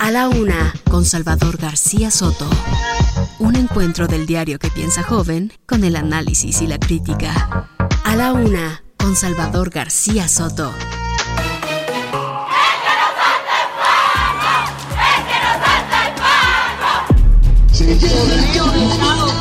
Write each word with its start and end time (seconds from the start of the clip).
A 0.00 0.10
la 0.10 0.28
una, 0.28 0.72
con 0.90 1.04
Salvador 1.04 1.58
García 1.58 2.10
Soto. 2.10 2.48
Un 3.38 3.54
encuentro 3.54 4.06
del 4.08 4.26
diario 4.26 4.58
que 4.58 4.70
piensa 4.70 5.02
joven 5.02 5.52
con 5.66 5.84
el 5.84 5.94
análisis 5.94 6.62
y 6.62 6.66
la 6.66 6.78
crítica. 6.78 7.68
A 8.04 8.16
la 8.16 8.32
una, 8.32 8.82
con 8.96 9.14
Salvador 9.14 9.68
García 9.68 10.26
Soto. 10.26 10.72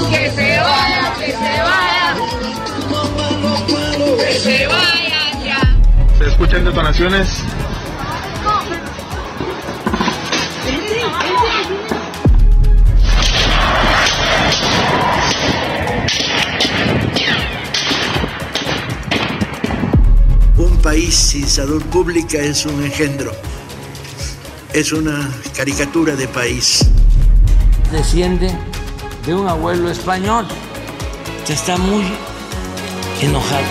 Que 0.10 0.30
se 0.30 0.60
vaya, 0.60 1.14
que 1.18 1.32
se 1.32 1.62
vaya. 1.64 2.16
Que 4.18 4.34
se 4.34 4.68
vaya 4.68 5.46
ya. 5.46 5.78
Se 6.18 6.28
escuchan 6.28 6.66
detonaciones. 6.66 7.46
País 20.80 21.14
sin 21.16 21.48
salud 21.48 21.82
pública 21.84 22.38
es 22.38 22.66
un 22.66 22.84
engendro, 22.84 23.32
es 24.74 24.92
una 24.94 25.30
caricatura 25.56 26.16
de 26.16 26.28
país. 26.28 26.86
desciende 27.92 28.52
de 29.26 29.36
un 29.36 29.48
abuelo 29.48 29.90
español. 29.90 30.46
Ya 31.48 31.54
está 31.54 31.78
muy 31.78 32.06
enojado. 33.22 33.66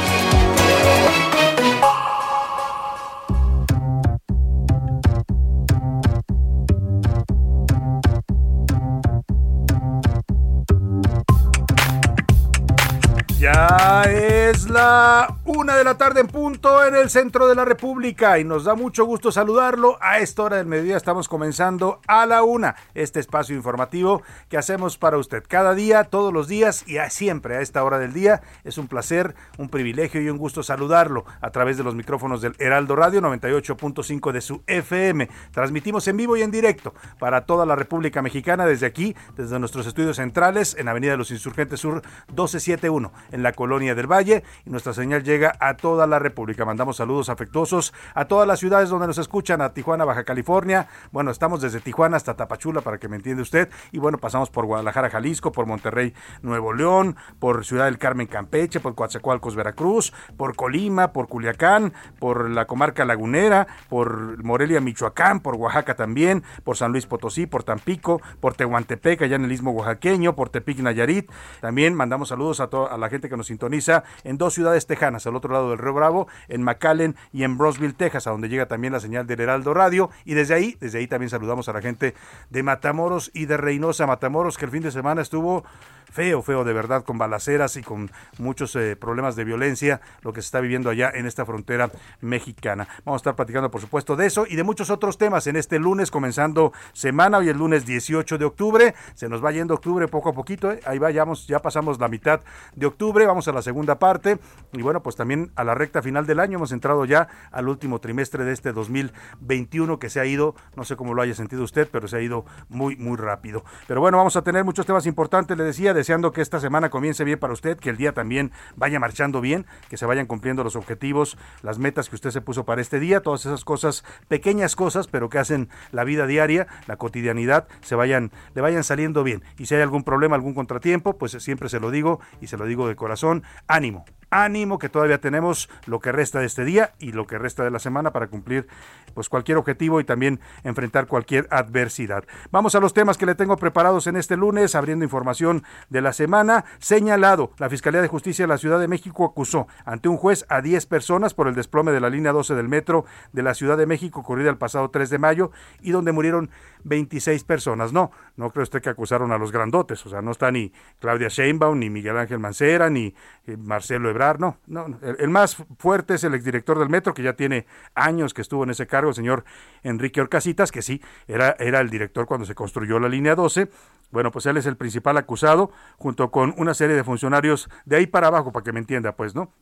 Ya 13.38 14.02
es 14.04 14.37
la 14.70 15.36
una 15.44 15.76
de 15.76 15.84
la 15.84 15.98
tarde 15.98 16.20
en 16.20 16.26
punto 16.26 16.82
en 16.86 16.94
el 16.94 17.10
centro 17.10 17.48
de 17.48 17.54
la 17.54 17.66
República 17.66 18.38
y 18.38 18.44
nos 18.44 18.64
da 18.64 18.74
mucho 18.74 19.04
gusto 19.04 19.30
saludarlo. 19.30 19.98
A 20.00 20.20
esta 20.20 20.42
hora 20.42 20.56
del 20.56 20.64
mediodía 20.64 20.96
estamos 20.96 21.28
comenzando 21.28 22.00
a 22.06 22.24
la 22.24 22.42
una 22.42 22.74
este 22.94 23.20
espacio 23.20 23.54
informativo 23.54 24.22
que 24.48 24.56
hacemos 24.56 24.96
para 24.96 25.18
usted 25.18 25.44
cada 25.46 25.74
día, 25.74 26.04
todos 26.04 26.32
los 26.32 26.48
días 26.48 26.84
y 26.86 26.96
siempre 27.10 27.56
a 27.56 27.60
esta 27.60 27.84
hora 27.84 27.98
del 27.98 28.14
día. 28.14 28.40
Es 28.64 28.78
un 28.78 28.88
placer, 28.88 29.34
un 29.58 29.68
privilegio 29.68 30.22
y 30.22 30.30
un 30.30 30.38
gusto 30.38 30.62
saludarlo 30.62 31.26
a 31.42 31.50
través 31.50 31.76
de 31.76 31.84
los 31.84 31.94
micrófonos 31.94 32.40
del 32.40 32.56
Heraldo 32.58 32.96
Radio 32.96 33.20
98.5 33.20 34.32
de 34.32 34.40
su 34.40 34.62
FM. 34.66 35.28
Transmitimos 35.52 36.08
en 36.08 36.16
vivo 36.16 36.38
y 36.38 36.42
en 36.42 36.50
directo 36.50 36.94
para 37.18 37.44
toda 37.44 37.66
la 37.66 37.76
República 37.76 38.22
Mexicana 38.22 38.64
desde 38.64 38.86
aquí, 38.86 39.14
desde 39.36 39.58
nuestros 39.58 39.86
estudios 39.86 40.16
centrales 40.16 40.74
en 40.78 40.88
Avenida 40.88 41.10
de 41.10 41.18
los 41.18 41.30
Insurgentes 41.30 41.80
Sur 41.80 41.96
1271 42.28 43.12
en 43.32 43.42
la 43.42 43.52
Colonia 43.52 43.94
del 43.94 44.06
Valle 44.06 44.37
y 44.64 44.70
nuestra 44.70 44.92
señal 44.92 45.22
llega 45.22 45.54
a 45.60 45.76
toda 45.76 46.06
la 46.06 46.18
República. 46.18 46.64
Mandamos 46.64 46.96
saludos 46.96 47.28
afectuosos 47.28 47.92
a 48.14 48.26
todas 48.26 48.46
las 48.46 48.58
ciudades 48.58 48.88
donde 48.88 49.06
nos 49.06 49.18
escuchan, 49.18 49.60
a 49.60 49.72
Tijuana, 49.72 50.04
Baja 50.04 50.24
California. 50.24 50.88
Bueno, 51.12 51.30
estamos 51.30 51.60
desde 51.60 51.80
Tijuana 51.80 52.16
hasta 52.16 52.34
Tapachula 52.34 52.80
para 52.80 52.98
que 52.98 53.08
me 53.08 53.16
entiende 53.16 53.42
usted 53.42 53.68
y 53.92 53.98
bueno, 53.98 54.18
pasamos 54.18 54.50
por 54.50 54.66
Guadalajara, 54.66 55.10
Jalisco, 55.10 55.52
por 55.52 55.66
Monterrey, 55.66 56.14
Nuevo 56.42 56.72
León, 56.72 57.16
por 57.38 57.64
Ciudad 57.64 57.86
del 57.86 57.98
Carmen, 57.98 58.26
Campeche, 58.26 58.80
por 58.80 58.94
Coatzacoalcos, 58.94 59.56
Veracruz, 59.56 60.12
por 60.36 60.56
Colima, 60.56 61.12
por 61.12 61.28
Culiacán, 61.28 61.92
por 62.18 62.50
la 62.50 62.66
comarca 62.66 63.04
lagunera, 63.04 63.66
por 63.88 64.42
Morelia, 64.42 64.80
Michoacán, 64.80 65.40
por 65.40 65.56
Oaxaca 65.56 65.94
también, 65.94 66.42
por 66.64 66.76
San 66.76 66.92
Luis 66.92 67.06
Potosí, 67.06 67.46
por 67.46 67.64
Tampico, 67.64 68.20
por 68.40 68.54
Tehuantepec, 68.54 69.22
allá 69.22 69.36
en 69.36 69.44
el 69.44 69.52
istmo 69.52 69.72
oaxaqueño, 69.72 70.34
por 70.34 70.50
Tepic, 70.50 70.78
Nayarit. 70.80 71.30
También 71.60 71.94
mandamos 71.94 72.28
saludos 72.28 72.60
a, 72.60 72.64
a 72.64 72.98
la 72.98 73.08
gente 73.08 73.28
que 73.28 73.36
nos 73.36 73.46
sintoniza 73.46 74.04
en 74.28 74.36
dos 74.36 74.54
ciudades 74.54 74.86
tejanas, 74.86 75.26
al 75.26 75.36
otro 75.36 75.52
lado 75.52 75.70
del 75.70 75.78
Río 75.78 75.94
Bravo, 75.94 76.28
en 76.48 76.62
McAllen 76.62 77.16
y 77.32 77.44
en 77.44 77.56
Brosville, 77.56 77.94
Texas, 77.94 78.26
a 78.26 78.30
donde 78.30 78.48
llega 78.48 78.66
también 78.66 78.92
la 78.92 79.00
señal 79.00 79.26
del 79.26 79.40
Heraldo 79.40 79.72
Radio. 79.72 80.10
Y 80.26 80.34
desde 80.34 80.54
ahí, 80.54 80.76
desde 80.80 80.98
ahí 80.98 81.06
también 81.06 81.30
saludamos 81.30 81.68
a 81.68 81.72
la 81.72 81.80
gente 81.80 82.14
de 82.50 82.62
Matamoros 82.62 83.30
y 83.32 83.46
de 83.46 83.56
Reynosa. 83.56 84.06
Matamoros, 84.06 84.58
que 84.58 84.66
el 84.66 84.70
fin 84.70 84.82
de 84.82 84.90
semana 84.90 85.22
estuvo 85.22 85.64
feo, 86.10 86.42
feo 86.42 86.64
de 86.64 86.72
verdad, 86.72 87.04
con 87.04 87.18
balaceras 87.18 87.76
y 87.76 87.82
con 87.82 88.10
muchos 88.38 88.74
eh, 88.76 88.96
problemas 88.96 89.36
de 89.36 89.44
violencia, 89.44 90.00
lo 90.22 90.32
que 90.32 90.42
se 90.42 90.46
está 90.46 90.60
viviendo 90.60 90.90
allá 90.90 91.10
en 91.14 91.26
esta 91.26 91.44
frontera 91.44 91.90
mexicana. 92.20 92.88
Vamos 93.04 93.20
a 93.20 93.22
estar 93.22 93.36
platicando, 93.36 93.70
por 93.70 93.80
supuesto, 93.80 94.16
de 94.16 94.26
eso 94.26 94.46
y 94.48 94.56
de 94.56 94.62
muchos 94.62 94.90
otros 94.90 95.18
temas 95.18 95.46
en 95.46 95.56
este 95.56 95.78
lunes, 95.78 96.10
comenzando 96.10 96.72
semana, 96.92 97.38
hoy 97.38 97.48
el 97.48 97.58
lunes 97.58 97.86
18 97.86 98.38
de 98.38 98.44
octubre. 98.44 98.94
Se 99.14 99.28
nos 99.28 99.44
va 99.44 99.52
yendo 99.52 99.74
octubre 99.74 100.08
poco 100.08 100.30
a 100.30 100.32
poquito, 100.32 100.72
¿eh? 100.72 100.80
ahí 100.84 100.98
vayamos, 100.98 101.46
ya 101.46 101.60
pasamos 101.60 101.98
la 102.00 102.08
mitad 102.08 102.40
de 102.74 102.86
octubre, 102.86 103.26
vamos 103.26 103.48
a 103.48 103.52
la 103.52 103.62
segunda 103.62 103.98
parte 103.98 104.38
y 104.72 104.82
bueno, 104.82 105.02
pues 105.02 105.16
también 105.16 105.52
a 105.56 105.64
la 105.64 105.74
recta 105.74 106.02
final 106.02 106.26
del 106.26 106.40
año 106.40 106.56
hemos 106.56 106.72
entrado 106.72 107.04
ya 107.04 107.28
al 107.50 107.68
último 107.68 108.00
trimestre 108.00 108.44
de 108.44 108.52
este 108.52 108.72
2021 108.72 109.98
que 109.98 110.10
se 110.10 110.20
ha 110.20 110.24
ido, 110.24 110.54
no 110.76 110.84
sé 110.84 110.96
cómo 110.96 111.14
lo 111.14 111.22
haya 111.22 111.34
sentido 111.34 111.62
usted, 111.62 111.88
pero 111.90 112.08
se 112.08 112.16
ha 112.16 112.20
ido 112.20 112.44
muy, 112.68 112.96
muy 112.96 113.16
rápido. 113.16 113.64
Pero 113.86 114.00
bueno, 114.00 114.18
vamos 114.18 114.36
a 114.36 114.42
tener 114.42 114.64
muchos 114.64 114.86
temas 114.86 115.06
importantes, 115.06 115.56
le 115.56 115.64
decía, 115.64 115.94
deseando 115.98 116.32
que 116.32 116.40
esta 116.40 116.60
semana 116.60 116.90
comience 116.90 117.24
bien 117.24 117.38
para 117.38 117.52
usted, 117.52 117.78
que 117.78 117.90
el 117.90 117.96
día 117.96 118.12
también 118.12 118.52
vaya 118.76 118.98
marchando 118.98 119.40
bien, 119.40 119.66
que 119.90 119.96
se 119.96 120.06
vayan 120.06 120.26
cumpliendo 120.26 120.64
los 120.64 120.76
objetivos, 120.76 121.36
las 121.62 121.78
metas 121.78 122.08
que 122.08 122.14
usted 122.14 122.30
se 122.30 122.40
puso 122.40 122.64
para 122.64 122.80
este 122.80 123.00
día, 123.00 123.20
todas 123.20 123.44
esas 123.46 123.64
cosas, 123.64 124.04
pequeñas 124.28 124.76
cosas, 124.76 125.08
pero 125.08 125.28
que 125.28 125.38
hacen 125.38 125.68
la 125.92 126.04
vida 126.04 126.26
diaria, 126.26 126.66
la 126.86 126.96
cotidianidad, 126.96 127.68
se 127.82 127.94
vayan, 127.94 128.30
le 128.54 128.62
vayan 128.62 128.84
saliendo 128.84 129.24
bien. 129.24 129.42
Y 129.58 129.66
si 129.66 129.74
hay 129.74 129.82
algún 129.82 130.04
problema, 130.04 130.36
algún 130.36 130.54
contratiempo, 130.54 131.18
pues 131.18 131.32
siempre 131.32 131.68
se 131.68 131.80
lo 131.80 131.90
digo 131.90 132.20
y 132.40 132.46
se 132.46 132.56
lo 132.56 132.66
digo 132.66 132.88
de 132.88 132.96
corazón, 132.96 133.42
ánimo, 133.66 134.04
ánimo 134.30 134.78
que 134.78 134.88
todavía 134.88 135.20
tenemos 135.20 135.68
lo 135.86 136.00
que 136.00 136.12
resta 136.12 136.40
de 136.40 136.46
este 136.46 136.64
día 136.64 136.92
y 136.98 137.12
lo 137.12 137.26
que 137.26 137.38
resta 137.38 137.64
de 137.64 137.70
la 137.70 137.78
semana 137.78 138.12
para 138.12 138.28
cumplir 138.28 138.66
pues 139.14 139.28
cualquier 139.28 139.58
objetivo 139.58 140.00
y 140.00 140.04
también 140.04 140.40
enfrentar 140.64 141.06
cualquier 141.06 141.46
adversidad. 141.50 142.24
Vamos 142.50 142.74
a 142.74 142.80
los 142.80 142.94
temas 142.94 143.18
que 143.18 143.26
le 143.26 143.34
tengo 143.34 143.56
preparados 143.56 144.06
en 144.06 144.16
este 144.16 144.36
lunes, 144.36 144.74
abriendo 144.74 145.04
información 145.04 145.64
de 145.88 146.02
la 146.02 146.12
semana. 146.12 146.64
Señalado, 146.78 147.52
la 147.58 147.68
Fiscalía 147.68 148.02
de 148.02 148.08
Justicia 148.08 148.44
de 148.44 148.48
la 148.48 148.58
Ciudad 148.58 148.78
de 148.78 148.88
México 148.88 149.24
acusó 149.24 149.66
ante 149.84 150.08
un 150.08 150.16
juez 150.16 150.44
a 150.48 150.60
10 150.60 150.86
personas 150.86 151.34
por 151.34 151.48
el 151.48 151.54
desplome 151.54 151.92
de 151.92 152.00
la 152.00 152.10
línea 152.10 152.32
12 152.32 152.54
del 152.54 152.68
metro 152.68 153.04
de 153.32 153.42
la 153.42 153.54
Ciudad 153.54 153.76
de 153.76 153.86
México 153.86 154.20
ocurrida 154.20 154.50
el 154.50 154.58
pasado 154.58 154.90
3 154.90 155.10
de 155.10 155.18
mayo 155.18 155.50
y 155.80 155.90
donde 155.90 156.12
murieron 156.12 156.50
26 156.84 157.44
personas. 157.44 157.92
No, 157.92 158.10
no 158.36 158.50
cree 158.50 158.62
usted 158.62 158.82
que 158.82 158.90
acusaron 158.90 159.32
a 159.32 159.38
los 159.38 159.52
grandotes, 159.52 160.04
o 160.06 160.08
sea, 160.08 160.22
no 160.22 160.30
está 160.30 160.50
ni 160.50 160.72
Claudia 161.00 161.28
Sheinbaum, 161.28 161.78
ni 161.78 161.90
Miguel 161.90 162.16
Ángel 162.16 162.38
Mancera, 162.38 162.90
ni 162.90 163.14
eh, 163.46 163.56
Marcelo 163.56 164.10
Ebrard, 164.10 164.40
no, 164.40 164.58
no, 164.66 164.88
no. 164.88 164.98
El, 165.02 165.16
el 165.20 165.28
más 165.28 165.56
fuerte 165.78 166.14
es 166.14 166.24
el 166.24 166.34
exdirector 166.34 166.78
del 166.78 166.88
metro, 166.88 167.14
que 167.14 167.22
ya 167.22 167.34
tiene 167.34 167.66
años 167.94 168.34
que 168.34 168.42
estuvo 168.42 168.64
en 168.64 168.70
ese 168.70 168.86
cargo, 168.86 169.10
el 169.10 169.14
señor 169.14 169.44
Enrique 169.82 170.20
Orcasitas, 170.20 170.72
que 170.72 170.82
sí, 170.82 171.02
era, 171.26 171.56
era 171.58 171.80
el 171.80 171.90
director 171.90 172.26
cuando 172.26 172.46
se 172.46 172.54
construyó 172.54 172.98
la 172.98 173.08
línea 173.08 173.34
12. 173.34 173.70
Bueno, 174.10 174.30
pues 174.30 174.46
él 174.46 174.56
es 174.56 174.66
el 174.66 174.76
principal 174.76 175.16
acusado, 175.16 175.70
junto 175.96 176.30
con 176.30 176.54
una 176.56 176.74
serie 176.74 176.96
de 176.96 177.04
funcionarios 177.04 177.68
de 177.84 177.96
ahí 177.96 178.06
para 178.06 178.28
abajo, 178.28 178.52
para 178.52 178.64
que 178.64 178.72
me 178.72 178.80
entienda, 178.80 179.16
pues, 179.16 179.34
¿no? 179.34 179.52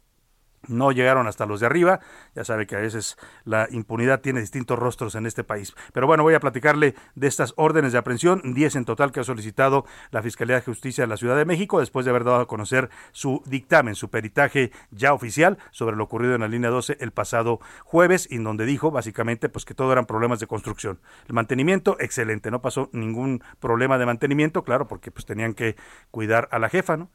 No 0.68 0.92
llegaron 0.92 1.26
hasta 1.26 1.46
los 1.46 1.60
de 1.60 1.66
arriba. 1.66 2.00
Ya 2.34 2.44
sabe 2.44 2.66
que 2.66 2.76
a 2.76 2.80
veces 2.80 3.16
la 3.44 3.68
impunidad 3.70 4.20
tiene 4.20 4.40
distintos 4.40 4.78
rostros 4.78 5.14
en 5.14 5.26
este 5.26 5.44
país. 5.44 5.74
Pero 5.92 6.06
bueno, 6.06 6.22
voy 6.22 6.34
a 6.34 6.40
platicarle 6.40 6.94
de 7.14 7.26
estas 7.26 7.54
órdenes 7.56 7.92
de 7.92 7.98
aprehensión, 7.98 8.54
10 8.54 8.76
en 8.76 8.84
total 8.84 9.12
que 9.12 9.20
ha 9.20 9.24
solicitado 9.24 9.84
la 10.10 10.22
Fiscalía 10.22 10.56
de 10.56 10.62
Justicia 10.62 11.04
de 11.04 11.08
la 11.08 11.16
Ciudad 11.16 11.36
de 11.36 11.44
México 11.44 11.80
después 11.80 12.04
de 12.04 12.10
haber 12.10 12.24
dado 12.24 12.40
a 12.40 12.46
conocer 12.46 12.90
su 13.12 13.42
dictamen, 13.46 13.94
su 13.94 14.10
peritaje 14.10 14.70
ya 14.90 15.12
oficial 15.12 15.58
sobre 15.70 15.96
lo 15.96 16.04
ocurrido 16.04 16.34
en 16.34 16.40
la 16.40 16.48
línea 16.48 16.70
12 16.70 16.96
el 17.00 17.12
pasado 17.12 17.60
jueves, 17.84 18.28
en 18.30 18.44
donde 18.44 18.66
dijo 18.66 18.90
básicamente 18.90 19.48
pues 19.48 19.64
que 19.64 19.74
todo 19.74 19.92
eran 19.92 20.06
problemas 20.06 20.40
de 20.40 20.46
construcción. 20.46 21.00
El 21.26 21.34
mantenimiento 21.34 21.96
excelente, 22.00 22.50
no 22.50 22.60
pasó 22.60 22.88
ningún 22.92 23.42
problema 23.60 23.98
de 23.98 24.06
mantenimiento, 24.06 24.64
claro, 24.64 24.86
porque 24.88 25.10
pues 25.10 25.26
tenían 25.26 25.54
que 25.54 25.76
cuidar 26.10 26.48
a 26.50 26.58
la 26.58 26.68
jefa, 26.68 26.96
¿no? 26.96 27.10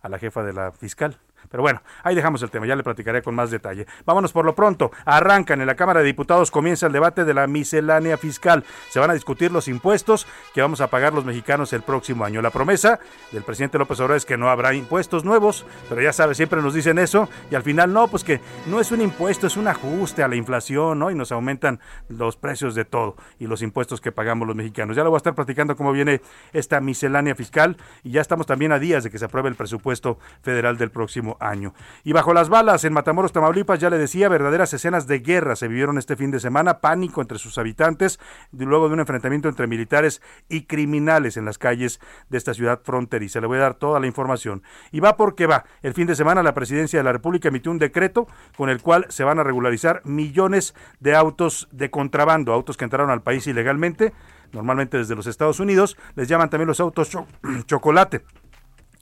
A 0.00 0.08
la 0.08 0.18
jefa 0.18 0.42
de 0.42 0.52
la 0.52 0.72
fiscal. 0.72 1.18
Pero 1.50 1.62
bueno, 1.62 1.82
ahí 2.02 2.14
dejamos 2.14 2.42
el 2.42 2.50
tema, 2.50 2.66
ya 2.66 2.76
le 2.76 2.82
platicaré 2.82 3.22
con 3.22 3.34
más 3.34 3.50
detalle. 3.50 3.86
Vámonos 4.04 4.32
por 4.32 4.44
lo 4.44 4.54
pronto. 4.54 4.90
Arrancan 5.04 5.60
en 5.60 5.66
la 5.66 5.76
Cámara 5.76 6.00
de 6.00 6.06
Diputados, 6.06 6.50
comienza 6.50 6.86
el 6.86 6.92
debate 6.92 7.24
de 7.24 7.34
la 7.34 7.46
miscelánea 7.46 8.16
fiscal. 8.18 8.64
Se 8.90 9.00
van 9.00 9.10
a 9.10 9.14
discutir 9.14 9.50
los 9.50 9.68
impuestos 9.68 10.26
que 10.54 10.60
vamos 10.60 10.80
a 10.80 10.88
pagar 10.88 11.12
los 11.12 11.24
mexicanos 11.24 11.72
el 11.72 11.82
próximo 11.82 12.24
año. 12.24 12.42
La 12.42 12.50
promesa 12.50 12.98
del 13.32 13.42
presidente 13.42 13.78
López 13.78 13.98
Obrador 14.00 14.16
es 14.16 14.26
que 14.26 14.36
no 14.36 14.50
habrá 14.50 14.74
impuestos 14.74 15.24
nuevos, 15.24 15.64
pero 15.88 16.02
ya 16.02 16.12
sabe, 16.12 16.34
siempre 16.34 16.62
nos 16.62 16.74
dicen 16.74 16.98
eso 16.98 17.28
y 17.50 17.54
al 17.54 17.62
final 17.62 17.92
no, 17.92 18.08
pues 18.08 18.24
que 18.24 18.40
no 18.66 18.80
es 18.80 18.92
un 18.92 19.00
impuesto, 19.00 19.46
es 19.46 19.56
un 19.56 19.68
ajuste 19.68 20.22
a 20.22 20.28
la 20.28 20.36
inflación, 20.36 20.98
¿no? 20.98 21.10
Y 21.10 21.14
nos 21.14 21.32
aumentan 21.32 21.80
los 22.08 22.36
precios 22.36 22.74
de 22.74 22.84
todo 22.84 23.16
y 23.38 23.46
los 23.46 23.62
impuestos 23.62 24.00
que 24.00 24.12
pagamos 24.12 24.46
los 24.46 24.56
mexicanos. 24.56 24.96
Ya 24.96 25.04
lo 25.04 25.10
voy 25.10 25.16
a 25.16 25.18
estar 25.18 25.34
platicando 25.34 25.76
cómo 25.76 25.92
viene 25.92 26.20
esta 26.52 26.80
miscelánea 26.80 27.34
fiscal 27.34 27.76
y 28.02 28.12
ya 28.12 28.20
estamos 28.20 28.46
también 28.46 28.72
a 28.72 28.78
días 28.78 29.04
de 29.04 29.10
que 29.10 29.18
se 29.18 29.24
apruebe 29.24 29.48
el 29.48 29.54
presupuesto 29.54 30.18
federal 30.42 30.78
del 30.78 30.90
próximo 30.90 31.27
año. 31.40 31.74
Y 32.04 32.12
bajo 32.12 32.32
las 32.32 32.48
balas 32.48 32.84
en 32.84 32.92
Matamoros, 32.92 33.32
Tamaulipas, 33.32 33.78
ya 33.78 33.90
le 33.90 33.98
decía, 33.98 34.28
verdaderas 34.28 34.72
escenas 34.72 35.06
de 35.06 35.18
guerra 35.18 35.56
se 35.56 35.68
vivieron 35.68 35.98
este 35.98 36.16
fin 36.16 36.30
de 36.30 36.40
semana, 36.40 36.80
pánico 36.80 37.20
entre 37.20 37.38
sus 37.38 37.58
habitantes, 37.58 38.18
luego 38.52 38.88
de 38.88 38.94
un 38.94 39.00
enfrentamiento 39.00 39.48
entre 39.48 39.66
militares 39.66 40.22
y 40.48 40.62
criminales 40.62 41.36
en 41.36 41.44
las 41.44 41.58
calles 41.58 42.00
de 42.28 42.38
esta 42.38 42.54
ciudad 42.54 42.80
fronteriza. 42.82 43.40
Le 43.40 43.46
voy 43.46 43.58
a 43.58 43.62
dar 43.62 43.74
toda 43.74 44.00
la 44.00 44.06
información. 44.06 44.62
Y 44.92 45.00
va 45.00 45.16
porque 45.16 45.46
va. 45.46 45.64
El 45.82 45.94
fin 45.94 46.06
de 46.06 46.14
semana 46.14 46.42
la 46.42 46.54
presidencia 46.54 46.98
de 46.98 47.04
la 47.04 47.12
República 47.12 47.48
emitió 47.48 47.70
un 47.70 47.78
decreto 47.78 48.26
con 48.56 48.70
el 48.70 48.80
cual 48.82 49.06
se 49.08 49.24
van 49.24 49.38
a 49.38 49.44
regularizar 49.44 50.02
millones 50.04 50.74
de 51.00 51.14
autos 51.14 51.68
de 51.72 51.90
contrabando, 51.90 52.52
autos 52.52 52.76
que 52.76 52.84
entraron 52.84 53.10
al 53.10 53.22
país 53.22 53.46
ilegalmente, 53.46 54.12
normalmente 54.52 54.98
desde 54.98 55.14
los 55.14 55.26
Estados 55.26 55.60
Unidos, 55.60 55.96
les 56.14 56.28
llaman 56.28 56.50
también 56.50 56.68
los 56.68 56.80
autos 56.80 57.10
chocolate. 57.66 58.24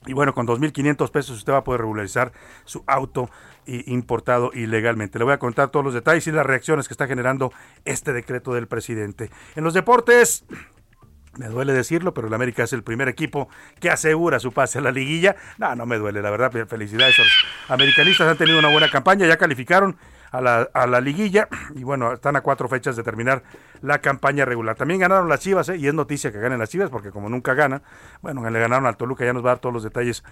Y 0.07 0.13
bueno, 0.13 0.35
con 0.35 0.47
2.500 0.47 1.11
pesos 1.11 1.39
usted 1.39 1.53
va 1.53 1.59
a 1.59 1.65
poder 1.65 1.81
regularizar 1.83 2.33
su 2.65 2.85
auto 2.87 3.31
importado 3.67 4.51
ilegalmente. 4.55 5.19
Le 5.19 5.25
voy 5.25 5.35
a 5.35 5.39
contar 5.39 5.71
todos 5.71 5.85
los 5.85 5.95
detalles 5.95 6.27
y 6.27 6.33
las 6.33 6.47
reacciones 6.47 6.89
que 6.89 6.95
está 6.95 7.07
generando 7.07 7.53
este 7.85 8.13
decreto 8.13 8.55
del 8.55 8.69
presidente. 8.69 9.31
En 9.57 9.65
los 9.65 9.75
deportes, 9.75 10.45
me 11.37 11.49
duele 11.49 11.73
decirlo, 11.73 12.15
pero 12.15 12.29
el 12.29 12.35
América 12.35 12.65
es 12.65 12.73
el 12.73 12.83
primer 12.83 13.09
equipo 13.09 13.49
que 13.81 13.91
asegura 13.91 14.39
su 14.39 14.53
pase 14.53 14.79
a 14.79 14.83
la 14.83 14.93
liguilla. 14.93 15.37
No, 15.59 15.75
no 15.75 15.87
me 15.87 15.99
duele, 15.99 16.23
la 16.23 16.31
verdad, 16.31 16.67
felicidades. 16.67 17.19
Los 17.19 17.29
americanistas 17.69 18.29
han 18.29 18.39
tenido 18.39 18.59
una 18.59 18.71
buena 18.71 18.91
campaña, 18.91 19.27
ya 19.27 19.37
calificaron 19.37 19.97
a 20.37 20.41
la, 20.41 20.69
a 20.73 20.87
la 20.87 21.01
liguilla 21.01 21.49
y 21.75 21.83
bueno, 21.83 22.13
están 22.13 22.37
a 22.37 22.43
cuatro 22.43 22.69
fechas 22.69 22.97
de 22.97 23.03
terminar 23.03 23.43
la 23.81 24.01
campaña 24.01 24.45
regular. 24.45 24.77
También 24.77 25.01
ganaron 25.01 25.29
las 25.29 25.41
Chivas, 25.41 25.69
¿eh? 25.71 25.77
y 25.77 25.87
es 25.87 25.95
noticia 25.95 26.31
que 26.31 26.39
ganen 26.39 26.59
las 26.59 26.69
Chivas, 26.69 26.91
porque 26.91 27.11
como 27.11 27.29
nunca 27.29 27.55
ganan, 27.55 27.83
bueno, 28.21 28.49
le 28.49 28.61
ganaron 28.61 28.87
al 28.87 28.97
Toluca, 28.97 29.25
ya 29.25 29.33
nos 29.33 29.45
va 29.45 29.51
a 29.51 29.55
dar 29.55 29.61
todos 29.61 29.73
los 29.73 29.83
detalles. 29.83 30.23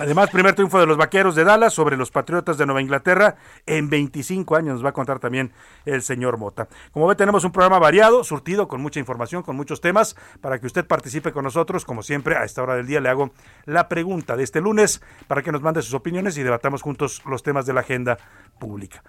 Además, 0.00 0.30
primer 0.30 0.54
triunfo 0.54 0.78
de 0.78 0.86
los 0.86 0.96
Vaqueros 0.96 1.34
de 1.34 1.42
Dallas 1.42 1.74
sobre 1.74 1.96
los 1.96 2.12
Patriotas 2.12 2.56
de 2.56 2.66
Nueva 2.66 2.80
Inglaterra 2.80 3.34
en 3.66 3.90
25 3.90 4.54
años, 4.54 4.74
nos 4.74 4.84
va 4.84 4.90
a 4.90 4.92
contar 4.92 5.18
también 5.18 5.52
el 5.84 6.02
señor 6.02 6.38
Mota. 6.38 6.68
Como 6.92 7.08
ve, 7.08 7.16
tenemos 7.16 7.42
un 7.42 7.50
programa 7.50 7.80
variado, 7.80 8.22
surtido, 8.22 8.68
con 8.68 8.80
mucha 8.80 9.00
información, 9.00 9.42
con 9.42 9.56
muchos 9.56 9.80
temas, 9.80 10.14
para 10.40 10.60
que 10.60 10.66
usted 10.66 10.86
participe 10.86 11.32
con 11.32 11.42
nosotros. 11.42 11.84
Como 11.84 12.04
siempre, 12.04 12.36
a 12.36 12.44
esta 12.44 12.62
hora 12.62 12.76
del 12.76 12.86
día 12.86 13.00
le 13.00 13.08
hago 13.08 13.32
la 13.64 13.88
pregunta 13.88 14.36
de 14.36 14.44
este 14.44 14.60
lunes 14.60 15.02
para 15.26 15.42
que 15.42 15.50
nos 15.50 15.62
mande 15.62 15.82
sus 15.82 15.94
opiniones 15.94 16.38
y 16.38 16.44
debatamos 16.44 16.82
juntos 16.82 17.20
los 17.26 17.42
temas 17.42 17.66
de 17.66 17.72
la 17.72 17.80
agenda 17.80 18.18
pública. 18.60 19.02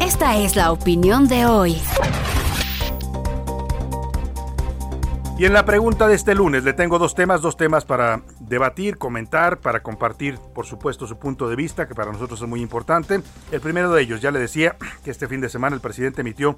Esta 0.00 0.38
es 0.38 0.56
la 0.56 0.72
opinión 0.72 1.28
de 1.28 1.46
hoy. 1.46 1.80
Y 5.42 5.44
en 5.44 5.54
la 5.54 5.64
pregunta 5.64 6.06
de 6.06 6.14
este 6.14 6.36
lunes 6.36 6.62
le 6.62 6.72
tengo 6.72 7.00
dos 7.00 7.16
temas, 7.16 7.42
dos 7.42 7.56
temas 7.56 7.84
para 7.84 8.22
debatir, 8.48 8.98
comentar, 8.98 9.58
para 9.58 9.82
compartir, 9.82 10.38
por 10.54 10.66
supuesto, 10.66 11.06
su 11.06 11.18
punto 11.18 11.48
de 11.48 11.56
vista, 11.56 11.86
que 11.86 11.94
para 11.94 12.12
nosotros 12.12 12.40
es 12.40 12.48
muy 12.48 12.60
importante. 12.60 13.22
El 13.50 13.60
primero 13.60 13.92
de 13.92 14.02
ellos, 14.02 14.20
ya 14.20 14.30
le 14.30 14.38
decía 14.38 14.76
que 15.04 15.10
este 15.10 15.28
fin 15.28 15.40
de 15.40 15.48
semana 15.48 15.74
el 15.74 15.80
presidente 15.80 16.20
emitió 16.20 16.56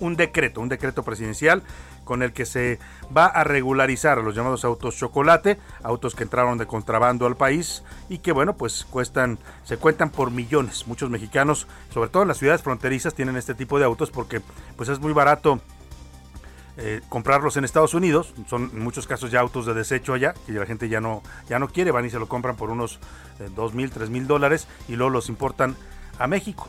un 0.00 0.16
decreto, 0.16 0.60
un 0.60 0.68
decreto 0.68 1.02
presidencial 1.02 1.62
con 2.04 2.22
el 2.22 2.32
que 2.32 2.46
se 2.46 2.78
va 3.14 3.26
a 3.26 3.44
regularizar 3.44 4.18
a 4.18 4.22
los 4.22 4.34
llamados 4.34 4.64
autos 4.64 4.96
chocolate, 4.96 5.58
autos 5.82 6.14
que 6.14 6.22
entraron 6.22 6.58
de 6.58 6.66
contrabando 6.66 7.26
al 7.26 7.36
país 7.36 7.82
y 8.08 8.18
que 8.18 8.32
bueno, 8.32 8.56
pues 8.56 8.86
cuestan, 8.88 9.38
se 9.64 9.76
cuentan 9.76 10.10
por 10.10 10.30
millones. 10.30 10.86
Muchos 10.86 11.10
mexicanos, 11.10 11.66
sobre 11.92 12.10
todo 12.10 12.22
en 12.22 12.28
las 12.28 12.38
ciudades 12.38 12.62
fronterizas, 12.62 13.14
tienen 13.14 13.36
este 13.36 13.54
tipo 13.54 13.78
de 13.78 13.84
autos 13.84 14.10
porque 14.10 14.40
pues 14.76 14.88
es 14.88 15.00
muy 15.00 15.12
barato 15.12 15.60
eh, 16.78 17.00
comprarlos 17.08 17.56
en 17.56 17.64
Estados 17.64 17.94
Unidos, 17.94 18.34
son 18.48 18.70
en 18.72 18.80
muchos 18.80 19.06
casos 19.06 19.30
ya 19.30 19.40
autos 19.40 19.66
de 19.66 19.74
desecho 19.74 20.12
allá, 20.12 20.34
que 20.46 20.52
la 20.52 20.66
gente 20.66 20.88
ya 20.88 21.00
no, 21.00 21.22
ya 21.48 21.58
no 21.58 21.68
quiere, 21.68 21.90
van 21.90 22.04
y 22.04 22.10
se 22.10 22.18
lo 22.18 22.28
compran 22.28 22.56
por 22.56 22.70
unos 22.70 22.98
eh, 23.40 23.48
dos 23.54 23.74
mil, 23.74 23.90
tres 23.90 24.10
mil 24.10 24.26
dólares 24.26 24.68
y 24.88 24.96
luego 24.96 25.10
los 25.10 25.28
importan 25.28 25.76
a 26.18 26.26
México 26.26 26.68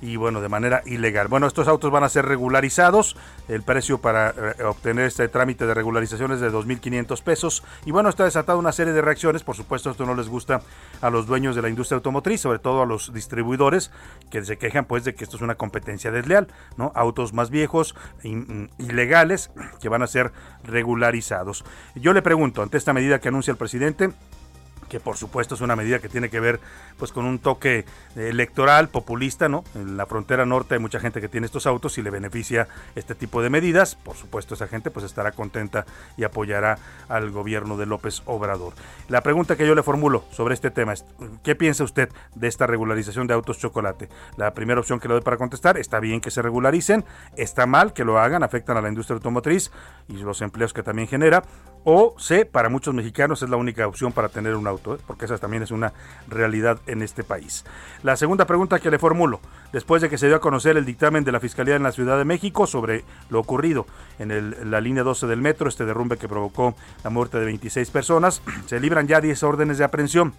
y 0.00 0.16
bueno, 0.16 0.40
de 0.40 0.48
manera 0.48 0.82
ilegal. 0.86 1.28
Bueno, 1.28 1.46
estos 1.46 1.68
autos 1.68 1.90
van 1.90 2.04
a 2.04 2.08
ser 2.08 2.26
regularizados. 2.26 3.16
El 3.48 3.62
precio 3.62 3.98
para 3.98 4.30
eh, 4.30 4.62
obtener 4.64 5.06
este 5.06 5.28
trámite 5.28 5.66
de 5.66 5.74
regularización 5.74 6.32
es 6.32 6.40
de 6.40 6.50
2.500 6.50 7.22
pesos. 7.22 7.62
Y 7.84 7.90
bueno, 7.90 8.08
está 8.08 8.24
desatada 8.24 8.58
una 8.58 8.72
serie 8.72 8.92
de 8.92 9.02
reacciones. 9.02 9.42
Por 9.42 9.56
supuesto, 9.56 9.90
esto 9.90 10.06
no 10.06 10.14
les 10.14 10.28
gusta 10.28 10.60
a 11.00 11.10
los 11.10 11.26
dueños 11.26 11.56
de 11.56 11.62
la 11.62 11.68
industria 11.68 11.96
automotriz, 11.96 12.40
sobre 12.40 12.58
todo 12.58 12.82
a 12.82 12.86
los 12.86 13.12
distribuidores, 13.12 13.90
que 14.30 14.44
se 14.44 14.58
quejan 14.58 14.84
pues 14.84 15.04
de 15.04 15.14
que 15.14 15.24
esto 15.24 15.36
es 15.36 15.42
una 15.42 15.54
competencia 15.54 16.10
desleal, 16.10 16.48
¿no? 16.76 16.92
Autos 16.94 17.32
más 17.32 17.50
viejos, 17.50 17.94
ilegales, 18.22 19.50
que 19.80 19.88
van 19.88 20.02
a 20.02 20.06
ser 20.06 20.32
regularizados. 20.64 21.64
Yo 21.94 22.12
le 22.12 22.22
pregunto, 22.22 22.62
ante 22.62 22.76
esta 22.76 22.92
medida 22.92 23.20
que 23.20 23.28
anuncia 23.28 23.50
el 23.50 23.56
presidente, 23.56 24.10
que 24.88 25.00
por 25.00 25.16
supuesto 25.16 25.54
es 25.54 25.60
una 25.60 25.76
medida 25.76 25.98
que 25.98 26.08
tiene 26.08 26.30
que 26.30 26.40
ver 26.40 26.60
pues 26.98 27.12
con 27.12 27.24
un 27.24 27.38
toque 27.38 27.84
electoral 28.14 28.88
populista, 28.88 29.48
¿no? 29.48 29.64
En 29.74 29.96
la 29.96 30.06
frontera 30.06 30.46
norte 30.46 30.74
hay 30.74 30.80
mucha 30.80 31.00
gente 31.00 31.20
que 31.20 31.28
tiene 31.28 31.46
estos 31.46 31.66
autos 31.66 31.98
y 31.98 32.02
le 32.02 32.10
beneficia 32.10 32.68
este 32.94 33.14
tipo 33.14 33.42
de 33.42 33.50
medidas. 33.50 33.94
Por 33.94 34.16
supuesto 34.16 34.54
esa 34.54 34.68
gente 34.68 34.90
pues 34.90 35.04
estará 35.04 35.32
contenta 35.32 35.86
y 36.16 36.24
apoyará 36.24 36.78
al 37.08 37.30
gobierno 37.30 37.76
de 37.76 37.86
López 37.86 38.22
Obrador. 38.26 38.72
La 39.08 39.22
pregunta 39.22 39.56
que 39.56 39.66
yo 39.66 39.74
le 39.74 39.82
formulo 39.82 40.24
sobre 40.30 40.54
este 40.54 40.70
tema 40.70 40.92
es 40.92 41.04
¿qué 41.42 41.54
piensa 41.54 41.84
usted 41.84 42.08
de 42.34 42.48
esta 42.48 42.66
regularización 42.66 43.26
de 43.26 43.34
autos 43.34 43.58
chocolate? 43.58 44.08
La 44.36 44.54
primera 44.54 44.80
opción 44.80 45.00
que 45.00 45.08
le 45.08 45.14
doy 45.14 45.22
para 45.22 45.36
contestar, 45.36 45.78
está 45.78 46.00
bien 46.00 46.20
que 46.20 46.30
se 46.30 46.42
regularicen, 46.42 47.04
está 47.36 47.66
mal 47.66 47.92
que 47.92 48.04
lo 48.04 48.18
hagan, 48.18 48.42
afectan 48.42 48.76
a 48.76 48.80
la 48.80 48.88
industria 48.88 49.14
automotriz 49.14 49.70
y 50.08 50.14
los 50.14 50.40
empleos 50.42 50.72
que 50.72 50.82
también 50.82 51.08
genera 51.08 51.42
o 51.88 52.16
C, 52.18 52.44
para 52.44 52.68
muchos 52.68 52.92
mexicanos 52.94 53.44
es 53.44 53.48
la 53.48 53.56
única 53.56 53.86
opción 53.86 54.10
para 54.10 54.28
tener 54.28 54.56
un 54.56 54.66
auto, 54.66 54.96
¿eh? 54.96 54.98
porque 55.06 55.26
esa 55.26 55.38
también 55.38 55.62
es 55.62 55.70
una 55.70 55.92
realidad 56.26 56.80
en 56.88 57.00
este 57.00 57.22
país. 57.22 57.64
La 58.02 58.16
segunda 58.16 58.44
pregunta 58.44 58.80
que 58.80 58.90
le 58.90 58.98
formulo, 58.98 59.38
después 59.72 60.02
de 60.02 60.10
que 60.10 60.18
se 60.18 60.26
dio 60.26 60.34
a 60.34 60.40
conocer 60.40 60.76
el 60.76 60.84
dictamen 60.84 61.22
de 61.22 61.30
la 61.30 61.38
Fiscalía 61.38 61.76
en 61.76 61.84
la 61.84 61.92
Ciudad 61.92 62.18
de 62.18 62.24
México 62.24 62.66
sobre 62.66 63.04
lo 63.30 63.38
ocurrido 63.38 63.86
en, 64.18 64.68
la 64.68 64.80
línea 64.80 65.04
12 65.04 65.28
del 65.28 65.40
metro, 65.40 65.68
este 65.68 65.84
derrumbe 65.84 66.16
que 66.16 66.26
provocó 66.26 66.74
la 67.04 67.10
muerte 67.10 67.38
de 67.38 67.44
26 67.44 67.88
personas, 67.92 68.42
se 68.66 68.80
libran 68.80 69.06
ya 69.06 69.20
10 69.20 69.40
órdenes 69.44 69.78
de 69.78 69.84
aprehensión. 69.84 70.34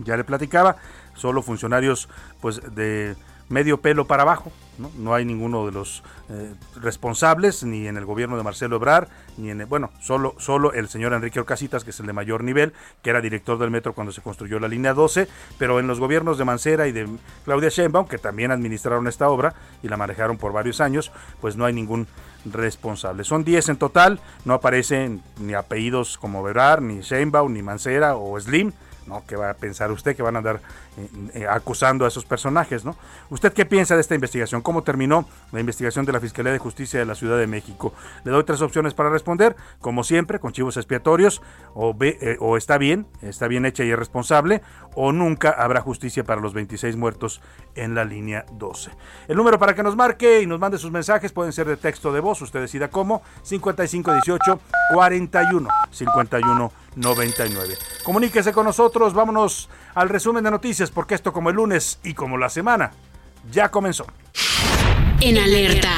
Ya 0.00 0.16
le 0.16 0.24
platicaba, 0.24 0.78
solo 1.14 1.42
funcionarios 1.42 2.08
pues 2.40 2.60
de 2.74 3.14
medio 3.52 3.80
pelo 3.80 4.06
para 4.06 4.22
abajo. 4.22 4.50
No, 4.98 5.14
hay 5.14 5.26
ninguno 5.26 5.66
de 5.66 5.72
los 5.72 6.02
eh, 6.30 6.54
responsables, 6.80 7.62
ni 7.62 7.86
en 7.86 7.98
el 7.98 8.06
gobierno 8.06 8.38
de 8.38 8.42
Marcelo 8.42 8.76
Ebrar, 8.76 9.06
ni 9.36 9.50
en 9.50 9.60
el, 9.60 9.66
bueno, 9.66 9.90
solo, 10.00 10.34
solo 10.38 10.72
el 10.72 10.88
señor 10.88 11.12
Enrique 11.12 11.38
Orcasitas, 11.38 11.84
que 11.84 11.90
es 11.90 12.00
el 12.00 12.06
de 12.06 12.14
mayor 12.14 12.42
nivel, 12.42 12.72
que 13.02 13.10
era 13.10 13.20
director 13.20 13.58
del 13.58 13.70
metro 13.70 13.92
cuando 13.92 14.12
se 14.12 14.22
construyó 14.22 14.58
la 14.58 14.68
línea 14.68 14.94
12, 14.94 15.28
pero 15.58 15.78
en 15.78 15.86
los 15.86 16.00
gobiernos 16.00 16.38
de 16.38 16.46
Mancera 16.46 16.88
y 16.88 16.92
de 16.92 17.06
Claudia 17.44 17.68
Sheinbaum, 17.68 18.08
que 18.08 18.18
también 18.18 18.50
administraron 18.50 19.06
esta 19.06 19.28
obra 19.28 19.54
y 19.82 19.88
la 19.88 19.98
manejaron 19.98 20.38
por 20.38 20.52
varios 20.52 20.80
años, 20.80 21.12
pues 21.40 21.54
no 21.54 21.66
hay 21.66 21.74
ningún 21.74 22.08
responsable. 22.46 23.24
Son 23.24 23.44
10 23.44 23.68
en 23.68 23.76
total, 23.76 24.20
no 24.46 24.54
aparecen 24.54 25.22
ni 25.38 25.52
apellidos 25.52 26.16
como 26.16 26.48
Ebrar, 26.48 26.80
ni 26.80 27.02
Sheinbaum, 27.02 27.52
ni 27.52 27.62
Mancera 27.62 28.16
o 28.16 28.40
Slim, 28.40 28.72
¿no? 29.06 29.22
¿Qué 29.26 29.36
va 29.36 29.50
a 29.50 29.54
pensar 29.54 29.90
usted 29.90 30.16
que 30.16 30.22
van 30.22 30.36
a 30.36 30.38
andar 30.38 30.60
eh, 30.98 31.08
eh, 31.32 31.46
acusando 31.48 32.04
a 32.04 32.08
esos 32.08 32.26
personajes, 32.26 32.84
¿no? 32.84 32.96
¿Usted 33.30 33.54
qué 33.54 33.64
piensa 33.64 33.94
de 33.94 34.02
esta 34.02 34.14
investigación? 34.14 34.60
¿Cómo 34.60 34.82
terminó 34.82 35.26
la 35.50 35.58
investigación 35.58 36.04
de 36.04 36.12
la 36.12 36.20
Fiscalía 36.20 36.52
de 36.52 36.58
Justicia 36.58 37.00
de 37.00 37.06
la 37.06 37.14
Ciudad 37.14 37.38
de 37.38 37.46
México? 37.46 37.94
Le 38.24 38.30
doy 38.30 38.44
tres 38.44 38.60
opciones 38.60 38.92
para 38.92 39.08
responder, 39.08 39.56
como 39.80 40.04
siempre, 40.04 40.38
con 40.38 40.52
chivos 40.52 40.76
expiatorios, 40.76 41.40
o, 41.74 41.96
eh, 42.02 42.36
está 42.58 42.76
bien, 42.76 43.06
está 43.22 43.48
bien 43.48 43.64
hecha 43.64 43.84
y 43.84 43.90
es 43.90 43.98
responsable, 43.98 44.60
o 44.94 45.12
nunca 45.12 45.48
habrá 45.48 45.80
justicia 45.80 46.24
para 46.24 46.42
los 46.42 46.52
26 46.52 46.96
muertos 46.96 47.40
en 47.74 47.94
la 47.94 48.04
línea 48.04 48.44
12. 48.52 48.90
El 49.28 49.38
número 49.38 49.58
para 49.58 49.74
que 49.74 49.82
nos 49.82 49.96
marque 49.96 50.42
y 50.42 50.46
nos 50.46 50.60
mande 50.60 50.76
sus 50.76 50.90
mensajes 50.90 51.32
pueden 51.32 51.54
ser 51.54 51.66
de 51.68 51.78
texto 51.78 52.12
de 52.12 52.20
voz, 52.20 52.42
usted 52.42 52.60
decida 52.60 52.88
cómo, 52.88 53.22
5518 53.44 54.60
41 54.92 55.68
51 55.90 56.72
99. 56.96 57.74
Comuníquese 58.04 58.52
con 58.52 58.66
nosotros, 58.66 59.14
vámonos 59.14 59.68
al 59.94 60.08
resumen 60.08 60.44
de 60.44 60.50
noticias, 60.50 60.81
porque 60.90 61.14
esto 61.14 61.32
como 61.32 61.50
el 61.50 61.56
lunes 61.56 61.98
y 62.02 62.14
como 62.14 62.38
la 62.38 62.48
semana 62.48 62.92
ya 63.50 63.70
comenzó. 63.70 64.06
En 65.20 65.38
alerta. 65.38 65.90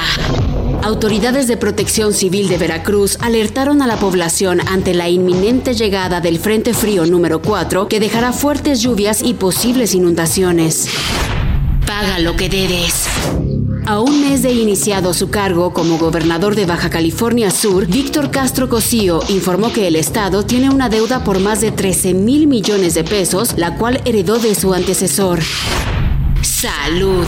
Autoridades 0.83 1.47
de 1.47 1.57
Protección 1.57 2.13
Civil 2.13 2.47
de 2.47 2.57
Veracruz 2.57 3.17
alertaron 3.21 3.81
a 3.81 3.87
la 3.87 3.97
población 3.97 4.61
ante 4.67 4.93
la 4.93 5.09
inminente 5.09 5.73
llegada 5.73 6.21
del 6.21 6.37
Frente 6.37 6.73
Frío 6.75 7.05
número 7.05 7.41
4 7.41 7.87
que 7.87 7.99
dejará 7.99 8.33
fuertes 8.33 8.81
lluvias 8.81 9.23
y 9.23 9.33
posibles 9.33 9.95
inundaciones. 9.95 10.89
Paga 11.87 12.19
lo 12.19 12.35
que 12.35 12.49
debes. 12.49 13.07
A 13.87 13.99
un 13.99 14.19
mes 14.19 14.41
de 14.41 14.51
iniciado 14.51 15.13
su 15.13 15.29
cargo 15.29 15.71
como 15.71 15.99
gobernador 15.99 16.55
de 16.55 16.65
Baja 16.65 16.89
California 16.89 17.51
Sur, 17.51 17.85
Víctor 17.85 18.31
Castro 18.31 18.67
Cosío 18.67 19.19
informó 19.29 19.71
que 19.71 19.87
el 19.87 19.95
Estado 19.95 20.43
tiene 20.43 20.71
una 20.71 20.89
deuda 20.89 21.23
por 21.23 21.39
más 21.39 21.61
de 21.61 21.71
13 21.71 22.15
mil 22.15 22.47
millones 22.47 22.95
de 22.95 23.03
pesos, 23.03 23.53
la 23.57 23.77
cual 23.77 24.01
heredó 24.05 24.39
de 24.39 24.55
su 24.55 24.73
antecesor. 24.73 25.39
Salud. 26.41 27.27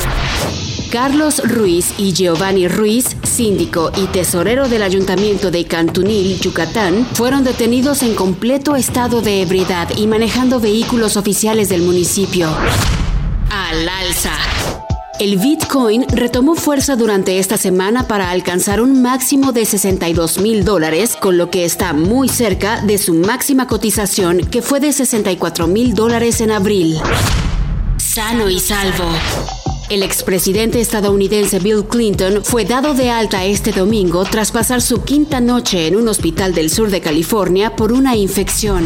Carlos 0.92 1.44
Ruiz 1.48 1.94
y 2.00 2.14
Giovanni 2.14 2.68
Ruiz, 2.68 3.16
síndico 3.22 3.92
y 3.96 4.08
tesorero 4.08 4.68
del 4.68 4.82
ayuntamiento 4.82 5.52
de 5.52 5.66
Cantunil, 5.66 6.40
Yucatán, 6.40 7.06
fueron 7.14 7.44
detenidos 7.44 8.02
en 8.02 8.16
completo 8.16 8.76
estado 8.76 9.22
de 9.22 9.44
ebriedad 9.44 9.90
y 9.96 10.08
manejando 10.08 10.60
vehículos 10.60 11.18
oficiales 11.18 11.70
del 11.70 11.84
municipio. 11.84 12.50
Al 13.52 13.88
alza. 13.88 14.77
El 15.20 15.38
Bitcoin 15.38 16.06
retomó 16.10 16.54
fuerza 16.54 16.96
durante 16.96 17.40
esta 17.40 17.58
semana 17.58 18.08
para 18.08 18.30
alcanzar 18.30 18.80
un 18.80 19.02
máximo 19.02 19.52
de 19.52 19.66
62 19.66 20.40
mil 20.42 20.64
dólares, 20.64 21.16
con 21.20 21.40
lo 21.40 21.50
que 21.50 21.66
está 21.66 21.94
muy 21.94 22.30
cerca 22.30 22.82
de 22.82 23.00
su 23.00 23.16
máxima 23.16 23.66
cotización 23.66 24.46
que 24.46 24.62
fue 24.62 24.80
de 24.80 24.94
64 24.94 25.66
mil 25.66 25.96
dólares 25.96 26.40
en 26.40 26.52
abril. 26.52 27.00
Sano 27.98 28.48
y 28.48 28.60
salvo. 28.60 29.06
El 29.90 30.04
expresidente 30.04 30.82
estadounidense 30.82 31.58
Bill 31.58 31.86
Clinton 31.86 32.44
fue 32.44 32.66
dado 32.66 32.94
de 32.94 33.10
alta 33.10 33.44
este 33.44 33.72
domingo 33.72 34.24
tras 34.24 34.52
pasar 34.52 34.84
su 34.84 35.02
quinta 35.02 35.42
noche 35.42 35.88
en 35.88 35.96
un 35.96 36.08
hospital 36.10 36.54
del 36.54 36.70
sur 36.70 36.92
de 36.92 37.02
California 37.02 37.76
por 37.76 37.92
una 37.92 38.16
infección. 38.16 38.86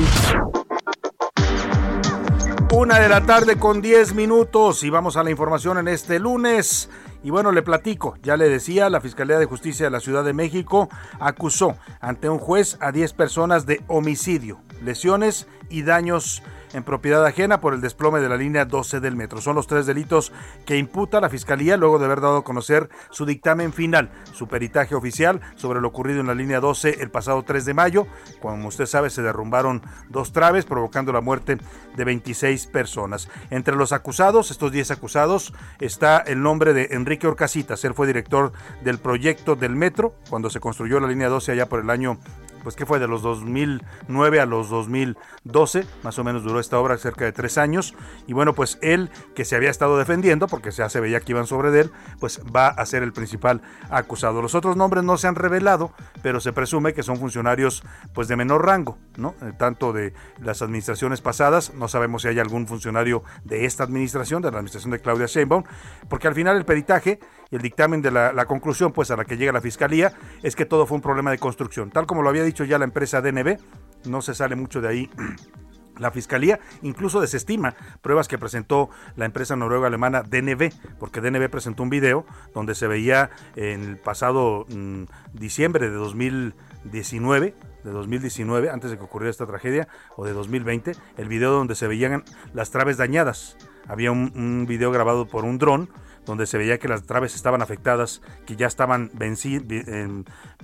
Una 2.74 3.00
de 3.00 3.10
la 3.10 3.25
tarde 3.25 3.58
con 3.58 3.82
10 3.82 4.16
minutos 4.16 4.84
y 4.84 4.90
vamos 4.90 5.18
a 5.18 5.24
la 5.24 5.30
información 5.30 5.78
en 5.78 5.90
este 5.90 6.20
lunes. 6.20 6.90
Y 7.22 7.30
bueno, 7.30 7.51
le 7.51 7.63
platico, 7.63 8.16
ya 8.24 8.38
le 8.38 8.48
decía, 8.48 8.90
la 8.90 9.01
Fiscalía 9.01 9.38
de 9.38 9.46
Justicia 9.46 9.88
de 9.88 9.90
la 9.92 10.00
Ciudad 10.00 10.24
de 10.24 10.32
México 10.32 10.88
acusó 11.20 11.75
ante 12.00 12.30
un 12.30 12.40
juez 12.40 12.78
a 12.80 12.94
10 12.94 13.12
personas 13.12 13.66
de 13.66 13.82
homicidio, 13.88 14.62
lesiones 14.82 15.48
y 15.70 15.82
daños 15.82 16.44
en 16.74 16.84
propiedad 16.84 17.25
ajena 17.25 17.62
por 17.62 17.74
el 17.74 17.82
desplome 17.82 18.20
de 18.20 18.30
la 18.30 18.38
línea 18.38 18.66
12 18.66 19.00
del 19.00 19.16
metro. 19.16 19.42
Son 19.42 19.56
los 19.56 19.68
tres 19.68 19.86
delitos 19.86 20.32
que 20.66 20.78
imputa 20.78 21.22
la 21.22 21.30
Fiscalía 21.30 21.78
luego 21.78 22.00
de 22.00 22.06
haber 22.06 22.22
dado 22.22 22.38
a 22.38 22.44
conocer 22.44 22.90
su 23.10 23.25
dictamen 23.25 23.74
final, 23.74 24.12
su 24.34 24.48
peritaje 24.48 24.96
oficial 24.96 25.42
sobre 25.56 25.82
lo 25.82 25.88
ocurrido 25.88 26.22
en 26.22 26.28
la 26.28 26.36
línea 26.36 26.60
12 26.60 27.01
el 27.01 27.12
pasado 27.12 27.44
3 27.44 27.66
de 27.66 27.74
mayo. 27.74 28.08
Como 28.42 28.68
usted 28.68 28.86
sabe, 28.86 29.10
se 29.10 29.22
derrumbaron 29.22 29.82
dos 30.10 30.34
traves 30.34 30.66
provocando 30.66 31.12
la 31.12 31.22
muerte 31.22 31.58
de 31.96 32.04
26 32.04 32.68
personas. 32.68 33.30
Entre 33.50 33.75
los 33.75 33.92
acusados, 33.92 34.51
estos 34.51 34.72
10 34.72 34.92
acusados, 34.92 35.54
está 35.80 36.18
el 36.20 36.42
nombre 36.42 36.74
de 36.74 36.90
Enrique 36.92 37.28
Orcasitas. 37.28 37.84
Él 37.86 37.94
fue 37.94 38.08
director 38.08 38.51
del 38.84 39.00
proyecto 39.00 39.56
del 39.56 39.75
metro 39.75 40.16
cuando 40.30 40.50
se 40.50 40.60
construyó 40.60 41.00
la 41.00 41.08
línea 41.08 41.30
12 41.30 41.51
allá 41.51 41.68
por 41.68 41.80
el 41.80 41.90
año 41.90 42.18
pues 42.63 42.75
que 42.75 42.86
fue 42.86 43.00
de 43.00 43.08
los 43.08 43.22
2009 43.22 44.39
a 44.39 44.46
los 44.46 44.70
2012, 44.70 45.86
más 46.03 46.20
o 46.20 46.24
menos 46.24 46.44
duró 46.44 46.60
esta 46.60 46.80
obra 46.80 46.98
cerca 46.98 47.25
de 47.25 47.32
tres 47.32 47.58
años, 47.58 47.96
y 48.27 48.34
bueno, 48.34 48.53
pues 48.53 48.77
él 48.82 49.10
que 49.36 49.46
se 49.46 49.56
había 49.56 49.70
estado 49.70 49.98
defendiendo, 49.98 50.48
porque 50.48 50.72
ya 50.72 50.89
se 50.89 51.00
veía 51.00 51.20
que 51.20 51.32
iban 51.32 51.48
sobre 51.48 51.72
de 51.72 51.82
él, 51.82 51.91
pues 52.20 52.41
va 52.56 52.68
a 52.68 52.86
ser 52.86 53.03
el 53.03 53.13
principal 53.13 53.62
acusado. 53.89 54.41
Los 54.41 54.56
otros 54.56 54.75
nombres 54.75 55.03
no 55.03 55.18
se 55.18 55.27
han 55.27 55.36
revelado, 55.36 55.91
pero 56.22 56.39
se 56.39 56.53
presume 56.53 56.94
que 56.94 57.03
son 57.03 57.18
funcionarios 57.18 57.84
pues 58.13 58.27
de 58.27 58.36
menor 58.36 58.65
rango, 58.65 58.98
¿no? 59.18 59.36
Eh, 59.41 59.53
tanto 59.58 59.94
de 59.94 60.13
las 60.39 60.62
administraciones 60.62 61.22
pasadas, 61.22 61.74
no 61.74 61.88
sabemos 61.88 62.22
si 62.24 62.27
hay 62.27 62.39
algún 62.39 62.68
funcionario 62.68 63.24
de 63.44 63.65
esta 63.65 63.84
administración, 63.84 64.41
de 64.41 64.51
la 64.51 64.58
administración 64.58 64.91
de 64.91 65.00
Claudia 65.00 65.25
Sheinbaum, 65.25 65.63
porque 66.10 66.27
al 66.27 66.36
final 66.36 66.58
el 66.58 66.65
peritaje 66.65 67.20
y 67.51 67.55
el 67.55 67.62
dictamen 67.62 68.01
de 68.01 68.12
la, 68.12 68.34
la 68.34 68.46
conclusión 68.46 68.91
pues 68.91 69.12
a 69.12 69.17
la 69.17 69.25
que 69.25 69.38
llega 69.38 69.51
la 69.51 69.62
fiscalía 69.62 70.13
es 70.41 70.55
que 70.55 70.65
todo 70.65 70.88
fue 70.88 70.96
un 70.96 71.01
problema 71.01 71.31
de 71.31 71.38
construcción, 71.38 71.91
tal 71.91 72.08
como 72.08 72.24
lo 72.24 72.29
había 72.29 72.43
dicho 72.43 72.63
ya 72.63 72.79
la 72.79 72.86
empresa 72.86 73.22
DNB, 73.22 73.58
no 74.05 74.22
se 74.22 74.34
sale 74.34 74.55
mucho 74.55 74.81
de 74.81 74.88
ahí 74.88 75.10
la 75.98 76.12
fiscalía 76.12 76.60
incluso 76.81 77.22
desestima 77.22 77.75
pruebas 78.01 78.27
que 78.27 78.38
presentó 78.38 78.89
la 79.15 79.25
empresa 79.25 79.55
noruega 79.55 79.88
alemana 79.88 80.24
DNB, 80.24 80.72
porque 81.00 81.22
DNB 81.22 81.50
presentó 81.50 81.84
un 81.84 81.89
video 81.89 82.25
donde 82.53 82.74
se 82.74 82.88
veía 82.88 83.29
en 83.55 83.84
el 83.84 83.98
pasado 83.98 84.65
mm, 84.70 85.03
diciembre 85.34 85.89
de 85.89 85.96
2019 85.96 87.53
de 87.84 87.91
2019, 87.91 88.70
antes 88.70 88.91
de 88.91 88.98
que 88.98 89.03
ocurriera 89.03 89.31
esta 89.31 89.48
tragedia, 89.48 89.88
o 90.15 90.25
de 90.25 90.34
2020, 90.34 90.91
el 91.17 91.27
video 91.27 91.51
donde 91.51 91.74
se 91.74 91.88
veían 91.88 92.24
las 92.53 92.70
traves 92.70 92.98
dañadas. 92.98 93.58
Había 93.88 94.12
un, 94.12 94.31
un 94.36 94.65
video 94.67 94.91
grabado 94.91 95.27
por 95.27 95.46
un 95.46 95.58
dron 95.58 95.89
donde 96.25 96.46
se 96.46 96.58
veía 96.58 96.78
que 96.78 96.88
las 96.88 97.04
traves 97.04 97.36
estaban 97.36 97.62
afectadas, 97.62 98.22
que 98.46 98.56
ya 98.56 98.68
estaban 98.68 99.12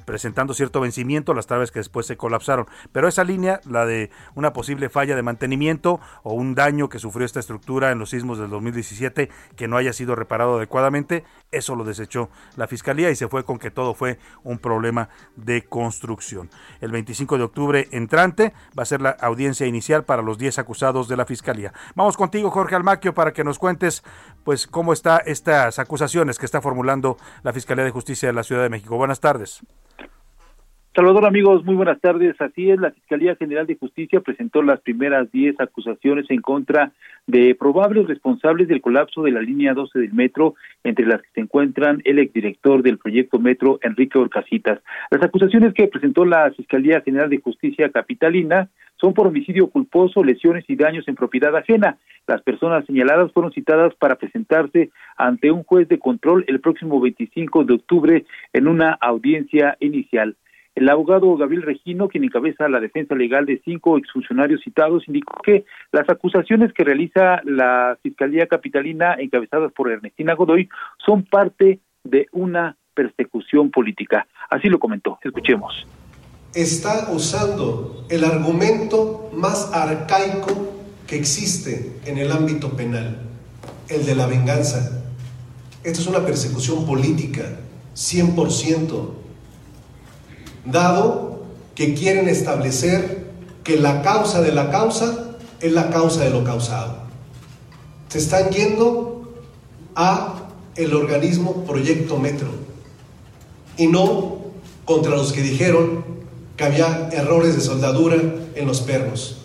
presentando 0.06 0.54
cierto 0.54 0.82
vencimiento, 0.82 1.34
las 1.34 1.48
traves 1.48 1.72
que 1.72 1.80
después 1.80 2.06
se 2.06 2.18
colapsaron. 2.18 2.68
Pero 2.92 3.08
esa 3.08 3.24
línea, 3.24 3.60
la 3.66 3.86
de 3.86 4.12
una 4.36 4.54
posible 4.54 4.90
falla 4.90 5.16
de 5.16 5.24
mantenimiento 5.24 6.00
o 6.24 6.34
un 6.34 6.56
daño 6.56 6.90
que 6.90 7.00
sufrió 7.00 7.26
esta 7.26 7.40
estructura 7.40 7.92
en 7.92 8.00
los 8.00 8.12
sismos 8.12 8.38
del 8.38 8.50
2017 8.50 9.30
que 9.56 9.68
no 9.68 9.78
haya 9.78 9.94
sido 9.94 10.16
reparado 10.16 10.58
adecuadamente, 10.58 11.24
eso 11.52 11.76
lo 11.76 11.84
desechó 11.84 12.30
la 12.56 12.68
Fiscalía 12.68 13.10
y 13.10 13.16
se 13.16 13.28
fue 13.28 13.44
con 13.44 13.60
que 13.60 13.72
todo 13.72 13.94
fue 13.94 14.20
un 14.44 14.60
problema 14.60 15.10
de 15.36 15.64
construcción. 15.64 16.50
El 16.82 16.92
25 16.92 17.38
de 17.38 17.44
octubre 17.44 17.88
entrante 17.92 18.54
va 18.78 18.84
a 18.84 18.86
ser 18.86 19.02
la 19.02 19.12
audiencia 19.12 19.66
inicial 19.66 20.04
para 20.04 20.22
los 20.22 20.38
10 20.38 20.60
acusados 20.60 21.08
de 21.08 21.18
la 21.18 21.26
Fiscalía. 21.26 21.74
Vamos 21.96 22.18
contigo, 22.18 22.52
Jorge 22.52 22.76
Almaquio, 22.76 23.14
para 23.14 23.34
que 23.34 23.44
nos 23.44 23.60
cuentes 23.60 24.04
pues 24.48 24.66
cómo 24.66 24.94
está 24.94 25.18
estas 25.18 25.78
acusaciones 25.78 26.40
que 26.40 26.46
está 26.46 26.62
formulando 26.62 27.18
la 27.44 27.52
Fiscalía 27.52 27.84
de 27.84 27.92
Justicia 27.92 28.30
de 28.30 28.34
la 28.34 28.44
Ciudad 28.44 28.64
de 28.64 28.70
México. 28.70 28.96
Buenas 28.96 29.20
tardes. 29.20 29.60
Salvador, 30.98 31.28
amigos, 31.28 31.64
muy 31.64 31.76
buenas 31.76 32.02
tardes. 32.02 32.36
Así 32.42 32.72
es, 32.72 32.80
la 32.80 32.90
Fiscalía 32.90 33.36
General 33.36 33.68
de 33.68 33.76
Justicia 33.76 34.20
presentó 34.20 34.64
las 34.64 34.82
primeras 34.82 35.32
10 35.32 35.60
acusaciones 35.60 36.26
en 36.32 36.42
contra 36.42 36.92
de 37.28 37.54
probables 37.54 38.08
responsables 38.08 38.68
del 38.68 38.82
colapso 38.82 39.22
de 39.22 39.30
la 39.30 39.42
línea 39.42 39.76
12 39.76 40.00
del 40.00 40.14
metro, 40.14 40.56
entre 40.84 41.06
las 41.06 41.22
que 41.22 41.28
se 41.36 41.42
encuentran 41.42 42.02
el 42.04 42.18
exdirector 42.18 42.82
del 42.82 42.98
proyecto 42.98 43.38
Metro, 43.38 43.78
Enrique 43.84 44.18
Orcasitas. 44.18 44.80
Las 45.12 45.22
acusaciones 45.22 45.76
que 45.76 45.88
presentó 45.88 46.26
la 46.26 46.50
Fiscalía 46.50 47.02
General 47.02 47.30
de 47.30 47.42
Justicia 47.42 47.92
Capitalina 47.92 48.68
son 49.00 49.14
por 49.14 49.28
homicidio 49.28 49.68
culposo, 49.68 50.24
lesiones 50.24 50.66
y 50.68 50.76
daños 50.76 51.08
en 51.08 51.14
propiedad 51.14 51.56
ajena. 51.56 52.00
Las 52.26 52.42
personas 52.42 52.88
señaladas 52.88 53.32
fueron 53.34 53.52
citadas 53.52 53.94
para 53.94 54.16
presentarse 54.16 54.90
ante 55.16 55.52
un 55.52 55.62
juez 55.62 55.88
de 55.90 56.00
control 56.00 56.44
el 56.48 56.60
próximo 56.60 57.00
25 57.00 57.66
de 57.66 57.74
octubre 57.76 58.26
en 58.52 58.68
una 58.68 58.94
audiencia 58.94 59.78
inicial. 59.80 60.36
El 60.78 60.90
abogado 60.90 61.36
Gabriel 61.38 61.64
Regino, 61.64 62.08
quien 62.08 62.24
encabeza 62.24 62.70
la 62.70 62.80
defensa 62.80 63.16
legal 63.16 63.48
de 63.48 63.60
cinco 63.66 63.98
exfuncionarios 63.98 64.62
citados, 64.62 65.08
indicó 65.08 65.42
que 65.42 65.66
las 65.92 66.08
acusaciones 66.08 66.72
que 66.72 66.84
realiza 66.84 67.42
la 67.46 67.98
Fiscalía 68.04 68.46
Capitalina, 68.46 69.16
encabezadas 69.18 69.74
por 69.74 69.92
Ernestina 69.92 70.36
Godoy, 70.36 70.70
son 71.04 71.24
parte 71.24 71.80
de 72.04 72.28
una 72.32 72.78
persecución 72.94 73.72
política. 73.72 74.28
Así 74.52 74.70
lo 74.70 74.78
comentó. 74.78 75.18
Escuchemos 75.24 75.88
está 76.54 77.10
usando 77.12 78.06
el 78.10 78.24
argumento 78.24 79.30
más 79.34 79.72
arcaico 79.74 80.74
que 81.06 81.16
existe 81.16 82.00
en 82.06 82.18
el 82.18 82.32
ámbito 82.32 82.76
penal, 82.76 83.22
el 83.90 84.06
de 84.06 84.16
la 84.16 84.26
venganza. 84.28 85.04
Esta 85.84 86.02
es 86.02 86.08
una 86.08 86.26
persecución 86.26 86.86
política, 86.86 87.60
100%, 87.96 89.10
dado 90.72 91.44
que 91.76 91.94
quieren 91.94 92.28
establecer 92.28 93.28
que 93.64 93.78
la 93.78 94.02
causa 94.02 94.42
de 94.42 94.52
la 94.52 94.72
causa 94.72 95.38
es 95.62 95.72
la 95.72 95.90
causa 95.90 96.24
de 96.24 96.30
lo 96.30 96.44
causado. 96.44 97.04
Se 98.08 98.20
están 98.20 98.50
yendo 98.50 99.34
a 99.96 100.50
el 100.76 100.94
organismo 100.94 101.66
Proyecto 101.66 102.18
Metro 102.18 102.50
y 103.78 103.88
no 103.88 104.38
contra 104.86 105.12
los 105.12 105.34
que 105.34 105.42
dijeron 105.42 106.06
que 106.56 106.64
había 106.64 107.10
errores 107.12 107.56
de 107.56 107.62
soldadura 107.62 108.16
en 108.56 108.68
los 108.68 108.82
pernos. 108.82 109.44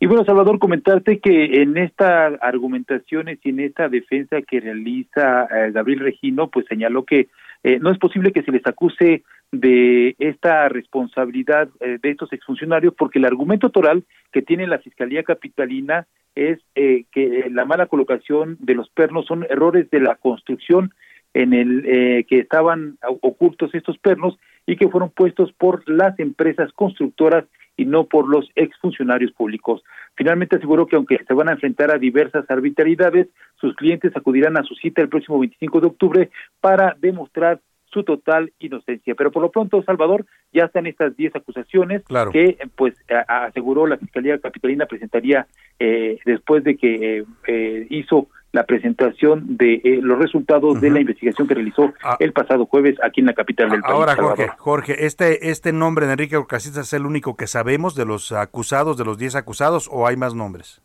Y 0.00 0.06
bueno, 0.06 0.24
Salvador, 0.24 0.60
comentarte 0.60 1.18
que 1.18 1.60
en 1.60 1.76
estas 1.76 2.38
argumentaciones 2.40 3.40
y 3.42 3.48
en 3.48 3.60
esta 3.60 3.88
defensa 3.88 4.40
que 4.42 4.60
realiza 4.60 5.44
eh, 5.46 5.72
Gabriel 5.72 6.00
Regino, 6.00 6.48
pues 6.48 6.66
señaló 6.68 7.04
que 7.04 7.28
eh, 7.64 7.78
no 7.80 7.90
es 7.90 7.98
posible 7.98 8.32
que 8.32 8.42
se 8.42 8.52
les 8.52 8.66
acuse 8.66 9.24
de 9.50 10.14
esta 10.18 10.68
responsabilidad 10.68 11.68
eh, 11.80 11.98
de 12.00 12.10
estos 12.10 12.32
exfuncionarios 12.32 12.94
porque 12.94 13.18
el 13.18 13.24
argumento 13.24 13.70
toral 13.70 14.04
que 14.32 14.42
tiene 14.42 14.66
la 14.66 14.78
Fiscalía 14.78 15.22
Capitalina 15.22 16.06
es 16.34 16.60
que 16.74 17.48
la 17.50 17.64
mala 17.64 17.86
colocación 17.86 18.58
de 18.60 18.74
los 18.74 18.88
pernos 18.90 19.26
son 19.26 19.44
errores 19.50 19.90
de 19.90 19.98
la 19.98 20.14
construcción 20.14 20.92
en 21.34 21.52
el 21.52 21.84
eh, 21.86 22.24
que 22.28 22.38
estaban 22.40 22.98
ocultos 23.22 23.74
estos 23.74 23.98
pernos 23.98 24.38
y 24.66 24.76
que 24.76 24.88
fueron 24.88 25.10
puestos 25.10 25.52
por 25.52 25.88
las 25.88 26.18
empresas 26.18 26.72
constructoras 26.72 27.44
y 27.76 27.84
no 27.84 28.04
por 28.04 28.28
los 28.28 28.50
exfuncionarios 28.56 29.32
públicos. 29.32 29.82
Finalmente 30.18 30.56
aseguró 30.56 30.88
que 30.88 30.96
aunque 30.96 31.24
se 31.24 31.32
van 31.32 31.48
a 31.48 31.52
enfrentar 31.52 31.94
a 31.94 31.98
diversas 31.98 32.44
arbitrariedades, 32.50 33.28
sus 33.54 33.76
clientes 33.76 34.10
acudirán 34.16 34.58
a 34.58 34.64
su 34.64 34.74
cita 34.74 35.00
el 35.00 35.08
próximo 35.08 35.38
25 35.38 35.80
de 35.80 35.86
octubre 35.86 36.30
para 36.60 36.96
demostrar 36.98 37.60
su 37.92 38.02
total 38.02 38.52
inocencia. 38.58 39.14
Pero 39.14 39.30
por 39.30 39.42
lo 39.42 39.52
pronto, 39.52 39.80
Salvador, 39.84 40.26
ya 40.52 40.64
están 40.64 40.88
estas 40.88 41.16
10 41.16 41.36
acusaciones 41.36 42.02
que, 42.32 42.58
pues, 42.74 42.96
aseguró 43.28 43.86
la 43.86 43.96
Fiscalía 43.96 44.40
Capitalina 44.40 44.86
presentaría 44.86 45.46
eh, 45.78 46.18
después 46.24 46.64
de 46.64 46.76
que 46.76 47.24
eh, 47.46 47.86
hizo 47.88 48.26
la 48.52 48.64
presentación 48.64 49.56
de 49.56 49.74
eh, 49.84 50.00
los 50.02 50.18
resultados 50.18 50.80
de 50.80 50.90
la 50.90 51.00
investigación 51.00 51.46
que 51.46 51.54
realizó 51.54 51.92
ah. 52.02 52.16
el 52.18 52.32
pasado 52.32 52.66
jueves 52.66 52.96
aquí 53.02 53.20
en 53.20 53.26
la 53.26 53.34
capital 53.34 53.70
del 53.70 53.80
país. 53.80 53.94
Ahora, 53.94 54.16
Jorge, 54.16 54.48
Jorge, 54.56 55.06
¿este, 55.06 55.50
¿este 55.50 55.72
nombre 55.72 56.06
de 56.06 56.12
Enrique 56.12 56.36
Orcasitas 56.36 56.86
es 56.86 56.92
el 56.94 57.04
único 57.04 57.36
que 57.36 57.46
sabemos 57.46 57.94
de 57.94 58.06
los 58.06 58.32
acusados, 58.32 58.96
de 58.96 59.04
los 59.04 59.18
10 59.18 59.36
acusados, 59.36 59.88
o 59.92 60.06
hay 60.06 60.16
más 60.16 60.34
nombres? 60.34 60.80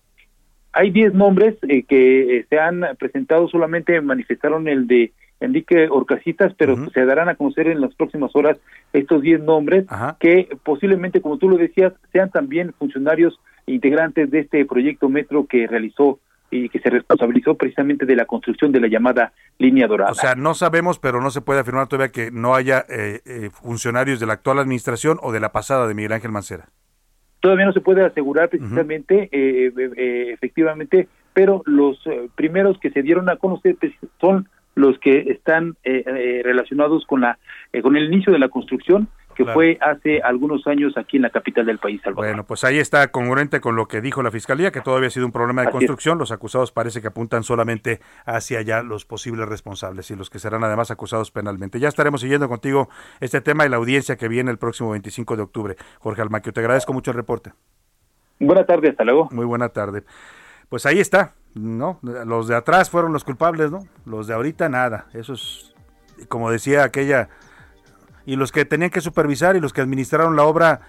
Hay 0.74 0.92
10 0.92 1.14
nombres 1.14 1.56
que 1.62 2.46
se 2.50 2.60
han 2.60 2.82
presentado, 2.98 3.48
solamente 3.48 4.02
manifestaron 4.02 4.68
el 4.68 4.88
de 4.88 5.14
Enrique 5.44 5.88
Orcasitas, 5.90 6.54
pero 6.58 6.90
se 6.92 7.06
darán 7.06 7.30
a 7.30 7.36
conocer 7.36 7.68
en 7.68 7.82
las 7.82 7.94
próximas 7.96 8.36
horas 8.36 8.58
estos 8.94 9.22
10 9.22 9.42
nombres 9.42 9.86
que 10.20 10.50
posiblemente, 10.64 11.22
como 11.22 11.38
tú 11.38 11.50
lo 11.50 11.58
decías, 11.58 11.94
sean 12.12 12.32
también 12.32 12.74
funcionarios 12.74 13.40
integrantes 13.66 14.32
de 14.32 14.40
este 14.40 14.66
proyecto 14.66 15.10
Metro 15.10 15.46
que 15.46 15.68
realizó 15.68 16.20
y 16.54 16.70
que 16.70 16.80
se 16.80 16.90
responsabilizó 16.90 17.56
precisamente 17.56 18.06
de 18.06 18.16
la 18.16 18.26
construcción 18.26 18.72
de 18.72 18.80
la 18.80 18.88
llamada 18.88 19.34
línea 19.58 19.88
dorada. 19.88 20.12
O 20.12 20.16
sea, 20.16 20.36
no 20.36 20.54
sabemos, 20.54 21.00
pero 21.00 21.20
no 21.22 21.32
se 21.32 21.42
puede 21.42 21.60
afirmar 21.60 21.88
todavía 21.88 22.12
que 22.12 22.32
no 22.32 22.54
haya 22.54 22.86
eh, 22.90 23.22
eh, 23.26 23.50
funcionarios 23.52 24.20
de 24.20 24.28
la 24.28 24.34
actual 24.34 24.60
administración 24.60 25.18
o 25.22 25.32
de 25.32 25.40
la 25.40 25.52
pasada 25.52 25.88
de 25.88 25.96
Miguel 25.96 26.14
Ángel 26.14 26.32
Mancera. 26.32 26.70
Todavía 27.40 27.66
no 27.66 27.74
se 27.74 27.82
puede 27.82 28.06
asegurar 28.06 28.50
precisamente, 28.50 29.30
eh, 29.32 30.32
efectivamente, 30.34 31.10
pero 31.34 31.62
los 31.66 32.00
primeros 32.36 32.78
que 32.80 32.92
se 32.92 33.02
dieron 33.02 33.28
a 33.30 33.36
conocer 33.36 33.76
pues, 33.80 33.92
son 34.22 34.48
los 34.76 34.98
que 35.00 35.20
están 35.32 35.76
eh, 35.84 36.04
eh, 36.06 36.42
relacionados 36.44 37.06
con 37.06 37.22
la 37.22 37.38
eh, 37.72 37.82
con 37.82 37.96
el 37.96 38.06
inicio 38.06 38.34
de 38.34 38.40
la 38.40 38.50
construcción 38.50 39.08
que 39.34 39.46
fue 39.46 39.78
hace 39.82 40.22
algunos 40.22 40.66
años 40.68 40.98
aquí 40.98 41.18
en 41.18 41.24
la 41.24 41.30
capital 41.30 41.66
del 41.66 41.80
país. 41.80 42.02
Salvador. 42.02 42.26
Bueno, 42.26 42.46
pues 42.46 42.64
ahí 42.64 42.80
está 42.80 43.08
congruente 43.10 43.62
con 43.62 43.76
lo 43.76 43.88
que 43.88 44.02
dijo 44.02 44.24
la 44.24 44.32
fiscalía, 44.32 44.72
que 44.72 44.82
todavía 44.82 45.08
ha 45.08 45.12
sido 45.12 45.26
un 45.26 45.32
problema 45.32 45.64
de 45.64 45.72
construcción. 45.72 46.18
Los 46.18 46.32
acusados 46.32 46.72
parece 46.72 47.02
que 47.02 47.08
apuntan 47.08 47.44
solamente 47.44 48.00
hacia 48.26 48.60
allá 48.60 48.84
los 48.84 49.06
posibles 49.06 49.48
responsables 49.48 50.10
y 50.12 50.16
los 50.16 50.30
que 50.30 50.40
serán 50.40 50.64
además 50.64 50.92
acusados 50.92 51.32
penalmente. 51.32 51.80
Ya 51.80 51.88
estaremos 51.88 52.22
siguiendo 52.22 52.48
contigo 52.48 52.90
este 53.20 53.42
tema 53.42 53.66
y 53.66 53.70
la 53.70 53.78
audiencia 53.78 54.16
que 54.16 54.28
viene 54.28 54.52
el 54.52 54.58
próximo 54.58 54.92
25 54.92 55.36
de 55.36 55.42
octubre. 55.42 55.76
Jorge 56.00 56.22
Almaquio, 56.22 56.54
te 56.54 56.60
agradezco 56.60 56.94
mucho 56.94 57.12
el 57.12 57.18
reporte. 57.18 57.52
Buena 58.40 58.66
tarde, 58.66 58.90
hasta 58.90 59.04
luego. 59.04 59.30
Muy 59.32 59.46
buena 59.46 59.70
tarde. 59.70 60.04
Pues 60.70 60.86
ahí 60.86 61.00
está, 61.00 61.34
¿no? 61.54 62.00
Los 62.02 62.48
de 62.48 62.56
atrás 62.56 62.90
fueron 62.90 63.14
los 63.14 63.24
culpables, 63.24 63.72
¿no? 63.72 63.80
Los 64.06 64.28
de 64.28 64.34
ahorita 64.34 64.70
nada. 64.70 65.06
Eso 65.14 65.34
es, 65.34 65.74
como 66.28 66.50
decía 66.50 66.84
aquella, 66.84 67.30
y 68.26 68.36
los 68.36 68.52
que 68.52 68.66
tenían 68.66 68.90
que 68.90 69.02
supervisar 69.02 69.56
y 69.56 69.60
los 69.60 69.74
que 69.74 69.82
administraron 69.82 70.36
la 70.36 70.44
obra 70.44 70.82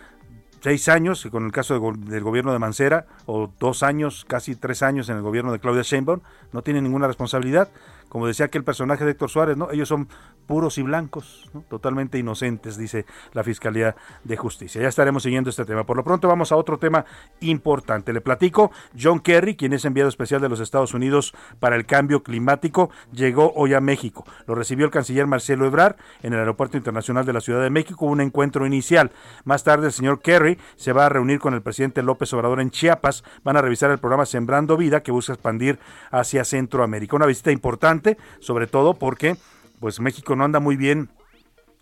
seis 0.65 0.89
años, 0.89 1.29
con 1.31 1.45
el 1.45 1.53
caso 1.53 1.79
del 1.93 2.23
gobierno 2.23 2.53
de 2.53 2.59
Mancera, 2.59 3.07
o 3.27 3.51
dos 3.61 3.83
años, 3.83 4.25
casi 4.27 4.55
tres 4.57 4.83
años 4.83 5.11
en 5.11 5.17
el 5.17 5.23
gobierno 5.23 5.53
de 5.53 5.59
Claudia 5.59 5.83
Sheinbaum, 5.83 6.21
no 6.53 6.63
tienen 6.63 6.85
ninguna 6.85 7.07
responsabilidad 7.07 7.69
como 8.15 8.29
decía 8.29 8.47
aquel 8.47 8.63
personaje 8.63 9.05
de 9.05 9.11
Héctor 9.11 9.29
Suárez, 9.29 9.57
¿no? 9.57 9.73
Ellos 9.73 9.89
son 9.89 10.07
puros 10.47 10.79
y 10.79 10.83
blancos, 10.83 11.51
totalmente 11.69 12.17
inocentes, 12.17 12.77
dice 12.77 13.07
la 13.33 13.43
Fiscalía 13.43 13.97
de 14.23 14.37
Justicia. 14.37 14.81
Ya 14.81 14.87
estaremos 14.87 15.25
siguiendo 15.25 15.51
este 15.51 15.65
tema. 15.65 15.85
Por 15.85 15.97
lo 15.97 16.05
pronto 16.05 16.29
vamos 16.29 16.53
a 16.53 16.57
otro 16.57 16.79
tema 16.79 17.05
importante. 17.41 18.13
Le 18.13 18.21
platico, 18.21 18.71
John 18.97 19.19
Kerry, 19.19 19.57
quien 19.57 19.73
es 19.73 19.85
enviado 19.85 20.09
especial 20.09 20.41
de 20.41 20.49
los 20.49 20.61
Estados 20.61 20.95
Unidos 20.95 21.35
para 21.59 21.75
el 21.75 21.87
cambio 21.87 22.23
climático, 22.23 22.89
llegó 23.11 23.53
hoy 23.57 23.75
a 23.75 23.81
México. 23.81 24.25
Lo 24.47 24.55
recibió 24.55 24.85
el 24.87 24.93
canciller 24.93 25.27
Marcelo 25.27 25.67
Ebrard 25.67 25.97
en 26.23 26.35
el 26.35 26.39
Aeropuerto 26.39 26.77
Internacional 26.77 27.27
de 27.27 27.33
la 27.33 27.41
Ciudad 27.41 27.63
de 27.63 27.71
México, 27.71 28.07
un 28.07 28.21
encuentro 28.21 28.65
inicial. 28.65 29.11
Más 29.43 29.65
tarde 29.65 29.87
el 29.87 29.93
señor 29.93 30.23
Kerry 30.23 30.57
se 30.77 30.93
va 30.93 31.07
a 31.07 31.09
reunir 31.09 31.41
con 31.41 31.53
el 31.53 31.63
presidente 31.63 32.01
López 32.05 32.33
Obrador 32.33 32.61
en 32.61 32.71
Chiapas. 32.71 33.25
Van 33.43 33.57
a 33.57 33.63
revisar 33.63 33.91
el 33.91 33.99
programa 33.99 34.25
Sembrando 34.25 34.77
Vida 34.77 35.03
que 35.03 35.11
busca 35.11 35.33
expandir 35.33 35.81
hacia 36.13 36.45
Centroamérica. 36.45 37.17
Una 37.17 37.27
visita 37.27 37.51
importante 37.51 38.04
sobre 38.41 38.67
todo 38.67 38.95
porque 38.95 39.37
pues 39.81 40.01
México 40.01 40.37
no 40.37 40.45
anda 40.45 40.61
muy 40.61 40.77
bien 40.77 41.11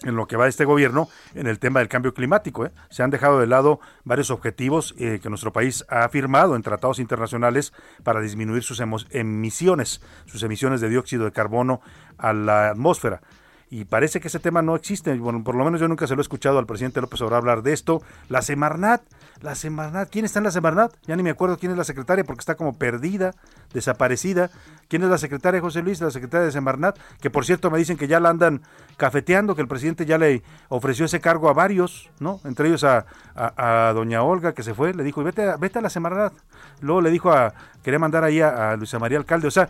en 0.05 0.17
lo 0.17 0.27
que 0.27 0.37
va 0.37 0.49
este 0.49 0.65
gobierno 0.65 1.09
en 1.35 1.47
el 1.47 1.59
tema 1.59 1.79
del 1.79 1.89
cambio 1.89 2.15
climático. 2.15 2.67
¿eh? 2.67 2.73
Se 2.91 3.03
han 3.03 3.11
dejado 3.11 3.39
de 3.39 3.47
lado 3.47 3.81
varios 4.05 4.31
objetivos 4.31 4.95
eh, 4.99 5.21
que 5.23 5.29
nuestro 5.29 5.53
país 5.53 5.85
ha 5.89 6.09
firmado 6.09 6.57
en 6.57 6.63
tratados 6.63 6.99
internacionales 6.99 7.73
para 8.03 8.21
disminuir 8.21 8.63
sus 8.63 8.83
emisiones, 9.11 10.01
sus 10.27 10.43
emisiones 10.43 10.81
de 10.81 10.89
dióxido 10.89 11.25
de 11.25 11.33
carbono 11.33 11.81
a 12.19 12.33
la 12.33 12.71
atmósfera 12.71 13.21
y 13.73 13.87
parece 13.87 14.21
que 14.21 14.29
ese 14.29 14.39
tema 14.39 14.61
no 14.61 14.77
existe. 14.77 15.15
Bueno, 15.15 15.43
por 15.43 15.55
lo 15.55 15.65
menos 15.65 15.81
yo 15.81 15.89
nunca 15.89 16.07
se 16.07 16.15
lo 16.15 16.21
he 16.21 16.23
escuchado 16.23 16.59
al 16.59 16.67
presidente 16.67 17.01
López 17.01 17.23
Obrador 17.23 17.39
hablar 17.39 17.63
de 17.63 17.73
esto. 17.73 18.03
La 18.29 18.43
Semarnat, 18.43 19.01
la 19.43 19.57
Semarnat, 19.57 20.09
¿quién 20.09 20.25
está 20.25 20.39
en 20.39 20.45
la 20.45 20.51
Semarnat? 20.51 20.95
Ya 21.07 21.17
ni 21.17 21.23
me 21.23 21.31
acuerdo 21.31 21.59
quién 21.59 21.73
es 21.73 21.79
la 21.79 21.85
secretaria 21.85 22.25
porque 22.25 22.41
está 22.41 22.55
como 22.55 22.79
perdida, 22.79 23.33
desaparecida. 23.75 24.51
¿Quién 24.89 25.03
es 25.03 25.09
la 25.09 25.19
secretaria, 25.19 25.61
José 25.61 25.83
Luis? 25.83 26.01
La 26.01 26.11
secretaria 26.11 26.47
de 26.47 26.53
Semarnat, 26.53 26.97
que 27.21 27.29
por 27.29 27.45
cierto 27.45 27.71
me 27.71 27.79
dicen 27.79 27.97
que 27.97 28.07
ya 28.07 28.21
la 28.21 28.31
andan 28.31 28.63
cafeteando, 28.97 29.57
que 29.57 29.63
el 29.63 29.69
presidente 29.69 30.07
ya 30.07 30.17
le 30.17 30.43
ofreció 30.69 31.07
ese 31.07 31.21
cargo 31.21 31.49
a 31.49 31.53
varios, 31.53 32.11
¿no? 32.21 32.41
Entre 32.45 32.69
ellos 32.69 32.85
a, 32.85 33.05
doña 33.95 34.23
Olga, 34.23 34.55
que 34.55 34.63
se 34.63 34.75
fue, 34.75 34.95
le 34.95 35.03
dijo, 35.03 35.25
vete 35.25 35.57
vete 35.59 35.81
a 35.81 35.83
la 35.83 35.91
Semarnat. 35.91 36.33
Luego 36.81 37.01
le 37.01 37.11
dijo 37.11 37.33
a, 37.33 37.53
quería 37.83 37.99
mandar 37.99 38.23
ahí 38.23 38.41
a, 38.41 38.71
a 38.71 38.77
Luisa 38.77 39.01
María 39.01 39.19
Alcalde. 39.19 39.49
O 39.49 39.51
sea, 39.51 39.69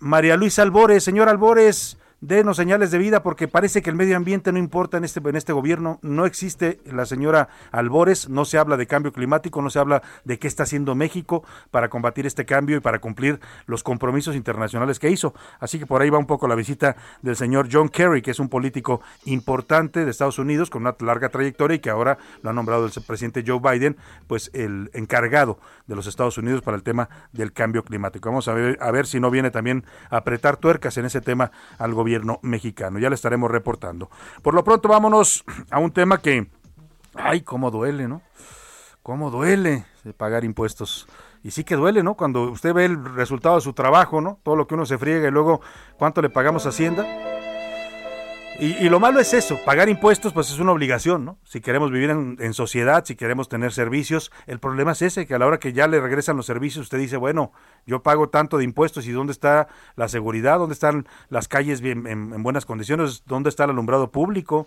María 0.00 0.36
Luisa 0.36 0.62
Albores, 0.62 1.04
señor 1.04 1.28
Albores, 1.28 1.96
denos 2.20 2.56
señales 2.56 2.90
de 2.90 2.98
vida 2.98 3.22
porque 3.22 3.48
parece 3.48 3.82
que 3.82 3.90
el 3.90 3.96
medio 3.96 4.16
ambiente 4.16 4.52
no 4.52 4.58
importa 4.58 4.98
en 4.98 5.04
este, 5.04 5.20
en 5.26 5.36
este 5.36 5.52
gobierno. 5.52 5.98
No 6.02 6.26
existe 6.26 6.80
la 6.84 7.06
señora 7.06 7.48
Albores, 7.72 8.28
no 8.28 8.44
se 8.44 8.58
habla 8.58 8.76
de 8.76 8.86
cambio 8.86 9.12
climático, 9.12 9.62
no 9.62 9.70
se 9.70 9.78
habla 9.78 10.02
de 10.24 10.38
qué 10.38 10.46
está 10.46 10.64
haciendo 10.64 10.94
México 10.94 11.44
para 11.70 11.88
combatir 11.88 12.26
este 12.26 12.44
cambio 12.44 12.76
y 12.76 12.80
para 12.80 13.00
cumplir 13.00 13.40
los 13.66 13.82
compromisos 13.82 14.36
internacionales 14.36 14.98
que 14.98 15.10
hizo. 15.10 15.34
Así 15.58 15.78
que 15.78 15.86
por 15.86 16.02
ahí 16.02 16.10
va 16.10 16.18
un 16.18 16.26
poco 16.26 16.46
la 16.46 16.54
visita 16.54 16.96
del 17.22 17.36
señor 17.36 17.68
John 17.72 17.88
Kerry, 17.88 18.22
que 18.22 18.32
es 18.32 18.38
un 18.38 18.48
político 18.48 19.00
importante 19.24 20.04
de 20.04 20.10
Estados 20.10 20.38
Unidos 20.38 20.68
con 20.68 20.82
una 20.82 20.94
larga 21.00 21.30
trayectoria 21.30 21.76
y 21.76 21.78
que 21.78 21.90
ahora 21.90 22.18
lo 22.42 22.50
ha 22.50 22.52
nombrado 22.52 22.84
el 22.84 22.92
presidente 23.06 23.44
Joe 23.46 23.60
Biden, 23.60 23.96
pues 24.26 24.50
el 24.52 24.90
encargado 24.92 25.58
de 25.86 25.96
los 25.96 26.06
Estados 26.06 26.36
Unidos 26.36 26.62
para 26.62 26.76
el 26.76 26.82
tema 26.82 27.08
del 27.32 27.52
cambio 27.52 27.82
climático. 27.82 28.28
Vamos 28.28 28.48
a 28.48 28.54
ver, 28.54 28.78
a 28.80 28.90
ver 28.90 29.06
si 29.06 29.20
no 29.20 29.30
viene 29.30 29.50
también 29.50 29.84
a 30.10 30.18
apretar 30.18 30.58
tuercas 30.58 30.96
en 30.98 31.06
ese 31.06 31.20
tema 31.20 31.50
al 31.78 31.94
gobierno 31.94 32.09
mexicano. 32.42 32.98
Ya 32.98 33.08
le 33.08 33.14
estaremos 33.14 33.50
reportando. 33.50 34.10
Por 34.42 34.54
lo 34.54 34.64
pronto, 34.64 34.88
vámonos 34.88 35.44
a 35.70 35.78
un 35.78 35.92
tema 35.92 36.18
que, 36.18 36.48
ay, 37.14 37.42
cómo 37.42 37.70
duele, 37.70 38.08
¿no? 38.08 38.22
Cómo 39.02 39.30
duele 39.30 39.84
pagar 40.16 40.44
impuestos. 40.44 41.08
Y 41.42 41.52
sí 41.52 41.64
que 41.64 41.76
duele, 41.76 42.02
¿no? 42.02 42.14
Cuando 42.14 42.50
usted 42.50 42.74
ve 42.74 42.84
el 42.84 43.04
resultado 43.14 43.56
de 43.56 43.62
su 43.62 43.72
trabajo, 43.72 44.20
¿no? 44.20 44.38
Todo 44.42 44.56
lo 44.56 44.66
que 44.66 44.74
uno 44.74 44.84
se 44.84 44.98
friega 44.98 45.28
y 45.28 45.30
luego 45.30 45.60
cuánto 45.96 46.20
le 46.20 46.28
pagamos 46.28 46.66
a 46.66 46.70
Hacienda 46.70 47.29
y, 48.60 48.88
lo 48.88 49.00
malo 49.00 49.20
es 49.20 49.32
eso, 49.32 49.58
pagar 49.64 49.88
impuestos 49.88 50.32
pues 50.32 50.50
es 50.50 50.58
una 50.58 50.72
obligación, 50.72 51.24
¿no? 51.24 51.38
Si 51.44 51.60
queremos 51.60 51.90
vivir 51.90 52.10
en, 52.10 52.54
sociedad, 52.54 53.04
si 53.04 53.16
queremos 53.16 53.48
tener 53.48 53.72
servicios, 53.72 54.30
el 54.46 54.60
problema 54.60 54.92
es 54.92 55.02
ese, 55.02 55.26
que 55.26 55.34
a 55.34 55.38
la 55.38 55.46
hora 55.46 55.58
que 55.58 55.72
ya 55.72 55.86
le 55.86 55.98
regresan 56.00 56.36
los 56.36 56.46
servicios, 56.46 56.84
usted 56.84 56.98
dice, 56.98 57.16
bueno, 57.16 57.52
yo 57.86 58.02
pago 58.02 58.28
tanto 58.28 58.58
de 58.58 58.64
impuestos 58.64 59.06
y 59.06 59.12
¿dónde 59.12 59.32
está 59.32 59.68
la 59.96 60.08
seguridad? 60.08 60.58
¿Dónde 60.58 60.74
están 60.74 61.06
las 61.28 61.48
calles 61.48 61.80
bien, 61.80 62.06
en 62.06 62.42
buenas 62.42 62.66
condiciones? 62.66 63.24
¿Dónde 63.26 63.48
está 63.48 63.64
el 63.64 63.70
alumbrado 63.70 64.10
público? 64.10 64.66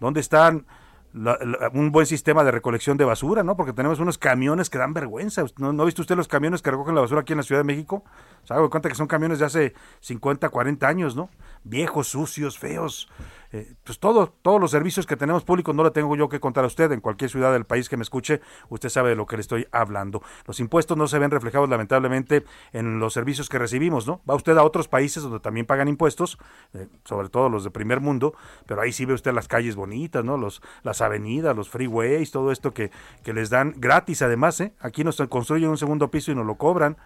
¿Dónde 0.00 0.20
están 0.20 0.66
un 1.14 1.92
buen 1.92 2.06
sistema 2.06 2.42
de 2.42 2.50
recolección 2.50 2.96
de 2.96 3.04
basura, 3.04 3.44
¿no? 3.44 3.56
Porque 3.56 3.72
tenemos 3.72 4.00
unos 4.00 4.18
camiones 4.18 4.68
que 4.68 4.78
dan 4.78 4.92
vergüenza. 4.92 5.44
¿No, 5.58 5.72
¿No 5.72 5.84
ha 5.84 5.86
visto 5.86 6.02
usted 6.02 6.16
los 6.16 6.26
camiones 6.26 6.60
que 6.60 6.72
recogen 6.72 6.94
la 6.94 7.02
basura 7.02 7.20
aquí 7.20 7.32
en 7.32 7.36
la 7.36 7.44
Ciudad 7.44 7.60
de 7.60 7.64
México? 7.64 8.04
¿Se 8.42 8.52
ha 8.52 8.56
dado 8.56 8.68
cuenta 8.68 8.88
que 8.88 8.96
son 8.96 9.06
camiones 9.06 9.38
de 9.38 9.44
hace 9.44 9.74
50, 10.00 10.48
40 10.48 10.88
años, 10.88 11.14
¿no? 11.14 11.30
Viejos, 11.62 12.08
sucios, 12.08 12.58
feos. 12.58 13.08
Eh, 13.54 13.72
pues 13.84 14.00
todo, 14.00 14.34
todos 14.42 14.60
los 14.60 14.72
servicios 14.72 15.06
que 15.06 15.16
tenemos 15.16 15.44
públicos 15.44 15.72
no 15.76 15.84
le 15.84 15.92
tengo 15.92 16.16
yo 16.16 16.28
que 16.28 16.40
contar 16.40 16.64
a 16.64 16.66
usted. 16.66 16.90
En 16.90 17.00
cualquier 17.00 17.30
ciudad 17.30 17.52
del 17.52 17.64
país 17.64 17.88
que 17.88 17.96
me 17.96 18.02
escuche, 18.02 18.40
usted 18.68 18.88
sabe 18.88 19.10
de 19.10 19.14
lo 19.14 19.26
que 19.26 19.36
le 19.36 19.42
estoy 19.42 19.68
hablando. 19.70 20.24
Los 20.44 20.58
impuestos 20.58 20.96
no 20.96 21.06
se 21.06 21.20
ven 21.20 21.30
reflejados 21.30 21.68
lamentablemente 21.68 22.44
en 22.72 22.98
los 22.98 23.12
servicios 23.12 23.48
que 23.48 23.60
recibimos, 23.60 24.08
¿no? 24.08 24.20
Va 24.28 24.34
usted 24.34 24.56
a 24.56 24.64
otros 24.64 24.88
países 24.88 25.22
donde 25.22 25.38
también 25.38 25.66
pagan 25.66 25.86
impuestos, 25.86 26.36
eh, 26.72 26.88
sobre 27.04 27.28
todo 27.28 27.48
los 27.48 27.62
de 27.62 27.70
primer 27.70 28.00
mundo, 28.00 28.34
pero 28.66 28.80
ahí 28.80 28.90
sí 28.90 29.04
ve 29.04 29.14
usted 29.14 29.32
las 29.32 29.46
calles 29.46 29.76
bonitas, 29.76 30.24
¿no? 30.24 30.36
Los, 30.36 30.60
las 30.82 31.00
avenidas, 31.00 31.54
los 31.54 31.68
freeways, 31.68 32.32
todo 32.32 32.50
esto 32.50 32.74
que, 32.74 32.90
que 33.22 33.32
les 33.32 33.50
dan 33.50 33.74
gratis 33.76 34.22
además, 34.22 34.60
¿eh? 34.62 34.74
Aquí 34.80 35.04
nos 35.04 35.22
construyen 35.28 35.70
un 35.70 35.78
segundo 35.78 36.10
piso 36.10 36.32
y 36.32 36.34
nos 36.34 36.44
lo 36.44 36.56
cobran. 36.56 36.96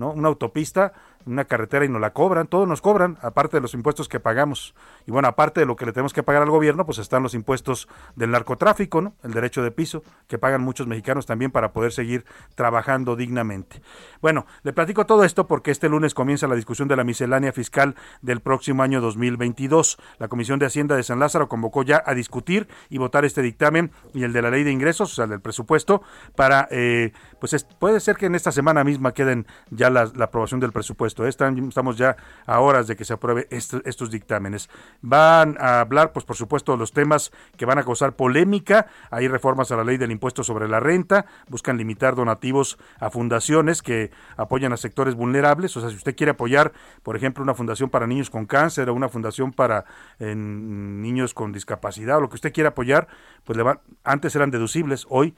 ¿no? 0.00 0.12
Una 0.12 0.28
autopista 0.28 0.94
una 1.26 1.44
carretera 1.44 1.84
y 1.84 1.88
nos 1.88 2.00
la 2.00 2.12
cobran, 2.12 2.46
todos 2.46 2.66
nos 2.66 2.80
cobran, 2.80 3.18
aparte 3.22 3.56
de 3.56 3.60
los 3.60 3.74
impuestos 3.74 4.08
que 4.08 4.20
pagamos. 4.20 4.74
Y 5.06 5.10
bueno, 5.10 5.28
aparte 5.28 5.60
de 5.60 5.66
lo 5.66 5.76
que 5.76 5.86
le 5.86 5.92
tenemos 5.92 6.12
que 6.12 6.22
pagar 6.22 6.42
al 6.42 6.50
gobierno, 6.50 6.86
pues 6.86 6.98
están 6.98 7.22
los 7.22 7.34
impuestos 7.34 7.88
del 8.16 8.30
narcotráfico, 8.30 9.00
¿no? 9.00 9.14
El 9.22 9.32
derecho 9.32 9.62
de 9.62 9.70
piso, 9.70 10.02
que 10.28 10.38
pagan 10.38 10.62
muchos 10.62 10.86
mexicanos 10.86 11.26
también 11.26 11.50
para 11.50 11.72
poder 11.72 11.92
seguir 11.92 12.24
trabajando 12.54 13.16
dignamente. 13.16 13.82
Bueno, 14.20 14.46
le 14.62 14.72
platico 14.72 15.06
todo 15.06 15.24
esto 15.24 15.46
porque 15.46 15.70
este 15.70 15.88
lunes 15.88 16.14
comienza 16.14 16.46
la 16.46 16.54
discusión 16.54 16.88
de 16.88 16.96
la 16.96 17.04
miscelánea 17.04 17.52
fiscal 17.52 17.94
del 18.22 18.40
próximo 18.40 18.82
año 18.82 19.00
2022. 19.00 19.98
La 20.18 20.28
Comisión 20.28 20.58
de 20.58 20.66
Hacienda 20.66 20.96
de 20.96 21.02
San 21.02 21.18
Lázaro 21.18 21.48
convocó 21.48 21.82
ya 21.82 22.02
a 22.04 22.14
discutir 22.14 22.68
y 22.88 22.98
votar 22.98 23.24
este 23.24 23.42
dictamen 23.42 23.92
y 24.14 24.24
el 24.24 24.32
de 24.32 24.42
la 24.42 24.50
ley 24.50 24.64
de 24.64 24.72
ingresos, 24.72 25.12
o 25.12 25.14
sea, 25.14 25.26
del 25.26 25.40
presupuesto, 25.40 26.02
para, 26.34 26.68
eh, 26.70 27.12
pues 27.40 27.66
puede 27.78 28.00
ser 28.00 28.16
que 28.16 28.26
en 28.26 28.34
esta 28.34 28.52
semana 28.52 28.84
misma 28.84 29.12
queden 29.12 29.46
ya 29.70 29.90
la, 29.90 30.10
aprobación 30.20 30.60
del 30.60 30.72
presupuesto. 30.72 31.09
Estamos 31.18 31.96
ya 31.96 32.16
a 32.46 32.60
horas 32.60 32.86
de 32.86 32.96
que 32.96 33.04
se 33.04 33.12
apruebe 33.12 33.46
estos 33.50 34.10
dictámenes. 34.10 34.68
Van 35.00 35.56
a 35.60 35.80
hablar, 35.80 36.12
pues 36.12 36.24
por 36.24 36.36
supuesto, 36.36 36.76
los 36.76 36.92
temas 36.92 37.32
que 37.56 37.66
van 37.66 37.78
a 37.78 37.84
causar 37.84 38.16
polémica. 38.16 38.86
Hay 39.10 39.28
reformas 39.28 39.70
a 39.72 39.76
la 39.76 39.84
ley 39.84 39.96
del 39.96 40.10
impuesto 40.10 40.44
sobre 40.44 40.68
la 40.68 40.80
renta, 40.80 41.26
buscan 41.48 41.76
limitar 41.76 42.14
donativos 42.14 42.78
a 42.98 43.10
fundaciones 43.10 43.82
que 43.82 44.10
apoyan 44.36 44.72
a 44.72 44.76
sectores 44.76 45.14
vulnerables. 45.14 45.76
O 45.76 45.80
sea, 45.80 45.90
si 45.90 45.96
usted 45.96 46.16
quiere 46.16 46.32
apoyar, 46.32 46.72
por 47.02 47.16
ejemplo, 47.16 47.42
una 47.42 47.54
fundación 47.54 47.90
para 47.90 48.06
niños 48.06 48.30
con 48.30 48.46
cáncer 48.46 48.88
o 48.88 48.94
una 48.94 49.08
fundación 49.08 49.52
para 49.52 49.84
niños 50.18 51.34
con 51.34 51.52
discapacidad 51.52 52.18
o 52.18 52.20
lo 52.20 52.28
que 52.28 52.36
usted 52.36 52.52
quiera 52.52 52.70
apoyar, 52.70 53.08
pues 53.44 53.56
le 53.56 53.62
van, 53.62 53.80
antes 54.04 54.34
eran 54.36 54.50
deducibles, 54.50 55.06
hoy 55.08 55.34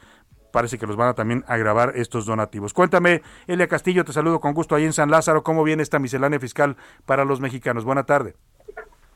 parece 0.53 0.79
que 0.79 0.87
los 0.87 0.97
van 0.97 1.09
a 1.09 1.15
también 1.15 1.45
agravar 1.47 1.93
estos 1.97 2.27
donativos. 2.27 2.73
Cuéntame, 2.73 3.23
Elia 3.47 3.67
Castillo, 3.67 4.05
te 4.05 4.12
saludo 4.12 4.41
con 4.41 4.55
gusto 4.55 4.75
ahí 4.75 4.85
en 4.85 4.93
San 4.93 5.11
Lázaro. 5.11 5.43
¿Cómo 5.43 5.65
viene 5.65 5.83
esta 5.83 5.99
miscelánea 5.99 6.38
fiscal 6.38 6.77
para 7.07 7.25
los 7.25 7.41
mexicanos? 7.41 7.85
Buena 7.85 8.05
tarde. 8.05 8.35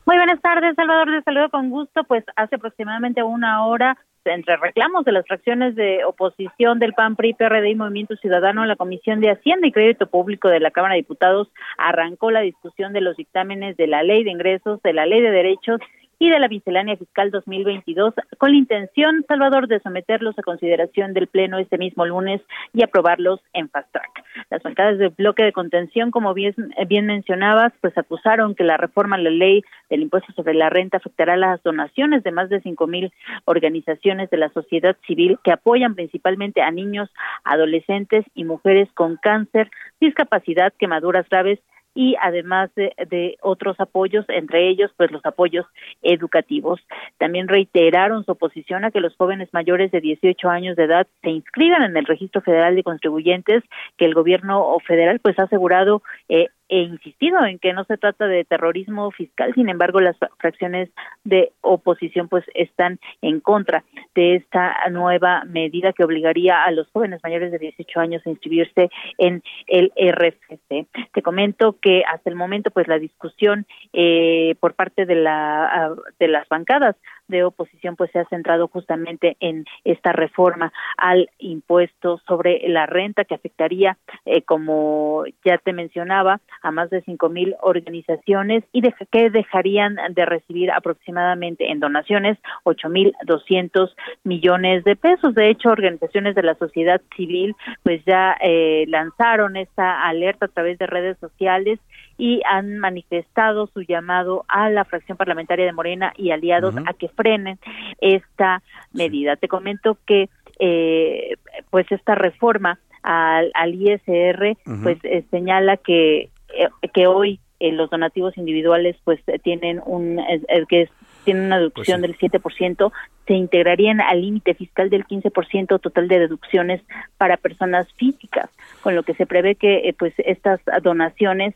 Muy 0.07 0.17
buenas 0.17 0.41
tardes, 0.41 0.75
Salvador. 0.77 1.09
Te 1.09 1.23
saludo 1.23 1.51
con 1.51 1.71
gusto. 1.71 2.05
Pues 2.05 2.25
hace 2.37 2.57
aproximadamente 2.57 3.23
una 3.23 3.67
hora 3.67 3.97
entre 4.25 4.57
reclamos 4.57 5.05
de 5.05 5.13
las 5.13 5.27
fracciones 5.27 5.75
de 5.75 6.05
oposición 6.05 6.79
del 6.79 6.93
PAN, 6.93 7.17
PRI, 7.17 7.35
PRD 7.35 7.71
y 7.71 7.75
Movimiento 7.75 8.17
Ciudadano, 8.17 8.65
la 8.65 8.77
Comisión 8.77 9.21
de 9.21 9.31
Hacienda 9.31 9.67
y 9.67 9.73
Crédito 9.73 10.07
Público 10.09 10.49
de 10.49 10.61
la 10.61 10.71
Cámara 10.71 10.95
de 10.95 11.01
Diputados 11.01 11.49
arrancó 11.79 12.31
la 12.31 12.41
discusión 12.41 12.93
de 12.93 13.01
los 13.01 13.17
dictámenes 13.17 13.77
de 13.77 13.87
la 13.87 14.03
Ley 14.03 14.25
de 14.25 14.31
Ingresos, 14.31 14.83
de 14.83 14.93
la 14.93 15.07
Ley 15.07 15.21
de 15.21 15.31
Derechos 15.31 15.81
y 16.19 16.31
de 16.31 16.39
la 16.39 16.49
miscelánea 16.49 16.97
fiscal 16.97 17.31
2022 17.31 18.15
con 18.39 18.51
la 18.51 18.57
intención, 18.57 19.25
Salvador, 19.29 19.69
de 19.69 19.81
someterlos 19.81 20.39
a 20.39 20.43
consideración 20.43 21.13
del 21.13 21.27
Pleno 21.27 21.59
este 21.59 21.79
mismo 21.79 22.07
lunes 22.07 22.41
y 22.73 22.83
aprobarlos 22.83 23.41
en 23.53 23.69
fast 23.69 23.91
track. 23.93 24.25
Las 24.51 24.63
bancadas 24.63 24.99
del 24.99 25.11
bloque 25.11 25.43
de 25.43 25.53
contención, 25.53 26.11
como 26.11 26.33
bien, 26.35 26.55
mencionabas, 26.89 27.73
pues 27.81 27.97
acusaron 27.99 28.55
que 28.55 28.65
la 28.65 28.77
reforma 28.77 29.17
a 29.17 29.21
la 29.21 29.31
ley 29.31 29.63
del 29.91 30.03
impuesto 30.03 30.33
sobre 30.33 30.55
la 30.55 30.71
renta 30.71 30.97
afectará 30.97 31.37
las 31.37 31.63
donaciones 31.63 32.23
de 32.23 32.33
más 32.33 32.49
de 32.49 32.61
cinco 32.61 32.87
mil 32.87 33.13
organizaciones 33.45 34.31
de 34.31 34.39
la 34.39 34.49
sociedad 34.51 34.97
civil 35.07 35.39
que 35.45 35.53
apoyan 35.53 35.95
principalmente 35.95 36.63
a 36.63 36.71
niños, 36.71 37.11
adolescentes 37.45 38.25
y 38.35 38.45
mujeres 38.45 38.89
con 38.95 39.17
cáncer, 39.17 39.71
discapacidad, 40.01 40.73
quemaduras 40.79 41.29
graves 41.29 41.61
y 41.97 42.15
además 42.21 42.71
de, 42.75 43.39
otros 43.41 43.81
apoyos, 43.81 44.27
entre 44.29 44.69
ellos 44.69 44.93
pues 44.97 45.11
los 45.11 45.25
apoyos 45.25 45.67
educativos. 46.03 46.79
También 47.19 47.49
reiteraron 47.49 48.25
su 48.25 48.33
oposición 48.33 48.85
a 48.85 48.91
que 48.91 49.01
los 49.01 49.17
jóvenes 49.17 49.49
mayores 49.53 49.91
de 49.91 50.03
18 50.03 50.49
años 50.49 50.77
de 50.77 50.85
edad 50.85 51.07
se 51.23 51.31
inscriban 51.31 51.83
en 51.83 51.97
el 51.97 52.05
Registro 52.05 52.43
Federal 52.43 52.77
de 52.77 52.83
Contribuyentes 52.83 53.65
que 53.97 54.05
el 54.05 54.15
gobierno 54.15 54.77
federal 54.87 55.21
pues 55.21 55.39
ha 55.39 55.45
asegurado 55.45 56.03
eh, 56.29 56.49
e 56.69 56.79
insistido 56.79 57.45
en 57.45 57.59
que 57.59 57.73
no 57.73 57.85
se 57.85 57.97
trata 57.97 58.27
de 58.27 58.45
terrorismo 58.45 59.11
fiscal, 59.11 59.55
sin 59.55 59.69
embargo 59.69 60.01
las 60.01 60.17
fracciones 60.39 60.91
de 61.25 61.53
oposición 61.61 62.29
pues 62.29 62.45
están 62.55 62.99
en 63.23 63.41
contra 63.41 63.85
de 64.15 64.37
esta 64.37 64.75
nueva 64.91 65.45
medida 65.45 65.93
que 65.93 66.05
obligaría 66.05 66.65
a 66.65 66.71
los 66.71 66.89
jóvenes 66.93 67.21
mayores 67.23 67.53
de 67.53 67.59
18 67.59 68.01
años 68.01 68.23
a 68.27 68.31
inscribirse 68.31 68.91
en 69.19 69.43
el 69.67 69.93
RFC. 69.97 70.87
Te 71.13 71.23
comento 71.23 71.77
que 71.81 72.03
hasta 72.05 72.31
el 72.31 72.37
momento 72.37 72.71
pues 72.71 72.89
la 72.89 72.99
discusión 72.99 73.67
eh, 73.93 74.57
por 74.61 74.75
parte 74.75 75.07
de 75.07 75.17
la 75.17 75.95
de 76.19 76.29
las 76.29 76.49
bancadas 76.49 76.97
de 77.29 77.45
oposición 77.45 77.97
pues 77.97 78.11
se 78.13 78.19
ha 78.19 78.25
centrado 78.27 78.69
justamente 78.69 79.37
en 79.41 79.65
esta 79.85 80.13
reforma 80.13 80.73
al 80.97 81.31
impuesto 81.39 82.21
sobre 82.27 82.63
la 82.69 82.87
renta 82.87 83.25
que 83.25 83.35
afectaría, 83.35 83.97
eh, 84.25 84.43
como 84.43 85.25
ya 85.45 85.59
te 85.59 85.73
mencionaba, 85.73 86.41
a 86.63 86.71
más 86.71 86.91
de 86.91 87.03
cinco 87.03 87.29
mil 87.29 87.55
organizaciones 87.61 88.65
y 88.73 88.83
que 89.11 89.31
dejarían 89.31 89.97
de 90.11 90.25
recibir 90.27 90.71
aproximadamente 90.71 91.71
en 91.71 91.81
donaciones 91.81 92.39
ocho 92.65 92.89
mil 92.89 93.15
doscientos 93.25 93.97
millones 94.25 94.85
de 94.85 94.97
pesos. 94.97 95.35
De 95.35 95.51
hecho, 95.51 95.71
organizaciones 95.71 96.35
de 96.35 96.43
la 96.43 96.55
sociedad 96.55 97.01
civil 97.17 97.55
pues 97.83 98.03
ya 98.05 98.37
eh, 98.41 98.85
lanzaron 98.89 99.57
esta 99.57 100.07
alerta 100.07 100.47
a 100.47 100.49
través 100.49 100.79
de 100.79 100.87
redes 100.87 101.19
sociales 101.19 101.79
y 102.19 102.41
han 102.49 102.79
manifestado 102.79 103.67
su 103.67 103.83
llamado 103.83 104.45
a 104.49 104.71
la 104.71 104.85
fracción 104.85 105.17
parlamentaria 105.17 105.67
de 105.67 105.73
Morena 105.73 106.13
y 106.17 106.31
aliados 106.31 106.75
a 106.87 106.93
que 106.95 107.09
frenen 107.09 107.59
esta 108.01 108.63
medida. 108.93 109.37
Te 109.37 109.49
comento 109.49 109.99
que 110.07 110.29
eh, 110.59 111.37
pues 111.71 111.91
esta 111.91 112.15
reforma 112.15 112.79
al, 113.03 113.51
al 113.55 113.75
ISR 113.75 114.57
pues 114.83 114.99
eh, 115.05 115.25
señala 115.31 115.77
que 115.77 116.31
eh, 116.55 116.69
que 116.93 117.07
hoy 117.07 117.41
los 117.61 117.91
donativos 117.91 118.37
individuales 118.37 118.97
pues 119.05 119.21
tienen 119.43 119.81
un 119.85 120.21
que 120.69 120.89
tienen 121.27 121.45
una 121.45 121.59
pues 121.59 121.87
deducción 121.87 122.01
del 122.01 122.17
7%, 122.17 122.93
se 123.27 123.35
integrarían 123.35 124.01
al 124.01 124.23
límite 124.23 124.55
fiscal 124.55 124.89
del 124.89 125.05
15% 125.05 125.79
total 125.81 126.09
de 126.09 126.21
deducciones 126.21 126.81
para 127.19 127.37
personas 127.37 127.93
físicas, 127.95 128.49
con 128.81 128.95
lo 128.95 129.03
que 129.03 129.13
se 129.13 129.27
prevé 129.27 129.57
que 129.57 129.95
pues 129.99 130.15
estas 130.19 130.61
donaciones 130.83 131.55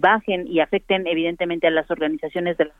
bajen 0.00 0.46
y 0.46 0.60
afecten 0.60 1.06
evidentemente 1.06 1.66
a 1.66 1.70
las 1.70 1.90
organizaciones 1.90 2.56
de 2.56 2.66
la 2.66 2.72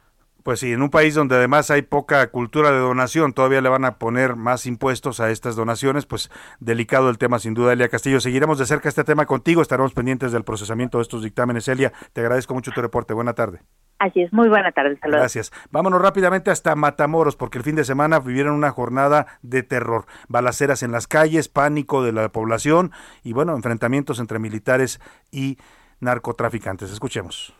pues 0.43 0.61
sí, 0.61 0.73
en 0.73 0.83
un 0.83 0.91
país 0.91 1.15
donde 1.15 1.37
además 1.37 1.71
hay 1.71 1.83
poca 1.83 2.27
cultura 2.31 2.71
de 2.71 2.79
donación, 2.79 3.33
todavía 3.33 3.61
le 3.61 3.69
van 3.69 3.85
a 3.85 3.99
poner 3.99 4.37
más 4.37 4.67
impuestos 4.67 5.21
a 5.21 5.31
estas 5.31 5.57
donaciones, 5.57 6.07
pues 6.07 6.31
delicado 6.59 7.11
el 7.11 7.19
tema 7.19 7.39
sin 7.39 7.55
duda, 7.55 7.73
Elia 7.73 7.89
Castillo. 7.89 8.21
Seguiremos 8.21 8.59
de 8.59 8.67
cerca 8.67 8.89
este 8.89 9.05
tema 9.05 9.27
contigo, 9.27 9.63
estaremos 9.63 9.93
pendientes 9.93 10.33
del 10.33 10.45
procesamiento 10.45 10.99
de 10.99 11.03
estos 11.03 11.23
dictámenes. 11.23 11.69
Elia, 11.69 11.93
te 12.13 12.21
agradezco 12.21 12.55
mucho 12.55 12.71
tu 12.73 12.81
reporte. 12.81 13.15
Buena 13.15 13.35
tarde. 13.35 13.61
Así 13.99 14.23
es, 14.23 14.33
muy 14.33 14.49
buena 14.49 14.73
tarde, 14.73 14.97
saludos. 14.99 15.21
Gracias. 15.21 15.53
Vámonos 15.71 16.01
rápidamente 16.01 16.51
hasta 16.51 16.75
Matamoros, 16.75 17.37
porque 17.37 17.59
el 17.59 17.65
fin 17.65 17.77
de 17.77 17.85
semana 17.85 18.19
vivieron 18.19 18.55
una 18.55 18.71
jornada 18.71 19.27
de 19.43 19.63
terror. 19.63 20.07
Balaceras 20.27 20.83
en 20.83 20.91
las 20.91 21.07
calles, 21.07 21.49
pánico 21.49 22.03
de 22.03 22.13
la 22.13 22.31
población 22.31 22.93
y 23.23 23.35
bueno, 23.35 23.55
enfrentamientos 23.55 24.19
entre 24.19 24.39
militares 24.39 25.01
y 25.31 25.59
narcotraficantes. 26.01 26.91
Escuchemos. 26.91 27.55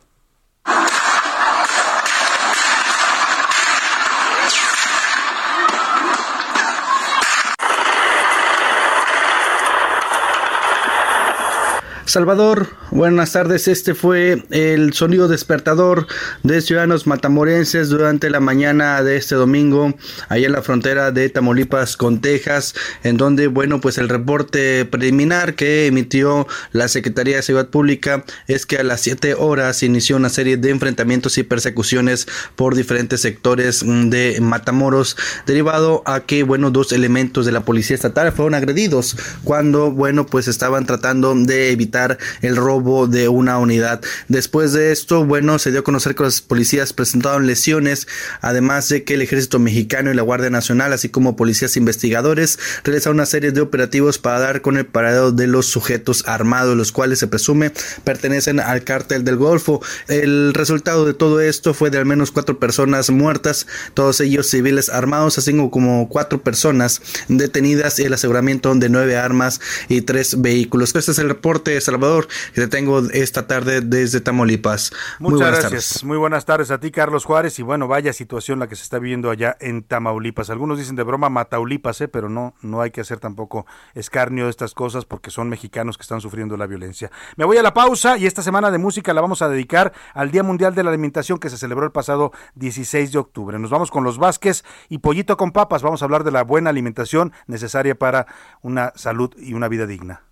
Salvador, 12.11 12.67
buenas 12.91 13.31
tardes. 13.31 13.69
Este 13.69 13.95
fue 13.95 14.43
el 14.51 14.93
sonido 14.95 15.29
despertador 15.29 16.09
de 16.43 16.61
ciudadanos 16.61 17.07
matamorenses 17.07 17.89
durante 17.89 18.31
la 18.31 18.41
mañana 18.41 19.01
de 19.05 19.17
este 19.17 19.37
domingo, 19.37 19.95
allá 20.29 20.47
en 20.47 20.53
la 20.53 20.63
frontera 20.63 21.13
de 21.13 21.29
Tamaulipas 21.29 21.97
con 21.97 22.21
Texas, 22.21 22.75
en 23.05 23.17
donde, 23.17 23.47
bueno, 23.47 23.81
pues 23.81 23.97
el 23.97 24.09
reporte 24.09 24.87
preliminar 24.87 25.55
que 25.55 25.87
emitió 25.87 26.49
la 26.73 26.89
Secretaría 26.89 27.37
de 27.37 27.43
Seguridad 27.43 27.71
Pública 27.71 28.25
es 28.49 28.67
que 28.67 28.79
a 28.79 28.83
las 28.83 29.03
7 29.03 29.35
horas 29.35 29.85
inició 29.85 30.17
una 30.17 30.31
serie 30.31 30.57
de 30.57 30.71
enfrentamientos 30.71 31.39
y 31.39 31.45
persecuciones 31.45 32.27
por 32.57 32.75
diferentes 32.75 33.21
sectores 33.21 33.85
de 33.87 34.37
Matamoros, 34.41 35.17
derivado 35.47 36.03
a 36.07 36.19
que, 36.19 36.43
bueno, 36.43 36.73
dos 36.73 36.91
elementos 36.91 37.47
de 37.47 37.53
la 37.53 37.61
Policía 37.61 37.95
Estatal 37.95 38.33
fueron 38.33 38.55
agredidos 38.55 39.17
cuando, 39.45 39.93
bueno, 39.93 40.27
pues 40.27 40.49
estaban 40.49 40.87
tratando 40.87 41.37
de 41.37 41.71
evitar 41.71 42.00
el 42.43 42.57
robo 42.57 43.07
de 43.07 43.29
una 43.29 43.59
unidad. 43.59 44.01
Después 44.29 44.73
de 44.73 44.93
esto, 44.93 45.25
bueno, 45.25 45.59
se 45.59 45.71
dio 45.71 45.81
a 45.81 45.85
conocer 45.85 46.15
que 46.15 46.23
los 46.23 46.41
policías 46.41 46.93
presentaron 46.93 47.47
lesiones, 47.47 48.09
además 48.41 48.89
de 48.89 49.05
que 49.05 49.15
el 49.15 49.23
ejército 49.23 49.59
mexicano 49.59 50.11
y 50.11 50.15
la 50.15 50.23
Guardia 50.23 50.51
Nacional, 50.51 50.93
así 50.93 51.09
como 51.09 51.37
policías 51.37 51.77
investigadores, 51.77 52.59
realizaron 52.85 53.17
una 53.17 53.27
serie 53.27 53.53
de 53.53 53.61
operativos 53.61 54.19
para 54.19 54.41
dar 54.41 54.63
con 54.63 54.77
el 54.77 54.87
paradero 54.87 55.33
de 55.33 55.47
los 55.47 55.67
sujetos 55.67 56.25
armados, 56.27 56.77
los 56.77 56.93
cuales 56.93 57.19
se 57.19 57.27
presume 57.27 57.73
pertenecen 58.05 58.61
al 58.61 58.85
cártel 58.85 59.25
del 59.25 59.37
Golfo. 59.37 59.83
El 60.09 60.55
resultado 60.55 61.05
de 61.05 61.15
todo 61.15 61.41
esto 61.41 61.75
fue 61.75 61.91
de 61.91 61.99
al 61.99 62.07
menos 62.07 62.31
cuatro 62.31 62.59
personas 62.59 63.11
muertas, 63.11 63.67
todos 63.95 64.21
ellos 64.21 64.49
civiles 64.49 64.89
armados, 64.89 65.39
así 65.39 65.51
como 65.71 66.09
cuatro 66.09 66.43
personas 66.43 67.03
detenidas 67.29 67.99
y 67.99 68.05
el 68.05 68.15
aseguramiento 68.15 68.75
de 68.75 68.89
nueve 68.89 69.17
armas 69.17 69.61
y 69.89 70.03
tres 70.03 70.41
vehículos. 70.41 70.95
Este 70.95 71.11
es 71.11 71.19
el 71.19 71.29
reporte 71.29 71.77
Salvador, 71.91 72.29
que 72.55 72.61
te 72.61 72.69
tengo 72.69 73.01
esta 73.13 73.47
tarde 73.47 73.81
desde 73.81 74.21
Tamaulipas. 74.21 74.93
Muchas 75.19 75.21
Muy 75.21 75.33
buenas 75.33 75.61
gracias. 75.61 75.89
Tardes. 75.89 76.05
Muy 76.05 76.17
buenas 76.19 76.45
tardes 76.45 76.71
a 76.71 76.79
ti, 76.79 76.91
Carlos 76.91 77.25
Juárez. 77.25 77.59
Y 77.59 77.63
bueno, 77.63 77.89
vaya 77.89 78.13
situación 78.13 78.61
la 78.61 78.69
que 78.69 78.77
se 78.77 78.85
está 78.85 78.99
viviendo 78.99 79.31
allá 79.31 79.57
en 79.61 79.83
Tamaulipas. 79.83 80.51
Algunos 80.51 80.79
dicen 80.79 80.95
de 80.95 81.03
broma 81.03 81.29
Mataulipas, 81.29 82.01
¿eh? 82.01 82.09
pero 82.09 82.29
no, 82.29 82.55
no 82.63 82.81
hay 82.81 82.93
que 82.93 83.01
hacer 83.01 83.19
tampoco 83.19 83.67
escarnio 83.95 84.45
de 84.45 84.51
estas 84.51 84.73
cosas 84.75 85.05
porque 85.05 85.31
son 85.31 85.49
mexicanos 85.49 85.99
que 85.99 86.03
están 86.03 86.21
sufriendo 86.21 86.57
la 86.57 86.67
violencia. 86.67 87.11
Me 87.37 87.45
voy 87.45 87.57
a 87.57 87.63
la 87.63 87.75
pausa 87.75 88.17
y 88.17 88.27
esta 88.27 88.43
semana 88.43 88.71
de 88.71 88.79
música 88.79 89.13
la 89.13 89.21
vamos 89.21 89.43
a 89.43 89.49
dedicar 89.49 89.93
al 90.15 90.31
Día 90.31 90.43
Mundial 90.43 90.75
de 90.75 90.85
la 90.85 90.91
Alimentación 90.91 91.39
que 91.39 91.51
se 91.51 91.59
celebró 91.59 91.85
el 91.87 91.93
pasado 91.93 92.33
16 92.55 93.13
de 93.13 93.19
octubre. 93.19 93.59
Nos 93.59 93.71
vamos 93.71 93.91
con 93.91 94.05
los 94.05 94.19
Vázquez 94.19 94.65
y 94.89 94.99
Pollito 94.99 95.37
con 95.37 95.51
Papas. 95.51 95.83
Vamos 95.83 96.03
a 96.03 96.05
hablar 96.05 96.23
de 96.23 96.31
la 96.31 96.45
buena 96.45 96.71
alimentación 96.71 97.33
necesaria 97.47 97.99
para 97.99 98.27
una 98.63 98.93
salud 98.95 99.35
y 99.37 99.55
una 99.55 99.69
vida 99.69 99.87
digna. 99.87 100.30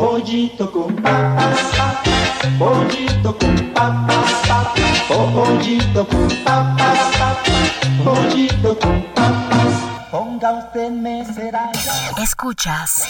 Pollito 0.00 0.72
con 0.72 0.96
papas, 0.96 1.58
pollito 2.58 3.36
con 3.36 3.54
papas, 3.74 4.32
pollito 5.06 6.08
con 6.08 6.28
papas, 6.42 6.98
pollito 8.02 8.78
con 8.78 9.02
papas. 9.14 9.74
Ponga 10.10 10.52
usted 10.52 10.90
mesera. 10.90 11.70
Escuchas 12.16 13.02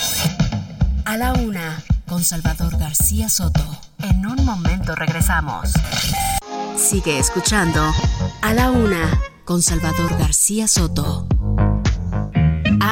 a 1.05 1.16
la 1.16 1.33
una 1.35 1.81
con 2.09 2.24
Salvador 2.24 2.76
García 2.76 3.29
Soto. 3.29 3.62
En 4.03 4.26
un 4.26 4.44
momento 4.44 4.96
regresamos. 4.96 5.70
Sigue 6.76 7.20
escuchando 7.20 7.81
a 8.42 8.53
la 8.53 8.72
una 8.72 9.16
con 9.44 9.62
Salvador 9.62 10.18
García 10.18 10.66
Soto. 10.66 11.29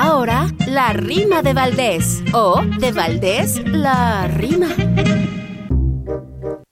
Ahora, 0.00 0.46
la 0.68 0.92
rima 0.92 1.42
de 1.42 1.54
Valdés. 1.54 2.22
O, 2.32 2.62
de 2.78 2.92
Valdés, 2.92 3.60
la 3.66 4.28
rima. 4.28 4.68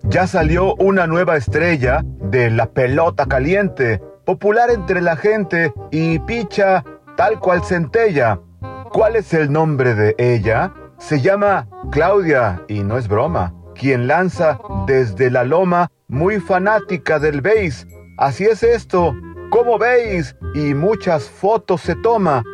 Ya 0.05 0.29
salió 0.29 0.77
una 0.77 1.09
nueva 1.09 1.37
estrella 1.37 2.03
de 2.05 2.51
la 2.53 2.67
pelota 2.67 3.27
caliente, 3.27 4.01
popular 4.25 4.71
entre 4.71 5.01
la 5.01 5.17
gente 5.17 5.73
y 5.91 6.21
picha 6.21 6.85
tal 7.17 7.41
cual 7.41 7.65
centella. 7.65 8.39
¿Cuál 8.93 9.17
es 9.17 9.35
el 9.35 9.51
nombre 9.51 9.97
de 9.97 10.15
ella? 10.19 10.73
Se 10.99 11.21
llama 11.21 11.67
Claudia 11.91 12.62
y 12.69 12.85
no 12.85 12.97
es 12.97 13.09
broma. 13.09 13.53
Quien 13.75 14.07
lanza 14.07 14.61
desde 14.87 15.33
la 15.33 15.43
loma, 15.43 15.91
muy 16.07 16.39
fanática 16.39 17.19
del 17.19 17.41
beis. 17.41 17.89
Así 18.19 18.45
es 18.45 18.62
esto, 18.62 19.17
como 19.51 19.79
veis, 19.79 20.37
y 20.55 20.75
muchas 20.75 21.25
fotos 21.25 21.81
se 21.81 21.97
toma 21.97 22.45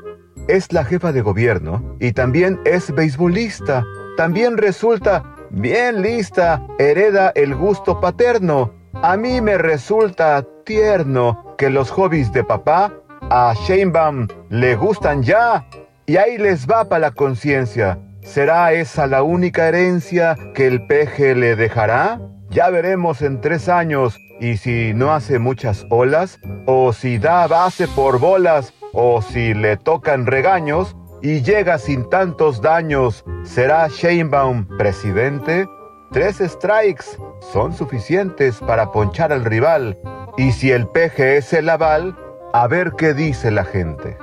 es 0.49 0.73
la 0.73 0.85
jefa 0.85 1.13
de 1.13 1.21
gobierno 1.21 1.97
y 2.01 2.13
también 2.13 2.61
es 2.65 2.93
beisbolista. 2.95 3.85
También 4.17 4.59
resulta 4.59 5.23
bien 5.51 6.03
lista, 6.03 6.63
hereda 6.79 7.33
el 7.35 7.55
gusto 7.55 8.01
paterno. 8.01 8.73
A 8.95 9.17
mí 9.17 9.41
me 9.41 9.59
resulta 9.59 10.45
tierno 10.65 11.55
que 11.57 11.71
los 11.71 11.91
hobbies 11.91 12.33
de 12.33 12.45
papá 12.45 12.93
a 13.31 13.55
Sheinbaum 13.67 14.29
le 14.51 14.77
gustan 14.77 15.23
ya. 15.23 15.67
Y 16.07 16.17
ahí 16.17 16.37
les 16.39 16.67
va 16.67 16.89
para 16.89 17.01
la 17.01 17.11
conciencia. 17.13 17.99
¿Será 18.23 18.73
esa 18.73 19.07
la 19.07 19.23
única 19.23 19.69
herencia 19.69 20.37
que 20.55 20.67
el 20.67 20.87
peje 20.87 21.35
le 21.35 21.57
dejará? 21.57 22.21
Ya 22.51 22.69
veremos 22.71 23.23
en 23.23 23.41
tres 23.41 23.69
años 23.69 24.19
y 24.41 24.57
si 24.57 24.93
no 24.95 25.13
hace 25.13 25.39
muchas 25.39 25.87
olas 25.89 26.39
o 26.67 26.93
si 26.93 27.19
da 27.19 27.47
base 27.47 27.89
por 27.89 28.19
bolas 28.19 28.75
o 28.93 29.23
si 29.23 29.55
le 29.55 29.77
tocan 29.77 30.27
regaños 30.27 30.97
y 31.23 31.43
llega 31.43 31.79
sin 31.79 32.09
tantos 32.11 32.61
daños, 32.61 33.25
¿será 33.45 33.89
Sheinbaum 33.89 34.67
presidente? 34.77 35.69
Tres 36.11 36.39
strikes 36.39 37.05
son 37.53 37.73
suficientes 37.73 38.59
para 38.59 38.91
ponchar 38.93 39.33
al 39.33 39.45
rival. 39.45 39.99
Y 40.37 40.53
si 40.53 40.71
el 40.71 40.87
peje 40.89 41.37
es 41.37 41.53
el 41.53 41.69
aval, 41.69 42.17
a 42.53 42.67
ver 42.67 42.93
qué 42.99 43.15
dice 43.15 43.51
la 43.51 43.65
gente. 43.65 44.19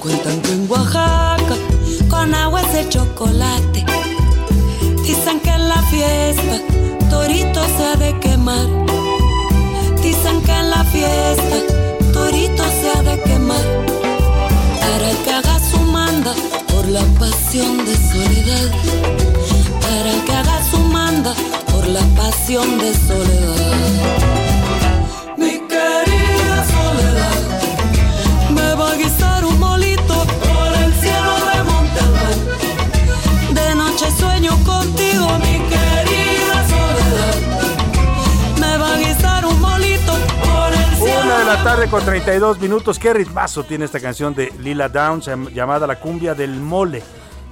Cuentan 0.00 0.42
que 0.42 0.52
en 0.52 0.70
Oaxaca 0.70 1.54
con 2.08 2.34
agua 2.34 2.62
de 2.72 2.88
chocolate. 2.88 3.84
Dicen 5.02 5.38
que 5.40 5.50
en 5.50 5.68
la 5.68 5.82
fiesta 5.82 6.58
Torito 7.10 7.62
se 7.76 7.84
ha 7.84 7.96
de 7.96 8.18
quemar. 8.20 8.66
Dicen 10.02 10.42
que 10.42 10.52
en 10.52 10.70
la 10.70 10.84
fiesta 10.84 11.83
se 12.42 12.90
ha 12.90 13.02
de 13.02 13.20
quemar 13.22 13.64
para 14.80 15.10
que 15.22 15.30
haga 15.30 15.58
su 15.70 15.78
manda 15.80 16.34
por 16.68 16.88
la 16.88 17.04
pasión 17.18 17.84
de 17.84 17.94
soledad. 18.10 18.70
Para 19.80 20.24
que 20.24 20.32
haga 20.32 20.58
su 20.70 20.78
manda 20.78 21.32
por 21.70 21.86
la 21.86 22.04
pasión 22.16 22.78
de 22.78 22.92
soledad. 22.94 24.43
La 41.46 41.62
tarde 41.62 41.88
con 41.88 42.02
32 42.02 42.58
minutos. 42.58 42.98
Qué 42.98 43.12
ritmazo 43.12 43.64
tiene 43.64 43.84
esta 43.84 44.00
canción 44.00 44.34
de 44.34 44.50
Lila 44.60 44.88
Downs 44.88 45.28
llamada 45.52 45.86
La 45.86 46.00
cumbia 46.00 46.34
del 46.34 46.58
mole. 46.58 47.02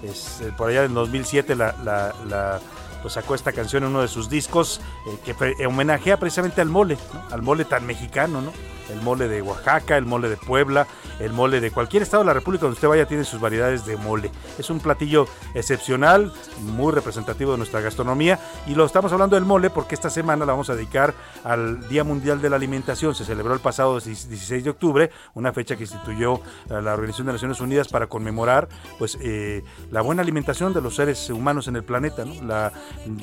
Es, 0.02 0.40
eh, 0.40 0.52
por 0.56 0.70
allá 0.70 0.84
en 0.84 0.94
2007 0.94 1.54
la, 1.54 2.60
pues 3.02 3.14
sacó 3.14 3.34
esta 3.34 3.52
canción 3.52 3.82
en 3.82 3.90
uno 3.90 4.00
de 4.00 4.08
sus 4.08 4.30
discos 4.30 4.80
eh, 5.06 5.18
que 5.24 5.66
homenajea 5.66 6.18
precisamente 6.18 6.60
al 6.62 6.68
mole, 6.68 6.96
al 7.30 7.42
mole 7.42 7.66
tan 7.66 7.84
mexicano, 7.84 8.40
¿no? 8.40 8.52
El 8.92 9.00
mole 9.02 9.28
de 9.28 9.42
Oaxaca, 9.42 9.96
el 9.96 10.06
mole 10.06 10.28
de 10.28 10.36
Puebla, 10.36 10.86
el 11.18 11.32
mole 11.32 11.60
de 11.60 11.70
cualquier 11.70 12.02
estado 12.02 12.22
de 12.22 12.28
la 12.28 12.34
República 12.34 12.62
donde 12.62 12.74
usted 12.74 12.88
vaya 12.88 13.06
tiene 13.06 13.24
sus 13.24 13.40
variedades 13.40 13.86
de 13.86 13.96
mole. 13.96 14.30
Es 14.58 14.70
un 14.70 14.80
platillo 14.80 15.26
excepcional, 15.54 16.32
muy 16.60 16.92
representativo 16.92 17.52
de 17.52 17.58
nuestra 17.58 17.80
gastronomía 17.80 18.38
y 18.66 18.74
lo 18.74 18.84
estamos 18.84 19.12
hablando 19.12 19.36
del 19.36 19.44
mole 19.44 19.70
porque 19.70 19.94
esta 19.94 20.10
semana 20.10 20.44
la 20.44 20.52
vamos 20.52 20.70
a 20.70 20.74
dedicar 20.74 21.14
al 21.44 21.88
Día 21.88 22.04
Mundial 22.04 22.40
de 22.40 22.50
la 22.50 22.56
Alimentación. 22.56 23.14
Se 23.14 23.24
celebró 23.24 23.54
el 23.54 23.60
pasado 23.60 23.98
16 23.98 24.64
de 24.64 24.70
octubre, 24.70 25.10
una 25.34 25.52
fecha 25.52 25.76
que 25.76 25.84
instituyó 25.84 26.40
la 26.68 26.94
Organización 26.94 27.26
de 27.28 27.34
Naciones 27.34 27.60
Unidas 27.60 27.88
para 27.88 28.06
conmemorar 28.06 28.68
pues 28.98 29.18
eh, 29.20 29.62
la 29.90 30.00
buena 30.00 30.22
alimentación 30.22 30.72
de 30.72 30.80
los 30.80 30.96
seres 30.96 31.30
humanos 31.30 31.68
en 31.68 31.76
el 31.76 31.84
planeta, 31.84 32.24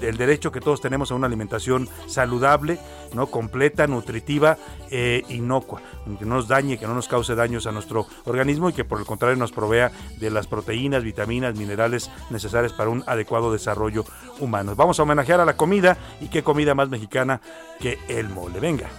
el 0.01 0.17
derecho 0.17 0.51
que 0.51 0.62
todos 0.62 0.82
tenemos 0.82 1.12
a 1.12 1.15
una 1.15 1.27
alimentación 1.27 1.88
saludable, 2.08 2.79
no 3.13 3.27
completa, 3.27 3.88
nutritiva 3.88 4.58
eh, 4.89 5.23
y 5.29 5.39
no 5.39 5.58
que 5.67 6.25
no 6.25 6.35
nos 6.35 6.47
dañe, 6.47 6.77
que 6.77 6.87
no 6.87 6.93
nos 6.93 7.07
cause 7.07 7.35
daños 7.35 7.67
a 7.67 7.71
nuestro 7.71 8.07
organismo 8.25 8.69
y 8.69 8.73
que 8.73 8.85
por 8.85 8.99
el 8.99 9.05
contrario 9.05 9.35
nos 9.35 9.51
provea 9.51 9.91
de 10.17 10.29
las 10.29 10.47
proteínas, 10.47 11.03
vitaminas, 11.03 11.55
minerales 11.55 12.09
necesarias 12.29 12.73
para 12.73 12.89
un 12.89 13.03
adecuado 13.07 13.51
desarrollo 13.51 14.05
humano. 14.39 14.75
Vamos 14.75 14.99
a 14.99 15.03
homenajear 15.03 15.39
a 15.39 15.45
la 15.45 15.57
comida 15.57 15.97
y 16.21 16.27
qué 16.27 16.43
comida 16.43 16.75
más 16.75 16.89
mexicana 16.89 17.41
que 17.79 17.99
el 18.07 18.29
mole. 18.29 18.59
Venga. 18.59 18.89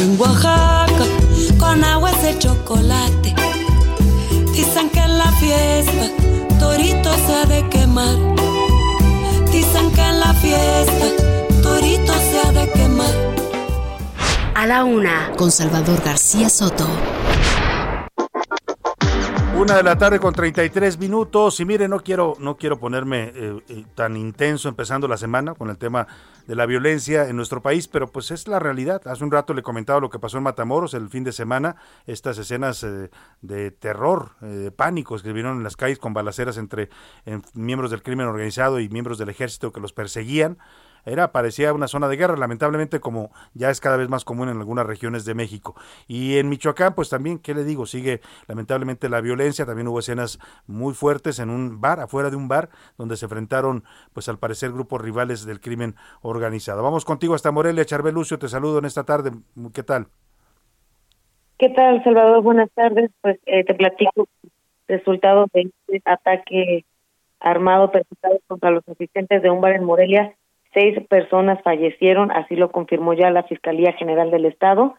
en 0.00 0.20
Oaxaca 0.20 1.04
con 1.58 1.84
aguas 1.84 2.22
de 2.22 2.38
chocolate. 2.38 3.34
Dicen 4.52 4.90
que 4.90 5.00
en 5.00 5.18
la 5.18 5.30
fiesta 5.32 6.10
Torito 6.58 7.12
se 7.26 7.34
ha 7.34 7.44
de 7.46 7.68
quemar. 7.68 8.16
Dicen 9.50 9.90
que 9.92 10.00
en 10.00 10.20
la 10.20 10.34
fiesta 10.34 11.06
Torito 11.62 12.12
se 12.12 12.48
ha 12.48 12.52
de 12.52 12.70
quemar 12.72 13.31
a 14.54 14.66
la 14.66 14.84
una 14.84 15.32
con 15.36 15.50
Salvador 15.50 16.02
García 16.04 16.48
Soto. 16.48 16.86
Una 19.56 19.76
de 19.76 19.82
la 19.82 19.96
tarde 19.96 20.18
con 20.18 20.34
33 20.34 20.98
minutos 20.98 21.60
y 21.60 21.64
mire, 21.64 21.86
no 21.86 22.00
quiero, 22.00 22.34
no 22.40 22.56
quiero 22.56 22.80
ponerme 22.80 23.32
eh, 23.34 23.62
eh, 23.68 23.84
tan 23.94 24.16
intenso 24.16 24.68
empezando 24.68 25.06
la 25.06 25.16
semana 25.16 25.54
con 25.54 25.70
el 25.70 25.78
tema 25.78 26.06
de 26.46 26.56
la 26.56 26.66
violencia 26.66 27.28
en 27.28 27.36
nuestro 27.36 27.62
país, 27.62 27.86
pero 27.86 28.08
pues 28.08 28.30
es 28.30 28.48
la 28.48 28.58
realidad. 28.58 29.06
Hace 29.06 29.22
un 29.22 29.30
rato 29.30 29.54
le 29.54 29.62
comentaba 29.62 30.00
lo 30.00 30.10
que 30.10 30.18
pasó 30.18 30.38
en 30.38 30.44
Matamoros 30.44 30.94
el 30.94 31.08
fin 31.08 31.22
de 31.22 31.32
semana, 31.32 31.76
estas 32.06 32.38
escenas 32.38 32.82
eh, 32.82 33.10
de 33.40 33.70
terror, 33.70 34.32
de 34.40 34.72
pánicos 34.72 35.22
que 35.22 35.32
vieron 35.32 35.58
en 35.58 35.62
las 35.62 35.76
calles 35.76 35.98
con 35.98 36.12
balaceras 36.12 36.56
entre 36.56 36.88
miembros 37.54 37.90
del 37.90 38.02
crimen 38.02 38.26
organizado 38.26 38.80
y 38.80 38.88
miembros 38.88 39.18
del 39.18 39.28
ejército 39.28 39.70
que 39.70 39.80
los 39.80 39.92
perseguían 39.92 40.58
era 41.04 41.32
parecía 41.32 41.72
una 41.72 41.88
zona 41.88 42.08
de 42.08 42.16
guerra, 42.16 42.36
lamentablemente 42.36 43.00
como 43.00 43.30
ya 43.54 43.70
es 43.70 43.80
cada 43.80 43.96
vez 43.96 44.08
más 44.08 44.24
común 44.24 44.48
en 44.48 44.58
algunas 44.58 44.86
regiones 44.86 45.24
de 45.24 45.34
México. 45.34 45.74
Y 46.06 46.38
en 46.38 46.48
Michoacán, 46.48 46.94
pues 46.94 47.08
también, 47.08 47.38
¿qué 47.38 47.54
le 47.54 47.64
digo? 47.64 47.86
Sigue 47.86 48.20
lamentablemente 48.46 49.08
la 49.08 49.20
violencia, 49.20 49.66
también 49.66 49.88
hubo 49.88 49.98
escenas 49.98 50.38
muy 50.66 50.94
fuertes 50.94 51.38
en 51.38 51.50
un 51.50 51.80
bar, 51.80 52.00
afuera 52.00 52.30
de 52.30 52.36
un 52.36 52.48
bar, 52.48 52.70
donde 52.98 53.16
se 53.16 53.26
enfrentaron, 53.26 53.84
pues 54.12 54.28
al 54.28 54.38
parecer, 54.38 54.72
grupos 54.72 55.00
rivales 55.00 55.44
del 55.44 55.60
crimen 55.60 55.96
organizado. 56.22 56.82
Vamos 56.82 57.04
contigo 57.04 57.34
hasta 57.34 57.50
Morelia, 57.50 57.84
Charbel 57.84 58.14
Lucio, 58.14 58.38
te 58.38 58.48
saludo 58.48 58.78
en 58.78 58.84
esta 58.84 59.04
tarde, 59.04 59.32
¿qué 59.74 59.82
tal? 59.82 60.06
¿Qué 61.58 61.68
tal, 61.68 62.02
Salvador? 62.02 62.42
Buenas 62.42 62.70
tardes, 62.72 63.10
pues 63.20 63.38
eh, 63.46 63.64
te 63.64 63.74
platico 63.74 64.26
resultado 64.88 65.46
de 65.52 65.70
este 65.86 66.02
ataque 66.04 66.84
armado 67.40 67.90
perpetrado 67.90 68.38
contra 68.46 68.70
los 68.70 68.88
asistentes 68.88 69.42
de 69.42 69.50
un 69.50 69.60
bar 69.60 69.72
en 69.72 69.84
Morelia. 69.84 70.34
Seis 70.72 70.98
personas 71.08 71.62
fallecieron, 71.62 72.30
así 72.30 72.56
lo 72.56 72.70
confirmó 72.70 73.12
ya 73.12 73.30
la 73.30 73.42
Fiscalía 73.42 73.92
General 73.92 74.30
del 74.30 74.46
Estado. 74.46 74.94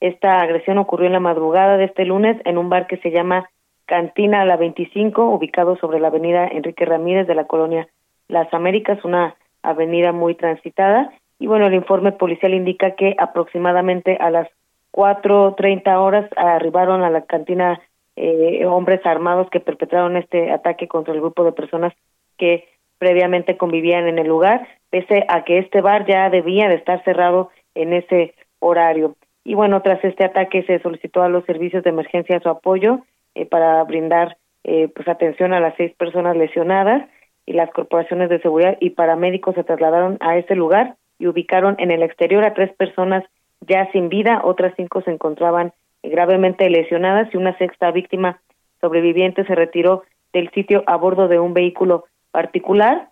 Esta 0.00 0.40
agresión 0.40 0.78
ocurrió 0.78 1.06
en 1.06 1.14
la 1.14 1.20
madrugada 1.20 1.76
de 1.76 1.84
este 1.84 2.04
lunes 2.04 2.36
en 2.44 2.58
un 2.58 2.68
bar 2.68 2.86
que 2.86 2.98
se 2.98 3.10
llama 3.10 3.50
Cantina 3.86 4.44
La 4.44 4.56
25, 4.56 5.24
ubicado 5.30 5.76
sobre 5.76 6.00
la 6.00 6.08
avenida 6.08 6.46
Enrique 6.46 6.84
Ramírez 6.84 7.26
de 7.26 7.34
la 7.34 7.46
colonia 7.46 7.88
Las 8.28 8.52
Américas, 8.54 9.04
una 9.04 9.34
avenida 9.62 10.12
muy 10.12 10.34
transitada. 10.34 11.12
Y 11.38 11.46
bueno, 11.46 11.66
el 11.66 11.74
informe 11.74 12.12
policial 12.12 12.54
indica 12.54 12.92
que 12.92 13.16
aproximadamente 13.18 14.16
a 14.20 14.30
las 14.30 14.48
4.30 14.92 15.96
horas 15.96 16.30
arribaron 16.36 17.02
a 17.02 17.10
la 17.10 17.22
cantina 17.22 17.80
eh, 18.16 18.64
hombres 18.64 19.04
armados 19.04 19.50
que 19.50 19.60
perpetraron 19.60 20.16
este 20.16 20.50
ataque 20.50 20.88
contra 20.88 21.12
el 21.12 21.20
grupo 21.20 21.44
de 21.44 21.52
personas 21.52 21.92
que 22.38 22.68
previamente 22.98 23.56
convivían 23.56 24.06
en 24.08 24.18
el 24.18 24.26
lugar, 24.26 24.66
pese 24.90 25.24
a 25.28 25.44
que 25.44 25.58
este 25.58 25.80
bar 25.80 26.06
ya 26.06 26.30
debía 26.30 26.68
de 26.68 26.76
estar 26.76 27.02
cerrado 27.04 27.50
en 27.74 27.92
ese 27.92 28.34
horario. 28.58 29.16
Y 29.44 29.54
bueno, 29.54 29.82
tras 29.82 30.02
este 30.04 30.24
ataque 30.24 30.64
se 30.64 30.80
solicitó 30.80 31.22
a 31.22 31.28
los 31.28 31.44
servicios 31.44 31.84
de 31.84 31.90
emergencia 31.90 32.40
su 32.40 32.48
apoyo 32.48 33.00
eh, 33.34 33.46
para 33.46 33.82
brindar 33.84 34.36
eh, 34.64 34.88
pues 34.94 35.06
atención 35.06 35.52
a 35.52 35.60
las 35.60 35.74
seis 35.76 35.92
personas 35.94 36.36
lesionadas 36.36 37.08
y 37.46 37.52
las 37.52 37.70
corporaciones 37.70 38.28
de 38.28 38.40
seguridad 38.40 38.76
y 38.80 38.90
paramédicos 38.90 39.54
se 39.54 39.62
trasladaron 39.62 40.16
a 40.20 40.36
ese 40.36 40.56
lugar 40.56 40.96
y 41.18 41.28
ubicaron 41.28 41.76
en 41.78 41.92
el 41.92 42.02
exterior 42.02 42.44
a 42.44 42.54
tres 42.54 42.74
personas 42.74 43.22
ya 43.60 43.90
sin 43.92 44.08
vida, 44.08 44.40
otras 44.42 44.74
cinco 44.76 45.02
se 45.02 45.12
encontraban 45.12 45.72
gravemente 46.02 46.68
lesionadas 46.68 47.32
y 47.32 47.36
una 47.36 47.56
sexta 47.58 47.90
víctima 47.90 48.40
sobreviviente 48.80 49.44
se 49.44 49.54
retiró 49.54 50.02
del 50.32 50.50
sitio 50.50 50.82
a 50.86 50.96
bordo 50.96 51.28
de 51.28 51.38
un 51.38 51.54
vehículo 51.54 52.04
particular. 52.36 53.08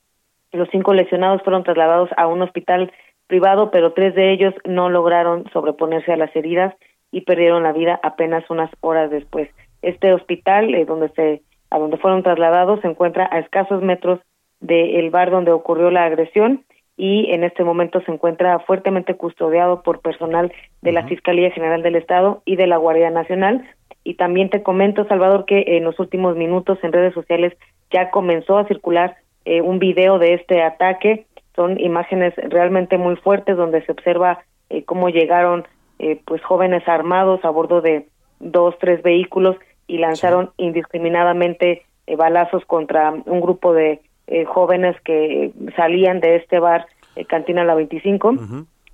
Los 0.53 0.69
cinco 0.69 0.93
lesionados 0.93 1.41
fueron 1.41 1.65
trasladados 1.65 2.11
a 2.19 2.27
un 2.27 2.43
hospital 2.43 2.93
privado, 3.27 3.71
pero 3.71 3.95
tres 3.95 4.15
de 4.15 4.35
ellos 4.35 4.53
no 4.67 4.91
lograron 4.91 5.47
sobreponerse 5.51 6.13
a 6.13 6.19
las 6.19 6.37
heridas 6.37 6.75
y 7.11 7.23
perdieron 7.23 7.63
la 7.63 7.73
vida 7.73 7.99
apenas 8.03 8.45
unas 8.51 8.71
horas 8.83 9.11
después. 9.11 9.49
Este 9.81 10.13
hospital, 10.13 10.75
eh, 10.75 10.85
donde 10.85 11.09
se 11.17 11.41
a 11.71 11.79
donde 11.79 11.97
fueron 11.97 12.23
trasladados, 12.23 12.83
se 12.83 12.89
encuentra 12.89 13.27
a 13.33 13.39
escasos 13.39 13.81
metros 13.83 14.21
del 14.61 15.09
bar 15.09 15.31
donde 15.31 15.53
ocurrió 15.53 15.91
la 15.91 16.05
agresión 16.05 16.63
y 16.97 17.31
en 17.33 17.43
este 17.43 17.65
momento 17.65 18.01
se 18.03 18.13
encuentra 18.13 18.59
fuertemente 18.61 19.17
custodiado 19.17 19.83
por 19.83 20.01
personal 20.01 20.53
de 20.83 20.93
la 20.93 21.07
Fiscalía 21.07 21.51
General 21.51 21.83
del 21.83 21.97
Estado 21.97 22.43
y 22.45 22.57
de 22.57 22.67
la 22.67 22.77
Guardia 22.77 23.11
Nacional. 23.11 23.69
Y 24.05 24.15
también 24.15 24.51
te 24.51 24.63
comento, 24.63 25.05
Salvador, 25.07 25.45
que 25.45 25.65
en 25.77 25.85
los 25.85 25.99
últimos 25.99 26.37
minutos 26.37 26.79
en 26.83 26.93
redes 26.93 27.15
sociales 27.15 27.55
ya 27.91 28.11
comenzó 28.11 28.59
a 28.59 28.67
circular 28.67 29.17
eh, 29.45 29.61
un 29.61 29.79
video 29.79 30.19
de 30.19 30.35
este 30.35 30.63
ataque. 30.63 31.27
Son 31.57 31.81
imágenes 31.81 32.35
realmente 32.37 32.97
muy 32.97 33.17
fuertes 33.17 33.57
donde 33.57 33.85
se 33.85 33.93
observa 33.93 34.45
eh, 34.71 34.85
cómo 34.85 35.09
llegaron 35.09 35.67
eh, 35.99 36.21
pues 36.25 36.43
jóvenes 36.43 36.87
armados 36.87 37.45
a 37.45 37.51
bordo 37.51 37.81
de 37.81 38.07
dos, 38.39 38.77
tres 38.79 39.03
vehículos 39.03 39.57
y 39.87 39.99
lanzaron 39.99 40.51
indiscriminadamente 40.59 41.83
balazos 42.19 42.65
contra 42.67 43.11
un 43.11 43.41
grupo 43.41 43.73
de 43.73 44.01
eh, 44.27 44.45
jóvenes 44.45 44.97
que 45.05 45.53
salían 45.77 46.21
de 46.21 46.37
este 46.37 46.59
bar 46.59 46.87
eh, 47.17 47.25
Cantina 47.27 47.65
La 47.65 47.75
25. 47.75 48.35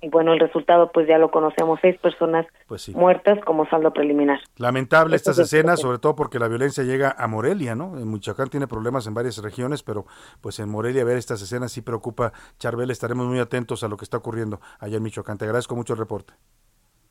Y 0.03 0.09
bueno, 0.09 0.33
el 0.33 0.39
resultado 0.39 0.91
pues 0.91 1.07
ya 1.07 1.19
lo 1.19 1.29
conocemos, 1.29 1.77
seis 1.79 1.95
personas 1.99 2.47
Pues 2.67 2.81
sí. 2.81 2.91
muertas 2.95 3.37
como 3.45 3.67
saldo 3.69 3.93
preliminar. 3.93 4.39
Lamentable 4.57 5.15
Esto 5.15 5.29
estas 5.29 5.45
es- 5.45 5.53
escenas, 5.53 5.79
sobre 5.79 5.99
todo 5.99 6.15
porque 6.15 6.39
la 6.39 6.47
violencia 6.47 6.83
llega 6.83 7.13
a 7.15 7.27
Morelia, 7.27 7.75
¿no? 7.75 7.99
En 7.99 8.11
Michoacán 8.11 8.49
tiene 8.49 8.67
problemas 8.67 9.05
en 9.05 9.13
varias 9.13 9.37
regiones, 9.43 9.83
pero 9.83 10.07
pues 10.41 10.59
en 10.59 10.69
Morelia 10.69 11.03
ver 11.05 11.17
estas 11.17 11.41
escenas 11.43 11.71
sí 11.71 11.81
preocupa. 11.83 12.33
Charbel, 12.57 12.89
estaremos 12.89 13.27
muy 13.27 13.37
atentos 13.37 13.83
a 13.83 13.87
lo 13.87 13.95
que 13.97 14.05
está 14.05 14.17
ocurriendo 14.17 14.59
allá 14.79 14.97
en 14.97 15.03
Michoacán. 15.03 15.37
Te 15.37 15.45
agradezco 15.45 15.75
mucho 15.75 15.93
el 15.93 15.99
reporte. 15.99 16.33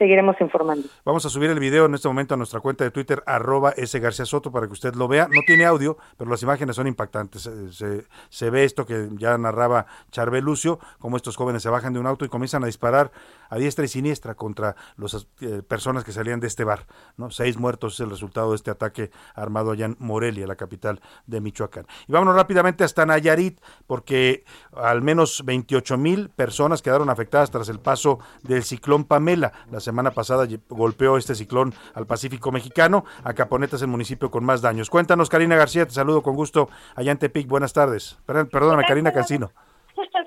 Seguiremos 0.00 0.34
informando. 0.40 0.88
Vamos 1.04 1.26
a 1.26 1.28
subir 1.28 1.50
el 1.50 1.60
video 1.60 1.84
en 1.84 1.94
este 1.94 2.08
momento 2.08 2.32
a 2.32 2.38
nuestra 2.38 2.60
cuenta 2.60 2.84
de 2.84 2.90
Twitter, 2.90 3.22
arroba 3.26 3.72
S. 3.76 3.98
García 4.00 4.24
Soto, 4.24 4.50
para 4.50 4.66
que 4.66 4.72
usted 4.72 4.94
lo 4.94 5.08
vea. 5.08 5.28
No 5.30 5.42
tiene 5.46 5.66
audio, 5.66 5.98
pero 6.16 6.30
las 6.30 6.42
imágenes 6.42 6.74
son 6.76 6.86
impactantes. 6.86 7.42
Se, 7.42 7.70
se- 7.74 8.06
se 8.30 8.48
ve 8.48 8.64
esto 8.64 8.86
que 8.86 9.10
ya 9.18 9.36
narraba 9.36 9.84
Charbel 10.10 10.42
Lucio, 10.42 10.78
como 11.00 11.18
estos 11.18 11.36
jóvenes 11.36 11.62
se 11.62 11.68
bajan 11.68 11.92
de 11.92 11.98
un 12.00 12.06
auto 12.06 12.24
y 12.24 12.30
comienzan 12.30 12.62
a 12.62 12.66
disparar 12.66 13.12
a 13.50 13.56
diestra 13.58 13.84
y 13.84 13.88
siniestra 13.88 14.34
contra 14.36 14.74
las 14.96 15.26
personas 15.68 16.02
que 16.02 16.12
salían 16.12 16.40
de 16.40 16.46
este 16.46 16.64
bar. 16.64 16.86
¿no? 17.18 17.30
Seis 17.30 17.58
muertos 17.58 17.92
es 17.94 18.00
el 18.00 18.08
resultado 18.08 18.50
de 18.50 18.56
este 18.56 18.70
ataque 18.70 19.10
armado 19.34 19.72
allá 19.72 19.84
en 19.84 19.96
Morelia, 19.98 20.46
la 20.46 20.56
capital 20.56 21.02
de 21.26 21.42
Michoacán. 21.42 21.86
Y 22.08 22.12
vámonos 22.12 22.36
rápidamente 22.36 22.84
hasta 22.84 23.04
Nayarit, 23.04 23.60
porque 23.86 24.44
al 24.74 25.02
menos 25.02 25.42
28 25.44 25.98
mil 25.98 26.30
personas 26.30 26.80
quedaron 26.80 27.10
afectadas 27.10 27.50
tras 27.50 27.68
el 27.68 27.80
paso 27.80 28.18
del 28.44 28.62
ciclón 28.64 29.04
Pamela. 29.04 29.52
La 29.70 29.80
semana 29.90 30.12
pasada 30.12 30.46
golpeó 30.68 31.16
este 31.16 31.35
ciclón 31.35 31.74
al 31.94 32.07
Pacífico 32.07 32.53
mexicano. 32.53 33.05
Acaponeta 33.24 33.74
es 33.74 33.83
el 33.83 33.88
municipio 33.88 34.31
con 34.31 34.44
más 34.44 34.62
daños. 34.62 34.88
Cuéntanos, 34.88 35.29
Karina 35.29 35.57
García, 35.57 35.85
te 35.85 35.92
saludo 35.92 36.22
con 36.22 36.37
gusto 36.37 36.68
allá 36.94 37.11
en 37.11 37.18
Tepic. 37.18 37.48
Buenas 37.48 37.72
tardes. 37.72 38.18
Perdón, 38.24 38.48
perdóname, 38.50 38.85
Karina 38.85 39.12
Cancino. 39.12 39.50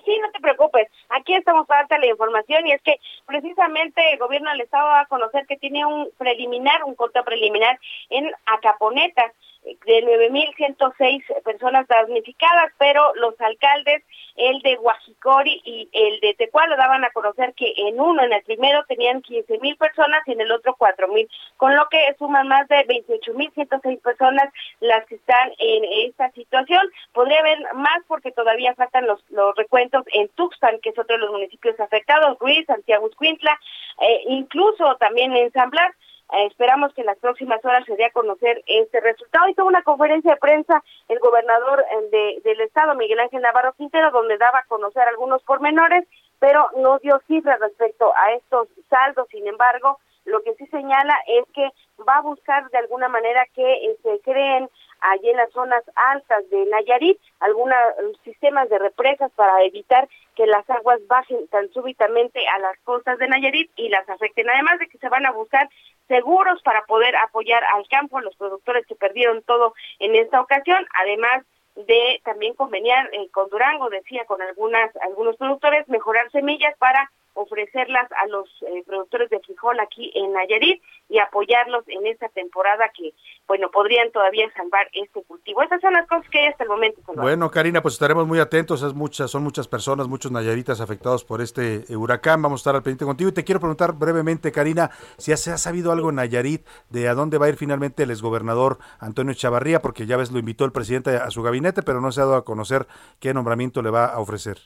Sí, 0.05 0.19
no 0.21 0.29
te 0.31 0.41
preocupes. 0.41 0.89
Aquí 1.09 1.33
estamos 1.33 1.65
para 1.65 1.81
darte 1.81 1.97
la 1.97 2.07
información 2.07 2.67
y 2.67 2.73
es 2.73 2.81
que 2.81 2.99
precisamente 3.25 4.01
el 4.11 4.19
gobierno 4.19 4.51
del 4.51 4.61
estado 4.61 4.85
va 4.85 4.99
a 4.99 5.05
conocer 5.05 5.47
que 5.47 5.55
tiene 5.55 5.85
un 5.85 6.09
preliminar, 6.17 6.83
un 6.83 6.93
conteo 6.93 7.23
preliminar 7.23 7.79
en 8.09 8.29
Acaponeta 8.45 9.23
eh, 9.23 9.33
de 9.63 10.03
9.106 10.03 11.43
personas 11.43 11.87
damnificadas, 11.87 12.71
pero 12.77 13.13
los 13.15 13.39
alcaldes, 13.39 14.03
el 14.35 14.59
de 14.61 14.75
Guajicori 14.75 15.61
y 15.63 15.89
el 15.93 16.19
de 16.19 16.33
Tecualo, 16.33 16.75
daban 16.75 17.03
a 17.03 17.11
conocer 17.11 17.53
que 17.53 17.73
en 17.77 17.99
uno, 17.99 18.23
en 18.23 18.33
el 18.33 18.43
primero, 18.43 18.83
tenían 18.87 19.21
15.000 19.21 19.77
personas 19.77 20.21
y 20.25 20.33
en 20.33 20.41
el 20.41 20.51
otro 20.51 20.75
4.000, 20.77 21.29
con 21.57 21.75
lo 21.75 21.87
que 21.89 21.99
suman 22.17 22.47
más 22.47 22.67
de 22.67 22.85
28.106 22.87 24.01
personas 24.01 24.51
las 24.79 25.05
que 25.05 25.15
están 25.15 25.51
en 25.57 25.83
esta 26.07 26.31
situación. 26.31 26.81
Podría 27.13 27.39
haber 27.39 27.59
más 27.75 27.99
porque 28.07 28.31
todavía 28.31 28.73
faltan 28.75 29.07
los, 29.07 29.23
los 29.29 29.55
recuentos 29.55 30.03
en 30.13 30.29
Tuxpan, 30.29 30.79
que 30.81 30.89
es 30.89 30.97
otro 30.97 31.15
de 31.15 31.21
los 31.21 31.31
municipios 31.31 31.79
afectados, 31.79 32.37
Ruiz, 32.39 32.65
Santiago 32.65 33.07
Escuintla, 33.07 33.59
eh, 34.01 34.23
incluso 34.27 34.95
también 34.97 35.35
en 35.35 35.51
San 35.51 35.69
Blas. 35.69 35.93
Eh, 36.31 36.45
esperamos 36.47 36.93
que 36.93 37.01
en 37.01 37.07
las 37.07 37.17
próximas 37.19 37.63
horas 37.65 37.85
se 37.85 37.95
dé 37.95 38.05
a 38.05 38.11
conocer 38.11 38.63
este 38.65 38.99
resultado. 39.01 39.47
Hizo 39.49 39.65
una 39.65 39.83
conferencia 39.83 40.31
de 40.33 40.39
prensa 40.39 40.83
el 41.09 41.19
gobernador 41.19 41.83
eh, 41.91 42.09
de- 42.11 42.41
del 42.43 42.61
estado, 42.61 42.95
Miguel 42.95 43.19
Ángel 43.19 43.41
Navarro 43.41 43.73
Quintero, 43.73 44.09
donde 44.11 44.37
daba 44.37 44.59
a 44.59 44.65
conocer 44.65 45.03
algunos 45.07 45.43
pormenores, 45.43 46.07
pero 46.39 46.69
no 46.77 46.97
dio 46.99 47.19
cifras 47.27 47.59
respecto 47.59 48.11
a 48.15 48.31
estos 48.33 48.67
saldos. 48.89 49.27
Sin 49.29 49.47
embargo, 49.47 49.99
lo 50.25 50.41
que 50.41 50.55
sí 50.55 50.65
señala 50.67 51.15
es 51.27 51.45
que 51.53 51.69
va 52.07 52.17
a 52.17 52.21
buscar 52.21 52.69
de 52.69 52.77
alguna 52.77 53.09
manera 53.09 53.45
que 53.53 53.73
eh, 53.85 53.97
se 54.01 54.19
creen 54.21 54.69
allí 55.03 55.29
en 55.29 55.37
las 55.37 55.51
zonas 55.51 55.83
altas 55.95 56.49
de 56.49 56.65
Nayarit 56.65 57.19
algunos 57.39 57.77
sistemas 58.23 58.69
de 58.69 58.79
represas 58.79 59.31
para 59.35 59.63
evitar 59.63 60.07
que 60.35 60.47
las 60.47 60.67
aguas 60.69 60.99
bajen 61.07 61.47
tan 61.49 61.69
súbitamente 61.71 62.47
a 62.47 62.59
las 62.59 62.77
costas 62.79 63.17
de 63.19 63.27
Nayarit 63.27 63.69
y 63.75 63.89
las 63.89 64.07
afecten. 64.09 64.49
Además 64.49 64.79
de 64.79 64.87
que 64.87 64.97
se 64.97 65.09
van 65.09 65.25
a 65.25 65.31
buscar 65.31 65.69
seguros 66.07 66.61
para 66.63 66.83
poder 66.85 67.15
apoyar 67.17 67.63
al 67.75 67.87
campo, 67.87 68.19
los 68.19 68.35
productores 68.35 68.85
que 68.87 68.95
perdieron 68.95 69.43
todo 69.43 69.73
en 69.99 70.15
esta 70.15 70.41
ocasión, 70.41 70.85
además 70.99 71.43
de 71.75 72.21
también 72.23 72.53
conveniar 72.53 73.09
eh, 73.13 73.29
con 73.31 73.49
Durango, 73.49 73.89
decía, 73.89 74.25
con 74.25 74.41
algunas 74.41 74.95
algunos 74.97 75.35
productores, 75.37 75.87
mejorar 75.89 76.29
semillas 76.31 76.77
para 76.77 77.11
ofrecerlas 77.33 78.11
a 78.11 78.27
los 78.27 78.47
eh, 78.61 78.83
productores 78.85 79.29
de 79.29 79.39
frijol 79.39 79.79
aquí 79.79 80.11
en 80.15 80.33
Nayarit 80.33 80.81
y 81.09 81.19
apoyarlos 81.19 81.83
en 81.87 82.07
esta 82.07 82.29
temporada 82.29 82.89
que, 82.95 83.13
bueno, 83.47 83.69
podrían 83.71 84.11
todavía 84.11 84.51
salvar 84.55 84.87
este 84.93 85.23
cultivo. 85.23 85.61
Esas 85.61 85.81
son 85.81 85.93
las 85.93 86.07
cosas 86.07 86.29
que 86.29 86.39
hay 86.39 86.47
hasta 86.47 86.63
el 86.63 86.69
momento. 86.69 87.01
Bueno, 87.15 87.49
Karina, 87.51 87.81
pues 87.81 87.95
estaremos 87.95 88.27
muy 88.27 88.39
atentos. 88.39 88.81
Es 88.83 88.93
muchas, 88.93 89.31
son 89.31 89.43
muchas 89.43 89.67
personas, 89.67 90.07
muchos 90.07 90.31
nayaritas 90.31 90.81
afectados 90.81 91.23
por 91.23 91.41
este 91.41 91.83
eh, 91.89 91.95
huracán. 91.95 92.41
Vamos 92.41 92.59
a 92.59 92.61
estar 92.61 92.75
al 92.75 92.83
pendiente 92.83 93.05
contigo. 93.05 93.29
Y 93.29 93.33
te 93.33 93.43
quiero 93.43 93.59
preguntar 93.59 93.93
brevemente, 93.93 94.51
Karina, 94.51 94.91
si 95.17 95.35
se 95.35 95.51
ha 95.51 95.57
sabido 95.57 95.91
algo 95.91 96.09
en 96.09 96.15
Nayarit 96.15 96.65
de 96.89 97.07
a 97.07 97.13
dónde 97.13 97.37
va 97.37 97.47
a 97.47 97.49
ir 97.49 97.57
finalmente 97.57 98.03
el 98.03 98.11
exgobernador 98.11 98.77
Antonio 98.99 99.33
Chavarría, 99.33 99.81
porque 99.81 100.05
ya 100.05 100.17
ves, 100.17 100.31
lo 100.31 100.39
invitó 100.39 100.65
el 100.65 100.71
presidente 100.71 101.17
a 101.17 101.29
su 101.31 101.41
gabinete, 101.41 101.83
pero 101.83 102.01
no 102.01 102.11
se 102.11 102.21
ha 102.21 102.25
dado 102.25 102.37
a 102.37 102.45
conocer 102.45 102.87
qué 103.19 103.33
nombramiento 103.33 103.81
le 103.81 103.89
va 103.89 104.05
a 104.05 104.19
ofrecer. 104.19 104.59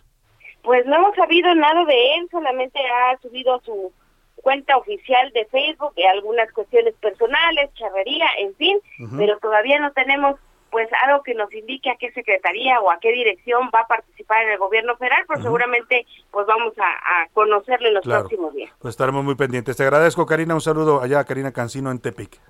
Pues 0.68 0.86
no 0.86 0.97
hemos 0.97 1.15
sabido 1.15 1.55
nada 1.55 1.86
de 1.86 2.15
él, 2.15 2.28
solamente 2.30 2.78
ha 2.80 3.18
subido 3.22 3.61
su 3.63 3.93
cuenta 4.36 4.76
oficial 4.76 5.32
de 5.32 5.45
Facebook 5.45 5.93
y 5.95 6.03
algunas 6.03 6.51
cuestiones 6.51 6.93
personales, 6.95 7.74
charrería, 7.76 8.26
en 8.38 8.53
fin, 8.55 8.78
pero 9.18 9.38
todavía 9.39 9.80
no 9.80 9.93
tenemos 9.93 10.36
pues 10.70 10.89
algo 11.05 11.24
que 11.24 11.34
nos 11.36 11.51
indique 11.53 11.89
a 11.89 11.95
qué 11.95 12.11
secretaría 12.11 12.82
o 12.82 12.91
a 12.91 12.99
qué 12.99 13.13
dirección 13.13 13.70
va 13.74 13.80
a 13.80 13.88
participar 13.88 14.43
en 14.43 14.51
el 14.51 14.57
gobierno 14.57 14.97
federal, 14.97 15.24
pero 15.26 15.41
seguramente 15.41 16.05
pues 16.32 16.45
vamos 16.45 16.74
a, 16.78 16.84
a 17.22 17.28
conocerlo 17.34 17.88
en 17.88 17.93
los 17.93 18.03
Claro. 18.03 18.24
próximos 18.24 18.53
días. 18.53 18.70
Pues 18.80 18.91
estaremos 18.91 19.24
muy 19.24 19.36
pendientes. 19.36 19.78
Te 19.78 19.84
agradezco, 19.84 20.26
Karina. 20.26 20.53
Un 20.53 20.59
saludo 20.61 21.01
allá 21.01 21.20
a 21.20 21.24
Karina 21.24 21.53
Cancino 21.53 21.89
en 21.91 21.99
Tepic. 22.01 22.41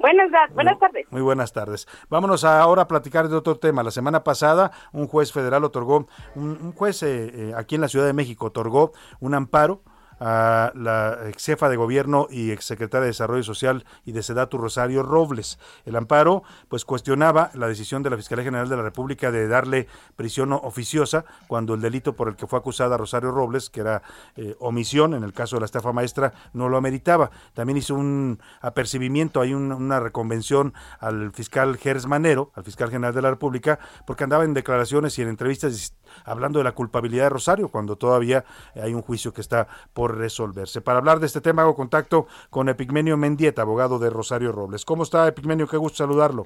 Buenas, 0.00 0.30
buenas 0.54 0.78
tardes. 0.78 1.06
Muy 1.10 1.20
buenas 1.20 1.52
tardes. 1.52 1.86
Vámonos 2.08 2.44
ahora 2.44 2.82
a 2.82 2.88
platicar 2.88 3.28
de 3.28 3.36
otro 3.36 3.58
tema. 3.58 3.82
La 3.82 3.90
semana 3.90 4.24
pasada 4.24 4.70
un 4.92 5.06
juez 5.06 5.30
federal 5.30 5.62
otorgó, 5.62 6.06
un, 6.34 6.72
juez 6.72 7.02
eh, 7.02 7.30
eh, 7.34 7.52
aquí 7.54 7.74
en 7.74 7.82
la 7.82 7.88
Ciudad 7.88 8.06
de 8.06 8.14
México 8.14 8.46
otorgó 8.46 8.92
un 9.20 9.34
amparo 9.34 9.82
a 10.20 10.72
la 10.74 11.18
ex 11.28 11.46
jefa 11.46 11.68
de 11.68 11.76
gobierno 11.76 12.28
y 12.30 12.50
exsecretaria 12.50 13.02
de 13.02 13.08
Desarrollo 13.08 13.42
Social 13.42 13.84
y 14.04 14.12
de 14.12 14.22
Sedatu 14.22 14.58
Rosario 14.58 15.02
Robles. 15.02 15.58
El 15.86 15.96
amparo 15.96 16.42
pues 16.68 16.84
cuestionaba 16.84 17.50
la 17.54 17.66
decisión 17.66 18.02
de 18.02 18.10
la 18.10 18.16
Fiscalía 18.16 18.44
General 18.44 18.68
de 18.68 18.76
la 18.76 18.82
República 18.82 19.32
de 19.32 19.48
darle 19.48 19.88
prisión 20.16 20.52
oficiosa 20.52 21.24
cuando 21.48 21.74
el 21.74 21.80
delito 21.80 22.14
por 22.14 22.28
el 22.28 22.36
que 22.36 22.46
fue 22.46 22.58
acusada 22.58 22.98
Rosario 22.98 23.30
Robles, 23.30 23.70
que 23.70 23.80
era 23.80 24.02
eh, 24.36 24.54
omisión 24.60 25.14
en 25.14 25.24
el 25.24 25.32
caso 25.32 25.56
de 25.56 25.60
la 25.60 25.66
estafa 25.66 25.92
maestra, 25.92 26.34
no 26.52 26.68
lo 26.68 26.76
ameritaba. 26.76 27.30
También 27.54 27.78
hizo 27.78 27.94
un 27.94 28.38
apercibimiento, 28.60 29.40
hay 29.40 29.54
una 29.54 30.00
reconvención 30.00 30.74
al 30.98 31.32
fiscal 31.32 31.78
Gers 31.78 32.06
Manero, 32.06 32.52
al 32.54 32.64
fiscal 32.64 32.90
general 32.90 33.14
de 33.14 33.22
la 33.22 33.30
República, 33.30 33.78
porque 34.06 34.24
andaba 34.24 34.44
en 34.44 34.54
declaraciones 34.54 35.18
y 35.18 35.22
en 35.22 35.28
entrevistas 35.28 35.94
hablando 36.24 36.58
de 36.58 36.64
la 36.64 36.72
culpabilidad 36.72 37.24
de 37.24 37.30
Rosario, 37.30 37.68
cuando 37.68 37.96
todavía 37.96 38.44
hay 38.74 38.94
un 38.94 39.02
juicio 39.02 39.32
que 39.32 39.40
está 39.40 39.68
por 39.92 40.09
resolverse. 40.12 40.80
Para 40.80 40.98
hablar 40.98 41.20
de 41.20 41.26
este 41.26 41.40
tema 41.40 41.62
hago 41.62 41.74
contacto 41.74 42.26
con 42.50 42.68
Epigmenio 42.68 43.16
Mendieta, 43.16 43.62
abogado 43.62 43.98
de 43.98 44.10
Rosario 44.10 44.52
Robles. 44.52 44.84
¿Cómo 44.84 45.02
está 45.02 45.26
Epigmenio? 45.28 45.66
Qué 45.66 45.76
gusto 45.76 45.98
saludarlo. 45.98 46.44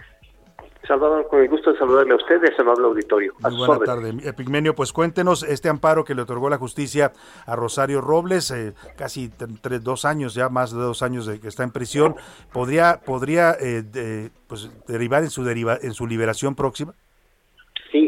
Salvador, 0.86 1.26
con 1.28 1.40
el 1.40 1.48
gusto 1.48 1.72
de 1.72 1.78
saludarle 1.78 2.12
a 2.12 2.16
usted 2.16 2.40
y 2.42 2.46
a 2.46 2.62
amable 2.62 2.84
auditorio. 2.84 3.32
Muy 3.40 3.56
buena 3.56 3.84
tarde. 3.84 4.14
Epigmenio, 4.22 4.74
pues 4.74 4.92
cuéntenos 4.92 5.42
este 5.42 5.68
amparo 5.68 6.04
que 6.04 6.14
le 6.14 6.22
otorgó 6.22 6.50
la 6.50 6.58
justicia 6.58 7.12
a 7.46 7.56
Rosario 7.56 8.00
Robles, 8.00 8.50
eh, 8.50 8.74
casi 8.96 9.30
tres, 9.30 9.82
dos 9.82 10.04
años, 10.04 10.34
ya 10.34 10.48
más 10.48 10.72
de 10.72 10.80
dos 10.80 11.02
años 11.02 11.26
de 11.26 11.40
que 11.40 11.48
está 11.48 11.62
en 11.64 11.70
prisión, 11.70 12.16
¿podría, 12.52 13.00
podría 13.04 13.56
eh, 13.60 14.30
pues, 14.46 14.70
derivar 14.86 15.22
en 15.22 15.30
su, 15.30 15.42
deriva, 15.44 15.78
en 15.80 15.94
su 15.94 16.06
liberación 16.06 16.54
próxima? 16.54 16.94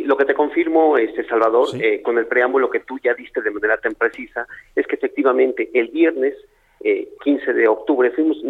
Lo 0.07 0.17
que 0.17 0.25
te 0.25 0.35
confirmo, 0.35 0.97
este 0.99 1.25
Salvador, 1.25 1.67
eh, 1.81 2.01
con 2.01 2.17
el 2.17 2.27
preámbulo 2.27 2.71
que 2.71 2.79
tú 2.79 2.97
ya 3.03 3.13
diste 3.15 3.43
de 3.43 3.51
manera 3.51 3.77
tan 3.79 3.95
precisa, 3.95 4.47
es 4.77 4.87
que 4.87 4.95
efectivamente 4.95 5.69
el 5.75 5.89
viernes 5.89 6.37
eh, 6.79 7.09
15 7.25 7.53
de 7.53 7.67
octubre 7.67 8.13
fuimos 8.13 8.41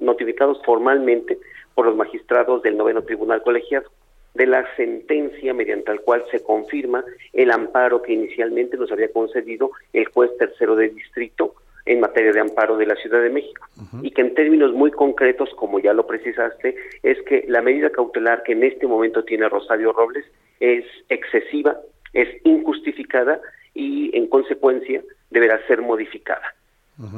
notificados 0.00 0.60
formalmente 0.64 1.38
por 1.76 1.86
los 1.86 1.94
magistrados 1.94 2.62
del 2.62 2.76
noveno 2.76 3.02
tribunal 3.02 3.42
colegiado 3.42 3.88
de 4.34 4.46
la 4.46 4.66
sentencia 4.74 5.54
mediante 5.54 5.94
la 5.94 6.00
cual 6.00 6.24
se 6.32 6.42
confirma 6.42 7.04
el 7.32 7.52
amparo 7.52 8.02
que 8.02 8.14
inicialmente 8.14 8.76
nos 8.76 8.90
había 8.90 9.12
concedido 9.12 9.70
el 9.92 10.06
juez 10.06 10.36
tercero 10.36 10.74
de 10.74 10.88
distrito 10.88 11.54
en 11.88 12.00
materia 12.00 12.32
de 12.32 12.40
amparo 12.40 12.76
de 12.76 12.86
la 12.86 12.94
Ciudad 12.96 13.22
de 13.22 13.30
México 13.30 13.66
y 14.02 14.10
que 14.10 14.20
en 14.20 14.34
términos 14.34 14.72
muy 14.72 14.90
concretos, 14.90 15.48
como 15.56 15.80
ya 15.80 15.94
lo 15.94 16.06
precisaste, 16.06 16.76
es 17.02 17.20
que 17.22 17.44
la 17.48 17.62
medida 17.62 17.90
cautelar 17.90 18.42
que 18.42 18.52
en 18.52 18.62
este 18.62 18.86
momento 18.86 19.24
tiene 19.24 19.48
Rosario 19.48 19.92
Robles 19.92 20.26
es 20.60 20.84
excesiva, 21.08 21.78
es 22.12 22.28
injustificada 22.44 23.40
y 23.74 24.16
en 24.16 24.26
consecuencia 24.28 25.02
deberá 25.30 25.64
ser 25.66 25.80
modificada. 25.80 26.54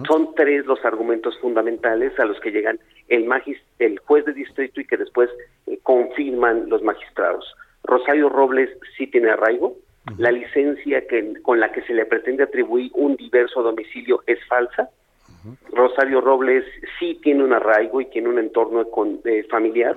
Son 0.06 0.34
tres 0.34 0.66
los 0.66 0.84
argumentos 0.84 1.38
fundamentales 1.40 2.12
a 2.20 2.26
los 2.26 2.38
que 2.40 2.50
llegan 2.50 2.78
el, 3.08 3.26
el 3.78 3.98
juez 4.00 4.26
de 4.26 4.34
distrito 4.34 4.78
y 4.78 4.84
que 4.84 4.98
después 4.98 5.30
eh, 5.66 5.78
confirman 5.82 6.68
los 6.68 6.82
magistrados. 6.82 7.54
Rosario 7.82 8.28
Robles 8.28 8.68
sí 8.98 9.06
tiene 9.06 9.30
arraigo, 9.30 9.76
la 10.16 10.30
licencia 10.32 11.06
que, 11.06 11.34
con 11.42 11.60
la 11.60 11.70
que 11.72 11.82
se 11.82 11.94
le 11.94 12.06
pretende 12.06 12.44
atribuir 12.44 12.90
un 12.94 13.16
diverso 13.16 13.62
domicilio 13.62 14.22
es 14.26 14.38
falsa. 14.46 14.90
Rosario 15.72 16.20
Robles 16.20 16.64
sí 16.98 17.18
tiene 17.22 17.44
un 17.44 17.52
arraigo 17.52 18.00
y 18.00 18.06
tiene 18.06 18.28
un 18.28 18.38
entorno 18.38 18.86
eh, 19.24 19.46
familiar 19.50 19.96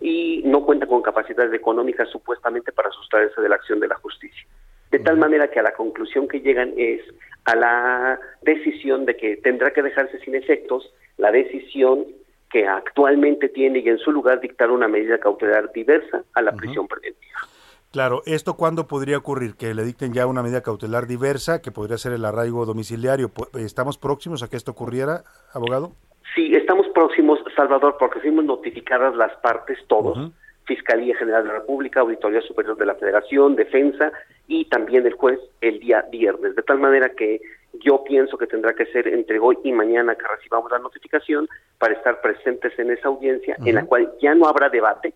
y 0.00 0.42
no 0.44 0.64
cuenta 0.64 0.86
con 0.86 1.02
capacidades 1.02 1.52
económicas 1.52 2.08
supuestamente 2.10 2.72
para 2.72 2.90
sustraerse 2.90 3.40
de 3.40 3.48
la 3.48 3.56
acción 3.56 3.80
de 3.80 3.88
la 3.88 3.96
justicia. 3.96 4.46
De 4.90 4.98
tal 5.00 5.16
manera 5.16 5.48
que 5.48 5.58
a 5.58 5.62
la 5.62 5.72
conclusión 5.72 6.28
que 6.28 6.40
llegan 6.40 6.72
es 6.76 7.00
a 7.44 7.56
la 7.56 8.20
decisión 8.42 9.06
de 9.06 9.16
que 9.16 9.36
tendrá 9.36 9.72
que 9.72 9.82
dejarse 9.82 10.18
sin 10.20 10.34
efectos 10.34 10.92
la 11.16 11.32
decisión 11.32 12.04
que 12.50 12.66
actualmente 12.66 13.48
tiene 13.48 13.80
y 13.80 13.88
en 13.88 13.98
su 13.98 14.12
lugar 14.12 14.40
dictar 14.40 14.70
una 14.70 14.86
medida 14.86 15.18
cautelar 15.18 15.72
diversa 15.72 16.22
a 16.34 16.42
la 16.42 16.52
prisión 16.52 16.86
preventiva. 16.86 17.40
Claro, 17.94 18.22
¿esto 18.26 18.56
cuándo 18.56 18.88
podría 18.88 19.18
ocurrir? 19.18 19.54
Que 19.54 19.72
le 19.72 19.84
dicten 19.84 20.12
ya 20.12 20.26
una 20.26 20.42
medida 20.42 20.62
cautelar 20.62 21.06
diversa, 21.06 21.62
que 21.62 21.70
podría 21.70 21.96
ser 21.96 22.12
el 22.12 22.24
arraigo 22.24 22.66
domiciliario. 22.66 23.30
¿Estamos 23.56 23.98
próximos 23.98 24.42
a 24.42 24.50
que 24.50 24.56
esto 24.56 24.72
ocurriera, 24.72 25.22
abogado? 25.52 25.92
Sí, 26.34 26.52
estamos 26.56 26.88
próximos, 26.88 27.38
Salvador, 27.54 27.94
porque 27.96 28.18
fuimos 28.18 28.46
notificadas 28.46 29.14
las 29.14 29.32
partes, 29.36 29.78
todos, 29.86 30.32
Fiscalía 30.64 31.16
General 31.16 31.44
de 31.44 31.50
la 31.50 31.60
República, 31.60 32.00
Auditoría 32.00 32.40
Superior 32.40 32.76
de 32.76 32.84
la 32.84 32.96
Federación, 32.96 33.54
Defensa 33.54 34.10
y 34.48 34.64
también 34.64 35.06
el 35.06 35.12
juez 35.12 35.38
el 35.60 35.78
día 35.78 36.04
viernes. 36.10 36.56
De 36.56 36.62
tal 36.64 36.80
manera 36.80 37.10
que 37.10 37.40
yo 37.74 38.02
pienso 38.02 38.36
que 38.36 38.48
tendrá 38.48 38.74
que 38.74 38.86
ser 38.86 39.06
entre 39.06 39.38
hoy 39.38 39.56
y 39.62 39.70
mañana 39.70 40.16
que 40.16 40.26
recibamos 40.26 40.68
la 40.72 40.80
notificación 40.80 41.48
para 41.78 41.94
estar 41.94 42.20
presentes 42.20 42.76
en 42.76 42.90
esa 42.90 43.06
audiencia, 43.06 43.56
en 43.64 43.76
la 43.76 43.84
cual 43.84 44.12
ya 44.20 44.34
no 44.34 44.48
habrá 44.48 44.68
debate 44.68 45.14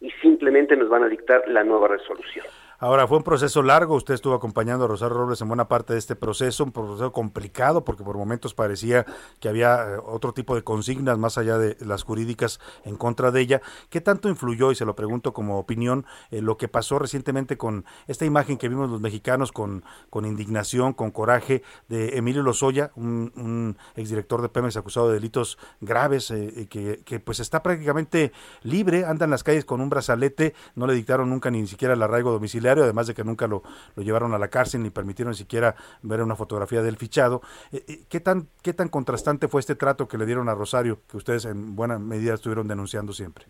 y 0.00 0.10
simplemente 0.22 0.76
nos 0.76 0.88
van 0.88 1.04
a 1.04 1.08
dictar 1.08 1.42
la 1.48 1.64
nueva 1.64 1.88
resolución. 1.88 2.46
Ahora, 2.78 3.08
fue 3.08 3.16
un 3.16 3.24
proceso 3.24 3.62
largo, 3.62 3.94
usted 3.94 4.12
estuvo 4.12 4.34
acompañando 4.34 4.84
a 4.84 4.88
Rosario 4.88 5.16
Robles 5.16 5.40
en 5.40 5.48
buena 5.48 5.66
parte 5.66 5.94
de 5.94 5.98
este 5.98 6.14
proceso, 6.14 6.62
un 6.62 6.72
proceso 6.72 7.10
complicado 7.10 7.86
porque 7.86 8.04
por 8.04 8.18
momentos 8.18 8.52
parecía 8.52 9.06
que 9.40 9.48
había 9.48 9.94
eh, 9.94 9.98
otro 10.04 10.34
tipo 10.34 10.54
de 10.54 10.62
consignas 10.62 11.16
más 11.16 11.38
allá 11.38 11.56
de 11.56 11.78
las 11.80 12.02
jurídicas 12.02 12.60
en 12.84 12.96
contra 12.96 13.30
de 13.30 13.40
ella. 13.40 13.62
¿Qué 13.88 14.02
tanto 14.02 14.28
influyó, 14.28 14.72
y 14.72 14.74
se 14.74 14.84
lo 14.84 14.94
pregunto 14.94 15.32
como 15.32 15.58
opinión, 15.58 16.04
eh, 16.30 16.42
lo 16.42 16.58
que 16.58 16.68
pasó 16.68 16.98
recientemente 16.98 17.56
con 17.56 17.86
esta 18.08 18.26
imagen 18.26 18.58
que 18.58 18.68
vimos 18.68 18.90
los 18.90 19.00
mexicanos 19.00 19.52
con, 19.52 19.82
con 20.10 20.26
indignación, 20.26 20.92
con 20.92 21.12
coraje, 21.12 21.62
de 21.88 22.18
Emilio 22.18 22.42
Lozoya, 22.42 22.90
un, 22.94 23.78
exdirector 23.94 24.42
de 24.42 24.50
Pemex 24.50 24.76
acusado 24.76 25.08
de 25.08 25.14
delitos 25.14 25.56
graves, 25.80 26.30
eh, 26.30 26.66
que, 26.68 27.00
que 27.06 27.20
pues 27.20 27.40
está 27.40 27.62
prácticamente 27.62 28.32
libre, 28.62 29.06
anda 29.06 29.24
en 29.24 29.30
las 29.30 29.44
calles 29.44 29.64
con 29.64 29.80
un 29.80 29.88
brazalete, 29.88 30.54
no 30.74 30.86
le 30.86 30.92
dictaron 30.92 31.30
nunca 31.30 31.50
ni 31.50 31.66
siquiera 31.66 31.94
el 31.94 32.02
arraigo 32.02 32.32
domiciliario 32.32 32.65
además 32.68 33.06
de 33.06 33.14
que 33.14 33.24
nunca 33.24 33.46
lo, 33.46 33.62
lo 33.94 34.02
llevaron 34.02 34.34
a 34.34 34.38
la 34.38 34.48
cárcel 34.48 34.82
ni 34.82 34.90
permitieron 34.90 35.34
siquiera 35.34 35.74
ver 36.02 36.22
una 36.22 36.36
fotografía 36.36 36.82
del 36.82 36.96
fichado. 36.96 37.40
Eh, 37.72 37.82
eh, 37.88 37.98
¿Qué 38.08 38.20
tan, 38.20 38.48
¿Qué 38.62 38.72
tan 38.72 38.88
contrastante 38.88 39.48
fue 39.48 39.60
este 39.60 39.74
trato 39.74 40.08
que 40.08 40.18
le 40.18 40.26
dieron 40.26 40.48
a 40.48 40.54
Rosario, 40.54 40.98
que 41.10 41.16
ustedes 41.16 41.44
en 41.44 41.76
buena 41.76 41.98
medida 41.98 42.34
estuvieron 42.34 42.68
denunciando 42.68 43.12
siempre? 43.12 43.46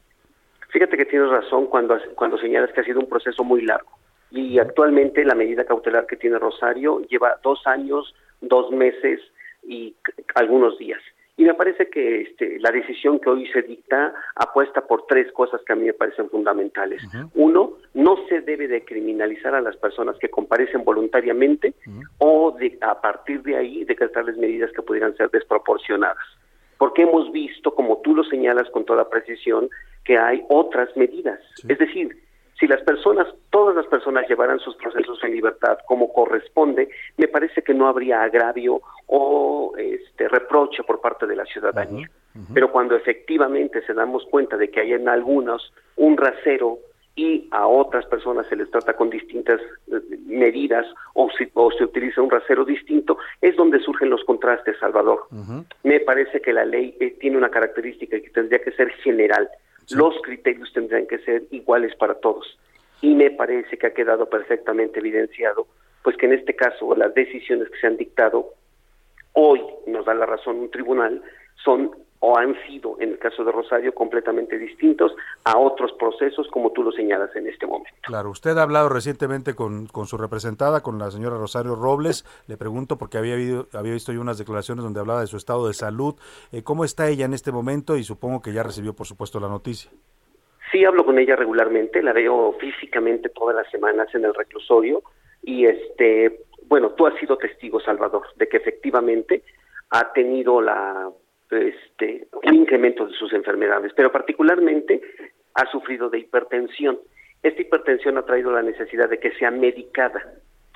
Fíjate 0.71 0.97
que 0.97 1.07
tienes 1.07 1.31
razón 1.31 1.67
cuando, 1.67 1.97
cuando 2.15 2.39
señalas 2.39 2.73
que 2.73 2.81
ha 2.81 2.85
sido 2.85 3.01
un 3.01 3.09
proceso 3.09 3.43
muy 3.45 3.63
largo. 3.63 3.91
Y 4.31 4.59
actualmente 4.59 5.25
la 5.25 5.35
medida 5.35 5.65
cautelar 5.65 6.07
que 6.07 6.17
tiene 6.17 6.39
Rosario 6.39 7.01
lleva 7.03 7.39
dos 7.43 7.67
años, 7.67 8.15
dos 8.41 8.71
meses 8.71 9.21
y 9.63 9.95
algunos 10.35 10.77
días. 10.79 11.01
Y 11.39 11.45
me 11.45 11.55
parece 11.55 11.91
que 11.91 12.23
este, 12.23 12.59
la 12.61 12.71
decisión 12.71 13.21
que 13.21 13.29
hoy 13.29 13.47
se 13.53 13.61
dicta 13.61 14.15
apuesta 14.35 14.87
por 14.87 15.07
tres 15.07 15.31
cosas 15.33 15.61
que 15.67 15.75
a 15.75 15.77
mí 15.77 15.85
me 15.85 15.93
parecen 15.93 16.31
fundamentales. 16.31 17.03
Uno, 17.35 17.75
no 17.93 18.17
se 18.29 18.41
debe 18.41 18.67
de 18.69 18.85
criminalizar 18.85 19.55
a 19.55 19.61
las 19.61 19.77
personas 19.77 20.17
que 20.19 20.31
comparecen 20.31 20.83
voluntariamente 20.83 21.75
o 22.19 22.57
de, 22.59 22.79
a 22.81 23.01
partir 23.03 23.43
de 23.43 23.57
ahí 23.57 23.85
decretarles 23.85 24.39
medidas 24.39 24.73
que 24.73 24.81
pudieran 24.81 25.15
ser 25.17 25.31
desproporcionadas. 25.31 26.17
Porque 26.79 27.03
hemos 27.03 27.31
visto, 27.33 27.75
como 27.75 27.99
tú 27.99 28.15
lo 28.15 28.25
señalas 28.25 28.71
con 28.71 28.87
toda 28.87 29.11
precisión, 29.11 29.69
que 30.05 30.17
hay 30.17 30.43
otras 30.49 30.89
medidas. 30.97 31.41
Es 31.69 31.79
decir, 31.79 32.17
si 32.59 32.67
las 32.67 32.81
personas, 32.83 33.27
todas 33.51 33.77
las 33.77 33.87
personas 33.87 34.29
llevaran 34.29 34.59
sus 34.61 34.75
procesos 34.77 35.23
en 35.23 35.33
libertad 35.33 35.79
como 35.87 36.13
corresponde, 36.13 36.89
me 37.17 37.29
parece 37.29 37.63
que 37.63 37.75
no 37.75 37.87
habría 37.87 38.23
agravio 38.23 38.81
o 39.07 39.75
este 39.77 40.29
reproche 40.29 40.83
por 40.83 41.01
parte 41.01 41.27
de 41.27 41.37
la 41.37 41.45
ciudadanía. 41.45 42.11
Pero 42.53 42.71
cuando 42.71 42.97
efectivamente 42.97 43.81
se 43.87 43.95
damos 43.95 44.27
cuenta 44.27 44.59
de 44.59 44.71
que 44.71 44.81
hay 44.81 44.93
en 44.93 45.09
algunos 45.09 45.73
un 45.97 46.19
rasero 46.19 46.79
y 47.15 47.49
a 47.51 47.67
otras 47.67 48.05
personas 48.07 48.47
se 48.49 48.57
les 48.57 48.71
trata 48.71 48.93
con 48.95 49.09
distintas 49.09 49.59
eh, 49.91 50.01
medidas 50.27 50.85
o, 51.15 51.31
o 51.55 51.71
se 51.71 51.85
utiliza 51.85 52.21
un 52.21 52.31
rasero 52.31 52.67
distinto, 52.67 53.17
es 53.41 53.57
donde 53.57 53.81
surgen 53.81 54.11
los 54.11 54.23
contrastes, 54.25 54.79
Salvador. 54.79 55.25
Me 55.83 56.01
parece 56.01 56.43
que 56.43 56.53
la 56.53 56.67
ley 56.67 56.95
eh, 57.01 57.17
tiene 57.19 57.39
una 57.39 57.49
característica 57.49 58.21
que 58.21 58.29
tendría 58.29 58.59
que 58.59 58.73
ser 58.73 58.91
general 59.03 59.49
los 59.91 60.15
criterios 60.23 60.73
tendrían 60.73 61.07
que 61.07 61.19
ser 61.19 61.45
iguales 61.51 61.95
para 61.97 62.15
todos. 62.15 62.59
Y 63.01 63.15
me 63.15 63.31
parece 63.31 63.77
que 63.77 63.87
ha 63.87 63.95
quedado 63.95 64.29
perfectamente 64.29 65.01
evidenciado, 65.01 65.67
pues 66.03 66.17
que 66.17 66.27
en 66.27 66.33
este 66.33 66.55
caso 66.57 66.95
las 66.97 67.15
decisiones 67.15 67.69
que 67.71 67.79
se 67.79 67.87
han 67.87 67.97
dictado 67.97 68.55
hoy, 69.33 69.61
nos 69.87 70.07
da 70.07 70.15
la 70.15 70.27
razón 70.27 70.57
un 70.57 70.71
tribunal, 70.71 71.23
son 71.63 71.91
o 72.21 72.37
han 72.39 72.57
sido, 72.67 72.97
en 73.01 73.11
el 73.11 73.19
caso 73.19 73.45
de 73.45 73.53
Rosario, 73.53 73.95
completamente 73.95 74.59
distintos 74.59 75.15
a 75.45 75.59
otros 75.59 75.93
procesos 75.93 76.47
como 76.49 76.73
tú 76.73 76.83
lo 76.83 76.93
señalas 76.93 77.35
en 77.37 77.47
este 77.47 77.67
momento. 77.67 77.91
Claro, 78.03 78.31
usted 78.31 78.57
ha 78.57 78.63
hablado 78.63 78.89
recientemente 78.89 79.55
con, 79.55 79.87
con 79.87 80.07
su 80.07 80.17
representada, 80.17 80.83
con 80.83 80.99
la 80.99 81.11
señora 81.11 81.37
Rosario 81.37 81.75
Robles. 81.75 82.25
Le 82.47 82.57
pregunto 82.57 82.97
porque 82.97 83.19
había, 83.19 83.35
habido, 83.35 83.67
había 83.73 83.93
visto 83.93 84.13
yo 84.13 84.21
unas 84.21 84.39
declaraciones 84.39 84.85
donde 84.85 85.01
hablaba 85.01 85.21
de 85.21 85.27
su 85.27 85.37
estado 85.37 85.67
de 85.69 85.75
salud. 85.75 86.15
Eh, 86.53 86.63
¿Cómo 86.63 86.85
está 86.85 87.09
ella 87.09 87.27
en 87.27 87.35
este 87.35 87.53
momento? 87.53 87.97
Y 87.97 88.03
supongo 88.03 88.41
que 88.41 88.53
ya 88.53 88.63
recibió, 88.63 88.95
por 88.95 89.07
supuesto, 89.07 89.41
la 89.41 89.49
noticia. 89.49 89.91
Sí, 90.73 90.85
hablo 90.85 91.05
con 91.05 91.19
ella 91.19 91.37
regularmente, 91.37 92.03
la 92.03 92.13
veo 92.13 92.57
físicamente 92.59 93.29
todas 93.29 93.55
las 93.55 93.71
semanas 93.71 94.09
en 94.15 94.25
el 94.25 94.35
reclusorio 94.35 95.03
y 95.43 95.65
este, 95.65 96.41
bueno, 96.65 96.91
tú 96.91 97.07
has 97.07 97.19
sido 97.21 97.39
testigo, 97.39 97.79
Salvador, 97.81 98.27
de 98.35 98.49
que 98.49 98.57
efectivamente 98.57 99.45
ha 99.91 100.13
tenido 100.13 100.61
la 100.61 101.09
este, 101.51 102.29
un 102.45 102.55
incremento 102.55 103.07
de 103.07 103.15
sus 103.15 103.33
enfermedades, 103.33 103.93
pero 103.95 104.11
particularmente 104.11 105.01
ha 105.55 105.71
sufrido 105.71 106.09
de 106.09 106.19
hipertensión. 106.19 106.99
Esta 107.43 107.63
hipertensión 107.63 108.19
ha 108.19 108.23
traído 108.23 108.51
la 108.53 108.63
necesidad 108.63 109.09
de 109.09 109.19
que 109.19 109.33
sea 109.33 109.51
medicada. 109.51 110.23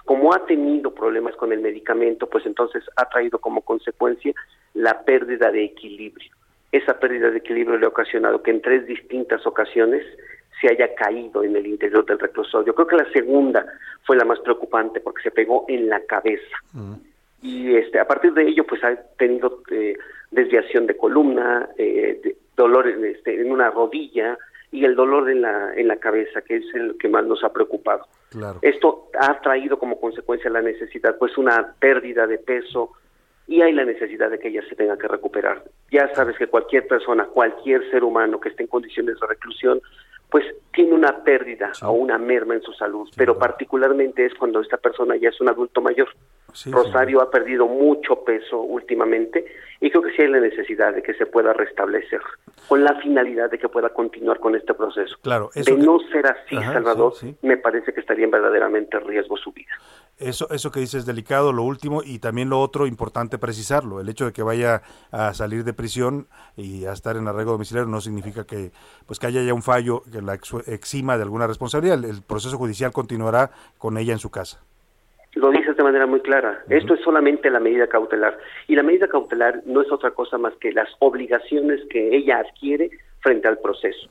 Como 0.04 0.34
ha 0.34 0.46
tenido 0.46 0.94
problemas 0.94 1.36
con 1.36 1.52
el 1.52 1.60
medicamento, 1.60 2.28
pues 2.28 2.46
entonces 2.46 2.84
ha 2.96 3.08
traído 3.08 3.38
como 3.38 3.62
consecuencia 3.62 4.32
la 4.74 5.02
pérdida 5.04 5.50
de 5.50 5.64
equilibrio. 5.64 6.32
Esa 6.72 6.98
pérdida 6.98 7.30
de 7.30 7.38
equilibrio 7.38 7.76
le 7.76 7.86
ha 7.86 7.90
ocasionado 7.90 8.42
que 8.42 8.50
en 8.50 8.62
tres 8.62 8.86
distintas 8.86 9.46
ocasiones 9.46 10.04
se 10.60 10.68
haya 10.68 10.94
caído 10.94 11.42
en 11.42 11.56
el 11.56 11.66
interior 11.66 12.04
del 12.04 12.18
reclusorio. 12.18 12.74
Creo 12.74 12.86
que 12.86 12.96
la 12.96 13.10
segunda 13.12 13.66
fue 14.04 14.16
la 14.16 14.24
más 14.24 14.38
preocupante 14.40 15.00
porque 15.00 15.22
se 15.22 15.30
pegó 15.30 15.64
en 15.68 15.88
la 15.88 16.00
cabeza. 16.04 16.56
Y 17.42 17.74
este, 17.74 17.98
a 17.98 18.06
partir 18.06 18.32
de 18.34 18.48
ello, 18.48 18.64
pues 18.66 18.82
ha 18.84 18.94
tenido 19.18 19.62
eh, 19.70 19.96
desviación 20.30 20.86
de 20.86 20.96
columna, 20.96 21.68
eh, 21.78 22.36
dolor 22.56 22.88
en, 22.88 23.04
este, 23.04 23.40
en 23.40 23.50
una 23.50 23.70
rodilla 23.70 24.36
y 24.70 24.84
el 24.84 24.94
dolor 24.94 25.30
en 25.30 25.42
la, 25.42 25.74
en 25.74 25.88
la 25.88 25.96
cabeza, 25.96 26.42
que 26.42 26.56
es 26.56 26.74
el 26.74 26.96
que 26.98 27.08
más 27.08 27.24
nos 27.24 27.42
ha 27.42 27.52
preocupado. 27.52 28.06
Esto 28.62 29.08
ha 29.18 29.40
traído 29.40 29.78
como 29.78 30.00
consecuencia 30.00 30.50
la 30.50 30.62
necesidad, 30.62 31.16
pues 31.18 31.36
una 31.36 31.74
pérdida 31.78 32.26
de 32.26 32.38
peso 32.38 32.92
y 33.48 33.62
hay 33.62 33.72
la 33.72 33.84
necesidad 33.84 34.30
de 34.30 34.38
que 34.38 34.48
ella 34.48 34.62
se 34.68 34.76
tenga 34.76 34.96
que 34.96 35.08
recuperar. 35.08 35.64
Ya 35.90 36.08
sabes 36.14 36.36
que 36.38 36.46
cualquier 36.46 36.86
persona, 36.86 37.24
cualquier 37.24 37.90
ser 37.90 38.04
humano 38.04 38.38
que 38.38 38.50
esté 38.50 38.62
en 38.62 38.68
condiciones 38.68 39.18
de 39.18 39.26
reclusión, 39.26 39.80
pues 40.30 40.44
tiene 40.72 40.94
una 40.94 41.24
pérdida 41.24 41.72
o 41.82 41.90
una 41.90 42.16
merma 42.16 42.54
en 42.54 42.62
su 42.62 42.72
salud, 42.72 43.08
pero 43.16 43.36
particularmente 43.36 44.24
es 44.24 44.34
cuando 44.34 44.60
esta 44.60 44.76
persona 44.76 45.16
ya 45.16 45.30
es 45.30 45.40
un 45.40 45.48
adulto 45.48 45.80
mayor. 45.80 46.08
Rosario 46.70 47.22
ha 47.22 47.30
perdido 47.30 47.66
mucho 47.66 48.24
peso 48.24 48.60
últimamente 48.60 49.44
y 49.80 49.90
creo 49.90 50.02
que 50.02 50.10
sí 50.12 50.22
hay 50.22 50.28
la 50.28 50.40
necesidad 50.40 50.94
de 50.94 51.02
que 51.02 51.14
se 51.14 51.26
pueda 51.26 51.52
restablecer 51.52 52.20
con 52.68 52.84
la 52.84 52.94
finalidad 53.00 53.50
de 53.50 53.58
que 53.58 53.68
pueda 53.68 53.88
continuar 53.88 54.38
con 54.38 54.54
este 54.54 54.74
proceso. 54.74 55.16
Claro, 55.22 55.50
de 55.54 55.76
no 55.76 55.98
ser 56.12 56.26
así, 56.26 56.54
Salvador, 56.56 57.14
me 57.42 57.56
parece 57.56 57.92
que 57.92 58.00
estaría 58.00 58.24
en 58.24 58.30
verdaderamente 58.30 59.00
riesgo 59.00 59.36
su 59.36 59.52
vida. 59.52 59.72
Eso, 60.18 60.50
eso 60.50 60.70
que 60.70 60.80
dices 60.80 61.00
es 61.00 61.06
delicado, 61.06 61.52
lo 61.52 61.62
último, 61.62 62.02
y 62.04 62.18
también 62.18 62.50
lo 62.50 62.60
otro, 62.60 62.86
importante 62.86 63.38
precisarlo, 63.38 64.00
el 64.00 64.08
hecho 64.10 64.26
de 64.26 64.32
que 64.32 64.42
vaya 64.42 64.82
a 65.10 65.32
salir 65.32 65.64
de 65.64 65.72
prisión 65.72 66.28
y 66.56 66.84
a 66.84 66.92
estar 66.92 67.16
en 67.16 67.26
arreglo 67.26 67.52
domiciliario 67.52 67.90
no 67.90 68.02
significa 68.02 68.44
que 68.44 68.72
pues 69.06 69.18
que 69.18 69.26
haya 69.26 69.42
ya 69.42 69.54
un 69.54 69.62
fallo 69.62 70.02
que 70.12 70.20
la 70.20 70.34
exima 70.66 71.16
de 71.16 71.22
alguna 71.22 71.46
responsabilidad, 71.46 72.04
el 72.04 72.22
proceso 72.22 72.58
judicial 72.58 72.92
continuará 72.92 73.50
con 73.78 73.96
ella 73.96 74.12
en 74.12 74.18
su 74.18 74.30
casa 74.30 74.62
lo 75.34 75.50
dices 75.50 75.76
de 75.76 75.82
manera 75.82 76.06
muy 76.06 76.20
clara. 76.20 76.64
Esto 76.68 76.94
es 76.94 77.00
solamente 77.00 77.50
la 77.50 77.60
medida 77.60 77.86
cautelar. 77.86 78.38
Y 78.66 78.74
la 78.74 78.82
medida 78.82 79.08
cautelar 79.08 79.62
no 79.64 79.82
es 79.82 79.92
otra 79.92 80.10
cosa 80.10 80.38
más 80.38 80.54
que 80.56 80.72
las 80.72 80.88
obligaciones 80.98 81.80
que 81.88 82.16
ella 82.16 82.38
adquiere 82.38 82.90
frente 83.20 83.48
al 83.48 83.58
proceso. 83.58 84.08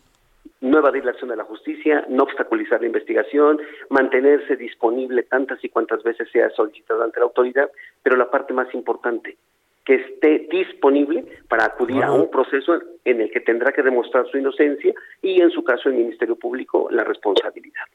No 0.61 0.79
evadir 0.79 1.05
la 1.05 1.11
acción 1.11 1.29
de 1.29 1.37
la 1.37 1.43
justicia, 1.43 2.05
no 2.09 2.23
obstaculizar 2.23 2.81
la 2.81 2.87
investigación, 2.87 3.59
mantenerse 3.89 4.55
disponible 4.55 5.23
tantas 5.23 5.63
y 5.63 5.69
cuantas 5.69 6.03
veces 6.03 6.29
sea 6.31 6.49
solicitado 6.51 7.03
ante 7.03 7.19
la 7.19 7.25
autoridad, 7.25 7.69
pero 8.03 8.17
la 8.17 8.29
parte 8.29 8.53
más 8.53 8.73
importante, 8.73 9.37
que 9.85 9.95
esté 9.95 10.47
disponible 10.51 11.25
para 11.47 11.65
acudir 11.65 12.03
a 12.03 12.11
un 12.11 12.29
proceso 12.29 12.79
en 13.05 13.21
el 13.21 13.31
que 13.31 13.39
tendrá 13.39 13.71
que 13.71 13.81
demostrar 13.81 14.27
su 14.27 14.37
inocencia 14.37 14.93
y, 15.21 15.41
en 15.41 15.49
su 15.49 15.63
caso, 15.63 15.89
el 15.89 15.95
Ministerio 15.95 16.35
Público 16.35 16.89
la 16.91 17.03
responsabilidad. 17.03 17.85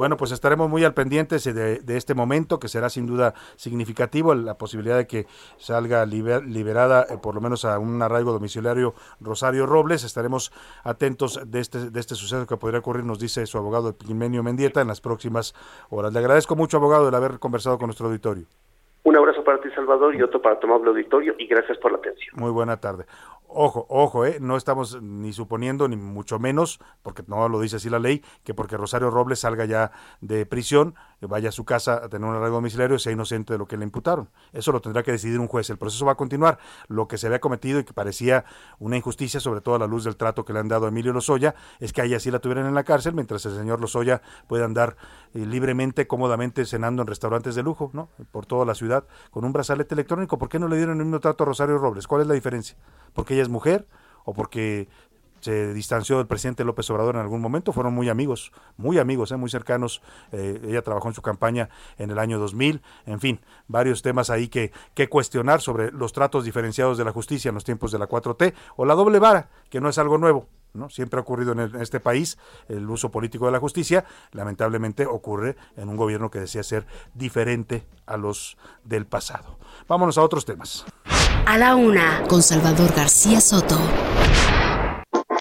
Bueno, 0.00 0.16
pues 0.16 0.32
estaremos 0.32 0.70
muy 0.70 0.82
al 0.82 0.94
pendiente 0.94 1.36
de, 1.36 1.96
este 1.98 2.14
momento, 2.14 2.58
que 2.58 2.68
será 2.68 2.88
sin 2.88 3.06
duda 3.06 3.34
significativo, 3.56 4.34
la 4.34 4.56
posibilidad 4.56 4.96
de 4.96 5.06
que 5.06 5.26
salga 5.58 6.06
liberada 6.06 7.02
eh, 7.02 7.18
por 7.22 7.34
lo 7.34 7.42
menos 7.42 7.66
a 7.66 7.78
un 7.78 8.00
arraigo 8.00 8.32
domiciliario 8.32 8.94
Rosario 9.20 9.66
Robles. 9.66 10.02
Estaremos 10.02 10.52
atentos 10.84 11.38
de 11.50 11.60
este, 11.60 11.90
de 11.90 12.00
este 12.00 12.14
suceso 12.14 12.46
que 12.46 12.56
podría 12.56 12.80
ocurrir, 12.80 13.04
nos 13.04 13.18
dice 13.18 13.44
su 13.44 13.58
abogado 13.58 13.90
Epimenio 13.90 14.42
Mendieta, 14.42 14.80
en 14.80 14.88
las 14.88 15.02
próximas 15.02 15.54
horas. 15.90 16.14
Le 16.14 16.18
agradezco 16.20 16.56
mucho, 16.56 16.78
abogado, 16.78 17.06
el 17.06 17.14
haber 17.14 17.38
conversado 17.38 17.76
con 17.76 17.88
nuestro 17.88 18.06
auditorio. 18.06 18.46
Un 19.02 19.16
abrazo 19.16 19.42
para 19.44 19.60
ti, 19.60 19.68
Salvador, 19.74 20.14
y 20.14 20.22
otro 20.22 20.40
para 20.40 20.58
tu 20.58 20.66
amable 20.66 20.90
auditorio, 20.90 21.34
y 21.38 21.46
gracias 21.46 21.76
por 21.76 21.92
la 21.92 21.98
atención. 21.98 22.34
Muy 22.36 22.50
buena 22.50 22.78
tarde. 22.78 23.04
Ojo, 23.52 23.84
ojo, 23.88 24.24
eh, 24.26 24.38
no 24.40 24.56
estamos 24.56 25.02
ni 25.02 25.32
suponiendo, 25.32 25.88
ni 25.88 25.96
mucho 25.96 26.38
menos, 26.38 26.78
porque 27.02 27.24
no 27.26 27.48
lo 27.48 27.60
dice 27.60 27.76
así 27.76 27.90
la 27.90 27.98
ley, 27.98 28.22
que 28.44 28.54
porque 28.54 28.76
Rosario 28.76 29.10
Robles 29.10 29.40
salga 29.40 29.64
ya 29.64 29.90
de 30.20 30.46
prisión, 30.46 30.94
vaya 31.26 31.50
a 31.50 31.52
su 31.52 31.64
casa 31.64 32.04
a 32.04 32.08
tener 32.08 32.28
un 32.28 32.34
arreglo 32.36 32.56
domiciliario 32.56 32.98
sea 32.98 33.12
inocente 33.12 33.52
de 33.54 33.58
lo 33.58 33.66
que 33.66 33.76
le 33.76 33.84
imputaron. 33.84 34.28
Eso 34.52 34.72
lo 34.72 34.80
tendrá 34.80 35.02
que 35.02 35.12
decidir 35.12 35.38
un 35.38 35.48
juez. 35.48 35.70
El 35.70 35.78
proceso 35.78 36.04
va 36.06 36.12
a 36.12 36.16
continuar. 36.16 36.58
Lo 36.88 37.08
que 37.08 37.18
se 37.18 37.26
había 37.26 37.40
cometido 37.40 37.80
y 37.80 37.84
que 37.84 37.92
parecía 37.92 38.44
una 38.78 38.96
injusticia, 38.96 39.40
sobre 39.40 39.60
todo 39.60 39.74
a 39.74 39.78
la 39.78 39.86
luz 39.86 40.04
del 40.04 40.16
trato 40.16 40.44
que 40.44 40.52
le 40.52 40.60
han 40.60 40.68
dado 40.68 40.86
a 40.86 40.88
Emilio 40.88 41.12
Lozoya, 41.12 41.54
es 41.78 41.92
que 41.92 42.02
ella 42.02 42.20
sí 42.20 42.30
la 42.30 42.38
tuvieran 42.38 42.66
en 42.66 42.74
la 42.74 42.84
cárcel, 42.84 43.14
mientras 43.14 43.44
el 43.46 43.56
señor 43.56 43.80
Lozoya 43.80 44.22
puede 44.46 44.64
andar 44.64 44.96
eh, 45.34 45.46
libremente, 45.46 46.06
cómodamente, 46.06 46.64
cenando 46.64 47.02
en 47.02 47.08
restaurantes 47.08 47.54
de 47.54 47.62
lujo, 47.62 47.90
¿no? 47.92 48.08
Por 48.32 48.46
toda 48.46 48.64
la 48.64 48.74
ciudad, 48.74 49.04
con 49.30 49.44
un 49.44 49.52
brazalete 49.52 49.94
electrónico. 49.94 50.38
¿Por 50.38 50.48
qué 50.48 50.58
no 50.58 50.68
le 50.68 50.76
dieron 50.76 50.98
el 50.98 51.04
mismo 51.04 51.20
trato 51.20 51.44
a 51.44 51.46
Rosario 51.46 51.78
Robles? 51.78 52.06
¿Cuál 52.06 52.22
es 52.22 52.26
la 52.26 52.34
diferencia? 52.34 52.76
porque 53.12 53.34
ella 53.34 53.42
es 53.42 53.48
mujer 53.48 53.86
o 54.24 54.34
porque 54.34 54.88
se 55.40 55.72
distanció 55.74 56.18
del 56.18 56.26
presidente 56.26 56.64
López 56.64 56.88
Obrador 56.90 57.16
en 57.16 57.22
algún 57.22 57.40
momento, 57.40 57.72
fueron 57.72 57.94
muy 57.94 58.08
amigos, 58.08 58.52
muy 58.76 58.98
amigos, 58.98 59.32
¿eh? 59.32 59.36
muy 59.36 59.50
cercanos. 59.50 60.02
Eh, 60.32 60.60
ella 60.64 60.82
trabajó 60.82 61.08
en 61.08 61.14
su 61.14 61.22
campaña 61.22 61.68
en 61.98 62.10
el 62.10 62.18
año 62.18 62.38
2000, 62.38 62.82
en 63.06 63.20
fin, 63.20 63.40
varios 63.68 64.02
temas 64.02 64.30
ahí 64.30 64.48
que, 64.48 64.72
que 64.94 65.08
cuestionar 65.08 65.60
sobre 65.60 65.90
los 65.92 66.12
tratos 66.12 66.44
diferenciados 66.44 66.98
de 66.98 67.04
la 67.04 67.12
justicia 67.12 67.48
en 67.48 67.54
los 67.54 67.64
tiempos 67.64 67.92
de 67.92 67.98
la 67.98 68.08
4T 68.08 68.54
o 68.76 68.84
la 68.84 68.94
doble 68.94 69.18
vara, 69.18 69.48
que 69.68 69.80
no 69.80 69.88
es 69.88 69.98
algo 69.98 70.18
nuevo. 70.18 70.48
¿No? 70.72 70.88
Siempre 70.88 71.18
ha 71.18 71.22
ocurrido 71.22 71.50
en, 71.50 71.58
este 71.80 71.98
país 71.98 72.38
el 72.68 72.88
uso 72.88 73.10
político 73.10 73.46
de 73.46 73.50
la 73.50 73.58
justicia, 73.58 74.04
lamentablemente 74.30 75.04
ocurre 75.04 75.56
en 75.76 75.88
un 75.88 75.96
gobierno 75.96 76.30
que 76.30 76.38
desea 76.38 76.62
ser 76.62 76.86
diferente 77.12 77.88
a 78.06 78.16
los 78.16 78.56
del 78.84 79.04
pasado. 79.04 79.58
Vámonos 79.88 80.16
a 80.16 80.22
otros 80.22 80.44
temas. 80.44 80.84
A 81.44 81.58
la 81.58 81.74
una, 81.74 82.22
con 82.28 82.40
Salvador 82.40 82.92
García 82.94 83.40
Soto. 83.40 83.80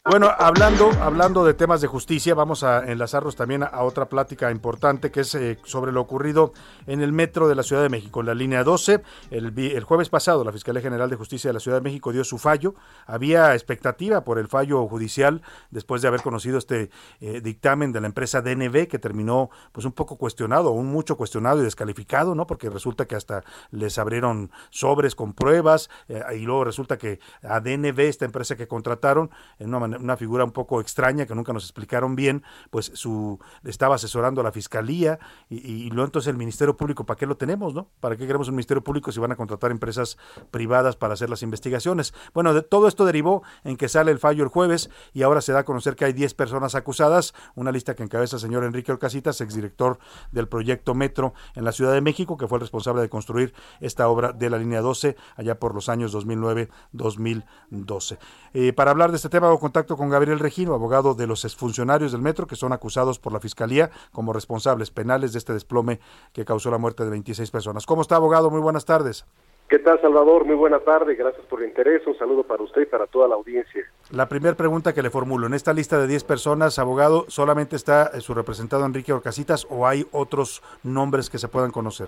Bueno, 0.10 0.32
hablando, 0.40 0.90
hablando 1.04 1.46
de 1.46 1.54
temas 1.54 1.82
de 1.82 1.88
justicia, 1.88 2.34
vamos 2.34 2.64
a 2.64 2.92
enlazarnos 2.92 3.36
también 3.36 3.62
a, 3.62 3.84
otra 3.84 4.10
plática 4.10 4.50
importante 4.50 5.12
que 5.12 5.20
es 5.20 5.36
eh, 5.36 5.60
sobre 5.66 5.92
lo 5.92 6.02
ocurrido 6.02 6.52
en 6.88 7.04
el 7.04 7.14
metro 7.14 7.48
de 7.48 7.54
la 7.54 7.62
Ciudad 7.62 7.84
de 7.84 7.90
México, 7.90 8.20
en 8.22 8.26
la 8.26 8.34
línea 8.34 8.64
12. 8.64 9.04
El, 9.30 9.54
el, 9.56 9.84
jueves 9.84 10.10
pasado, 10.10 10.44
la 10.44 10.52
Fiscalía 10.52 10.82
General 10.82 11.12
de 11.12 11.16
Justicia 11.16 11.50
de 11.50 11.54
la 11.54 11.60
Ciudad 11.60 11.78
de 11.78 11.84
México 11.84 12.12
dio 12.12 12.24
su 12.24 12.40
fallo. 12.40 12.74
Había 13.06 13.54
expectativa 13.54 14.24
por 14.24 14.40
el 14.40 14.48
fallo 14.48 14.88
judicial 14.88 15.44
después 15.70 16.02
de 16.02 16.08
haber 16.08 16.24
conocido 16.24 16.58
este 16.58 16.90
eh, 17.22 17.40
dictamen 17.42 17.92
de 17.92 18.02
la 18.02 18.08
empresa 18.08 18.42
DNB 18.42 18.88
que 18.88 18.98
terminó 18.98 19.52
pues 19.72 19.86
un 19.86 19.92
poco 19.92 20.18
cuestionado, 20.18 20.72
un 20.72 20.88
mucho 20.88 21.18
cuestionado 21.18 21.60
y 21.60 21.66
descalificado, 21.66 22.34
¿no? 22.34 22.48
Porque 22.48 22.72
resulta 22.72 23.06
que 23.06 23.14
hasta 23.14 23.44
les 23.70 24.00
abrieron 24.00 24.50
sobres 24.72 25.14
con 25.14 25.34
pruebas 25.34 25.88
eh, 26.08 26.24
y 26.36 26.40
luego 26.40 26.64
resulta 26.64 26.98
que 26.98 27.20
a 27.44 27.60
DNB, 27.60 28.00
esta 28.00 28.26
empresa 28.26 28.56
que 28.56 28.68
contrataron, 28.68 29.30
en 29.60 29.68
una 29.68 29.78
manera 29.78 29.99
una 30.00 30.18
figura 30.18 30.44
un 30.44 30.52
poco 30.52 30.82
extraña 30.82 31.26
que 31.26 31.36
nunca 31.36 31.54
nos 31.54 31.64
explicaron 31.64 32.16
bien, 32.16 32.44
pues 32.70 32.92
su 32.94 33.40
estaba 33.64 33.96
asesorando 33.96 34.42
a 34.42 34.44
la 34.44 34.52
fiscalía 34.52 35.20
y, 35.50 35.90
luego 35.90 36.06
entonces 36.06 36.30
el 36.30 36.38
Ministerio 36.38 36.76
Público, 36.76 37.06
¿para 37.06 37.18
qué 37.18 37.26
lo 37.26 37.38
tenemos, 37.38 37.74
no? 37.74 37.88
¿Para 38.00 38.16
qué 38.16 38.26
queremos 38.26 38.48
un 38.48 38.56
Ministerio 38.56 38.84
Público 38.84 39.12
si 39.12 39.20
van 39.20 39.32
a 39.32 39.36
contratar 39.36 39.72
empresas 39.72 40.18
privadas 40.52 40.96
para 40.96 41.14
hacer 41.14 41.30
las 41.30 41.44
investigaciones? 41.44 42.14
Bueno, 42.34 42.54
de, 42.54 42.62
todo 42.62 42.88
esto 42.88 43.06
derivó 43.06 43.44
en 43.64 43.78
que 43.78 43.90
sale 43.90 44.12
el 44.12 44.20
fallo 44.20 44.44
el 44.44 44.50
jueves 44.50 44.90
y 45.14 45.24
ahora 45.24 45.42
se 45.42 45.54
da 45.54 45.60
a 45.60 45.66
conocer 45.66 45.96
que 45.96 46.06
hay 46.06 46.14
10 46.14 46.34
personas 46.34 46.76
acusadas, 46.76 47.34
una 47.56 47.72
lista 47.72 47.96
que 47.96 48.04
encabeza 48.04 48.38
el 48.38 48.42
señor 48.42 48.64
Enrique 48.64 48.92
Orcasitas, 48.92 49.42
exdirector 49.42 50.00
del 50.32 50.48
proyecto 50.48 50.96
Metro 50.96 51.34
en 51.56 51.66
la 51.66 51.72
Ciudad 51.72 51.94
de 51.94 52.02
México, 52.02 52.38
que 52.38 52.48
fue 52.48 52.58
el 52.58 52.62
responsable 52.62 53.02
de 53.02 53.10
construir 53.10 53.54
esta 53.80 54.08
obra 54.08 54.32
de 54.32 54.50
la 54.50 54.58
línea 54.58 54.82
12 54.82 55.16
allá 55.36 55.60
por 55.60 55.76
los 55.76 55.90
años 55.90 56.16
2009-2012. 56.16 58.18
Eh, 58.54 58.74
para 58.74 58.92
hablar 58.92 59.12
de 59.12 59.18
este 59.18 59.30
tema 59.30 59.48
hago 59.48 59.60
contacto 59.60 59.89
con 59.98 60.10
Gabriel 60.10 60.40
Regino, 60.40 60.74
abogado 60.74 61.14
de 61.14 61.28
los 61.28 61.46
exfuncionarios 61.46 62.12
del 62.12 62.22
metro 62.22 62.48
que 62.48 62.56
son 62.56 62.74
acusados 62.74 63.20
por 63.20 63.34
la 63.34 63.40
Fiscalía 63.40 63.90
como 64.12 64.34
responsables 64.34 64.92
penales 64.92 65.34
de 65.34 65.40
este 65.40 65.54
desplome 65.54 66.00
que 66.34 66.46
causó 66.46 66.72
la 66.72 66.78
muerte 66.78 67.04
de 67.04 67.10
26 67.10 67.52
personas. 67.52 67.86
¿Cómo 67.86 68.02
está, 68.02 68.16
abogado? 68.16 68.50
Muy 68.50 68.62
buenas 68.62 68.86
tardes. 68.86 69.26
¿Qué 69.70 69.78
tal, 69.78 70.02
Salvador? 70.02 70.46
Muy 70.46 70.56
buena 70.56 70.80
tarde, 70.80 71.14
gracias 71.14 71.46
por 71.46 71.62
el 71.62 71.70
interés. 71.70 72.06
Un 72.08 72.18
saludo 72.18 72.42
para 72.42 72.64
usted 72.64 72.82
y 72.82 72.86
para 72.86 73.06
toda 73.06 73.28
la 73.28 73.36
audiencia. 73.36 73.86
La 74.12 74.28
primera 74.28 74.56
pregunta 74.56 74.96
que 74.96 75.04
le 75.04 75.12
formulo, 75.12 75.46
en 75.46 75.54
esta 75.54 75.74
lista 75.74 76.00
de 76.00 76.08
10 76.08 76.24
personas, 76.24 76.80
abogado, 76.80 77.26
¿solamente 77.28 77.76
está 77.76 78.10
eh, 78.16 78.20
su 78.20 78.34
representado 78.34 78.84
Enrique 78.84 79.14
Orcasitas 79.14 79.68
o 79.70 79.86
hay 79.86 80.08
otros 80.12 80.64
nombres 80.84 81.30
que 81.30 81.38
se 81.38 81.50
puedan 81.50 81.70
conocer? 81.70 82.08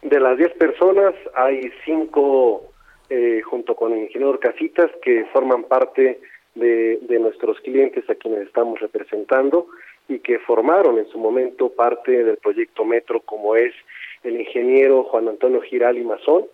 De 0.00 0.18
las 0.18 0.38
10 0.38 0.54
personas, 0.54 1.14
hay 1.34 1.70
5 1.84 2.62
eh, 3.10 3.42
junto 3.42 3.74
con 3.76 3.92
el 3.92 4.04
ingeniero 4.04 4.30
Orcasitas 4.30 4.90
que 5.02 5.26
forman 5.34 5.64
parte 5.64 6.18
de, 6.54 6.98
de 7.02 7.18
nuestros 7.18 7.60
clientes 7.60 8.08
a 8.08 8.14
quienes 8.14 8.46
estamos 8.46 8.80
representando 8.80 9.66
y 10.08 10.18
que 10.18 10.38
formaron 10.40 10.98
en 10.98 11.06
su 11.08 11.18
momento 11.18 11.70
parte 11.70 12.24
del 12.24 12.36
proyecto 12.36 12.84
Metro, 12.84 13.20
como 13.20 13.56
es 13.56 13.72
el 14.24 14.40
ingeniero 14.40 15.04
Juan 15.04 15.28
Antonio 15.28 15.60
Giral 15.62 15.98
y 15.98 16.04
Mazón, 16.04 16.46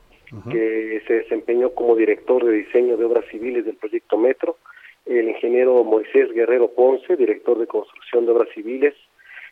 que 0.50 1.02
se 1.06 1.14
desempeñó 1.14 1.70
como 1.70 1.96
director 1.96 2.44
de 2.44 2.52
diseño 2.52 2.98
de 2.98 3.04
obras 3.06 3.24
civiles 3.30 3.64
del 3.64 3.76
proyecto 3.76 4.18
Metro, 4.18 4.58
el 5.06 5.26
ingeniero 5.26 5.82
Moisés 5.84 6.30
Guerrero 6.32 6.68
Ponce, 6.68 7.16
director 7.16 7.58
de 7.58 7.66
construcción 7.66 8.26
de 8.26 8.32
obras 8.32 8.48
civiles, 8.54 8.94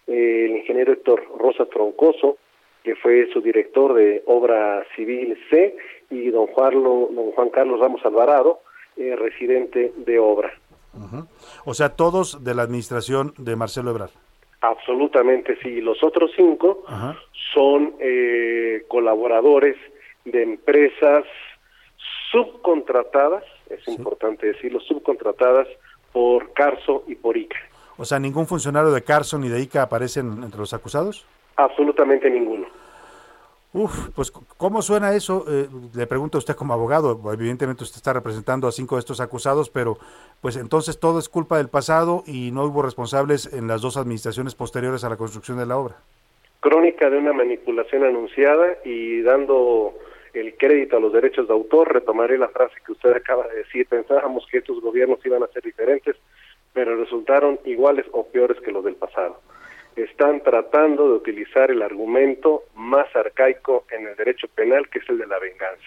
el 0.07 0.51
ingeniero 0.51 0.93
Héctor 0.93 1.25
Rosa 1.39 1.65
Troncoso, 1.65 2.37
que 2.85 2.95
fue 2.95 3.27
su 3.33 3.41
director 3.41 3.95
de 3.95 4.23
obra 4.27 4.85
civil 4.95 5.37
C, 5.49 5.77
y 6.11 6.29
don 6.29 6.47
Juan, 6.49 6.83
don 6.83 7.33
Juan 7.33 7.49
Carlos 7.49 7.81
Ramos 7.81 8.05
Alvarado, 8.05 8.61
eh, 8.97 9.15
residente 9.17 9.93
de 9.97 10.19
obra. 10.19 10.53
O 11.65 11.75
sea, 11.75 11.91
todos 11.91 12.43
de 12.43 12.55
la 12.55 12.63
administración 12.63 13.35
de 13.37 13.55
Marcelo 13.57 13.91
Ebrard. 13.91 14.11
Absolutamente, 14.63 15.57
sí. 15.63 15.81
Los 15.81 16.03
otros 16.03 16.31
cinco 16.35 16.83
son 17.53 17.95
eh, 18.01 18.85
colaboradores 18.89 19.77
de 20.25 20.43
empresas 20.43 21.25
subcontratadas, 22.31 23.45
es 23.71 23.87
importante 23.89 24.47
decirlo, 24.47 24.81
subcontratadas 24.81 25.69
por 26.13 26.53
Carso 26.53 27.05
y 27.07 27.15
por 27.15 27.37
ICA. 27.37 27.57
O 27.99 28.05
sea, 28.05 28.19
¿ningún 28.19 28.47
funcionario 28.47 28.91
de 28.91 29.03
Carso 29.03 29.39
ni 29.39 29.49
de 29.49 29.61
ICA 29.61 29.83
aparecen 29.83 30.43
entre 30.43 30.59
los 30.59 30.73
acusados? 30.75 31.25
Absolutamente 31.57 32.29
ninguno. 32.29 32.67
Uf, 33.79 34.09
pues 34.15 34.31
¿cómo 34.31 34.81
suena 34.81 35.15
eso? 35.15 35.45
Eh, 35.47 35.69
le 35.95 36.07
pregunto 36.07 36.39
a 36.39 36.41
usted 36.41 36.55
como 36.55 36.73
abogado, 36.73 37.21
evidentemente 37.31 37.85
usted 37.85 37.99
está 37.99 38.15
representando 38.15 38.67
a 38.67 38.73
cinco 38.73 38.97
de 38.97 39.01
estos 39.01 39.21
acusados, 39.21 39.69
pero 39.69 39.99
pues 40.41 40.57
entonces 40.57 40.99
todo 40.99 41.19
es 41.19 41.29
culpa 41.29 41.59
del 41.59 41.69
pasado 41.69 42.23
y 42.27 42.53
no 42.53 42.65
hubo 42.65 42.81
responsables 42.81 43.53
en 43.53 43.69
las 43.69 43.83
dos 43.83 43.99
administraciones 43.99 44.55
posteriores 44.55 45.05
a 45.05 45.11
la 45.11 45.19
construcción 45.19 45.59
de 45.59 45.67
la 45.67 45.77
obra. 45.77 45.97
Crónica 46.61 47.11
de 47.11 47.19
una 47.19 47.35
manipulación 47.35 48.05
anunciada 48.05 48.79
y 48.83 49.21
dando 49.21 49.93
el 50.33 50.57
crédito 50.57 50.97
a 50.97 51.01
los 51.01 51.13
derechos 51.13 51.47
de 51.47 51.53
autor, 51.53 51.93
retomaré 51.93 52.39
la 52.39 52.49
frase 52.49 52.77
que 52.87 52.93
usted 52.93 53.13
acaba 53.13 53.47
de 53.49 53.59
decir, 53.59 53.87
pensábamos 53.89 54.47
que 54.51 54.57
estos 54.57 54.81
gobiernos 54.81 55.19
iban 55.27 55.43
a 55.43 55.49
ser 55.49 55.63
diferentes, 55.63 56.17
pero 56.73 56.97
resultaron 56.97 57.61
iguales 57.67 58.07
o 58.13 58.25
peores 58.25 58.59
que 58.63 58.73
los 58.73 58.85
del 58.85 58.95
pasado. 58.95 59.39
Están 59.97 60.43
tratando 60.43 61.09
de 61.09 61.15
utilizar 61.15 61.71
el 61.71 61.83
argumento 61.83 62.65
más 62.75 63.15
arcaico 63.17 63.87
en 63.91 64.07
el 64.07 64.17
derecho 64.17 64.47
penal, 64.49 64.89
que 64.91 64.99
es 64.99 65.09
el 65.09 65.19
de 65.19 65.27
la 65.27 65.39
venganza. 65.39 65.87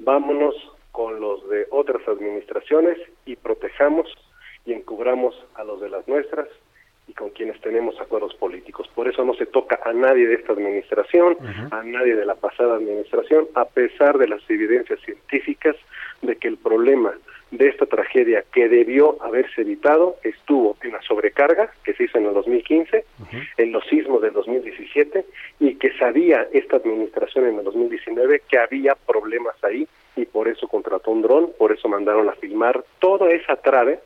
Vámonos 0.00 0.54
con 0.90 1.20
los 1.20 1.48
de 1.48 1.66
otras 1.70 2.06
administraciones 2.08 2.98
y 3.24 3.36
protejamos 3.36 4.12
y 4.64 4.72
encubramos 4.72 5.34
a 5.54 5.62
los 5.62 5.80
de 5.80 5.88
las 5.88 6.06
nuestras 6.08 6.48
y 7.06 7.12
con 7.12 7.30
quienes 7.30 7.60
tenemos 7.60 8.00
acuerdos 8.00 8.34
políticos. 8.34 8.88
Por 8.94 9.06
eso 9.06 9.24
no 9.24 9.34
se 9.34 9.46
toca 9.46 9.78
a 9.84 9.92
nadie 9.92 10.26
de 10.26 10.34
esta 10.34 10.52
administración, 10.52 11.36
a 11.70 11.82
nadie 11.84 12.16
de 12.16 12.24
la 12.24 12.34
pasada 12.34 12.74
administración, 12.76 13.46
a 13.54 13.64
pesar 13.64 14.18
de 14.18 14.26
las 14.26 14.40
evidencias 14.50 14.98
científicas 15.02 15.76
de 16.22 16.34
que 16.36 16.48
el 16.48 16.56
problema 16.56 17.12
de 17.50 17.68
esta 17.68 17.86
tragedia 17.86 18.44
que 18.52 18.68
debió 18.68 19.22
haberse 19.22 19.60
evitado 19.60 20.16
estuvo 20.22 20.76
en 20.82 20.92
la 20.92 21.02
sobrecarga 21.02 21.70
que 21.84 21.94
se 21.94 22.04
hizo 22.04 22.18
en 22.18 22.26
el 22.26 22.34
2015, 22.34 23.04
en 23.56 23.72
los 23.72 23.86
sismos 23.86 24.20
del 24.20 24.32
2017 24.32 25.24
y 25.60 25.76
que 25.76 25.92
sabía 25.96 26.48
esta 26.52 26.76
administración 26.76 27.46
en 27.46 27.58
el 27.58 27.64
2019 27.64 28.42
que 28.48 28.58
había 28.58 28.94
problemas 28.94 29.54
ahí 29.62 29.86
y 30.16 30.24
por 30.24 30.48
eso 30.48 30.66
contrató 30.66 31.10
un 31.10 31.22
dron, 31.22 31.50
por 31.58 31.72
eso 31.72 31.88
mandaron 31.88 32.28
a 32.28 32.32
filmar 32.32 32.84
toda 32.98 33.30
esa 33.30 33.56
trave 33.56 34.00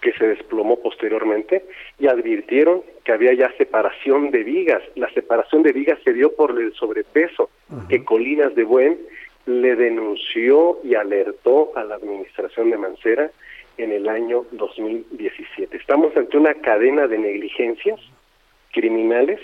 que 0.00 0.12
se 0.14 0.26
desplomó 0.26 0.76
posteriormente 0.80 1.64
y 1.98 2.08
advirtieron 2.08 2.82
que 3.04 3.12
había 3.12 3.34
ya 3.34 3.52
separación 3.56 4.30
de 4.30 4.42
vigas. 4.42 4.82
La 4.94 5.08
separación 5.10 5.62
de 5.62 5.72
vigas 5.72 5.98
se 6.04 6.12
dio 6.12 6.34
por 6.34 6.58
el 6.60 6.72
sobrepeso 6.74 7.50
que 7.88 8.04
Colinas 8.04 8.54
de 8.54 8.64
Buen 8.64 8.98
le 9.46 9.74
denunció 9.76 10.78
y 10.84 10.94
alertó 10.94 11.72
a 11.76 11.84
la 11.84 11.96
administración 11.96 12.70
de 12.70 12.78
Mancera 12.78 13.30
en 13.78 13.92
el 13.92 14.08
año 14.08 14.44
2017. 14.52 15.76
Estamos 15.76 16.16
ante 16.16 16.36
una 16.36 16.54
cadena 16.54 17.06
de 17.06 17.18
negligencias 17.18 18.00
criminales 18.72 19.40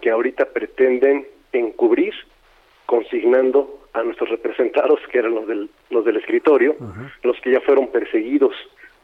que 0.00 0.10
ahorita 0.10 0.46
pretenden 0.46 1.26
encubrir 1.52 2.14
consignando 2.86 3.80
a 3.92 4.02
nuestros 4.02 4.30
representados, 4.30 5.00
que 5.10 5.18
eran 5.18 5.34
los 5.34 5.46
del, 5.46 5.68
los 5.90 6.04
del 6.04 6.16
escritorio, 6.16 6.76
los 7.22 7.38
que 7.40 7.52
ya 7.52 7.60
fueron 7.60 7.88
perseguidos 7.88 8.54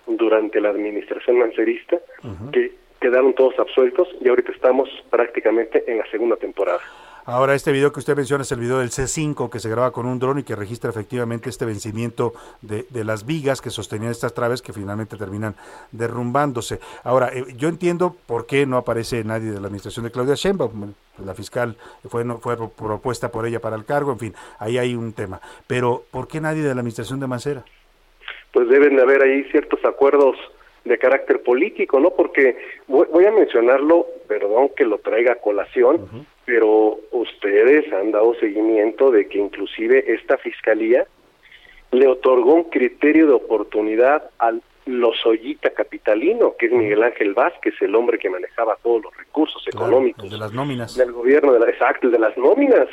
durante 0.07 0.61
la 0.61 0.71
administración 0.71 1.39
mancerista, 1.39 1.99
que 2.53 2.73
quedaron 3.01 3.35
todos 3.35 3.59
absueltos 3.59 4.09
y 4.21 4.29
ahorita 4.29 4.53
estamos 4.53 4.89
prácticamente 5.11 5.85
en 5.87 5.99
la 5.99 6.07
segunda 6.11 6.37
temporada. 6.37 6.81
Ahora, 7.27 7.55
este 7.55 7.73
video 7.73 7.91
que 7.91 8.01
usted 8.01 8.15
menciona 8.15 8.43
es 8.43 8.53
el 8.53 8.61
video 8.61 8.81
del 8.81 8.91
C5 8.91 9.49
que 9.49 9.59
se 9.59 9.71
graba 9.71 9.93
con 9.93 10.05
un 10.05 10.19
dron 10.19 10.41
y 10.41 10.43
que 10.43 10.55
registra 10.55 10.91
efectivamente 10.91 11.49
este 11.49 11.65
vencimiento 11.65 12.35
de, 12.61 12.85
de 12.91 13.03
las 13.03 13.25
vigas 13.25 13.63
que 13.63 13.71
sostenían 13.71 14.11
estas 14.11 14.35
traves 14.35 14.61
que 14.61 14.75
finalmente 14.75 15.17
terminan 15.17 15.55
derrumbándose. 15.91 16.81
Ahora, 17.03 17.31
eh, 17.33 17.45
yo 17.57 17.71
entiendo 17.71 18.15
por 18.27 18.47
qué 18.47 18.67
no 18.67 18.77
aparece 18.77 19.25
nadie 19.25 19.53
de 19.53 19.59
la 19.59 19.69
administración 19.69 20.05
de 20.05 20.11
Claudia 20.11 20.35
Sheinbaum. 20.35 20.93
La 21.25 21.33
fiscal 21.33 21.77
fue, 22.11 22.27
no, 22.27 22.41
fue 22.41 22.57
propuesta 22.59 23.33
por 23.33 23.47
ella 23.47 23.59
para 23.59 23.77
el 23.77 23.87
cargo, 23.87 24.13
en 24.13 24.19
fin, 24.19 24.35
ahí 24.59 24.77
hay 24.77 24.95
un 24.95 25.15
tema. 25.15 25.41
Pero, 25.67 26.05
¿por 26.11 26.29
qué 26.29 26.43
nadie 26.43 26.61
de 26.61 26.75
la 26.75 26.81
administración 26.81 27.21
de 27.21 27.27
Mancera? 27.27 27.65
Pues 28.53 28.69
deben 28.69 28.97
de 28.97 29.03
haber 29.03 29.23
ahí 29.23 29.45
ciertos 29.45 29.83
acuerdos 29.87 30.37
de 30.85 30.99
carácter 30.99 31.43
político, 31.43 31.99
¿no? 31.99 32.11
Porque 32.11 32.59
voy, 32.87 33.25
a 33.25 33.31
mencionarlo, 33.31 34.07
perdón 34.29 34.69
que 34.77 34.85
lo 34.85 34.99
traiga 34.99 35.33
a 35.33 35.37
colación, 35.37 36.27
pero 36.45 36.99
ustedes 37.13 37.93
han 37.93 38.13
dado 38.13 38.35
seguimiento 38.35 39.11
de 39.11 39.29
que 39.29 39.39
inclusive 39.39 40.05
esta 40.15 40.37
fiscalía 40.39 41.07
le 41.91 42.07
otorgó 42.09 42.55
un 42.55 42.65
criterio 42.65 43.27
de 43.27 43.35
oportunidad 43.35 44.31
al 44.39 44.63
Lozoyita 44.87 45.71
capitalino, 45.71 46.57
que 46.59 46.67
es 46.67 46.73
Miguel 46.73 47.03
Ángel 47.03 47.33
Vázquez, 47.33 47.75
el 47.81 47.95
hombre 47.95 48.19
que 48.19 48.29
manejaba 48.29 48.77
todos 48.83 49.05
los 49.05 49.17
recursos 49.17 49.67
económicos 49.67 50.31
de 50.31 50.37
las 50.37 50.53
nóminas. 50.53 50.95
del 50.95 51.13
gobierno, 51.13 51.53
de 51.53 51.61
la, 51.61 51.71
exacto, 51.71 52.11
de 52.11 52.19
las 52.19 52.37
nóminas. 52.37 52.89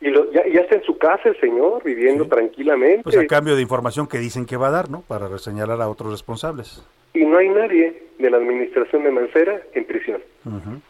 Y 0.00 0.08
lo, 0.08 0.32
ya, 0.32 0.42
ya, 0.48 0.62
está 0.62 0.76
en 0.76 0.82
su 0.82 0.96
casa 0.96 1.28
el 1.28 1.38
señor, 1.38 1.84
viviendo 1.84 2.26
tranquilamente. 2.26 3.02
Pues 3.02 3.18
a 3.18 3.26
cambio 3.26 3.54
de 3.54 3.62
información 3.62 4.06
que 4.06 4.18
dicen 4.18 4.46
que 4.46 4.56
va 4.56 4.68
a 4.68 4.70
dar, 4.70 4.90
¿no? 4.90 5.02
Para 5.02 5.36
señalar 5.38 5.80
a 5.82 5.88
otros 5.88 6.10
responsables. 6.10 6.82
Y 7.14 7.24
no 7.24 7.38
hay 7.38 7.48
nadie 7.48 8.02
de 8.18 8.30
la 8.30 8.38
administración 8.38 9.04
de 9.04 9.10
Mancera 9.10 9.60
en 9.74 9.84
prisión 9.84 10.22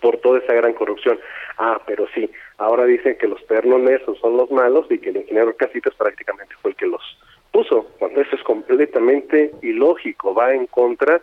por 0.00 0.18
toda 0.18 0.38
esa 0.38 0.54
gran 0.54 0.72
corrupción. 0.72 1.18
Ah, 1.58 1.80
pero 1.86 2.06
sí, 2.14 2.30
ahora 2.58 2.84
dicen 2.84 3.16
que 3.18 3.28
los 3.28 3.42
pernonesos 3.42 4.18
son 4.18 4.36
los 4.36 4.50
malos 4.50 4.86
y 4.90 4.98
que 4.98 5.10
el 5.10 5.18
ingeniero 5.18 5.56
Casitas 5.56 5.94
prácticamente 5.94 6.54
fue 6.60 6.70
el 6.70 6.76
que 6.76 6.86
los 6.86 7.02
puso, 7.50 7.86
cuando 7.98 8.20
eso 8.20 8.34
es 8.34 8.42
completamente 8.42 9.52
ilógico, 9.60 10.34
va 10.34 10.54
en 10.54 10.66
contra 10.66 11.20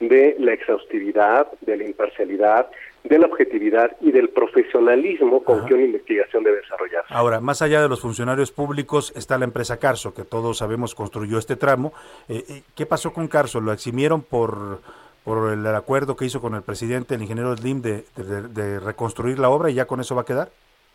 de 0.00 0.36
la 0.38 0.52
exhaustividad, 0.52 1.48
de 1.60 1.76
la 1.76 1.84
imparcialidad, 1.84 2.68
de 3.08 3.18
la 3.18 3.26
objetividad 3.26 3.96
y 4.00 4.10
del 4.12 4.28
profesionalismo 4.30 5.42
con 5.42 5.64
que 5.66 5.74
una 5.74 5.84
investigación 5.84 6.42
debe 6.44 6.58
desarrollarse. 6.58 7.12
Ahora, 7.12 7.40
más 7.40 7.62
allá 7.62 7.80
de 7.80 7.88
los 7.88 8.00
funcionarios 8.00 8.52
públicos 8.52 9.12
está 9.16 9.38
la 9.38 9.44
empresa 9.44 9.78
Carso, 9.78 10.14
que 10.14 10.24
todos 10.24 10.58
sabemos 10.58 10.94
construyó 10.94 11.38
este 11.38 11.56
tramo. 11.56 11.92
Eh, 12.28 12.44
eh, 12.48 12.62
¿Qué 12.74 12.86
pasó 12.86 13.12
con 13.12 13.28
Carso? 13.28 13.60
¿Lo 13.60 13.72
eximieron 13.72 14.22
por, 14.22 14.80
por 15.24 15.52
el 15.52 15.66
acuerdo 15.66 16.16
que 16.16 16.24
hizo 16.24 16.40
con 16.40 16.54
el 16.54 16.62
presidente, 16.62 17.14
el 17.14 17.22
ingeniero 17.22 17.56
Slim, 17.56 17.82
de, 17.82 18.04
de, 18.16 18.80
reconstruir 18.80 19.38
la 19.38 19.50
obra 19.50 19.70
y 19.70 19.74
ya 19.74 19.86
con 19.86 20.00
eso 20.00 20.14
va 20.14 20.22
a 20.22 20.26
quedar? 20.26 20.48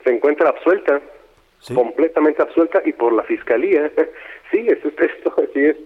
Se 0.03 0.09
encuentra 0.09 0.49
absuelta, 0.49 1.01
completamente 1.73 2.41
absuelta 2.41 2.81
y 2.85 2.93
por 2.93 3.13
la 3.13 3.23
fiscalía. 3.23 3.91
sí, 4.51 4.65
es, 4.67 4.79
esto 4.83 5.33
así 5.37 5.65
es 5.65 5.77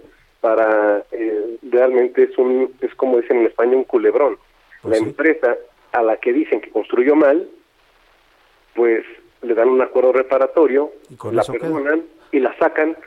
para 0.45 1.03
eh, 1.11 1.57
realmente 1.71 2.21
es 2.21 2.38
un 2.38 2.71
es 2.82 2.93
como 2.93 3.17
dicen 3.17 3.38
en 3.38 3.47
España 3.47 3.76
un 3.76 3.84
culebrón. 3.84 4.38
la 4.84 4.97
empresa 4.97 5.57
a 5.95 6.03
la 6.03 6.17
que 6.17 6.33
dicen 6.33 6.59
que 6.59 6.69
construyó 6.69 7.15
mal, 7.15 7.47
pues 8.73 9.05
le 9.41 9.53
dan 9.53 9.69
un 9.69 9.81
acuerdo 9.81 10.11
reparatorio, 10.11 10.91
la 11.31 11.43
perdonan 11.43 12.03
y 12.31 12.39
la 12.39 12.55
sacan 12.57 12.97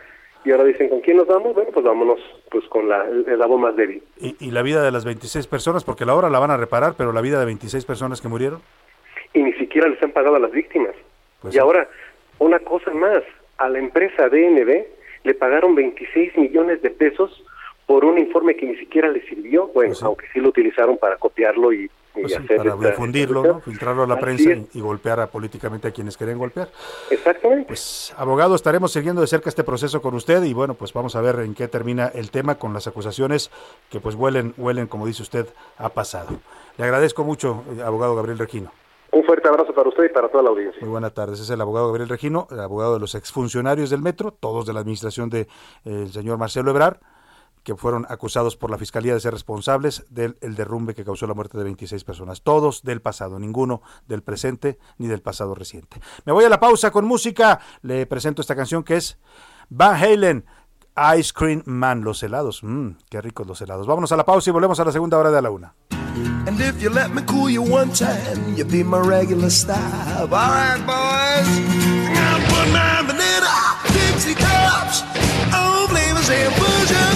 y 0.45 0.53
ahora 0.53 0.65
dicen 0.65 0.89
con 0.89 1.01
quién 1.01 1.19
nos 1.19 1.27
vamos, 1.27 1.55
bueno 1.55 1.71
pues 1.71 1.85
vámonos 1.85 2.19
pues 2.51 2.65
con 2.69 2.89
la 2.89 3.05
el 3.05 3.39
lado 3.39 3.59
más 3.59 3.77
débil. 3.77 4.03
¿Y, 4.19 4.37
¿Y, 4.41 4.51
la 4.53 4.63
vida 4.63 4.83
de 4.83 4.91
las 4.91 5.05
26 5.05 5.47
personas, 5.49 5.85
porque 5.85 6.07
la 6.07 6.15
obra 6.15 6.31
la 6.31 6.39
van 6.39 6.51
a 6.51 6.57
reparar, 6.57 6.95
pero 6.97 7.13
la 7.13 7.21
vida 7.21 7.39
de 7.39 7.45
26 7.45 7.85
personas 7.85 8.23
que 8.23 8.29
murieron. 8.29 8.63
Y 9.35 9.43
ni 9.43 9.53
siquiera 9.55 9.89
les 9.89 10.03
han 10.03 10.13
pagado 10.13 10.37
a 10.37 10.39
las 10.39 10.53
víctimas. 10.53 10.95
Pues 11.43 11.55
y 11.55 11.59
ahora 11.59 11.89
una 12.39 12.59
cosa 12.61 12.91
más, 12.93 13.23
a 13.59 13.69
la 13.69 13.79
empresa 13.79 14.31
DNB 14.31 14.87
le 15.25 15.35
pagaron 15.35 15.75
26 15.75 16.39
millones 16.39 16.81
de 16.81 16.91
pesos 16.91 17.45
por 17.87 18.07
un 18.07 18.19
informe 18.19 18.57
que 18.57 18.67
ni 18.67 18.77
siquiera 18.77 19.09
le 19.09 19.21
sirvió, 19.29 19.67
bueno, 19.69 19.95
aunque 20.03 20.27
sí 20.33 20.41
lo 20.41 20.49
utilizaron 20.49 20.97
para 20.97 21.17
copiarlo 21.17 21.73
y, 21.73 21.91
y 22.17 22.21
Pues 22.23 22.33
sí, 22.33 22.39
hacer 22.43 22.57
para 22.57 22.75
esta- 22.75 22.89
difundirlo, 22.91 23.41
esta- 23.43 23.53
¿no? 23.55 23.61
filtrarlo 23.61 24.03
a 24.03 24.07
la 24.07 24.15
Así 24.15 24.23
prensa 24.25 24.51
y, 24.73 24.79
y 24.79 24.81
golpear 24.81 25.21
a, 25.21 25.27
políticamente 25.29 25.89
a 25.89 25.91
quienes 25.93 26.17
querían 26.17 26.39
golpear. 26.39 26.69
Exactamente. 27.11 27.67
Pues, 27.67 28.13
abogado, 28.17 28.55
estaremos 28.55 28.93
siguiendo 28.93 29.21
de 29.21 29.27
cerca 29.27 29.49
este 29.49 29.63
proceso 29.65 30.03
con 30.03 30.15
usted 30.15 30.43
y 30.45 30.53
bueno, 30.55 30.75
pues 30.75 30.93
vamos 30.93 31.15
a 31.17 31.21
ver 31.21 31.41
en 31.41 31.55
qué 31.55 31.69
termina 31.69 32.07
el 32.09 32.31
tema 32.31 32.57
con 32.57 32.73
las 32.73 32.87
acusaciones 32.87 33.51
que 33.91 34.01
pues 34.01 34.15
huelen, 34.15 34.55
huelen, 34.57 34.87
como 34.87 35.07
dice 35.07 35.23
usted, 35.23 35.47
a 35.77 35.89
pasado. 35.91 36.29
Le 36.77 36.85
agradezco 36.85 37.25
mucho, 37.25 37.63
eh, 37.77 37.83
abogado 37.83 38.17
Gabriel 38.17 38.39
Regino. 38.39 38.73
Un 39.11 39.25
fuerte 39.25 39.49
abrazo 39.49 39.73
para 39.73 39.89
usted 39.89 40.05
y 40.05 40.09
para 40.11 40.29
toda 40.29 40.43
la 40.43 40.51
audiencia. 40.51 40.81
Muy 40.83 40.91
buenas 40.91 41.15
tardes. 41.15 41.41
Es 41.41 41.49
el 41.49 41.61
abogado 41.61 41.87
Gabriel 41.87 42.09
Regino, 42.11 42.47
el 42.51 42.61
abogado 42.61 42.95
de 42.95 43.01
los 43.01 43.15
exfuncionarios 43.15 43.89
del 43.91 44.03
metro, 44.03 44.33
todos 44.33 44.67
de 44.67 44.75
la 44.75 44.81
administración 44.81 45.31
del 45.31 45.47
señor 46.13 46.37
Marcelo 46.37 46.71
Ebrar, 46.71 47.01
que 47.69 47.77
fueron 47.77 48.07
acusados 48.09 48.57
por 48.57 48.71
la 48.71 48.79
Fiscalía 48.79 49.13
de 49.13 49.21
ser 49.21 49.35
responsables 49.35 50.07
del 50.09 50.39
el 50.41 50.55
derrumbe 50.55 50.95
que 50.95 51.05
causó 51.05 51.27
la 51.27 51.35
muerte 51.35 51.59
de 51.59 51.65
26 51.65 52.03
personas. 52.03 52.41
Todos 52.41 52.83
del 52.83 53.03
pasado, 53.03 53.39
ninguno 53.39 53.83
del 54.07 54.23
presente 54.23 54.79
ni 54.97 55.07
del 55.07 55.21
pasado 55.21 55.55
reciente. 55.55 56.01
Me 56.25 56.33
voy 56.33 56.47
a 56.47 56.49
la 56.49 56.61
pausa 56.61 56.91
con 56.91 57.05
música. 57.05 57.61
Le 57.83 58.07
presento 58.07 58.41
esta 58.41 58.57
canción 58.57 58.85
que 58.85 58.97
es 58.97 59.19
Van 59.69 60.03
Halen. 60.03 60.47
Ice 61.19 61.31
Cream 61.35 61.63
Man, 61.67 62.05
los 62.05 62.23
helados. 62.23 62.63
Mmm, 62.63 62.93
qué 63.11 63.21
ricos 63.21 63.47
los 63.47 63.61
helados. 63.61 63.87
Vámonos 63.87 64.13
a 64.13 64.17
la 64.17 64.25
pausa 64.25 64.49
y 64.49 64.53
volvemos 64.55 64.81
a 64.81 64.87
la 64.87 64.93
segunda 64.93 65.19
hora 65.19 65.31
de 65.31 65.37
a 65.37 65.43
la 65.43 65.51
una. 65.51 65.75
And 66.47 66.59
if 66.59 66.81
you 66.81 66.89
let 66.89 67.11
me 67.11 67.21
cool 67.27 67.51
you 67.51 67.61
one 67.61 67.93
time, 67.93 68.57
you'll 68.57 68.67
be 68.67 68.83
my 68.83 68.99
regular 68.99 69.51
style. 69.51 70.23
All 70.23 70.27
right, 70.27 70.81
boys. 70.87 71.47
Put 72.49 72.73
my 72.73 72.99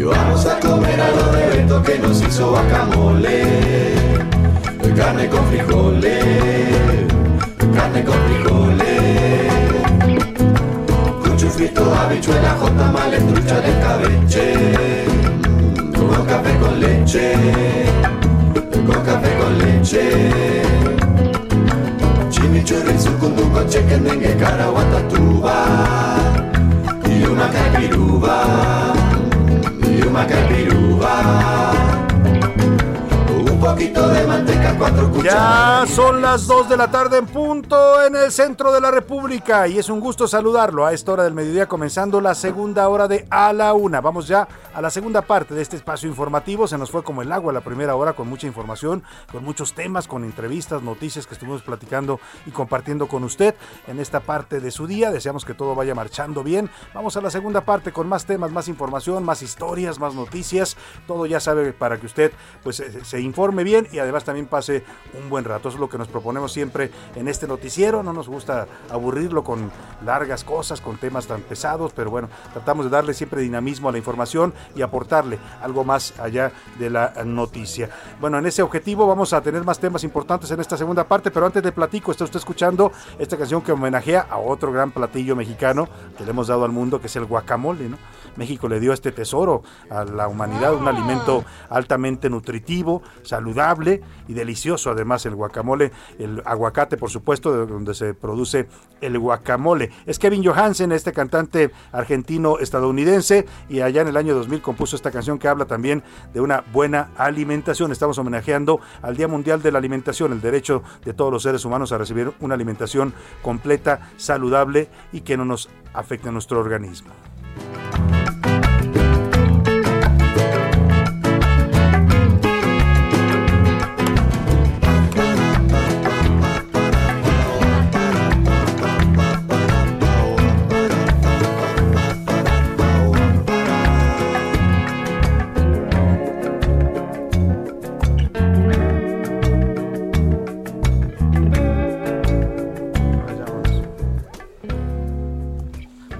Y 0.00 0.02
vamos 0.02 0.46
a 0.46 0.58
comer 0.58 0.98
a 0.98 1.10
lo 1.10 1.30
de 1.30 1.46
Beto 1.48 1.82
que 1.82 1.98
nos 1.98 2.22
hizo 2.22 2.48
guacamole. 2.48 3.44
Carne 4.96 5.28
con 5.28 5.44
frijoles, 5.48 6.24
carne 7.74 8.02
con 8.02 8.14
frijoles. 8.14 9.52
Con 11.22 11.36
chufrito, 11.36 11.94
habichuela, 11.94 12.56
jota, 12.58 12.90
trucha 13.28 13.60
de 13.60 13.78
cabeche. 13.80 14.54
Con 15.94 16.24
café 16.24 16.56
con 16.60 16.80
leche, 16.80 17.34
con 18.72 19.02
café 19.04 19.36
con 19.36 19.58
leche. 19.58 20.62
Chimichurri, 22.30 22.98
sucunduco, 22.98 23.68
chequendengue, 23.68 24.34
caraguatatuba. 24.36 25.66
Y 27.04 27.22
una 27.24 27.50
capiruba 27.50 29.00
y 30.10 30.12
una 30.12 30.26
capiruba. 30.26 31.72
Un 31.94 31.99
poquito 33.70 34.08
de 34.08 34.26
manteca, 34.26 34.74
cuatro 34.76 35.02
Ya 35.04 35.12
cucharadas. 35.12 35.90
son 35.90 36.20
las 36.20 36.46
2 36.48 36.68
de 36.68 36.76
la 36.76 36.90
tarde 36.90 37.18
en 37.18 37.26
punto 37.26 38.02
en 38.02 38.16
el 38.16 38.32
centro 38.32 38.72
de 38.72 38.80
la 38.80 38.90
República 38.90 39.68
y 39.68 39.78
es 39.78 39.88
un 39.88 40.00
gusto 40.00 40.26
saludarlo 40.26 40.84
a 40.86 40.92
esta 40.92 41.12
hora 41.12 41.22
del 41.22 41.34
mediodía 41.34 41.66
comenzando 41.66 42.20
la 42.20 42.34
segunda 42.34 42.88
hora 42.88 43.06
de 43.06 43.26
A 43.30 43.52
la 43.52 43.72
Una. 43.74 44.00
Vamos 44.00 44.26
ya 44.26 44.48
a 44.74 44.80
la 44.82 44.90
segunda 44.90 45.22
parte 45.22 45.54
de 45.54 45.62
este 45.62 45.76
espacio 45.76 46.08
informativo. 46.08 46.66
Se 46.66 46.78
nos 46.78 46.90
fue 46.90 47.04
como 47.04 47.22
el 47.22 47.30
agua 47.30 47.52
la 47.52 47.60
primera 47.60 47.94
hora 47.94 48.14
con 48.14 48.28
mucha 48.28 48.48
información, 48.48 49.04
con 49.30 49.44
muchos 49.44 49.72
temas, 49.72 50.08
con 50.08 50.24
entrevistas, 50.24 50.82
noticias 50.82 51.28
que 51.28 51.34
estuvimos 51.34 51.62
platicando 51.62 52.18
y 52.46 52.50
compartiendo 52.50 53.06
con 53.06 53.22
usted 53.22 53.54
en 53.86 54.00
esta 54.00 54.18
parte 54.18 54.58
de 54.58 54.72
su 54.72 54.88
día. 54.88 55.12
Deseamos 55.12 55.44
que 55.44 55.54
todo 55.54 55.76
vaya 55.76 55.94
marchando 55.94 56.42
bien. 56.42 56.68
Vamos 56.92 57.16
a 57.16 57.20
la 57.20 57.30
segunda 57.30 57.60
parte 57.60 57.92
con 57.92 58.08
más 58.08 58.26
temas, 58.26 58.50
más 58.50 58.66
información, 58.66 59.22
más 59.22 59.42
historias, 59.42 60.00
más 60.00 60.14
noticias. 60.14 60.76
Todo 61.06 61.26
ya 61.26 61.38
sabe 61.38 61.72
para 61.72 61.98
que 61.98 62.06
usted 62.06 62.32
pues 62.64 62.76
se, 62.76 63.04
se 63.04 63.20
bien 63.64 63.88
y 63.92 63.98
además 63.98 64.24
también 64.24 64.46
pase 64.46 64.84
un 65.20 65.28
buen 65.28 65.44
rato. 65.44 65.68
Eso 65.68 65.76
es 65.76 65.80
lo 65.80 65.88
que 65.88 65.98
nos 65.98 66.08
proponemos 66.08 66.52
siempre 66.52 66.90
en 67.14 67.28
este 67.28 67.46
noticiero. 67.46 68.02
No 68.02 68.12
nos 68.12 68.28
gusta 68.28 68.66
aburrirlo 68.90 69.44
con 69.44 69.70
largas 70.04 70.44
cosas, 70.44 70.80
con 70.80 70.96
temas 70.98 71.26
tan 71.26 71.42
pesados, 71.42 71.92
pero 71.92 72.10
bueno, 72.10 72.28
tratamos 72.52 72.86
de 72.86 72.90
darle 72.90 73.14
siempre 73.14 73.42
dinamismo 73.42 73.88
a 73.88 73.92
la 73.92 73.98
información 73.98 74.54
y 74.74 74.82
aportarle 74.82 75.38
algo 75.62 75.84
más 75.84 76.18
allá 76.18 76.52
de 76.78 76.90
la 76.90 77.12
noticia. 77.24 77.90
Bueno, 78.20 78.38
en 78.38 78.46
ese 78.46 78.62
objetivo 78.62 79.06
vamos 79.06 79.32
a 79.32 79.40
tener 79.40 79.64
más 79.64 79.78
temas 79.78 80.04
importantes 80.04 80.50
en 80.50 80.60
esta 80.60 80.76
segunda 80.76 81.04
parte, 81.04 81.30
pero 81.30 81.46
antes 81.46 81.62
de 81.62 81.72
platico, 81.72 82.10
está 82.10 82.24
usted 82.24 82.38
escuchando 82.38 82.92
esta 83.18 83.36
canción 83.36 83.62
que 83.62 83.72
homenajea 83.72 84.26
a 84.30 84.38
otro 84.38 84.72
gran 84.72 84.90
platillo 84.90 85.36
mexicano 85.36 85.88
que 86.16 86.24
le 86.24 86.30
hemos 86.30 86.48
dado 86.48 86.64
al 86.64 86.72
mundo, 86.72 87.00
que 87.00 87.06
es 87.06 87.16
el 87.16 87.24
guacamole, 87.24 87.88
¿no? 87.88 87.98
México 88.36 88.68
le 88.68 88.80
dio 88.80 88.92
este 88.92 89.12
tesoro 89.12 89.62
a 89.90 90.04
la 90.04 90.28
humanidad, 90.28 90.74
un 90.74 90.88
alimento 90.88 91.44
altamente 91.68 92.30
nutritivo, 92.30 93.02
saludable 93.22 94.02
y 94.28 94.34
delicioso. 94.34 94.90
Además, 94.90 95.26
el 95.26 95.34
guacamole, 95.34 95.92
el 96.18 96.42
aguacate, 96.44 96.96
por 96.96 97.10
supuesto, 97.10 97.52
de 97.52 97.66
donde 97.66 97.94
se 97.94 98.14
produce 98.14 98.68
el 99.00 99.18
guacamole. 99.18 99.90
Es 100.06 100.18
Kevin 100.18 100.44
Johansen, 100.44 100.92
este 100.92 101.12
cantante 101.12 101.70
argentino-estadounidense, 101.92 103.46
y 103.68 103.80
allá 103.80 104.02
en 104.02 104.08
el 104.08 104.16
año 104.16 104.34
2000 104.34 104.62
compuso 104.62 104.96
esta 104.96 105.10
canción 105.10 105.38
que 105.38 105.48
habla 105.48 105.64
también 105.64 106.02
de 106.32 106.40
una 106.40 106.64
buena 106.72 107.10
alimentación. 107.16 107.92
Estamos 107.92 108.18
homenajeando 108.18 108.80
al 109.02 109.16
Día 109.16 109.28
Mundial 109.28 109.62
de 109.62 109.72
la 109.72 109.78
Alimentación, 109.78 110.32
el 110.32 110.40
derecho 110.40 110.82
de 111.04 111.14
todos 111.14 111.32
los 111.32 111.42
seres 111.42 111.64
humanos 111.64 111.92
a 111.92 111.98
recibir 111.98 112.32
una 112.40 112.54
alimentación 112.54 113.14
completa, 113.42 114.10
saludable 114.16 114.88
y 115.12 115.22
que 115.22 115.36
no 115.36 115.44
nos 115.44 115.68
afecte 115.92 116.28
a 116.28 116.32
nuestro 116.32 116.60
organismo. 116.60 117.10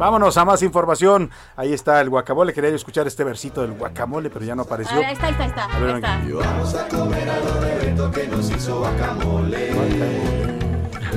Vámonos 0.01 0.34
a 0.38 0.46
más 0.46 0.62
información. 0.62 1.30
Ahí 1.57 1.74
está 1.74 2.01
el 2.01 2.09
guacamole. 2.09 2.55
Quería 2.55 2.70
yo 2.70 2.76
escuchar 2.76 3.07
este 3.07 3.22
versito 3.22 3.61
del 3.61 3.72
guacamole, 3.72 4.30
pero 4.30 4.46
ya 4.46 4.55
no 4.55 4.62
apareció. 4.62 4.96
Ahí 4.96 5.12
está, 5.12 5.26
ahí 5.26 5.32
está, 5.32 5.44
ahí 5.44 5.51
está. 5.51 5.64
A 5.66 5.78
ver, 5.78 5.90
ahí 5.90 5.96
está. 5.96 6.22
Y 6.26 6.32
vamos 6.32 6.74
a 6.74 6.88
comer 6.88 7.28
a 7.28 7.38
lo 7.38 7.61
de 7.61 7.74
Beto 7.74 8.11
que 8.11 8.26
nos 8.28 8.51
hizo 8.51 8.78
guacamole. 8.78 9.68
Carne 9.68 10.49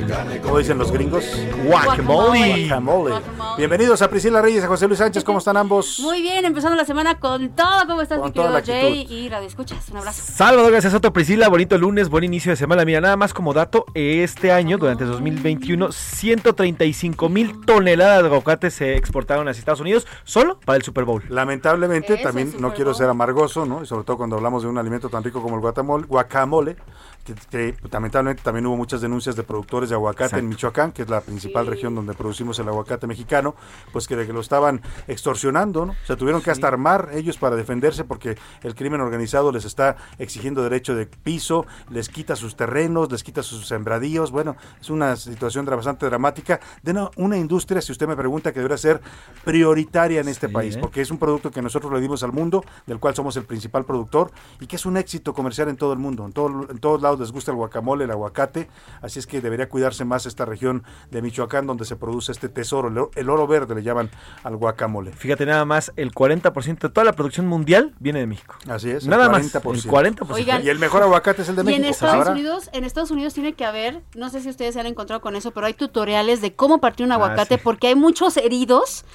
con 0.07 0.39
¿Cómo 0.41 0.57
dicen 0.57 0.77
los 0.77 0.91
gringos? 0.91 1.23
Guacamole. 1.65 2.67
Guacamole. 2.67 3.15
Bienvenidos 3.57 4.01
a 4.01 4.09
Priscila 4.09 4.41
Reyes 4.41 4.63
a 4.63 4.67
José 4.67 4.87
Luis 4.87 4.99
Sánchez. 4.99 5.23
¿Cómo 5.23 5.37
están 5.39 5.57
ambos? 5.57 5.99
Muy 6.01 6.21
bien, 6.21 6.43
empezando 6.45 6.75
la 6.75 6.85
semana 6.85 7.19
con 7.19 7.49
todo. 7.49 7.87
¿Cómo 7.87 8.01
estás, 8.01 8.17
Con 8.19 8.27
mi 8.27 8.33
querido 8.33 8.51
la 8.51 8.61
Jay? 8.61 9.01
actitud. 9.01 9.15
Y 9.15 9.29
Radio 9.29 9.47
Escuchas. 9.47 9.89
Un 9.89 9.97
abrazo. 9.97 10.21
Salvador 10.25 10.71
gracias 10.71 10.93
Soto 10.93 11.13
Priscila, 11.13 11.47
bonito 11.47 11.77
lunes, 11.77 12.09
buen 12.09 12.23
inicio 12.23 12.51
de 12.51 12.55
semana. 12.55 12.83
Mira, 12.85 13.01
nada 13.01 13.15
más 13.15 13.33
como 13.33 13.53
dato, 13.53 13.85
este 13.93 14.51
año, 14.51 14.77
durante 14.77 15.05
2021, 15.05 15.91
135 15.91 17.29
mil 17.29 17.65
toneladas 17.65 18.23
de 18.23 18.27
aguacate 18.27 18.71
se 18.71 18.95
exportaron 18.95 19.47
hacia 19.47 19.59
Estados 19.59 19.81
Unidos 19.81 20.07
solo 20.23 20.59
para 20.65 20.77
el 20.77 20.83
Super 20.83 21.05
Bowl. 21.05 21.23
Lamentablemente, 21.29 22.15
Eso, 22.15 22.23
también 22.23 22.53
no 22.59 22.73
quiero 22.73 22.93
ser 22.93 23.09
amargoso, 23.09 23.65
¿no? 23.65 23.83
Y 23.83 23.85
sobre 23.85 24.03
todo 24.03 24.17
cuando 24.17 24.35
hablamos 24.35 24.63
de 24.63 24.69
un 24.69 24.77
alimento 24.77 25.09
tan 25.09 25.23
rico 25.23 25.41
como 25.41 25.55
el 25.55 25.61
guacamole, 25.61 26.05
guacamole 26.07 26.75
que, 27.23 27.33
que 27.49 27.75
lamentablemente 27.91 28.43
también 28.43 28.65
hubo 28.65 28.77
muchas 28.77 29.01
denuncias 29.01 29.35
de 29.35 29.43
productores 29.43 29.89
de 29.89 29.95
aguacate 29.95 30.25
Exacto. 30.25 30.43
en 30.43 30.49
Michoacán, 30.49 30.91
que 30.91 31.01
es 31.03 31.09
la 31.09 31.21
principal 31.21 31.67
región 31.67 31.95
donde 31.95 32.13
producimos 32.13 32.59
el 32.59 32.67
aguacate 32.67 33.07
mexicano, 33.07 33.55
pues 33.91 34.07
que, 34.07 34.15
de 34.15 34.25
que 34.25 34.33
lo 34.33 34.41
estaban 34.41 34.81
extorsionando, 35.07 35.85
¿no? 35.85 35.95
Se 36.05 36.15
tuvieron 36.15 36.41
que 36.41 36.51
hasta 36.51 36.67
armar 36.67 37.09
ellos 37.13 37.37
para 37.37 37.55
defenderse 37.55 38.03
porque 38.03 38.37
el 38.61 38.75
crimen 38.75 39.01
organizado 39.01 39.51
les 39.51 39.65
está 39.65 39.97
exigiendo 40.19 40.63
derecho 40.63 40.95
de 40.95 41.05
piso, 41.05 41.65
les 41.89 42.09
quita 42.09 42.35
sus 42.35 42.55
terrenos, 42.55 43.11
les 43.11 43.23
quita 43.23 43.43
sus 43.43 43.67
sembradíos. 43.67 44.31
Bueno, 44.31 44.55
es 44.79 44.89
una 44.89 45.15
situación 45.15 45.65
bastante 45.65 46.05
dramática 46.05 46.59
de 46.81 46.91
una, 46.91 47.09
una 47.15 47.37
industria, 47.37 47.81
si 47.81 47.91
usted 47.91 48.07
me 48.07 48.15
pregunta, 48.15 48.51
que 48.51 48.59
debería 48.59 48.77
ser 48.77 49.01
prioritaria 49.43 50.21
en 50.21 50.27
este 50.27 50.47
Sí, 50.47 50.53
país, 50.53 50.75
¿eh? 50.75 50.79
porque 50.79 51.01
es 51.01 51.09
un 51.09 51.17
producto 51.17 51.51
que 51.51 51.61
nosotros 51.61 51.91
le 51.93 52.01
dimos 52.01 52.23
al 52.23 52.31
mundo, 52.31 52.63
del 52.85 52.99
cual 52.99 53.15
somos 53.15 53.35
el 53.37 53.45
principal 53.45 53.85
productor 53.85 54.31
y 54.59 54.67
que 54.67 54.75
es 54.75 54.85
un 54.85 54.97
éxito 54.97 55.33
comercial 55.33 55.69
en 55.69 55.77
todo 55.77 55.93
el 55.93 55.99
mundo. 55.99 56.25
En, 56.25 56.33
todo, 56.33 56.67
en 56.69 56.77
todos 56.79 57.01
lados 57.01 57.12
les 57.19 57.31
gusta 57.31 57.51
el 57.51 57.57
guacamole, 57.57 58.03
el 58.05 58.11
aguacate, 58.11 58.69
así 59.01 59.19
es 59.19 59.27
que 59.27 59.41
debería 59.41 59.69
cuidarse 59.69 60.05
más 60.05 60.25
esta 60.25 60.45
región 60.45 60.83
de 61.11 61.21
Michoacán 61.21 61.67
donde 61.67 61.85
se 61.85 61.95
produce 61.95 62.31
este 62.31 62.49
tesoro, 62.49 62.87
el, 63.15 63.29
oro- 63.29 63.47
verde 63.47 63.75
le 63.75 63.83
llaman 63.83 64.09
al 64.43 64.55
guacamole. 64.55 65.11
Fíjate 65.11 65.45
nada 65.45 65.65
más, 65.65 65.91
el 65.95 66.11
40% 66.13 66.79
de 66.79 66.89
toda 66.89 67.03
la 67.03 67.13
producción 67.13 67.47
mundial 67.47 67.93
viene 67.99 68.19
de 68.19 68.27
México. 68.27 68.55
Así 68.69 68.89
es, 68.89 69.05
Nada 69.05 69.25
el 69.25 69.31
más, 69.31 69.53
40%. 69.53 69.73
el 69.73 70.15
40%. 70.15 70.31
Oigan, 70.33 70.65
y 70.65 70.69
el 70.69 70.79
mejor 70.79 71.03
aguacate 71.03 71.41
es 71.41 71.49
el 71.49 71.55
de 71.55 71.61
y 71.61 71.65
México. 71.65 71.83
en 71.83 71.89
Estados 71.89 72.15
Ahora, 72.15 72.31
Unidos, 72.31 72.69
en 72.73 72.83
Estados 72.83 73.11
Unidos 73.11 73.33
tiene 73.33 73.53
que 73.53 73.65
haber, 73.65 74.01
no 74.15 74.29
sé 74.29 74.41
si 74.41 74.49
ustedes 74.49 74.73
se 74.73 74.79
han 74.79 74.85
encontrado 74.87 75.21
con 75.21 75.35
eso, 75.35 75.51
pero 75.51 75.67
hay 75.67 75.73
tutoriales 75.73 76.41
de 76.41 76.53
cómo 76.55 76.79
partir 76.79 77.05
un 77.05 77.11
Ah, 77.11 77.15
aguacate 77.15 77.55
sí. 77.55 77.61
porque 77.63 77.87
hay 77.87 77.95
muchos 77.95 78.37
heridos 78.37 79.05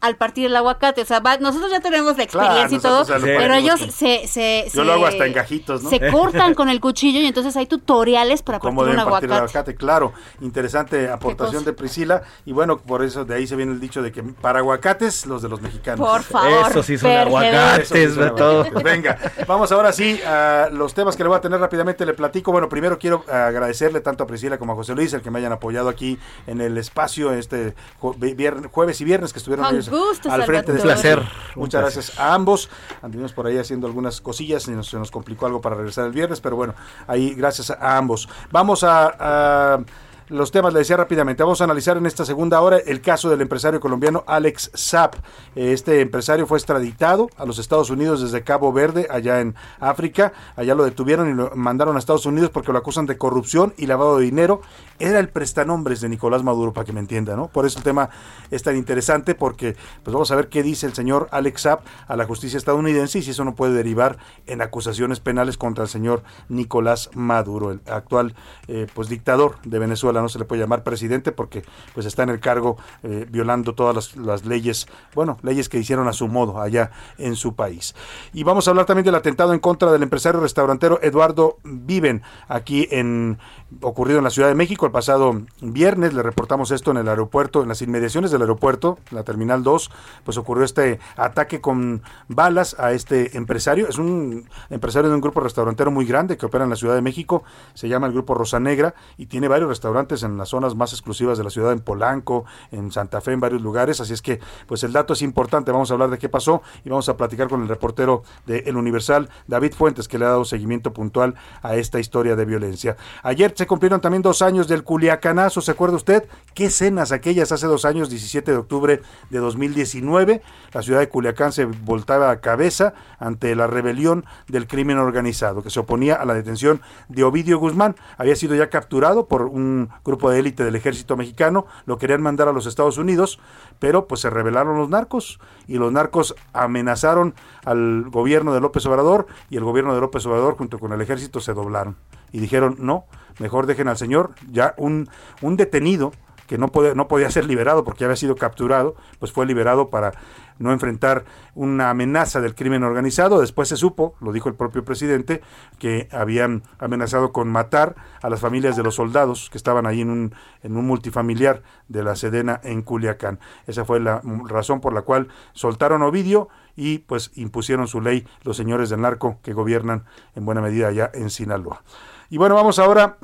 al 0.00 0.16
partir 0.16 0.46
el 0.46 0.56
aguacate. 0.56 1.02
O 1.02 1.04
sea, 1.06 1.20
va- 1.20 1.38
nosotros 1.38 1.70
ya 1.70 1.80
tenemos 1.80 2.16
la 2.16 2.26
Claro, 2.26 2.46
experiencia 2.46 2.76
y 2.78 2.80
todo, 2.80 3.04
pero 3.22 3.54
ellos 3.54 3.80
se, 3.80 4.26
se, 4.26 4.64
Yo 4.66 4.70
se- 4.70 4.84
lo 4.84 4.92
hago 4.92 5.06
hasta 5.06 5.26
en 5.26 5.32
gajitos, 5.32 5.82
¿no? 5.82 5.90
Se 5.90 5.98
cortan 6.12 6.54
con 6.54 6.68
el 6.68 6.80
cuchillo 6.80 7.20
y 7.20 7.26
entonces 7.26 7.47
hay 7.56 7.66
tutoriales 7.66 8.42
para 8.42 8.58
cómo 8.58 8.80
partir 8.82 8.98
un 8.98 9.04
partir 9.10 9.24
el 9.30 9.32
aguacate. 9.32 9.58
aguacate, 9.58 9.74
claro. 9.76 10.12
Interesante 10.40 11.10
aportación 11.10 11.64
de 11.64 11.72
Priscila. 11.72 12.22
Y 12.46 12.52
bueno, 12.52 12.78
por 12.78 13.02
eso 13.04 13.24
de 13.24 13.34
ahí 13.34 13.46
se 13.46 13.56
viene 13.56 13.72
el 13.72 13.80
dicho 13.80 14.02
de 14.02 14.12
que 14.12 14.22
para 14.22 14.58
aguacates, 14.60 15.26
los 15.26 15.42
de 15.42 15.48
los 15.48 15.60
mexicanos. 15.60 16.06
Por 16.08 16.22
favor, 16.22 16.70
Eso 16.70 16.82
sí 16.82 16.98
son 16.98 17.10
aguacates, 17.10 17.88
sí 17.88 18.08
son 18.08 18.24
aguacates. 18.24 18.82
Venga, 18.82 19.18
vamos 19.46 19.70
ahora 19.72 19.92
sí 19.92 20.20
a 20.26 20.68
los 20.72 20.94
temas 20.94 21.16
que 21.16 21.22
le 21.22 21.28
voy 21.28 21.38
a 21.38 21.40
tener 21.40 21.60
rápidamente. 21.60 22.04
Le 22.06 22.14
platico. 22.14 22.52
Bueno, 22.52 22.68
primero 22.68 22.98
quiero 22.98 23.24
agradecerle 23.30 24.00
tanto 24.00 24.24
a 24.24 24.26
Priscila 24.26 24.58
como 24.58 24.72
a 24.72 24.76
José 24.76 24.94
Luis, 24.94 25.12
el 25.12 25.22
que 25.22 25.30
me 25.30 25.38
hayan 25.38 25.52
apoyado 25.52 25.88
aquí 25.88 26.18
en 26.46 26.60
el 26.60 26.76
espacio 26.78 27.32
este 27.32 27.74
ju- 28.00 28.16
vier- 28.18 28.70
jueves 28.70 29.00
y 29.00 29.04
viernes 29.04 29.32
que 29.32 29.38
estuvieron 29.38 29.66
ellos 29.66 29.88
gusto, 29.90 30.30
al 30.30 30.44
frente 30.44 30.72
de 30.72 30.78
este 30.78 30.88
Un 30.88 30.94
placer, 30.94 31.22
Muchas 31.56 31.82
gracias 31.82 32.18
a 32.18 32.34
ambos. 32.34 32.68
Anduvimos 33.02 33.32
por 33.32 33.46
ahí 33.46 33.58
haciendo 33.58 33.86
algunas 33.86 34.20
cosillas 34.20 34.66
y 34.68 34.70
nos- 34.72 34.88
se 34.88 34.96
nos 34.98 35.10
complicó 35.10 35.46
algo 35.46 35.60
para 35.60 35.76
regresar 35.76 36.06
el 36.06 36.12
viernes, 36.12 36.40
pero 36.40 36.56
bueno, 36.56 36.74
ahí 37.06 37.34
gracias 37.38 37.70
a 37.70 37.96
ambos. 37.96 38.28
Vamos 38.50 38.84
a, 38.84 39.80
los 40.28 40.50
temas, 40.50 40.74
le 40.74 40.80
decía 40.80 40.96
rápidamente, 40.96 41.42
vamos 41.42 41.60
a 41.60 41.64
analizar 41.64 41.96
en 41.96 42.04
esta 42.04 42.24
segunda 42.24 42.60
hora 42.60 42.78
el 42.78 43.00
caso 43.00 43.30
del 43.30 43.40
empresario 43.40 43.80
colombiano 43.80 44.24
Alex 44.26 44.70
Zapp. 44.76 45.14
Este 45.54 46.02
empresario 46.02 46.46
fue 46.46 46.58
extraditado 46.58 47.30
a 47.38 47.46
los 47.46 47.58
Estados 47.58 47.88
Unidos 47.88 48.20
desde 48.20 48.42
Cabo 48.42 48.72
Verde, 48.72 49.06
allá 49.10 49.40
en 49.40 49.54
África. 49.80 50.34
Allá 50.54 50.74
lo 50.74 50.84
detuvieron 50.84 51.30
y 51.30 51.34
lo 51.34 51.50
mandaron 51.54 51.96
a 51.96 51.98
Estados 51.98 52.26
Unidos 52.26 52.50
porque 52.50 52.72
lo 52.72 52.78
acusan 52.78 53.06
de 53.06 53.16
corrupción 53.16 53.72
y 53.78 53.86
lavado 53.86 54.18
de 54.18 54.24
dinero. 54.24 54.60
Era 54.98 55.18
el 55.18 55.30
prestanombres 55.30 56.00
de 56.00 56.10
Nicolás 56.10 56.42
Maduro, 56.42 56.72
para 56.72 56.84
que 56.84 56.92
me 56.92 57.00
entienda, 57.00 57.34
¿no? 57.34 57.48
Por 57.48 57.64
eso 57.64 57.78
el 57.78 57.84
tema 57.84 58.10
es 58.50 58.62
tan 58.62 58.76
interesante 58.76 59.34
porque 59.34 59.76
pues 60.02 60.12
vamos 60.12 60.30
a 60.30 60.36
ver 60.36 60.48
qué 60.48 60.62
dice 60.62 60.86
el 60.86 60.92
señor 60.92 61.28
Alex 61.30 61.62
Zapp 61.62 61.86
a 62.06 62.16
la 62.16 62.26
justicia 62.26 62.58
estadounidense 62.58 63.20
y 63.20 63.22
si 63.22 63.30
eso 63.30 63.44
no 63.44 63.54
puede 63.54 63.72
derivar 63.72 64.18
en 64.46 64.60
acusaciones 64.60 65.20
penales 65.20 65.56
contra 65.56 65.84
el 65.84 65.90
señor 65.90 66.22
Nicolás 66.48 67.10
Maduro, 67.14 67.70
el 67.70 67.80
actual 67.86 68.34
eh, 68.66 68.86
pues 68.92 69.08
dictador 69.08 69.56
de 69.64 69.78
Venezuela. 69.78 70.17
No 70.20 70.28
se 70.28 70.38
le 70.38 70.44
puede 70.44 70.62
llamar 70.62 70.82
presidente 70.82 71.32
porque 71.32 71.64
pues 71.94 72.06
está 72.06 72.22
en 72.22 72.30
el 72.30 72.40
cargo 72.40 72.76
eh, 73.02 73.26
violando 73.28 73.74
todas 73.74 73.94
las, 73.94 74.16
las 74.16 74.44
leyes, 74.44 74.86
bueno, 75.14 75.38
leyes 75.42 75.68
que 75.68 75.78
hicieron 75.78 76.08
a 76.08 76.12
su 76.12 76.28
modo 76.28 76.60
allá 76.60 76.90
en 77.18 77.36
su 77.36 77.54
país. 77.54 77.94
Y 78.32 78.44
vamos 78.44 78.66
a 78.66 78.70
hablar 78.70 78.86
también 78.86 79.04
del 79.04 79.14
atentado 79.14 79.52
en 79.52 79.60
contra 79.60 79.92
del 79.92 80.02
empresario 80.02 80.40
restaurantero 80.40 81.00
Eduardo 81.02 81.58
Viven 81.64 82.22
aquí 82.48 82.88
en 82.90 83.38
ocurrido 83.82 84.18
en 84.18 84.24
la 84.24 84.30
Ciudad 84.30 84.48
de 84.48 84.54
México 84.54 84.86
el 84.86 84.92
pasado 84.92 85.42
viernes. 85.60 86.14
Le 86.14 86.22
reportamos 86.22 86.70
esto 86.70 86.90
en 86.90 86.96
el 86.98 87.08
aeropuerto, 87.08 87.62
en 87.62 87.68
las 87.68 87.82
inmediaciones 87.82 88.30
del 88.30 88.42
aeropuerto, 88.42 88.98
la 89.10 89.24
Terminal 89.24 89.62
2, 89.62 89.90
pues 90.24 90.36
ocurrió 90.38 90.64
este 90.64 90.98
ataque 91.16 91.60
con 91.60 92.02
balas 92.28 92.76
a 92.78 92.92
este 92.92 93.36
empresario. 93.36 93.88
Es 93.88 93.98
un 93.98 94.48
empresario 94.70 95.10
de 95.10 95.14
un 95.14 95.20
grupo 95.20 95.40
restaurantero 95.40 95.90
muy 95.90 96.06
grande 96.06 96.36
que 96.36 96.46
opera 96.46 96.64
en 96.64 96.70
la 96.70 96.76
Ciudad 96.76 96.94
de 96.94 97.02
México. 97.02 97.44
Se 97.74 97.88
llama 97.88 98.06
el 98.06 98.12
Grupo 98.12 98.34
Rosa 98.34 98.60
Negra 98.60 98.94
y 99.16 99.26
tiene 99.26 99.48
varios 99.48 99.68
restaurantes 99.68 100.07
en 100.22 100.36
las 100.36 100.48
zonas 100.48 100.74
más 100.74 100.92
exclusivas 100.92 101.38
de 101.38 101.44
la 101.44 101.50
ciudad, 101.50 101.72
en 101.72 101.80
Polanco, 101.80 102.44
en 102.72 102.90
Santa 102.92 103.20
Fe, 103.20 103.32
en 103.32 103.40
varios 103.40 103.62
lugares. 103.62 104.00
Así 104.00 104.12
es 104.12 104.22
que, 104.22 104.40
pues 104.66 104.82
el 104.84 104.92
dato 104.92 105.12
es 105.12 105.22
importante. 105.22 105.72
Vamos 105.72 105.90
a 105.90 105.94
hablar 105.94 106.10
de 106.10 106.18
qué 106.18 106.28
pasó 106.28 106.62
y 106.84 106.88
vamos 106.88 107.08
a 107.08 107.16
platicar 107.16 107.48
con 107.48 107.62
el 107.62 107.68
reportero 107.68 108.22
de 108.46 108.60
El 108.66 108.76
Universal, 108.76 109.28
David 109.46 109.74
Fuentes, 109.74 110.08
que 110.08 110.18
le 110.18 110.24
ha 110.24 110.28
dado 110.28 110.44
seguimiento 110.44 110.92
puntual 110.92 111.34
a 111.62 111.76
esta 111.76 112.00
historia 112.00 112.36
de 112.36 112.44
violencia. 112.44 112.96
Ayer 113.22 113.52
se 113.56 113.66
cumplieron 113.66 114.00
también 114.00 114.22
dos 114.22 114.42
años 114.42 114.68
del 114.68 114.84
Culiacanazo, 114.84 115.60
¿se 115.60 115.70
acuerda 115.70 115.96
usted? 115.96 116.28
¿Qué 116.54 116.66
escenas 116.66 117.12
aquellas 117.12 117.52
hace 117.52 117.66
dos 117.66 117.84
años, 117.84 118.10
17 118.10 118.50
de 118.50 118.56
octubre 118.56 119.02
de 119.30 119.38
2019? 119.38 120.42
La 120.72 120.82
ciudad 120.82 121.00
de 121.00 121.08
Culiacán 121.08 121.52
se 121.52 121.64
voltaba 121.64 122.30
a 122.30 122.40
cabeza 122.40 122.94
ante 123.18 123.54
la 123.54 123.66
rebelión 123.66 124.24
del 124.48 124.66
crimen 124.66 124.98
organizado, 124.98 125.62
que 125.62 125.70
se 125.70 125.80
oponía 125.80 126.14
a 126.14 126.24
la 126.24 126.34
detención 126.34 126.80
de 127.08 127.24
Ovidio 127.24 127.58
Guzmán. 127.58 127.96
Había 128.16 128.36
sido 128.36 128.54
ya 128.54 128.70
capturado 128.70 129.26
por 129.26 129.42
un 129.42 129.90
grupo 130.04 130.30
de 130.30 130.38
élite 130.38 130.64
del 130.64 130.76
ejército 130.76 131.16
mexicano, 131.16 131.66
lo 131.86 131.98
querían 131.98 132.22
mandar 132.22 132.48
a 132.48 132.52
los 132.52 132.66
Estados 132.66 132.98
Unidos, 132.98 133.38
pero 133.78 134.06
pues 134.06 134.20
se 134.20 134.30
rebelaron 134.30 134.78
los 134.78 134.88
narcos 134.88 135.38
y 135.66 135.74
los 135.74 135.92
narcos 135.92 136.34
amenazaron 136.52 137.34
al 137.64 138.08
gobierno 138.10 138.52
de 138.54 138.60
López 138.60 138.84
Obrador 138.86 139.26
y 139.50 139.56
el 139.56 139.64
gobierno 139.64 139.94
de 139.94 140.00
López 140.00 140.24
Obrador 140.26 140.56
junto 140.56 140.78
con 140.78 140.92
el 140.92 141.00
ejército 141.00 141.40
se 141.40 141.54
doblaron 141.54 141.96
y 142.32 142.40
dijeron 142.40 142.76
no, 142.78 143.04
mejor 143.38 143.66
dejen 143.66 143.88
al 143.88 143.96
señor, 143.96 144.32
ya 144.50 144.74
un, 144.76 145.08
un 145.42 145.56
detenido 145.56 146.12
que 146.48 146.58
no, 146.58 146.68
puede, 146.68 146.94
no 146.96 147.06
podía 147.06 147.30
ser 147.30 147.44
liberado 147.44 147.84
porque 147.84 148.04
había 148.04 148.16
sido 148.16 148.34
capturado, 148.34 148.96
pues 149.20 149.30
fue 149.30 149.46
liberado 149.46 149.90
para 149.90 150.12
no 150.58 150.72
enfrentar 150.72 151.24
una 151.54 151.90
amenaza 151.90 152.40
del 152.40 152.54
crimen 152.54 152.82
organizado. 152.82 153.40
Después 153.40 153.68
se 153.68 153.76
supo, 153.76 154.16
lo 154.20 154.32
dijo 154.32 154.48
el 154.48 154.54
propio 154.54 154.84
presidente, 154.84 155.42
que 155.78 156.08
habían 156.10 156.62
amenazado 156.78 157.32
con 157.32 157.48
matar 157.48 157.94
a 158.22 158.30
las 158.30 158.40
familias 158.40 158.76
de 158.76 158.82
los 158.82 158.96
soldados 158.96 159.50
que 159.50 159.58
estaban 159.58 159.86
ahí 159.86 160.00
en 160.00 160.10
un, 160.10 160.34
en 160.62 160.76
un 160.76 160.86
multifamiliar 160.86 161.62
de 161.86 162.02
la 162.02 162.16
Sedena 162.16 162.60
en 162.64 162.82
Culiacán. 162.82 163.38
Esa 163.66 163.84
fue 163.84 164.00
la 164.00 164.22
razón 164.46 164.80
por 164.80 164.94
la 164.94 165.02
cual 165.02 165.28
soltaron 165.52 166.02
a 166.02 166.06
Ovidio 166.06 166.48
y 166.74 166.98
pues 167.00 167.30
impusieron 167.34 167.88
su 167.88 168.00
ley 168.00 168.26
los 168.42 168.56
señores 168.56 168.88
del 168.88 169.02
narco 169.02 169.38
que 169.42 169.52
gobiernan 169.52 170.04
en 170.34 170.46
buena 170.46 170.62
medida 170.62 170.88
allá 170.88 171.10
en 171.12 171.28
Sinaloa. 171.28 171.82
Y 172.30 172.38
bueno, 172.38 172.54
vamos 172.54 172.78
ahora 172.78 173.18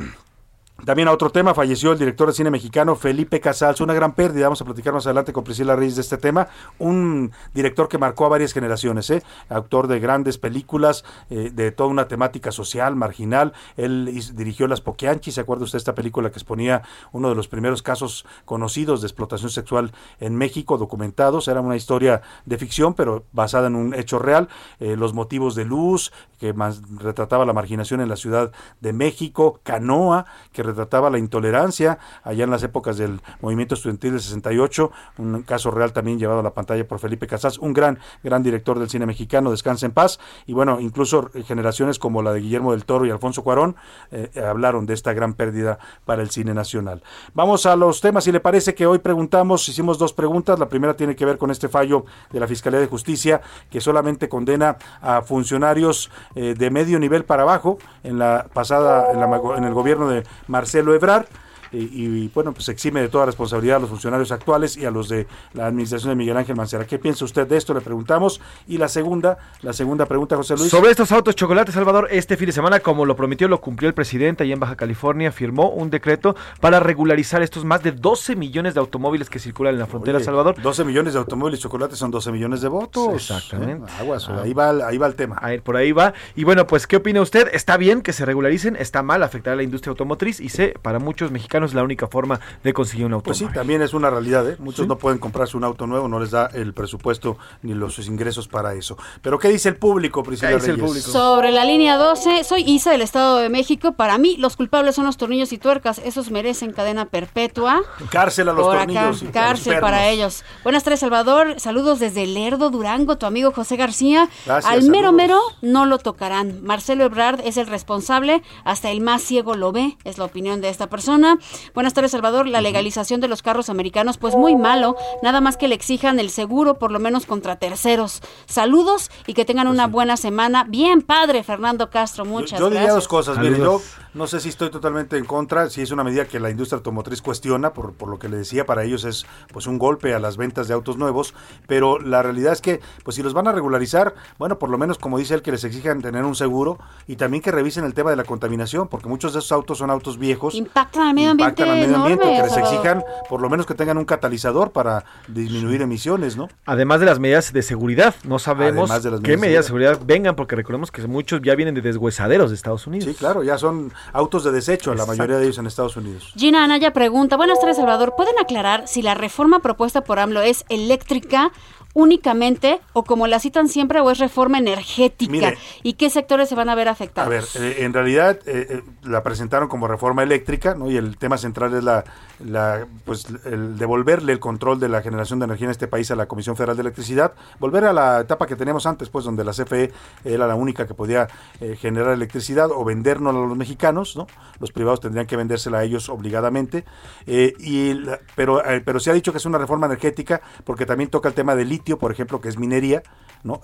también 0.83 1.09
a 1.09 1.13
otro 1.13 1.31
tema, 1.31 1.55
falleció 1.55 1.93
el 1.93 1.99
director 1.99 2.27
de 2.27 2.35
cine 2.35 2.51
mexicano 2.51 2.97
Felipe 2.97 3.41
Casals, 3.41 3.81
una 3.81 3.95
gran 3.95 4.13
pérdida, 4.13 4.47
vamos 4.47 4.61
a 4.61 4.65
platicar 4.65 4.93
más 4.93 5.07
adelante 5.07 5.33
con 5.33 5.45
Priscila 5.45 5.77
Reyes 5.77 5.95
de 5.95 6.03
este 6.03 6.19
tema, 6.19 6.49
un 6.79 7.31
director 7.55 7.89
que 7.89 7.97
marcó 7.97 8.27
a 8.27 8.29
varias 8.29 8.53
generaciones, 8.53 9.09
¿eh? 9.09 9.23
autor 9.49 9.87
de 9.87 10.01
grandes 10.01 10.37
películas, 10.37 11.05
eh, 11.31 11.51
de 11.55 11.71
toda 11.71 11.89
una 11.89 12.09
temática 12.09 12.51
social, 12.51 12.97
marginal, 12.97 13.53
él 13.77 14.13
dirigió 14.35 14.67
Las 14.67 14.81
Poquianchi, 14.81 15.31
¿se 15.31 15.41
acuerda 15.41 15.65
usted 15.65 15.77
de 15.77 15.81
esta 15.81 15.95
película 15.95 16.31
que 16.31 16.39
exponía 16.39 16.83
uno 17.13 17.29
de 17.29 17.37
los 17.37 17.49
primeros 17.49 17.81
casos 17.81 18.27
conocidos 18.45 19.01
de 19.01 19.07
explotación 19.07 19.51
sexual 19.51 19.93
en 20.19 20.35
México, 20.35 20.77
documentados, 20.77 21.49
era 21.49 21.61
una 21.61 21.77
historia 21.77 22.21
de 22.47 22.59
ficción, 22.59 22.95
pero 22.95 23.25
basada 23.33 23.69
en 23.69 23.77
un 23.77 23.95
hecho 23.95 24.19
real, 24.19 24.49
eh, 24.81 24.97
Los 24.97 25.15
motivos 25.15 25.55
de 25.55 25.65
luz, 25.65 26.13
que 26.39 26.53
más 26.53 26.83
retrataba 26.99 27.47
la 27.47 27.53
marginación 27.53 28.01
en 28.01 28.09
la 28.09 28.17
Ciudad 28.17 28.53
de 28.81 28.93
México, 28.93 29.61
Canoa, 29.63 30.27
que 30.53 30.64
retrataba 30.65 31.11
la 31.11 31.19
intolerancia 31.19 31.99
allá 32.23 32.45
en 32.45 32.51
las 32.51 32.63
épocas 32.63 32.97
del 32.97 33.21
movimiento 33.41 33.75
estudiantil 33.75 34.13
del 34.13 34.21
68, 34.21 34.91
un 35.19 35.43
caso 35.43 35.71
real 35.71 35.93
también 35.93 36.19
llevado 36.19 36.41
a 36.41 36.43
la 36.43 36.55
pantalla 36.55 36.87
por 36.87 36.99
Felipe 36.99 37.27
Casas, 37.27 37.59
un 37.59 37.73
gran, 37.73 37.99
gran 38.23 38.43
director 38.43 38.79
del 38.79 38.89
cine 38.89 39.07
mexicano, 39.07 39.51
descansa 39.51 39.87
en 39.87 39.93
paz, 39.93 40.19
y 40.47 40.53
bueno, 40.53 40.81
incluso 40.81 41.31
generaciones 41.47 41.99
como 41.99 42.23
la 42.23 42.33
de 42.33 42.41
Guillermo 42.41 42.73
del 42.73 42.85
Toro 42.85 43.07
y 43.07 43.11
Alfonso 43.11 43.43
Cuarón 43.43 43.77
eh, 44.11 44.31
hablaron 44.45 44.87
de 44.87 44.95
esta 44.95 45.13
gran 45.13 45.35
pérdida 45.35 45.79
para 46.05 46.23
el 46.23 46.31
cine 46.31 46.55
nacional. 46.55 47.03
Vamos 47.35 47.67
a 47.67 47.77
los 47.77 48.01
temas, 48.01 48.25
si 48.25 48.33
le 48.33 48.41
parece 48.41 48.75
que 48.75 48.87
hoy 48.87 48.99
preguntamos, 48.99 49.69
hicimos 49.69 49.99
dos 49.99 50.13
preguntas, 50.13 50.59
la 50.59 50.69
primera 50.69 50.95
tiene 50.95 51.17
que 51.17 51.25
ver 51.25 51.39
con 51.39 51.51
este 51.51 51.69
fallo 51.69 52.05
de 52.31 52.41
la 52.41 52.47
Fiscalía 52.47 52.81
de 52.81 52.87
Justicia, 52.87 53.41
que 53.71 53.81
solamente 53.81 54.29
condena 54.29 54.77
a 55.01 55.23
funcionarios 55.23 56.11
eh, 56.35 56.55
de 56.57 56.71
medio 56.71 56.99
nivel 56.99 57.25
para 57.25 57.43
abajo, 57.43 57.79
en 58.03 58.19
la 58.19 58.47
pasada, 58.53 59.13
en, 59.13 59.21
la, 59.21 59.41
en 59.57 59.65
el 59.65 59.75
gobierno 59.75 60.09
de 60.09 60.25
Marcelo 60.55 60.95
Ebrard. 60.95 61.27
Y, 61.75 62.05
y, 62.05 62.31
bueno, 62.35 62.53
pues 62.53 62.69
exime 62.69 63.01
de 63.01 63.09
toda 63.09 63.27
responsabilidad 63.27 63.77
a 63.77 63.81
los 63.81 63.91
funcionarios 63.91 64.31
actuales 64.33 64.77
y 64.77 64.85
a 64.85 64.91
los 64.91 65.09
de 65.09 65.27
la 65.53 65.67
administración 65.67 66.11
de 66.11 66.17
Miguel 66.17 66.37
Ángel 66.37 66.57
Mancera. 66.57 66.87
¿Qué 66.87 66.99
piensa 66.99 67.25
usted 67.25 67.47
de 67.47 67.57
esto? 67.57 67.75
Le 67.75 67.81
preguntamos. 67.81 68.41
Y 68.67 68.79
la 68.79 68.89
segunda, 68.89 69.39
la 69.63 69.73
segunda 69.73 70.07
pregunta, 70.07 70.37
José 70.37 70.57
Luis. 70.57 70.71
Sobre 70.71 70.91
estos 70.91 71.11
autos 71.13 71.35
chocolate, 71.37 71.73
Salvador, 71.73 72.09
este 72.11 72.37
fin 72.37 72.47
de 72.47 72.53
semana, 72.53 72.81
como 72.81 73.05
lo 73.07 73.17
prometió, 73.17 73.49
lo 73.49 73.61
cumplió 73.61 73.89
el 73.89 73.95
presidente 73.95 74.45
ahí 74.45 74.53
en 74.53 74.61
Baja 74.61 74.77
California, 74.77 75.33
firmó 75.33 75.71
un 75.71 75.91
decreto 75.91 76.37
para 76.61 76.81
regularizar 76.81 77.43
estos 77.43 77.65
más 77.65 77.83
de 77.83 77.93
12 77.93 78.37
millones 78.37 78.75
de 78.75 78.81
automóviles 78.81 79.29
que 79.31 79.39
circulan 79.39 79.75
en 79.75 79.81
la 79.81 79.87
frontera, 79.87 80.17
Oye, 80.19 80.25
Salvador. 80.25 80.61
12 80.61 80.85
millones 80.85 81.13
de 81.15 81.19
automóviles 81.19 81.61
chocolate 81.61 81.97
son 81.97 82.11
12 82.11 82.33
millones 82.33 82.61
de 82.61 82.69
votos. 82.69 83.15
Exactamente. 83.15 83.91
Eh, 83.91 83.97
Aguas, 84.01 84.29
Ah. 84.29 84.43
ahí, 84.45 84.53
va, 84.53 84.71
ahí 84.87 84.99
va 84.99 85.07
el 85.07 85.15
tema. 85.15 85.37
A 85.37 85.49
ver, 85.51 85.63
por 85.63 85.77
ahí 85.77 85.93
va. 85.93 86.15
Y 86.37 86.45
bueno, 86.45 86.67
pues, 86.67 86.87
¿qué 86.87 86.97
opina 86.97 87.21
usted? 87.21 87.49
¿Está 87.53 87.77
bien 87.77 88.03
que 88.03 88.13
se 88.13 88.25
regularicen? 88.25 88.77
¿Está 88.77 89.03
mal 89.03 89.23
afectar 89.23 89.53
a 89.53 89.57
la 89.57 89.63
industria 89.63 89.91
automotriz? 89.91 90.41
Y 90.41 90.49
sé, 90.49 90.75
para 90.83 90.99
muchos 90.99 91.31
mexicanos 91.31 91.64
es 91.65 91.75
la 91.75 91.83
única 91.83 92.07
forma 92.07 92.41
de 92.63 92.73
conseguir 92.73 93.07
un 93.07 93.21
Pues 93.23 93.39
sí, 93.39 93.47
también 93.53 93.83
es 93.83 93.95
una 93.95 94.11
realidad, 94.11 94.49
¿eh? 94.49 94.57
Muchos 94.59 94.85
Sí. 94.85 94.89
no 94.89 94.99
pueden 94.99 95.19
comprarse 95.19 95.57
un 95.57 95.65
auto 95.65 95.87
nuevo, 95.87 96.09
no 96.09 96.19
les 96.21 96.31
da 96.31 96.47
el 96.53 96.75
presupuesto 96.75 97.39
ni 97.63 97.75
los 97.75 97.99
ingresos 98.07 98.49
para 98.49 98.75
eso. 98.75 98.97
Pero 99.23 99.39
¿qué 99.39 99.49
dice 99.49 99.69
el 99.71 99.77
público, 99.77 100.23
Priscila 100.23 100.51
¿Qué 100.51 100.57
dice 100.57 100.71
el 100.73 100.79
público? 100.81 101.11
Sobre 101.11 101.53
la 101.53 101.65
línea 101.65 101.97
12, 101.97 102.45
soy 102.45 102.63
Isa 102.63 102.91
del 102.91 103.03
Estado 103.03 103.39
de 103.39 103.49
México. 103.49 103.93
Para 103.93 104.19
mí, 104.19 104.37
los 104.37 104.57
culpables 104.57 104.95
son 104.97 105.07
los 105.07 105.17
tornillos 105.17 105.53
y 105.53 105.59
tuercas. 105.59 105.99
Esos 106.05 106.31
merecen 106.31 106.73
cadena 106.73 107.07
perpetua. 107.07 107.83
Cárcel 108.11 108.49
a 108.49 108.53
los 108.53 108.65
Por 108.67 108.77
acá, 108.77 108.85
tornillos. 108.87 109.23
y 109.23 109.25
a 109.25 109.27
los 109.27 109.33
cárcel 109.35 109.81
para 109.81 110.09
ellos. 110.09 110.45
Buenas 110.63 110.85
tardes, 110.85 111.01
Salvador. 111.01 111.61
Saludos 111.61 111.99
desde 112.01 112.27
Lerdo, 112.27 112.71
Durango, 112.71 113.17
tu 113.19 113.27
amigo 113.27 113.53
José 113.53 113.77
García. 113.77 114.29
Gracias, 114.47 114.73
Al 114.73 114.83
mero 114.83 115.09
saludos. 115.09 115.15
mero 115.15 115.41
no 115.63 115.87
lo 115.87 115.99
tocarán. 115.99 116.63
Marcelo 116.63 117.05
Ebrard 117.05 117.41
es 117.45 117.57
el 117.57 117.67
responsable, 117.67 118.43
hasta 118.65 118.91
el 118.91 119.01
más 119.01 119.23
ciego 119.23 119.55
lo 119.55 119.73
ve, 119.73 119.97
es 120.05 120.19
la 120.19 120.25
opinión 120.25 120.61
de 120.61 120.69
esta 120.69 120.89
persona. 120.89 121.39
Buenas 121.75 121.95
tardes, 121.95 122.13
Salvador. 122.13 122.47
La 122.47 122.61
legalización 122.61 123.21
de 123.21 123.29
los 123.29 123.43
carros 123.43 123.71
americanos, 123.71 124.19
pues 124.19 124.35
muy 124.35 124.57
malo. 124.57 124.97
Nada 125.23 125.41
más 125.41 125.57
que 125.57 125.69
le 125.69 125.75
exijan 125.75 126.19
el 126.19 126.31
seguro, 126.31 126.75
por 126.75 126.91
lo 126.91 126.99
menos 126.99 127.27
contra 127.27 127.57
terceros. 127.57 128.23
Saludos 128.47 129.11
y 129.27 129.35
que 129.35 129.45
tengan 129.45 129.69
una 129.69 129.87
buena 129.87 130.17
semana. 130.17 130.65
Bien, 130.65 131.03
padre, 131.03 131.43
Fernando 131.43 131.91
Castro. 131.91 132.25
Muchas 132.25 132.59
Yo 132.59 132.67
diría 132.67 132.83
gracias. 132.83 132.95
dos 132.97 133.09
cosas. 133.09 133.39
Mire, 133.39 133.59
yo 133.59 133.81
no 134.15 134.27
sé 134.27 134.41
si 134.41 134.49
estoy 134.49 134.71
totalmente 134.71 135.17
en 135.17 135.25
contra, 135.25 135.69
si 135.71 135.83
es 135.83 135.91
una 135.91 136.05
medida 136.05 136.27
que 136.27 136.39
la 136.39 136.51
industria 136.51 136.77
automotriz 136.77 137.21
cuestiona, 137.21 137.73
por, 137.73 137.95
por 137.95 138.09
lo 138.09 138.19
que 138.19 138.29
le 138.29 138.37
decía, 138.37 138.65
para 138.65 138.85
ellos 138.85 139.05
es 139.05 139.27
pues 139.53 139.67
un 139.67 139.79
golpe 139.79 140.15
a 140.15 140.19
las 140.19 140.37
ventas 140.37 140.69
de 140.69 140.75
autos 140.75 140.97
nuevos, 140.97 141.35
pero 141.67 141.99
la 141.99 142.23
realidad 142.23 142.53
es 142.53 142.61
que, 142.61 142.81
pues 143.03 143.17
si 143.17 143.23
los 143.23 143.35
van 143.35 143.49
a 143.49 143.53
regularizar, 143.53 144.15
bueno, 144.39 144.59
por 144.59 144.71
lo 144.71 144.79
menos 144.79 144.99
como 144.99 145.19
dice 145.19 145.35
él, 145.35 145.43
que 145.43 145.51
les 145.51 145.65
exijan 145.65 146.01
tener 146.01 146.25
un 146.25 146.35
seguro 146.35 146.79
y 147.07 147.17
también 147.17 147.43
que 147.43 147.51
revisen 147.51 147.85
el 147.85 147.95
tema 147.95 148.11
de 148.11 148.17
la 148.17 148.25
contaminación, 148.25 148.89
porque 148.89 149.09
muchos 149.09 149.33
de 149.33 149.41
esos 149.41 149.53
autos 149.53 149.79
son 149.79 149.91
autos 149.91 150.19
viejos. 150.19 150.55
Impactan 150.55 151.09
al 151.09 151.15
medio 151.15 151.34
ambiente. 151.35 151.63
impactan 151.63 151.69
al 151.69 151.81
medio 151.81 151.97
ambiente, 151.97 152.25
enorme, 152.25 152.37
que 152.39 152.43
les 152.45 152.53
Salvador. 152.55 152.77
exijan 152.79 153.05
por 153.29 153.41
lo 153.41 153.51
menos 153.51 153.67
que 153.67 153.75
tengan 153.75 153.99
un 153.99 154.05
catalizador 154.05 154.73
para 154.73 155.05
disminuir 155.29 155.83
emisiones, 155.83 156.37
¿no? 156.37 156.49
Además 156.67 157.01
de 157.01 157.07
las 157.07 157.19
medidas 157.19 157.53
de 157.53 157.63
seguridad, 157.63 158.15
no 158.25 158.39
sabemos 158.39 158.89
de 159.03 159.11
las 159.11 159.21
qué 159.21 159.37
medidas 159.37 159.41
de 159.41 159.47
medidas 159.47 159.67
seguridad 159.67 159.99
vengan, 160.05 160.35
porque 160.37 160.57
recordemos 160.57 160.91
que 160.91 161.07
muchos 161.07 161.41
ya 161.43 161.55
vienen 161.55 161.75
de 161.75 161.83
deshuesaderos 161.83 162.51
de 162.51 162.57
Estados 162.57 162.87
Unidos. 162.87 163.09
Sí, 163.09 163.15
claro, 163.15 163.43
ya 163.43 163.59
son 163.59 163.93
autos 164.13 164.45
de 164.45 164.53
desecho, 164.53 164.91
la 164.91 165.03
Exacto. 165.03 165.13
mayoría 165.13 165.37
de 165.39 165.45
ellos 165.45 165.59
en 165.59 165.67
Estados 165.67 165.97
Unidos. 165.97 166.33
Gina 166.37 166.65
Anaya 166.65 166.93
pregunta, 166.93 167.37
buenas 167.37 167.61
tardes 167.61 167.77
Salvador, 167.77 168.15
¿pueden 168.17 168.35
aclarar 168.41 168.89
si 168.89 169.03
la 169.03 169.15
reforma 169.15 169.59
propuesta 169.61 170.03
por 170.03 170.19
AMLO 170.19 170.41
es 170.43 170.65
eléctrica 170.69 171.51
únicamente 171.95 172.81
o 172.93 173.05
como 173.05 173.27
la 173.27 173.39
citan 173.39 173.69
siempre 173.69 174.01
o 174.01 174.11
es 174.11 174.19
reforma 174.19 174.59
energética? 174.59 175.31
Mire. 175.33 175.59
¿Y 175.83 175.95
qué 175.95 176.11
sectores 176.11 176.49
se 176.49 176.55
van 176.55 176.69
a 176.69 176.75
ver 176.75 176.89
afectados? 176.89 177.27
A 177.27 177.31
ver, 177.31 177.45
eh, 177.73 177.85
en 177.85 177.93
realidad 177.93 178.39
eh, 178.47 178.67
eh, 178.69 178.83
la 179.05 179.23
presentaron 179.23 179.69
como 179.69 179.89
reforma 179.89 180.23
eléctrica, 180.23 180.75
¿no? 180.75 180.91
Y 180.91 180.97
el 180.97 181.17
tema 181.17 181.39
central 181.39 181.73
es 181.75 181.83
la, 181.85 182.05
la, 182.45 182.87
pues, 183.05 183.27
el 183.47 183.79
devolverle 183.79 184.33
el 184.33 184.41
control 184.41 184.79
de 184.81 184.89
la 184.89 185.03
generación 185.03 185.39
de 185.39 185.47
energía 185.47 185.67
en 185.67 185.71
este 185.71 185.87
país 185.89 186.11
a 186.11 186.17
la 186.17 186.27
Comisión 186.27 186.57
Federal 186.57 186.77
de 186.77 186.83
Electricidad, 186.83 187.33
volver 187.61 187.85
a 187.85 187.93
la 187.93 188.21
etapa 188.21 188.47
que 188.47 188.57
teníamos 188.57 188.87
antes, 188.87 189.09
pues, 189.09 189.25
donde 189.25 189.45
la 189.45 189.53
CFE 189.53 189.93
era 190.25 190.47
la 190.47 190.57
única 190.57 190.87
que 190.87 190.95
podía 190.95 191.29
eh, 191.61 191.77
generar 191.81 192.13
electricidad 192.13 192.71
o 192.71 192.85
vendernos 192.85 193.35
a 193.35 193.39
los 193.39 193.57
mexicanos, 193.57 194.17
¿no? 194.17 194.27
Los 194.59 194.73
privados 194.73 195.01
tendrían 195.01 195.27
que 195.27 195.37
vendérsela 195.37 195.79
a 195.79 195.85
ellos 195.85 196.09
obligadamente, 196.09 196.85
y 197.27 197.95
la- 197.95 198.19
pero, 198.35 198.63
pero 198.85 198.99
se 199.01 199.11
ha 199.11 199.15
dicho 199.15 199.33
que 199.33 199.39
es 199.39 199.47
una 199.47 199.59
reforma 199.59 199.87
energética 199.87 200.41
porque 200.65 200.87
también 200.87 201.11
toca 201.11 201.29
el 201.29 201.35
tema 201.35 201.55
del 201.55 201.69
litio, 201.69 201.84
por 201.85 202.11
ejemplo, 202.11 202.41
que 202.41 202.49
es 202.49 202.59
minería, 202.59 203.03
¿no? 203.43 203.61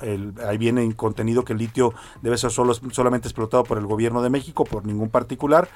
Ahí 0.47 0.59
viene 0.59 0.83
en 0.83 0.93
contenido 0.93 1.45
que 1.45 1.55
el 1.55 1.59
litio 1.59 1.95
debe 2.23 2.39
ser 2.39 2.51
solo, 2.51 2.75
solamente 2.75 3.29
explotado 3.29 3.65
por 3.65 3.79
el 3.79 3.87
gobierno 3.87 4.23
de 4.23 4.31
México, 4.31 4.65
por 4.65 4.85
ningún 4.87 5.09
particular. 5.09 5.69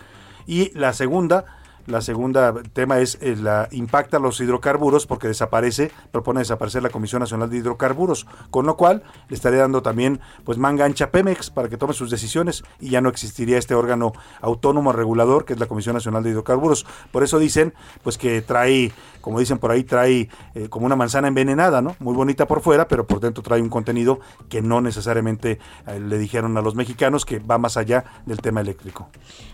Y 0.47 0.71
la 0.79 0.93
segunda, 0.93 1.47
la 1.87 2.01
segunda 2.01 2.55
tema 2.73 2.99
es 3.01 3.19
eh, 3.21 3.37
la 3.37 3.69
impacta 3.71 4.19
los 4.19 4.41
hidrocarburos 4.41 5.07
porque 5.07 5.29
desaparece, 5.29 5.91
propone 6.13 6.41
desaparecer 6.41 6.83
la 6.83 6.89
Comisión 6.89 7.21
Nacional 7.21 7.51
de 7.51 7.59
Hidrocarburos, 7.59 8.27
con 8.51 8.65
lo 8.65 8.77
cual 8.77 9.03
le 9.29 9.37
estaría 9.37 9.61
dando 9.61 9.83
también 9.83 10.21
pues 10.45 10.57
manga 10.57 10.87
ancha 10.87 11.07
a 11.07 11.11
Pemex 11.11 11.51
para 11.51 11.69
que 11.69 11.77
tome 11.77 11.93
sus 11.93 12.11
decisiones 12.11 12.65
y 12.81 12.91
ya 12.91 13.03
no 13.03 13.11
existiría 13.11 13.59
este 13.59 13.75
órgano 13.75 14.13
autónomo 14.41 14.93
regulador 14.93 15.45
que 15.45 15.53
es 15.53 15.61
la 15.61 15.67
Comisión 15.67 15.95
Nacional 15.95 16.23
de 16.23 16.31
Hidrocarburos. 16.31 16.87
Por 17.13 17.23
eso 17.23 17.39
dicen 17.39 17.75
pues 18.03 18.17
que 18.17 18.41
trae, 18.41 18.93
como 19.25 19.41
dicen 19.41 19.57
por 19.57 19.71
ahí, 19.71 19.85
trae 19.85 20.29
eh, 20.55 20.69
como 20.69 20.85
una 20.85 20.97
manzana 20.97 21.29
envenenada, 21.29 21.81
¿no? 21.81 21.97
Muy 21.99 22.15
bonita 22.15 22.47
por 22.47 22.61
fuera, 22.61 22.89
pero 22.89 23.07
por 23.07 23.21
dentro 23.21 23.43
trae 23.43 23.63
un 23.63 23.71
contenido 23.71 24.21
que 24.51 24.61
no 24.61 24.83
necesariamente 24.83 25.59
eh, 25.87 25.99
le 25.99 26.19
dijeron 26.19 26.59
a 26.59 26.61
los 26.61 26.75
mexicanos 26.75 27.25
que 27.25 27.39
va 27.39 27.57
más 27.57 27.79
allá 27.79 28.05
del 28.27 28.43
tema 28.43 28.61
eléctrico. 28.61 29.09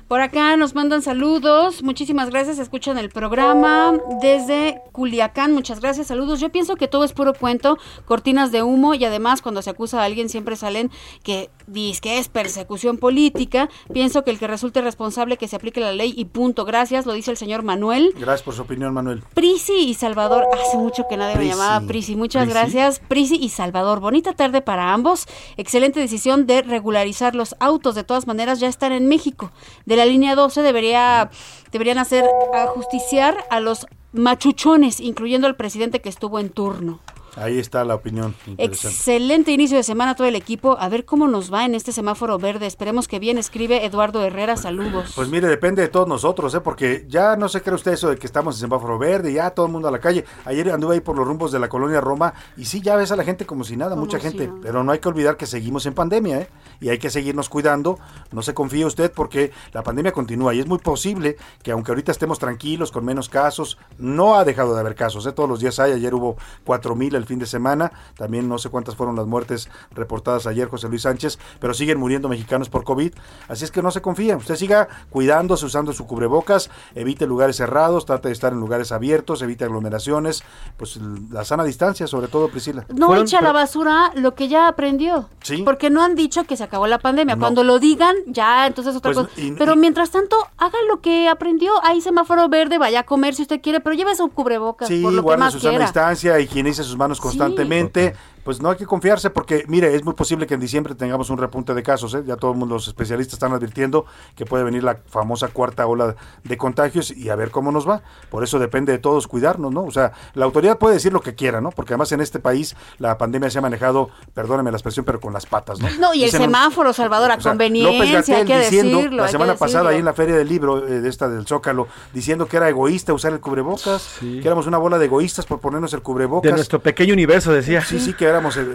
Por 0.08 0.22
acá 0.22 0.56
nos 0.56 0.74
mandan 0.74 1.02
saludos, 1.02 1.84
muchísimas 1.84 2.30
gracias, 2.30 2.58
escuchan 2.58 2.98
el 2.98 3.10
programa 3.10 3.96
desde 4.20 4.82
Culiacán, 4.90 5.52
muchas 5.52 5.78
gracias, 5.78 6.08
saludos. 6.08 6.40
Yo 6.40 6.50
pienso 6.50 6.74
que 6.74 6.88
todo 6.88 7.04
es 7.04 7.12
puro 7.12 7.32
cuento, 7.32 7.78
cortinas 8.06 8.50
de 8.50 8.64
humo 8.64 8.94
y 8.94 9.04
además 9.04 9.40
cuando 9.40 9.62
se 9.62 9.70
acusa 9.70 10.02
a 10.02 10.04
alguien 10.04 10.28
siempre 10.28 10.56
salen 10.56 10.90
que 11.22 11.48
dice 11.68 12.00
que 12.00 12.18
es 12.18 12.28
persecución 12.28 12.98
política. 12.98 13.68
Pienso 13.92 14.24
que 14.24 14.32
el 14.32 14.40
que 14.40 14.48
resulte 14.48 14.80
responsable 14.80 15.36
que 15.36 15.46
se 15.46 15.54
aplique 15.54 15.78
la 15.78 15.92
ley 15.92 16.12
y 16.16 16.24
punto. 16.24 16.64
Gracias, 16.64 17.06
lo 17.06 17.12
dice 17.12 17.30
el 17.30 17.36
señor 17.36 17.62
Manuel. 17.62 18.12
Gracias 18.18 18.42
por 18.42 18.54
su 18.54 18.62
opinión, 18.62 18.92
Manuel. 18.92 19.22
Prisi 19.60 19.90
y 19.90 19.94
Salvador, 19.94 20.46
hace 20.58 20.78
mucho 20.78 21.04
que 21.06 21.18
nadie 21.18 21.36
Prisi. 21.36 21.50
me 21.50 21.54
llamaba 21.54 21.86
Prisi, 21.86 22.16
muchas 22.16 22.44
Prisi. 22.44 22.58
gracias. 22.58 22.98
Prisi 22.98 23.36
y 23.36 23.50
Salvador, 23.50 24.00
bonita 24.00 24.32
tarde 24.32 24.62
para 24.62 24.94
ambos. 24.94 25.26
Excelente 25.58 26.00
decisión 26.00 26.46
de 26.46 26.62
regularizar 26.62 27.34
los 27.34 27.54
autos, 27.60 27.94
de 27.94 28.02
todas 28.02 28.26
maneras 28.26 28.58
ya 28.58 28.68
están 28.68 28.92
en 28.92 29.06
México. 29.06 29.52
De 29.84 29.96
la 29.96 30.06
línea 30.06 30.34
12 30.34 30.62
debería, 30.62 31.30
deberían 31.72 31.98
hacer 31.98 32.24
ajusticiar 32.54 33.36
a 33.50 33.60
los 33.60 33.86
machuchones, 34.12 34.98
incluyendo 34.98 35.46
al 35.46 35.56
presidente 35.56 36.00
que 36.00 36.08
estuvo 36.08 36.38
en 36.38 36.48
turno. 36.48 37.00
Ahí 37.36 37.58
está 37.58 37.84
la 37.84 37.94
opinión. 37.94 38.34
Excelente 38.58 39.52
inicio 39.52 39.76
de 39.76 39.82
semana 39.82 40.12
a 40.12 40.14
todo 40.14 40.26
el 40.26 40.34
equipo. 40.34 40.76
A 40.78 40.88
ver 40.88 41.04
cómo 41.04 41.28
nos 41.28 41.52
va 41.52 41.64
en 41.64 41.74
este 41.74 41.92
semáforo 41.92 42.38
verde. 42.38 42.66
Esperemos 42.66 43.08
que 43.08 43.18
bien. 43.18 43.38
Escribe 43.38 43.84
Eduardo 43.84 44.22
Herrera. 44.22 44.56
Saludos. 44.56 45.12
Pues 45.14 45.28
mire, 45.28 45.48
depende 45.48 45.82
de 45.82 45.88
todos 45.88 46.08
nosotros, 46.08 46.54
¿eh? 46.54 46.60
porque 46.60 47.06
ya 47.08 47.36
no 47.36 47.48
se 47.48 47.62
cree 47.62 47.74
usted 47.74 47.92
eso 47.92 48.08
de 48.08 48.16
que 48.16 48.26
estamos 48.26 48.56
en 48.56 48.60
semáforo 48.60 48.98
verde, 48.98 49.32
ya 49.32 49.50
todo 49.50 49.66
el 49.66 49.72
mundo 49.72 49.88
a 49.88 49.90
la 49.90 50.00
calle. 50.00 50.24
Ayer 50.44 50.70
anduve 50.70 50.94
ahí 50.94 51.00
por 51.00 51.16
los 51.16 51.26
rumbos 51.26 51.52
de 51.52 51.58
la 51.58 51.68
colonia 51.68 52.00
Roma 52.00 52.34
y 52.56 52.64
sí, 52.64 52.80
ya 52.80 52.96
ves 52.96 53.12
a 53.12 53.16
la 53.16 53.24
gente 53.24 53.46
como 53.46 53.64
si 53.64 53.76
nada, 53.76 53.90
Como 53.90 54.02
mucha 54.02 54.18
si 54.18 54.24
gente. 54.24 54.50
Pero 54.62 54.82
no 54.82 54.92
hay 54.92 54.98
que 54.98 55.08
olvidar 55.08 55.36
que 55.36 55.46
seguimos 55.46 55.86
en 55.86 55.94
pandemia, 55.94 56.40
¿eh? 56.40 56.48
Y 56.80 56.88
hay 56.88 56.98
que 56.98 57.10
seguirnos 57.10 57.48
cuidando. 57.48 57.98
No 58.32 58.42
se 58.42 58.54
confíe 58.54 58.84
usted 58.84 59.12
porque 59.12 59.52
la 59.72 59.82
pandemia 59.82 60.12
continúa 60.12 60.54
y 60.54 60.60
es 60.60 60.66
muy 60.66 60.78
posible 60.78 61.36
que 61.62 61.72
aunque 61.72 61.92
ahorita 61.92 62.12
estemos 62.12 62.38
tranquilos, 62.38 62.90
con 62.90 63.04
menos 63.04 63.28
casos, 63.28 63.78
no 63.98 64.36
ha 64.36 64.44
dejado 64.44 64.74
de 64.74 64.80
haber 64.80 64.94
casos, 64.94 65.26
¿eh? 65.26 65.32
Todos 65.32 65.48
los 65.48 65.60
días 65.60 65.78
hay. 65.78 65.92
Ayer 65.92 66.14
hubo 66.14 66.36
4.000 66.66 67.19
el 67.20 67.26
fin 67.26 67.38
de 67.38 67.46
semana. 67.46 67.92
También 68.16 68.48
no 68.48 68.58
sé 68.58 68.68
cuántas 68.70 68.96
fueron 68.96 69.14
las 69.16 69.26
muertes 69.26 69.68
reportadas 69.92 70.46
ayer, 70.46 70.68
José 70.68 70.88
Luis 70.88 71.02
Sánchez, 71.02 71.38
pero 71.60 71.74
siguen 71.74 71.98
muriendo 71.98 72.28
mexicanos 72.28 72.68
por 72.68 72.84
COVID. 72.84 73.12
Así 73.48 73.64
es 73.64 73.70
que 73.70 73.82
no 73.82 73.90
se 73.90 74.00
confíe. 74.02 74.34
Usted 74.34 74.56
siga 74.56 74.88
cuidándose, 75.10 75.64
usando 75.66 75.92
su 75.92 76.06
cubrebocas, 76.06 76.70
evite 76.94 77.26
lugares 77.26 77.56
cerrados, 77.56 78.06
trate 78.06 78.28
de 78.28 78.34
estar 78.34 78.52
en 78.52 78.60
lugares 78.60 78.92
abiertos, 78.92 79.42
evite 79.42 79.64
aglomeraciones, 79.64 80.42
pues 80.76 80.98
la 81.30 81.44
sana 81.44 81.64
distancia, 81.64 82.06
sobre 82.06 82.28
todo, 82.28 82.48
Priscila. 82.48 82.84
No 82.94 83.06
Fueron- 83.06 83.24
echa 83.26 83.38
a 83.38 83.42
la 83.42 83.52
basura 83.52 84.12
lo 84.14 84.34
que 84.34 84.48
ya 84.48 84.68
aprendió. 84.68 85.28
Sí. 85.42 85.62
Porque 85.64 85.90
no 85.90 86.02
han 86.02 86.14
dicho 86.14 86.44
que 86.44 86.56
se 86.56 86.64
acabó 86.64 86.86
la 86.86 86.98
pandemia. 86.98 87.36
No. 87.36 87.40
Cuando 87.40 87.64
lo 87.64 87.78
digan, 87.78 88.14
ya, 88.26 88.66
entonces 88.66 88.94
otra 88.96 89.12
Pues, 89.12 89.26
cosa. 89.28 89.40
y- 89.40 89.52
pero 89.52 89.74
y- 89.74 89.76
mientras 89.76 90.10
tanto, 90.10 90.36
haga 90.56 90.78
lo 90.88 91.00
que 91.00 91.28
aprendió. 91.28 91.72
Hay 91.84 92.00
semáforo 92.00 92.48
verde, 92.48 92.78
vaya 92.78 93.00
a 93.00 93.02
comer 93.04 93.34
si 93.34 93.42
usted 93.42 93.60
quiere, 93.60 93.80
pero 93.80 93.94
lleve 93.96 94.14
su 94.14 94.28
cubrebocas 94.28 94.88
Sí, 94.88 95.02
por 95.02 95.12
lo 95.12 95.22
que 95.22 95.24
guarde 95.24 95.40
más 95.40 95.52
su 95.52 95.60
sana 95.60 95.70
quiera. 95.72 95.84
distancia, 95.86 96.38
higienice 96.40 96.84
sus 96.84 96.96
manos 96.96 97.09
constantemente, 97.18 98.14
pues 98.44 98.60
no 98.60 98.70
hay 98.70 98.76
que 98.76 98.86
confiarse 98.86 99.30
porque, 99.30 99.64
mire, 99.68 99.94
es 99.94 100.04
muy 100.04 100.14
posible 100.14 100.46
que 100.46 100.54
en 100.54 100.60
diciembre 100.60 100.94
tengamos 100.94 101.30
un 101.30 101.38
repunte 101.38 101.74
de 101.74 101.82
casos. 101.82 102.14
¿eh? 102.14 102.22
Ya 102.26 102.36
todos 102.36 102.56
los 102.56 102.88
especialistas 102.88 103.34
están 103.34 103.52
advirtiendo 103.52 104.06
que 104.34 104.46
puede 104.46 104.64
venir 104.64 104.82
la 104.82 104.98
famosa 105.06 105.48
cuarta 105.48 105.86
ola 105.86 106.16
de 106.44 106.56
contagios 106.56 107.10
y 107.10 107.28
a 107.28 107.36
ver 107.36 107.50
cómo 107.50 107.72
nos 107.72 107.88
va. 107.88 108.02
Por 108.30 108.44
eso 108.44 108.58
depende 108.58 108.92
de 108.92 108.98
todos 108.98 109.26
cuidarnos, 109.26 109.72
¿no? 109.72 109.84
O 109.84 109.90
sea, 109.90 110.12
la 110.34 110.44
autoridad 110.44 110.78
puede 110.78 110.94
decir 110.94 111.12
lo 111.12 111.20
que 111.20 111.34
quiera, 111.34 111.60
¿no? 111.60 111.70
Porque 111.70 111.92
además 111.92 112.12
en 112.12 112.20
este 112.20 112.38
país 112.38 112.76
la 112.98 113.18
pandemia 113.18 113.50
se 113.50 113.58
ha 113.58 113.62
manejado, 113.62 114.10
perdóneme 114.34 114.70
la 114.70 114.76
expresión, 114.76 115.04
pero 115.04 115.20
con 115.20 115.32
las 115.32 115.46
patas, 115.46 115.80
¿no? 115.80 115.88
No, 115.98 116.14
y 116.14 116.20
el 116.20 116.26
Dicen, 116.26 116.42
semáforo, 116.42 116.92
Salvador, 116.92 117.30
a 117.30 117.36
o 117.36 117.40
sea, 117.40 117.52
conveniencia, 117.52 117.92
López 117.92 118.08
hay 118.08 118.14
Gatell 118.14 118.46
que 118.46 118.58
diciendo, 118.60 118.96
decirlo. 118.98 119.22
la 119.24 119.28
semana 119.28 119.54
pasada 119.56 119.90
ahí 119.90 119.98
en 119.98 120.04
la 120.04 120.14
feria 120.14 120.36
del 120.36 120.48
libro 120.48 120.86
eh, 120.86 121.00
de 121.00 121.08
esta 121.08 121.28
del 121.28 121.46
Zócalo, 121.46 121.88
diciendo 122.12 122.46
que 122.46 122.56
era 122.56 122.68
egoísta 122.68 123.12
usar 123.12 123.32
el 123.32 123.40
cubrebocas, 123.40 124.16
que 124.20 124.42
éramos 124.42 124.66
una 124.66 124.78
bola 124.78 124.98
de 124.98 125.06
egoístas 125.06 125.46
por 125.46 125.60
ponernos 125.60 125.92
el 125.92 126.02
cubrebocas. 126.02 126.50
De 126.50 126.56
nuestro 126.56 126.80
pequeño 126.80 127.12
universo, 127.12 127.52
decía. 127.52 127.82
Sí, 127.82 127.98
sí, 127.98 128.14
que 128.14 128.29
éramos 128.30 128.56
eh, 128.56 128.66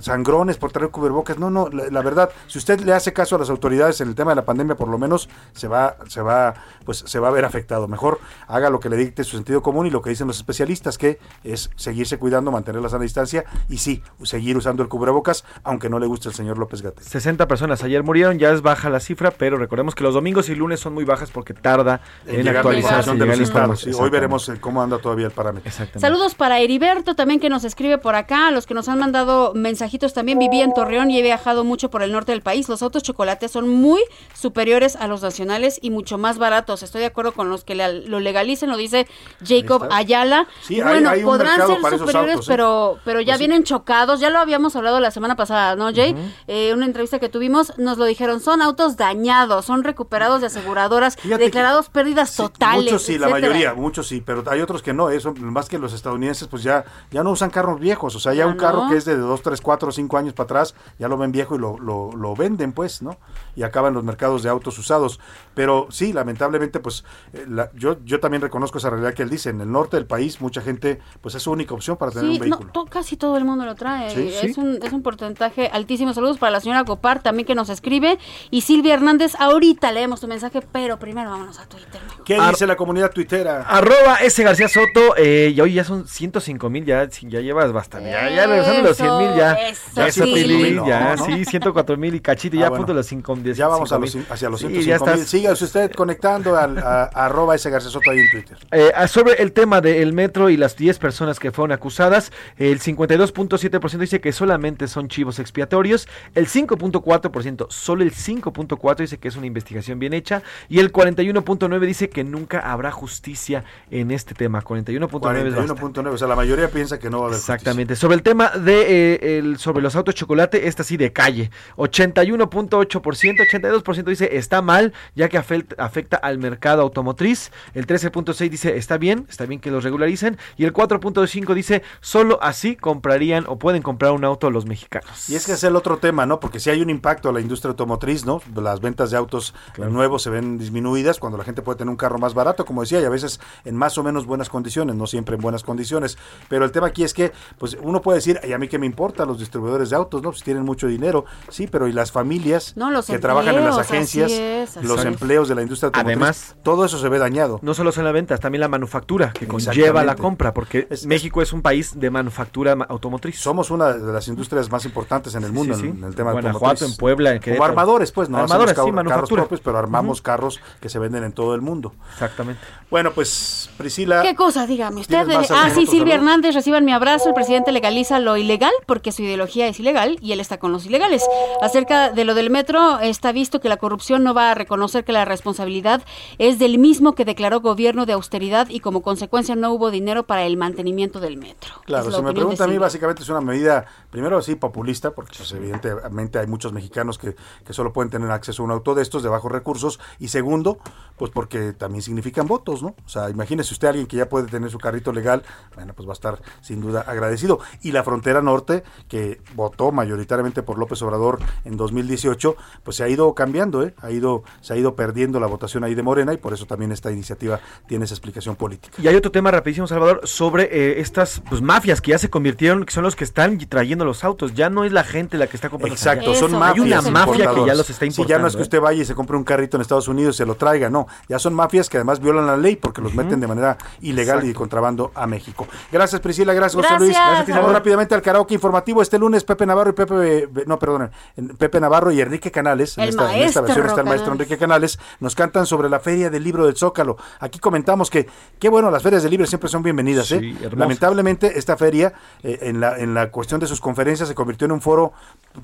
sangrones 0.00 0.56
por 0.56 0.72
traer 0.72 0.90
cubrebocas. 0.90 1.38
No, 1.38 1.50
no, 1.50 1.68
la, 1.68 1.88
la 1.90 2.02
verdad, 2.02 2.30
si 2.46 2.58
usted 2.58 2.80
le 2.80 2.92
hace 2.92 3.12
caso 3.12 3.36
a 3.36 3.38
las 3.38 3.50
autoridades 3.50 4.00
en 4.00 4.08
el 4.08 4.14
tema 4.14 4.32
de 4.32 4.36
la 4.36 4.44
pandemia, 4.44 4.76
por 4.76 4.88
lo 4.88 4.98
menos 4.98 5.28
se 5.52 5.68
va, 5.68 5.96
se 6.08 6.20
va, 6.20 6.54
pues 6.84 7.04
se 7.06 7.18
va 7.18 7.28
a 7.28 7.30
ver 7.30 7.44
afectado. 7.44 7.88
Mejor 7.88 8.20
haga 8.46 8.70
lo 8.70 8.80
que 8.80 8.88
le 8.88 8.96
dicte 8.96 9.24
su 9.24 9.36
sentido 9.36 9.62
común 9.62 9.86
y 9.86 9.90
lo 9.90 10.02
que 10.02 10.10
dicen 10.10 10.26
los 10.26 10.36
especialistas, 10.36 10.98
que 10.98 11.18
es 11.42 11.70
seguirse 11.76 12.18
cuidando, 12.18 12.50
mantener 12.50 12.82
la 12.82 12.88
sana 12.88 13.02
distancia 13.02 13.44
y 13.68 13.78
sí, 13.78 14.02
seguir 14.22 14.56
usando 14.56 14.82
el 14.82 14.88
cubrebocas, 14.88 15.44
aunque 15.62 15.88
no 15.88 15.98
le 15.98 16.06
guste 16.06 16.28
el 16.28 16.34
señor 16.34 16.58
López 16.58 16.82
Gatel. 16.82 17.04
60 17.04 17.48
personas 17.48 17.82
ayer 17.82 18.02
murieron, 18.02 18.38
ya 18.38 18.50
es 18.50 18.62
baja 18.62 18.90
la 18.90 19.00
cifra, 19.00 19.30
pero 19.30 19.56
recordemos 19.56 19.94
que 19.94 20.04
los 20.04 20.14
domingos 20.14 20.48
y 20.48 20.54
lunes 20.54 20.80
son 20.80 20.94
muy 20.94 21.04
bajas 21.04 21.30
porque 21.30 21.54
tarda 21.54 22.00
en, 22.26 22.44
la 22.44 22.52
y 22.52 22.82
de 22.82 23.36
los. 23.36 23.80
Sí, 23.80 23.90
hoy 23.96 24.10
veremos 24.10 24.48
eh, 24.48 24.56
cómo 24.60 24.82
anda 24.82 24.98
todavía 24.98 25.26
el 25.26 25.32
parámetro. 25.32 25.70
Saludos 25.96 26.34
para 26.34 26.58
Heriberto 26.58 27.14
también 27.14 27.40
que 27.40 27.48
nos 27.48 27.64
escribe 27.64 27.98
por 27.98 28.14
acá, 28.14 28.48
a 28.48 28.50
los 28.50 28.66
que 28.66 28.74
nos 28.74 28.88
han 28.88 29.02
mandado 29.04 29.52
mensajitos 29.54 30.14
también. 30.14 30.38
Vivía 30.38 30.64
en 30.64 30.72
Torreón 30.72 31.10
y 31.10 31.18
he 31.18 31.22
viajado 31.22 31.62
mucho 31.62 31.90
por 31.90 32.02
el 32.02 32.10
norte 32.10 32.32
del 32.32 32.40
país. 32.40 32.68
Los 32.70 32.82
autos 32.82 33.02
chocolates 33.02 33.50
son 33.50 33.68
muy 33.68 34.00
superiores 34.34 34.96
a 34.96 35.06
los 35.08 35.22
nacionales 35.22 35.78
y 35.82 35.90
mucho 35.90 36.16
más 36.18 36.38
baratos. 36.38 36.82
Estoy 36.82 37.00
de 37.00 37.06
acuerdo 37.08 37.32
con 37.32 37.50
los 37.50 37.64
que 37.64 37.74
le- 37.74 38.06
lo 38.08 38.18
legalicen, 38.20 38.70
lo 38.70 38.76
dice 38.76 39.06
Jacob. 39.46 39.88
Ayala. 39.90 40.46
Sí, 40.62 40.76
hay- 40.80 40.82
bueno, 40.82 41.10
hay 41.10 41.18
un 41.20 41.26
podrán 41.26 41.56
ser 41.66 41.76
superiores, 41.98 42.34
autos, 42.34 42.48
¿eh? 42.48 42.52
pero, 42.52 42.98
pero 43.04 43.20
ya 43.20 43.34
Pues 43.34 43.38
sí. 43.38 43.46
vienen 43.46 43.64
chocados. 43.64 44.20
Ya 44.20 44.30
lo 44.30 44.38
habíamos 44.38 44.74
hablado 44.76 45.00
la 45.00 45.10
semana 45.10 45.36
pasada, 45.36 45.76
¿no, 45.76 45.92
Jay? 45.94 46.16
Eh, 46.46 46.72
una 46.74 46.86
entrevista 46.86 47.18
que 47.18 47.28
tuvimos, 47.28 47.76
nos 47.78 47.98
lo 47.98 48.06
dijeron, 48.06 48.40
son 48.40 48.62
autos 48.62 48.96
dañados, 48.96 49.66
son 49.66 49.84
recuperados 49.84 50.40
de 50.40 50.46
aseguradoras, 50.46 51.16
Fíjate 51.16 51.38
que- 51.38 51.44
declarados 51.44 51.88
pérdidas 51.90 52.34
totales. 52.36 52.84
Muchos 52.84 53.02
sí, 53.02 53.18
la 53.18 53.28
mayoría, 53.28 53.74
muchos 53.74 54.08
sí, 54.08 54.22
pero 54.24 54.42
hay 54.50 54.60
otros 54.60 54.82
que 54.82 54.92
no, 54.94 55.10
eso 55.10 55.34
más 55.36 55.68
que 55.68 55.78
los 55.78 55.92
estadounidenses 55.92 56.48
pues 56.48 56.62
ya 56.62 56.84
ya 57.10 57.22
no 57.22 57.30
usan 57.30 57.50
carros 57.50 57.78
viejos, 57.80 58.14
o 58.16 58.20
sea, 58.20 58.32
ya 58.32 58.44
Ya 58.44 58.46
un 58.46 58.56
carro 58.56 58.84
no. 58.84 58.93
Que 58.94 58.98
es 58.98 59.04
de 59.06 59.16
2, 59.16 59.42
3, 59.42 59.60
4, 59.60 59.90
5 59.90 60.16
años 60.18 60.34
para 60.34 60.44
atrás, 60.44 60.74
ya 61.00 61.08
lo 61.08 61.18
ven 61.18 61.32
viejo 61.32 61.56
y 61.56 61.58
lo, 61.58 61.78
lo, 61.80 62.12
lo 62.12 62.36
venden 62.36 62.72
pues, 62.72 63.02
¿no? 63.02 63.16
Y 63.56 63.62
acaban 63.62 63.94
los 63.94 64.02
mercados 64.04 64.42
de 64.42 64.48
autos 64.50 64.78
usados, 64.78 65.20
pero 65.54 65.86
sí, 65.90 66.12
lamentablemente 66.12 66.80
pues 66.80 67.04
eh, 67.32 67.44
la- 67.48 67.70
yo 67.74 67.96
yo 68.04 68.20
también 68.20 68.40
reconozco 68.42 68.78
esa 68.78 68.90
realidad 68.90 69.14
que 69.14 69.22
él 69.22 69.30
dice, 69.30 69.50
en 69.50 69.60
el 69.60 69.70
norte 69.70 69.96
del 69.96 70.06
país 70.06 70.40
mucha 70.40 70.60
gente 70.60 71.00
pues 71.20 71.34
es 71.34 71.42
su 71.42 71.50
única 71.52 71.74
opción 71.74 71.96
para 71.96 72.10
tener 72.12 72.26
Sí, 72.26 72.32
un 72.32 72.38
no, 72.50 72.56
vehículo. 72.58 72.72
to- 72.72 72.86
casi 72.86 73.16
todo 73.16 73.36
el 73.36 73.44
mundo 73.44 73.64
lo 73.64 73.74
trae. 73.74 74.10
Sí, 74.10 74.28
es, 74.28 74.54
sí. 74.54 74.60
Un, 74.60 74.78
es 74.82 74.92
un 74.92 75.02
porcentaje 75.02 75.68
altísimo. 75.72 76.12
Saludos 76.14 76.38
para 76.38 76.50
la 76.52 76.60
señora 76.60 76.82
Gopar 76.82 77.22
también 77.22 77.46
que 77.46 77.54
nos 77.54 77.68
escribe. 77.70 78.18
Y 78.50 78.62
Silvia 78.62 78.94
Hernández, 78.94 79.34
ahorita 79.38 79.92
leemos 79.92 80.20
tu 80.20 80.26
mensaje, 80.28 80.60
pero 80.72 80.98
primero 80.98 81.30
vámonos 81.30 81.58
a 81.58 81.66
Twitter. 81.68 82.00
¿Qué 82.24 82.36
Ar- 82.36 82.50
dice 82.50 82.66
la 82.66 82.76
comunidad 82.76 83.10
tuitera? 83.12 83.62
Arroba 83.62 84.16
S. 84.22 84.42
García 84.42 84.68
Soto, 84.68 85.14
eh, 85.16 85.52
y 85.54 85.60
hoy 85.60 85.74
ya 85.74 85.84
son 85.84 86.06
105 86.08 86.70
mil, 86.70 86.84
ya, 86.84 87.08
ya 87.08 87.40
llevas 87.40 87.72
bastante. 87.72 88.10
Ya, 88.10 88.30
ya 88.30 88.46
regresando 88.46 88.82
los 88.82 88.96
100 88.96 89.18
mil, 89.18 89.34
ya. 89.36 89.52
Eso, 89.54 89.80
ya 89.94 90.06
eso, 90.08 90.24
100 90.24 90.36
sí. 90.48 90.54
mil, 90.56 90.76
No, 90.76 90.86
ya, 90.86 91.16
no. 91.16 91.24
sí, 91.24 91.44
104 91.44 91.96
mil 91.96 92.14
y 92.14 92.20
cachito, 92.20 92.56
Ah, 92.56 92.60
ya 92.60 92.66
a 92.66 92.68
bueno. 92.70 92.82
punto 92.82 92.92
de 92.92 92.96
los 92.98 93.06
5 93.06 93.36
Ya 93.52 93.68
vamos 93.68 93.92
a 93.92 93.98
los, 93.98 94.16
hacia 94.30 94.48
los 94.48 94.60
Sí, 94.60 94.68
105 94.68 95.06
ya 95.06 95.14
mil. 95.16 95.24
Sígase 95.26 95.64
usted 95.64 95.92
conectando 95.92 96.56
al 96.56 96.78
a- 96.78 97.10
a 97.12 97.24
arroba 97.26 97.54
ese 97.54 97.68
García 97.70 97.90
Soto 97.90 98.10
ahí 98.10 98.20
en 98.20 98.30
Twitter. 98.30 98.56
Eh, 98.70 98.92
sobre 99.08 99.34
el 99.42 99.52
tema 99.52 99.80
del 99.80 100.12
metro 100.12 100.48
y 100.50 100.56
las 100.56 100.76
10 100.76 100.98
personas 100.98 101.38
que 101.38 101.52
fueron 101.52 101.72
acusadas, 101.72 102.32
el 102.56 102.80
52.7% 102.80 103.98
dice 103.98 104.20
que 104.20 104.32
solamente 104.32 104.88
son 104.88 105.08
chivos 105.08 105.38
expiatorios, 105.38 106.08
el 106.34 106.46
5.4%, 106.46 107.66
solo 107.70 108.02
el 108.02 108.12
5.4% 108.12 108.96
dice 108.96 109.18
que 109.18 109.28
es 109.28 109.36
una 109.36 109.46
investigación 109.46 109.98
bien 109.98 110.12
hecha 110.14 110.42
y 110.68 110.78
el 110.78 110.92
41.9% 110.92 111.80
dice 111.80 112.08
que 112.08 112.24
nunca 112.24 112.60
habrá 112.60 112.90
justicia 112.90 113.64
en 113.90 114.10
este 114.10 114.34
tema. 114.34 114.62
41.9% 114.62 115.46
es 115.46 115.54
bastante. 115.54 115.82
41.9, 115.82 116.08
o 116.14 116.18
sea, 116.18 116.28
la 116.28 116.36
mayoría 116.36 116.68
piensa 116.68 116.98
que 116.98 117.10
no 117.10 117.18
va 117.20 117.24
a 117.24 117.28
haber 117.28 117.38
Exactamente. 117.38 117.96
Sobre 117.96 118.16
el 118.16 118.22
tema 118.22 118.50
de 118.50 119.14
eh, 119.14 119.38
el, 119.38 119.58
sobre 119.58 119.82
los 119.82 119.96
autos 119.96 120.14
chocolate, 120.14 120.66
esta 120.68 120.84
sí 120.84 120.96
de 120.96 121.12
calle. 121.12 121.50
81.8%, 121.76 123.33
82% 123.36 124.04
dice 124.04 124.36
está 124.36 124.62
mal, 124.62 124.92
ya 125.14 125.28
que 125.28 125.38
afecta, 125.38 126.16
al 126.16 126.38
mercado 126.38 126.82
automotriz. 126.82 127.50
El 127.74 127.86
13.6 127.86 128.48
dice 128.50 128.76
está 128.76 128.98
bien, 128.98 129.26
está 129.28 129.46
bien 129.46 129.60
que 129.60 129.70
los 129.70 129.84
regularicen. 129.84 130.38
Y 130.56 130.64
el 130.64 130.72
4.5 130.72 131.54
dice 131.54 131.82
solo 132.00 132.38
así 132.42 132.76
comprarían 132.76 133.44
o 133.48 133.58
pueden 133.58 133.82
comprar 133.82 134.12
un 134.12 134.24
auto 134.24 134.50
los 134.50 134.66
mexicanos. 134.66 135.28
Y 135.28 135.34
es 135.34 135.46
que 135.46 135.52
es 135.52 135.64
el 135.64 135.76
otro 135.76 135.98
tema, 135.98 136.26
¿no? 136.26 136.40
Porque 136.40 136.60
si 136.60 136.70
hay 136.70 136.82
un 136.82 136.90
impacto 136.90 137.28
a 137.28 137.32
la 137.32 137.40
industria 137.40 137.70
automotriz, 137.70 138.24
¿no? 138.24 138.40
Las 138.54 138.80
ventas 138.80 139.10
de 139.10 139.16
autos 139.16 139.54
nuevos 139.78 140.22
se 140.22 140.30
ven 140.30 140.58
disminuidas 140.58 141.18
cuando 141.18 141.38
la 141.38 141.44
gente 141.44 141.62
puede 141.62 141.78
tener 141.78 141.90
un 141.90 141.96
carro 141.96 142.18
más 142.18 142.34
barato, 142.34 142.64
como 142.64 142.82
decía, 142.82 143.00
y 143.00 143.04
a 143.04 143.10
veces 143.10 143.40
en 143.64 143.76
más 143.76 143.98
o 143.98 144.02
menos 144.02 144.26
buenas 144.26 144.48
condiciones, 144.48 144.96
no 144.96 145.06
siempre 145.06 145.36
en 145.36 145.42
buenas 145.42 145.62
condiciones. 145.62 146.18
Pero 146.48 146.64
el 146.64 146.72
tema 146.72 146.88
aquí 146.88 147.04
es 147.04 147.14
que, 147.14 147.32
pues 147.58 147.76
uno 147.80 148.00
puede 148.02 148.18
decir, 148.18 148.40
y 148.46 148.52
a 148.52 148.58
mí 148.58 148.68
que 148.68 148.78
me 148.78 148.86
importa 148.86 149.24
los 149.24 149.38
distribuidores 149.38 149.90
de 149.90 149.96
autos, 149.96 150.22
¿no? 150.22 150.30
Pues 150.30 150.42
tienen 150.42 150.64
mucho 150.64 150.86
dinero, 150.86 151.24
sí, 151.48 151.66
pero 151.66 151.88
y 151.88 151.92
las 151.92 152.12
familias 152.12 152.76
No, 152.76 152.90
los 152.90 153.06
que 153.06 153.18
trabajan 153.24 153.54
en 153.56 153.64
las 153.64 153.78
agencias, 153.78 154.30
así 154.30 154.40
es, 154.42 154.76
así 154.76 154.86
los 154.86 155.00
es. 155.00 155.06
empleos 155.06 155.48
de 155.48 155.54
la 155.54 155.62
industria 155.62 155.88
automotriz, 155.88 156.16
Además, 156.16 156.56
todo 156.62 156.84
eso 156.84 156.98
se 156.98 157.08
ve 157.08 157.18
dañado. 157.18 157.58
No 157.62 157.74
solo 157.74 157.90
son 157.92 158.04
las 158.04 158.12
ventas, 158.12 158.38
también 158.40 158.60
la 158.60 158.68
manufactura 158.68 159.32
que 159.32 159.46
conlleva 159.46 160.04
la 160.04 160.16
compra, 160.16 160.52
porque 160.54 160.88
México 161.06 161.42
es 161.42 161.52
un 161.52 161.62
país 161.62 161.98
de 161.98 162.10
manufactura 162.10 162.76
ma- 162.76 162.84
automotriz. 162.88 163.38
Somos 163.40 163.70
una 163.70 163.92
de 163.92 164.12
las 164.12 164.28
industrias 164.28 164.70
más 164.70 164.84
importantes 164.84 165.34
en 165.34 165.44
el 165.44 165.52
mundo 165.52 165.74
Sí, 165.74 165.80
sí. 165.82 165.86
en, 165.88 165.98
en 165.98 166.04
el 166.04 166.14
tema 166.14 166.32
Guanajuato, 166.32 166.66
automotriz. 166.66 166.90
en 166.90 166.96
Puebla, 166.98 167.30
en 167.30 167.36
Como 167.36 167.44
Querétaro. 167.44 167.64
armadores, 167.70 168.12
pues, 168.12 168.28
no 168.28 168.38
Armadores, 168.38 168.76
sí, 168.84 168.92
manufactura. 168.92 169.42
propios, 169.42 169.60
pero 169.60 169.78
armamos 169.78 170.20
carros 170.22 170.60
que 170.80 170.88
se 170.88 170.98
venden 170.98 171.24
en 171.24 171.32
todo 171.32 171.54
el 171.54 171.60
mundo. 171.60 171.92
Exactamente. 172.12 172.60
Bueno, 172.90 173.12
pues 173.12 173.70
Priscila. 173.76 174.22
¿Qué 174.22 174.34
cosa? 174.34 174.66
Dígame 174.66 175.00
usted. 175.00 175.24
¿Tienes 175.26 175.50
más 175.50 175.64
Ah, 175.64 175.70
sí, 175.74 175.86
Silvia? 175.86 176.14
Hernández, 176.16 176.54
reciban 176.54 176.84
mi 176.84 176.92
abrazo. 176.92 177.28
El 177.28 177.34
presidente 177.34 177.72
legaliza 177.72 178.18
lo 178.20 178.36
ilegal 178.36 178.72
porque 178.86 179.10
su 179.12 179.22
ideología 179.22 179.66
es 179.66 179.80
ilegal 179.80 180.18
y 180.20 180.32
él 180.32 180.40
está 180.40 180.58
con 180.58 180.72
los 180.72 180.86
ilegales. 180.86 181.24
Acerca 181.62 182.10
de 182.10 182.24
lo 182.24 182.34
del 182.34 182.50
metro, 182.50 183.00
está 183.14 183.32
visto 183.32 183.60
que 183.60 183.68
la 183.68 183.78
corrupción 183.78 184.22
no 184.22 184.34
va 184.34 184.50
a 184.50 184.54
reconocer 184.54 185.04
que 185.04 185.12
la 185.12 185.24
responsabilidad 185.24 186.02
es 186.38 186.58
del 186.58 186.78
mismo 186.78 187.14
que 187.14 187.24
declaró 187.24 187.60
gobierno 187.60 188.04
de 188.06 188.12
austeridad 188.12 188.68
y 188.68 188.80
como 188.80 189.02
consecuencia 189.02 189.56
no 189.56 189.72
hubo 189.72 189.90
dinero 189.90 190.26
para 190.26 190.44
el 190.44 190.56
mantenimiento 190.56 191.20
del 191.20 191.36
metro. 191.36 191.74
Claro, 191.86 192.10
si 192.10 192.22
me 192.22 192.32
pregunta 192.32 192.64
a 192.64 192.66
mí, 192.66 192.76
básicamente 192.78 193.22
es 193.22 193.28
una 193.28 193.40
medida, 193.40 193.86
primero 194.10 194.42
sí, 194.42 194.56
populista, 194.56 195.12
porque 195.12 195.38
pues, 195.38 195.52
evidentemente 195.52 196.38
hay 196.38 196.46
muchos 196.46 196.72
mexicanos 196.72 197.18
que, 197.18 197.36
que 197.64 197.72
solo 197.72 197.92
pueden 197.92 198.10
tener 198.10 198.30
acceso 198.30 198.62
a 198.62 198.66
un 198.66 198.72
auto 198.72 198.94
de 198.94 199.02
estos 199.02 199.22
de 199.22 199.28
bajos 199.28 199.50
recursos, 199.50 200.00
y 200.18 200.28
segundo, 200.28 200.78
pues 201.16 201.30
porque 201.30 201.72
también 201.72 202.02
significan 202.02 202.46
votos, 202.46 202.82
¿no? 202.82 202.94
O 203.04 203.08
sea, 203.08 203.30
imagínese 203.30 203.72
usted 203.72 203.88
a 203.88 203.90
alguien 203.90 204.06
que 204.06 204.16
ya 204.16 204.28
puede 204.28 204.48
tener 204.48 204.70
su 204.70 204.78
carrito 204.78 205.12
legal, 205.12 205.42
bueno, 205.74 205.94
pues 205.94 206.08
va 206.08 206.12
a 206.12 206.14
estar 206.14 206.42
sin 206.60 206.80
duda 206.80 207.02
agradecido. 207.02 207.60
Y 207.82 207.92
la 207.92 208.02
frontera 208.02 208.42
norte, 208.42 208.82
que 209.08 209.40
votó 209.54 209.92
mayoritariamente 209.92 210.62
por 210.62 210.78
López 210.78 211.00
Obrador 211.02 211.38
en 211.64 211.76
2018, 211.76 212.56
pues 212.82 212.96
se 212.96 213.03
ha 213.04 213.08
ido 213.08 213.34
cambiando, 213.34 213.82
¿eh? 213.82 213.94
Ha 214.00 214.10
ido, 214.10 214.42
se 214.60 214.72
ha 214.74 214.76
ido 214.76 214.94
perdiendo 214.94 215.40
la 215.40 215.46
votación 215.46 215.84
ahí 215.84 215.94
de 215.94 216.02
Morena, 216.02 216.32
y 216.32 216.36
por 216.36 216.52
eso 216.52 216.66
también 216.66 216.92
esta 216.92 217.10
iniciativa 217.10 217.60
tiene 217.86 218.04
esa 218.04 218.14
explicación 218.14 218.56
política. 218.56 218.96
Y 219.00 219.08
hay 219.08 219.16
otro 219.16 219.30
tema 219.30 219.50
rapidísimo, 219.50 219.86
Salvador, 219.86 220.20
sobre 220.24 220.64
eh, 220.64 221.00
estas 221.00 221.40
pues, 221.48 221.62
mafias 221.62 222.00
que 222.00 222.10
ya 222.12 222.18
se 222.18 222.30
convirtieron, 222.30 222.84
que 222.84 222.92
son 222.92 223.04
los 223.04 223.16
que 223.16 223.24
están 223.24 223.58
trayendo 223.68 224.04
los 224.04 224.24
autos. 224.24 224.54
Ya 224.54 224.70
no 224.70 224.84
es 224.84 224.92
la 224.92 225.04
gente 225.04 225.38
la 225.38 225.46
que 225.46 225.56
está 225.56 225.68
comprando. 225.70 225.94
Exacto, 225.94 226.34
son 226.34 226.52
mafias. 226.52 227.04
Hay 227.04 227.10
una 227.10 227.10
mafia 227.10 227.50
que 227.54 227.66
ya 227.66 227.74
los 227.74 227.88
está 227.90 228.04
Sí, 228.04 228.08
importando. 228.08 228.28
ya 228.28 228.38
no 228.38 228.46
es 228.48 228.54
que 228.54 228.60
¿eh? 228.60 228.62
usted 228.62 228.80
vaya 228.80 229.02
y 229.02 229.04
se 229.04 229.14
compre 229.14 229.36
un 229.36 229.44
carrito 229.44 229.76
en 229.76 229.80
Estados 229.80 230.08
Unidos 230.08 230.36
y 230.36 230.38
se 230.38 230.46
lo 230.46 230.56
traiga, 230.56 230.90
no. 230.90 231.06
Ya 231.28 231.38
son 231.38 231.54
mafias 231.54 231.88
que 231.88 231.96
además 231.96 232.20
violan 232.20 232.46
la 232.46 232.56
ley 232.56 232.76
porque 232.76 233.00
los 233.00 233.14
meten 233.14 233.40
de 233.40 233.46
manera 233.46 233.78
ilegal 234.00 234.44
y 234.44 234.48
de 234.48 234.54
contrabando 234.54 235.12
a 235.14 235.26
México. 235.26 235.66
Gracias 235.92 236.20
Priscila, 236.20 236.52
gracias 236.54 236.82
José. 236.82 236.98
Luis. 236.98 237.16
Gracias, 237.16 237.56
Vamos 237.56 237.72
rápidamente 237.72 238.14
al 238.14 238.22
karaoke 238.22 238.54
informativo. 238.54 239.02
Este 239.02 239.18
lunes 239.18 239.44
Pepe 239.44 239.66
Navarro 239.66 239.90
y 239.90 239.92
Pepe, 239.94 240.48
no, 240.66 240.78
perdón, 240.78 241.10
Pepe 241.58 241.80
Navarro 241.80 242.10
y 242.12 242.20
Enrique 242.20 242.50
Canales, 242.50 242.93
en 242.96 243.04
El 243.04 243.08
esta, 243.10 243.36
en 243.36 243.42
esta 243.42 243.60
versión 243.60 243.84
maestro 243.84 243.86
está 243.86 244.00
el 244.00 244.06
maestro. 244.06 244.32
Enrique 244.32 244.58
Canales, 244.58 244.98
nos 245.20 245.34
cantan 245.34 245.66
sobre 245.66 245.88
la 245.88 246.00
Feria 246.00 246.30
del 246.30 246.42
Libro 246.44 246.66
del 246.66 246.76
Zócalo. 246.76 247.16
Aquí 247.40 247.58
comentamos 247.58 248.10
que, 248.10 248.28
qué 248.58 248.68
bueno, 248.68 248.90
las 248.90 249.02
ferias 249.02 249.22
del 249.22 249.30
libro 249.30 249.46
siempre 249.46 249.68
son 249.68 249.82
bienvenidas. 249.82 250.30
¿eh? 250.32 250.36
hermosas. 250.36 250.78
Lamentablemente, 250.78 251.58
esta 251.58 251.76
feria, 251.76 252.12
eh, 252.42 252.58
en, 252.62 252.80
la, 252.80 252.98
en 252.98 253.14
la 253.14 253.30
cuestión 253.30 253.60
de 253.60 253.66
sus 253.66 253.80
conferencias, 253.80 254.28
se 254.28 254.34
convirtió 254.34 254.64
en 254.66 254.72
un 254.72 254.80
foro 254.80 255.12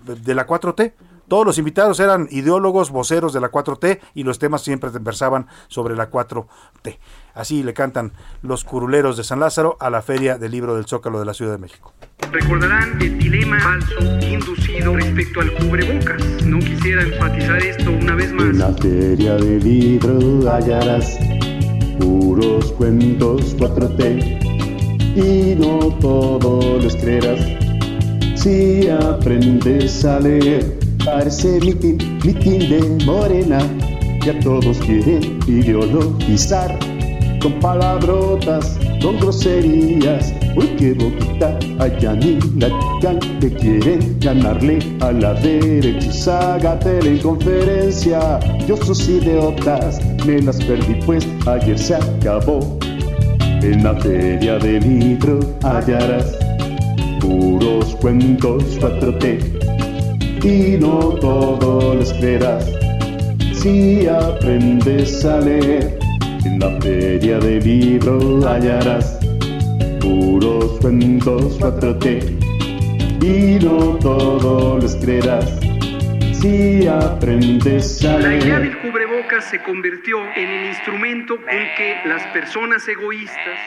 de 0.04 0.34
la 0.34 0.46
4T. 0.46 0.92
Todos 1.28 1.46
los 1.46 1.58
invitados 1.58 2.00
eran 2.00 2.26
ideólogos, 2.30 2.90
voceros 2.90 3.32
de 3.32 3.40
la 3.40 3.52
4T 3.52 4.00
y 4.14 4.24
los 4.24 4.40
temas 4.40 4.62
siempre 4.62 4.90
versaban 5.00 5.46
sobre 5.68 5.94
la 5.94 6.10
4T. 6.10 6.98
Así 7.34 7.62
le 7.62 7.74
cantan 7.74 8.12
los 8.42 8.64
curuleros 8.64 9.16
de 9.16 9.24
San 9.24 9.40
Lázaro 9.40 9.76
a 9.80 9.90
la 9.90 10.02
Feria 10.02 10.38
del 10.38 10.52
Libro 10.52 10.74
del 10.74 10.86
Zócalo 10.86 11.18
de 11.18 11.26
la 11.26 11.34
Ciudad 11.34 11.52
de 11.52 11.58
México. 11.58 11.92
Recordarán 12.32 13.00
el 13.00 13.18
dilema 13.18 13.58
falso 13.60 14.00
inducido 14.20 14.94
respecto 14.96 15.40
al 15.40 15.52
cubrebocas. 15.54 16.22
No 16.44 16.58
quisiera 16.58 17.02
enfatizar 17.02 17.58
esto 17.62 17.90
una 17.90 18.14
vez 18.14 18.32
más. 18.32 18.46
En 18.46 18.58
la 18.58 18.72
feria 18.74 19.34
de 19.34 19.58
libro 19.58 20.50
hallarás 20.50 21.18
puros 21.98 22.72
cuentos 22.72 23.56
4T 23.56 24.50
y 25.16 25.54
no 25.56 25.94
todo 26.00 26.78
les 26.78 26.94
creerás. 26.96 27.40
Si 28.36 28.88
aprendes 28.88 30.04
a 30.04 30.20
leer, 30.20 30.78
parece 31.04 31.60
mitin, 31.60 31.98
mitin 32.24 32.70
de 32.70 33.04
morena, 33.04 33.58
que 34.22 34.30
a 34.30 34.40
todos 34.40 34.78
quieren 34.78 35.40
ideologizar 35.46 36.78
con 37.40 37.58
palabrotas, 37.60 38.78
con 39.02 39.18
groserías. 39.18 40.32
Uy, 40.56 40.66
qué 40.78 40.94
boquita, 40.94 41.58
allá 41.78 42.14
ni 42.14 42.38
la 42.58 42.68
chican 42.68 43.18
que 43.40 43.50
quieren 43.52 44.16
ganarle 44.20 44.78
a 45.00 45.12
la 45.12 45.34
derecha. 45.34 46.06
Y 46.06 46.12
saga 46.12 46.78
teleconferencia, 46.78 48.40
yo 48.66 48.76
sus 48.76 49.08
idiotas 49.08 50.00
me 50.26 50.42
las 50.42 50.62
perdí, 50.62 50.94
pues 51.06 51.26
ayer 51.46 51.78
se 51.78 51.96
acabó. 51.96 52.78
En 53.62 53.84
la 53.84 53.94
feria 53.96 54.58
del 54.58 54.80
libro 54.98 55.40
hallarás 55.62 56.38
puros 57.20 57.94
cuentos 57.96 58.64
4T 58.80 59.60
y 60.42 60.78
no 60.78 61.14
todo 61.20 61.94
les 61.94 62.12
creerás 62.14 62.64
si 63.52 64.06
aprendes 64.06 65.24
a 65.24 65.38
leer. 65.40 66.09
En 66.44 66.58
la 66.58 66.80
feria 66.80 67.38
del 67.38 67.62
libro 67.62 68.40
hallarás 68.48 69.18
puros 70.00 70.80
cuentos 70.80 71.60
4T 71.60 73.22
y 73.22 73.64
no 73.64 73.98
todo 73.98 74.78
les 74.78 74.96
creerás 74.96 75.60
si 76.32 76.86
aprendes 76.86 78.02
a 78.04 78.18
La 78.18 78.34
idea 78.34 78.58
leer. 78.58 78.62
del 78.62 78.78
cubrebocas 78.78 79.50
se 79.50 79.62
convirtió 79.62 80.18
en 80.34 80.48
el 80.48 80.66
instrumento 80.68 81.36
con 81.36 81.44
que 81.76 81.96
las 82.06 82.22
personas 82.28 82.88
egoístas 82.88 83.58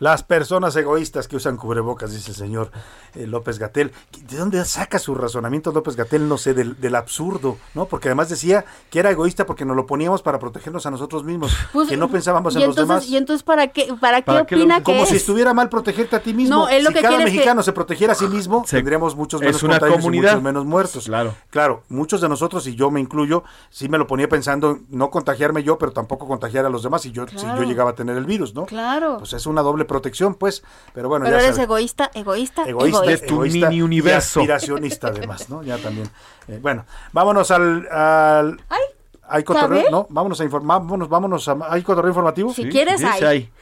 Las 0.00 0.22
personas 0.22 0.74
egoístas 0.76 1.26
que 1.28 1.36
usan 1.36 1.56
cubrebocas, 1.56 2.12
dice 2.12 2.30
el 2.30 2.36
señor 2.36 2.70
eh, 3.14 3.26
López 3.26 3.58
Gatel. 3.58 3.92
¿De 4.30 4.36
dónde 4.36 4.64
saca 4.64 4.98
su 4.98 5.14
razonamiento 5.14 5.72
López 5.72 5.96
Gatel? 5.96 6.28
No 6.28 6.38
sé, 6.38 6.54
del, 6.54 6.80
del 6.80 6.94
absurdo, 6.94 7.56
¿no? 7.74 7.86
Porque 7.86 8.08
además 8.08 8.28
decía 8.28 8.64
que 8.90 9.00
era 9.00 9.10
egoísta 9.10 9.44
porque 9.46 9.64
nos 9.64 9.76
lo 9.76 9.86
poníamos 9.86 10.22
para 10.22 10.38
protegernos 10.38 10.86
a 10.86 10.90
nosotros 10.90 11.24
mismos, 11.24 11.52
Pues, 11.72 11.88
que 11.88 11.96
no 11.96 12.08
pensábamos 12.08 12.54
y 12.54 12.58
en 12.58 12.66
los 12.68 12.76
entonces, 12.76 12.88
demás. 12.88 13.06
¿Y 13.08 13.16
entonces 13.16 13.42
para 13.42 13.68
qué, 13.68 13.92
para 14.00 14.18
qué 14.22 14.26
¿Para 14.26 14.46
qué 14.46 14.54
opina 14.54 14.78
que 14.78 14.84
Como 14.84 15.02
es? 15.02 15.08
si 15.08 15.16
estuviera 15.16 15.52
mal 15.54 15.68
protegerte 15.68 16.16
a 16.16 16.20
ti 16.20 16.32
mismo. 16.34 16.54
No, 16.56 16.68
él 16.68 16.84
lo 16.84 16.90
si 16.90 16.94
que 16.96 17.02
cada 17.02 17.18
que- 17.18 17.24
mexicano 17.24 17.62
se 17.62 17.72
protegiera 17.72 18.12
a 18.12 18.16
sí 18.16 18.28
mismo, 18.28 18.64
tendríamos 18.68 19.16
muchos 19.16 19.40
menos 19.40 19.60
contagios 19.60 20.04
y 20.04 20.10
muchos 20.10 20.42
menos 20.42 20.64
muertos. 20.64 21.06
Claro. 21.06 21.34
Claro, 21.50 21.82
muchos 21.88 22.20
de 22.20 22.28
nosotros, 22.28 22.66
y 22.66 22.74
yo 22.76 22.90
me 22.90 23.00
incluyo, 23.00 23.42
sí 23.70 23.88
me 23.88 23.98
lo 23.98 24.06
ponía 24.06 24.28
pensando 24.28 24.70
en 24.72 24.86
no 24.90 25.10
contagiarme 25.10 25.62
yo, 25.64 25.76
pero 25.78 25.92
tampoco 25.92 26.28
contagiar 26.28 26.64
a 26.66 26.68
los 26.70 26.82
demás 26.82 27.02
si 27.02 27.10
yo, 27.12 27.26
si 27.26 27.36
yo 27.36 27.62
llegaba 27.64 27.90
a 27.90 27.94
tener 27.94 28.16
el 28.16 28.26
virus, 28.26 28.54
¿no? 28.54 28.66
Claro. 28.66 29.16
Pues 29.18 29.32
es 29.32 29.46
una 29.46 29.62
doble 29.62 29.84
protección, 29.88 30.36
pues. 30.36 30.62
Pero 30.94 31.08
bueno, 31.08 31.24
Pero 31.24 31.38
ya 31.38 31.42
eres 31.42 31.56
sabe. 31.56 31.64
egoísta, 31.64 32.12
egoísta, 32.14 32.62
egoísta, 32.68 33.02
egoísta. 33.02 33.26
tu 33.26 33.34
egoísta 33.34 33.68
mini 33.70 33.82
universo. 33.82 34.38
y 34.40 34.42
aspiracionista 34.44 35.08
además, 35.08 35.50
¿no? 35.50 35.64
Ya 35.64 35.76
también. 35.78 36.08
Eh, 36.46 36.60
bueno, 36.62 36.84
vámonos 37.12 37.50
al, 37.50 37.88
al 37.90 38.60
Ay, 38.68 38.80
¿Hay 39.28 39.42
cotorreo? 39.44 39.80
¿sabe? 39.80 39.90
No, 39.90 40.06
vámonos 40.10 40.40
a 40.40 40.44
informar, 40.44 40.80
vámonos, 40.80 41.08
vámonos 41.08 41.48
a 41.48 41.56
¿hay 41.68 41.82
cotorreo 41.82 42.10
informativo? 42.10 42.52
Si 42.54 42.68
quieres, 42.68 43.02
hay. 43.02 43.24
ahí. 43.24 43.52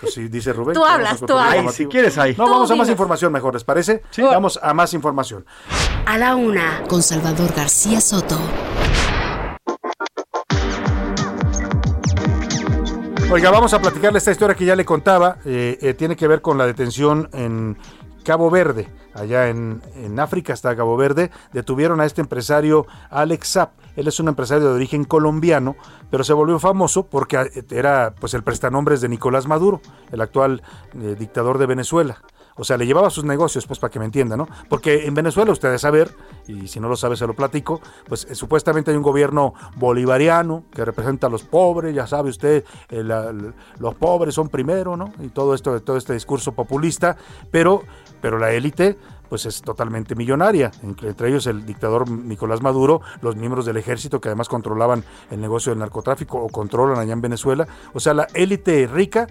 Pues 0.00 0.14
sí, 0.14 0.28
dice 0.28 0.52
Rubén. 0.52 0.74
Tú 0.74 0.84
hablas, 0.84 1.20
tú 1.20 1.32
hablas. 1.32 1.66
Ay, 1.66 1.68
si 1.72 1.86
quieres 1.86 2.18
ahí. 2.18 2.34
No, 2.36 2.44
Tú 2.44 2.50
vamos 2.50 2.70
a 2.70 2.76
más 2.76 2.88
información 2.88 3.32
mejor, 3.32 3.54
¿les 3.54 3.64
parece? 3.64 4.02
Vamos 4.18 4.58
a 4.62 4.74
más 4.74 4.92
información. 4.94 5.46
A 6.06 6.18
la 6.18 6.34
una, 6.34 6.82
con 6.88 7.02
Salvador 7.02 7.52
García 7.54 8.00
Soto. 8.00 8.38
Oiga, 13.32 13.52
vamos 13.52 13.72
a 13.74 13.80
platicarle 13.80 14.18
esta 14.18 14.32
historia 14.32 14.56
que 14.56 14.64
ya 14.64 14.74
le 14.74 14.84
contaba. 14.84 15.38
eh, 15.44 15.78
eh, 15.80 15.94
tiene 15.94 16.16
que 16.16 16.26
ver 16.26 16.42
con 16.42 16.58
la 16.58 16.66
detención 16.66 17.28
en 17.32 17.78
Cabo 18.24 18.50
Verde, 18.50 18.88
allá 19.14 19.48
en, 19.48 19.80
en 19.94 20.18
África, 20.18 20.52
hasta 20.52 20.74
Cabo 20.74 20.96
Verde. 20.96 21.30
Detuvieron 21.52 22.00
a 22.00 22.06
este 22.06 22.20
empresario 22.20 22.86
Alex 23.08 23.52
Zapp. 23.52 23.72
Él 23.94 24.08
es 24.08 24.18
un 24.18 24.26
empresario 24.26 24.68
de 24.68 24.74
origen 24.74 25.04
colombiano, 25.04 25.76
pero 26.10 26.24
se 26.24 26.32
volvió 26.32 26.58
famoso 26.58 27.06
porque 27.06 27.36
eh, 27.36 27.64
era 27.70 28.14
pues 28.18 28.34
el 28.34 28.42
prestanombres 28.42 29.00
de 29.00 29.08
Nicolás 29.08 29.46
Maduro, 29.46 29.80
el 30.10 30.20
actual 30.22 30.62
eh, 31.00 31.14
dictador 31.16 31.58
de 31.58 31.66
Venezuela. 31.66 32.18
O 32.56 32.64
sea, 32.64 32.76
le 32.76 32.86
llevaba 32.86 33.10
sus 33.10 33.24
negocios, 33.24 33.66
pues 33.66 33.78
para 33.78 33.90
que 33.90 33.98
me 33.98 34.04
entienda, 34.04 34.36
¿no? 34.36 34.46
Porque 34.68 35.06
en 35.06 35.14
Venezuela, 35.14 35.52
ustedes 35.52 35.80
saber, 35.80 36.14
y 36.46 36.68
si 36.68 36.78
no 36.80 36.88
lo 36.88 36.96
sabe 36.96 37.16
se 37.16 37.26
lo 37.26 37.34
platico, 37.34 37.80
pues 38.08 38.24
eh, 38.30 38.34
supuestamente 38.34 38.90
hay 38.90 38.96
un 38.96 39.02
gobierno 39.02 39.54
bolivariano 39.76 40.64
que 40.72 40.84
representa 40.84 41.26
a 41.26 41.30
los 41.30 41.42
pobres, 41.42 41.94
ya 41.94 42.06
sabe 42.06 42.30
usted, 42.30 42.64
eh, 42.88 43.02
la- 43.02 43.32
los 43.78 43.94
pobres 43.94 44.34
son 44.34 44.48
primero, 44.48 44.96
¿no? 44.96 45.12
Y 45.20 45.28
todo 45.28 45.54
esto, 45.54 45.80
todo 45.82 45.96
este 45.96 46.12
discurso 46.12 46.52
populista, 46.52 47.16
pero, 47.50 47.82
pero 48.20 48.38
la 48.38 48.52
élite 48.52 48.98
pues 49.28 49.46
es 49.46 49.62
totalmente 49.62 50.16
millonaria, 50.16 50.72
entre 50.82 51.28
ellos 51.28 51.46
el 51.46 51.64
dictador 51.64 52.10
Nicolás 52.10 52.62
Maduro, 52.62 53.00
los 53.22 53.36
miembros 53.36 53.64
del 53.64 53.76
ejército 53.76 54.20
que 54.20 54.28
además 54.28 54.48
controlaban 54.48 55.04
el 55.30 55.40
negocio 55.40 55.70
del 55.70 55.78
narcotráfico 55.78 56.38
o 56.42 56.48
controlan 56.48 56.98
allá 56.98 57.12
en 57.12 57.20
Venezuela, 57.20 57.68
o 57.94 58.00
sea, 58.00 58.12
la 58.12 58.26
élite 58.34 58.88
rica 58.88 59.28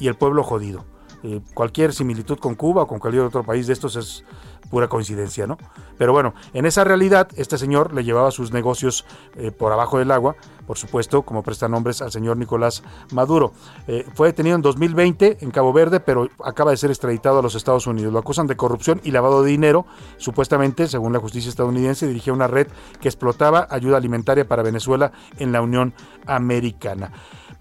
y 0.00 0.08
el 0.08 0.14
pueblo 0.14 0.42
jodido. 0.44 0.86
Eh, 1.26 1.40
cualquier 1.54 1.94
similitud 1.94 2.38
con 2.38 2.54
Cuba 2.54 2.82
o 2.82 2.86
con 2.86 2.98
cualquier 2.98 3.24
otro 3.24 3.42
país 3.42 3.66
de 3.66 3.72
estos 3.72 3.96
es 3.96 4.24
pura 4.68 4.88
coincidencia, 4.88 5.46
¿no? 5.46 5.56
Pero 5.96 6.12
bueno, 6.12 6.34
en 6.52 6.66
esa 6.66 6.84
realidad, 6.84 7.28
este 7.36 7.56
señor 7.56 7.94
le 7.94 8.04
llevaba 8.04 8.30
sus 8.30 8.52
negocios 8.52 9.06
eh, 9.36 9.50
por 9.50 9.72
abajo 9.72 9.98
del 9.98 10.10
agua, 10.10 10.36
por 10.66 10.76
supuesto, 10.76 11.22
como 11.22 11.42
prestanombres 11.42 12.02
al 12.02 12.12
señor 12.12 12.36
Nicolás 12.36 12.82
Maduro. 13.10 13.54
Eh, 13.86 14.04
fue 14.14 14.28
detenido 14.28 14.56
en 14.56 14.60
2020 14.60 15.38
en 15.40 15.50
Cabo 15.50 15.72
Verde, 15.72 15.98
pero 16.00 16.28
acaba 16.44 16.72
de 16.72 16.76
ser 16.76 16.90
extraditado 16.90 17.38
a 17.38 17.42
los 17.42 17.54
Estados 17.54 17.86
Unidos. 17.86 18.12
Lo 18.12 18.18
acusan 18.18 18.46
de 18.46 18.56
corrupción 18.56 19.00
y 19.02 19.10
lavado 19.10 19.42
de 19.42 19.50
dinero. 19.50 19.86
Supuestamente, 20.18 20.88
según 20.88 21.14
la 21.14 21.20
justicia 21.20 21.48
estadounidense, 21.48 22.06
dirigía 22.06 22.34
una 22.34 22.48
red 22.48 22.66
que 23.00 23.08
explotaba 23.08 23.66
ayuda 23.70 23.96
alimentaria 23.96 24.46
para 24.46 24.62
Venezuela 24.62 25.12
en 25.38 25.52
la 25.52 25.62
Unión 25.62 25.94
Americana. 26.26 27.12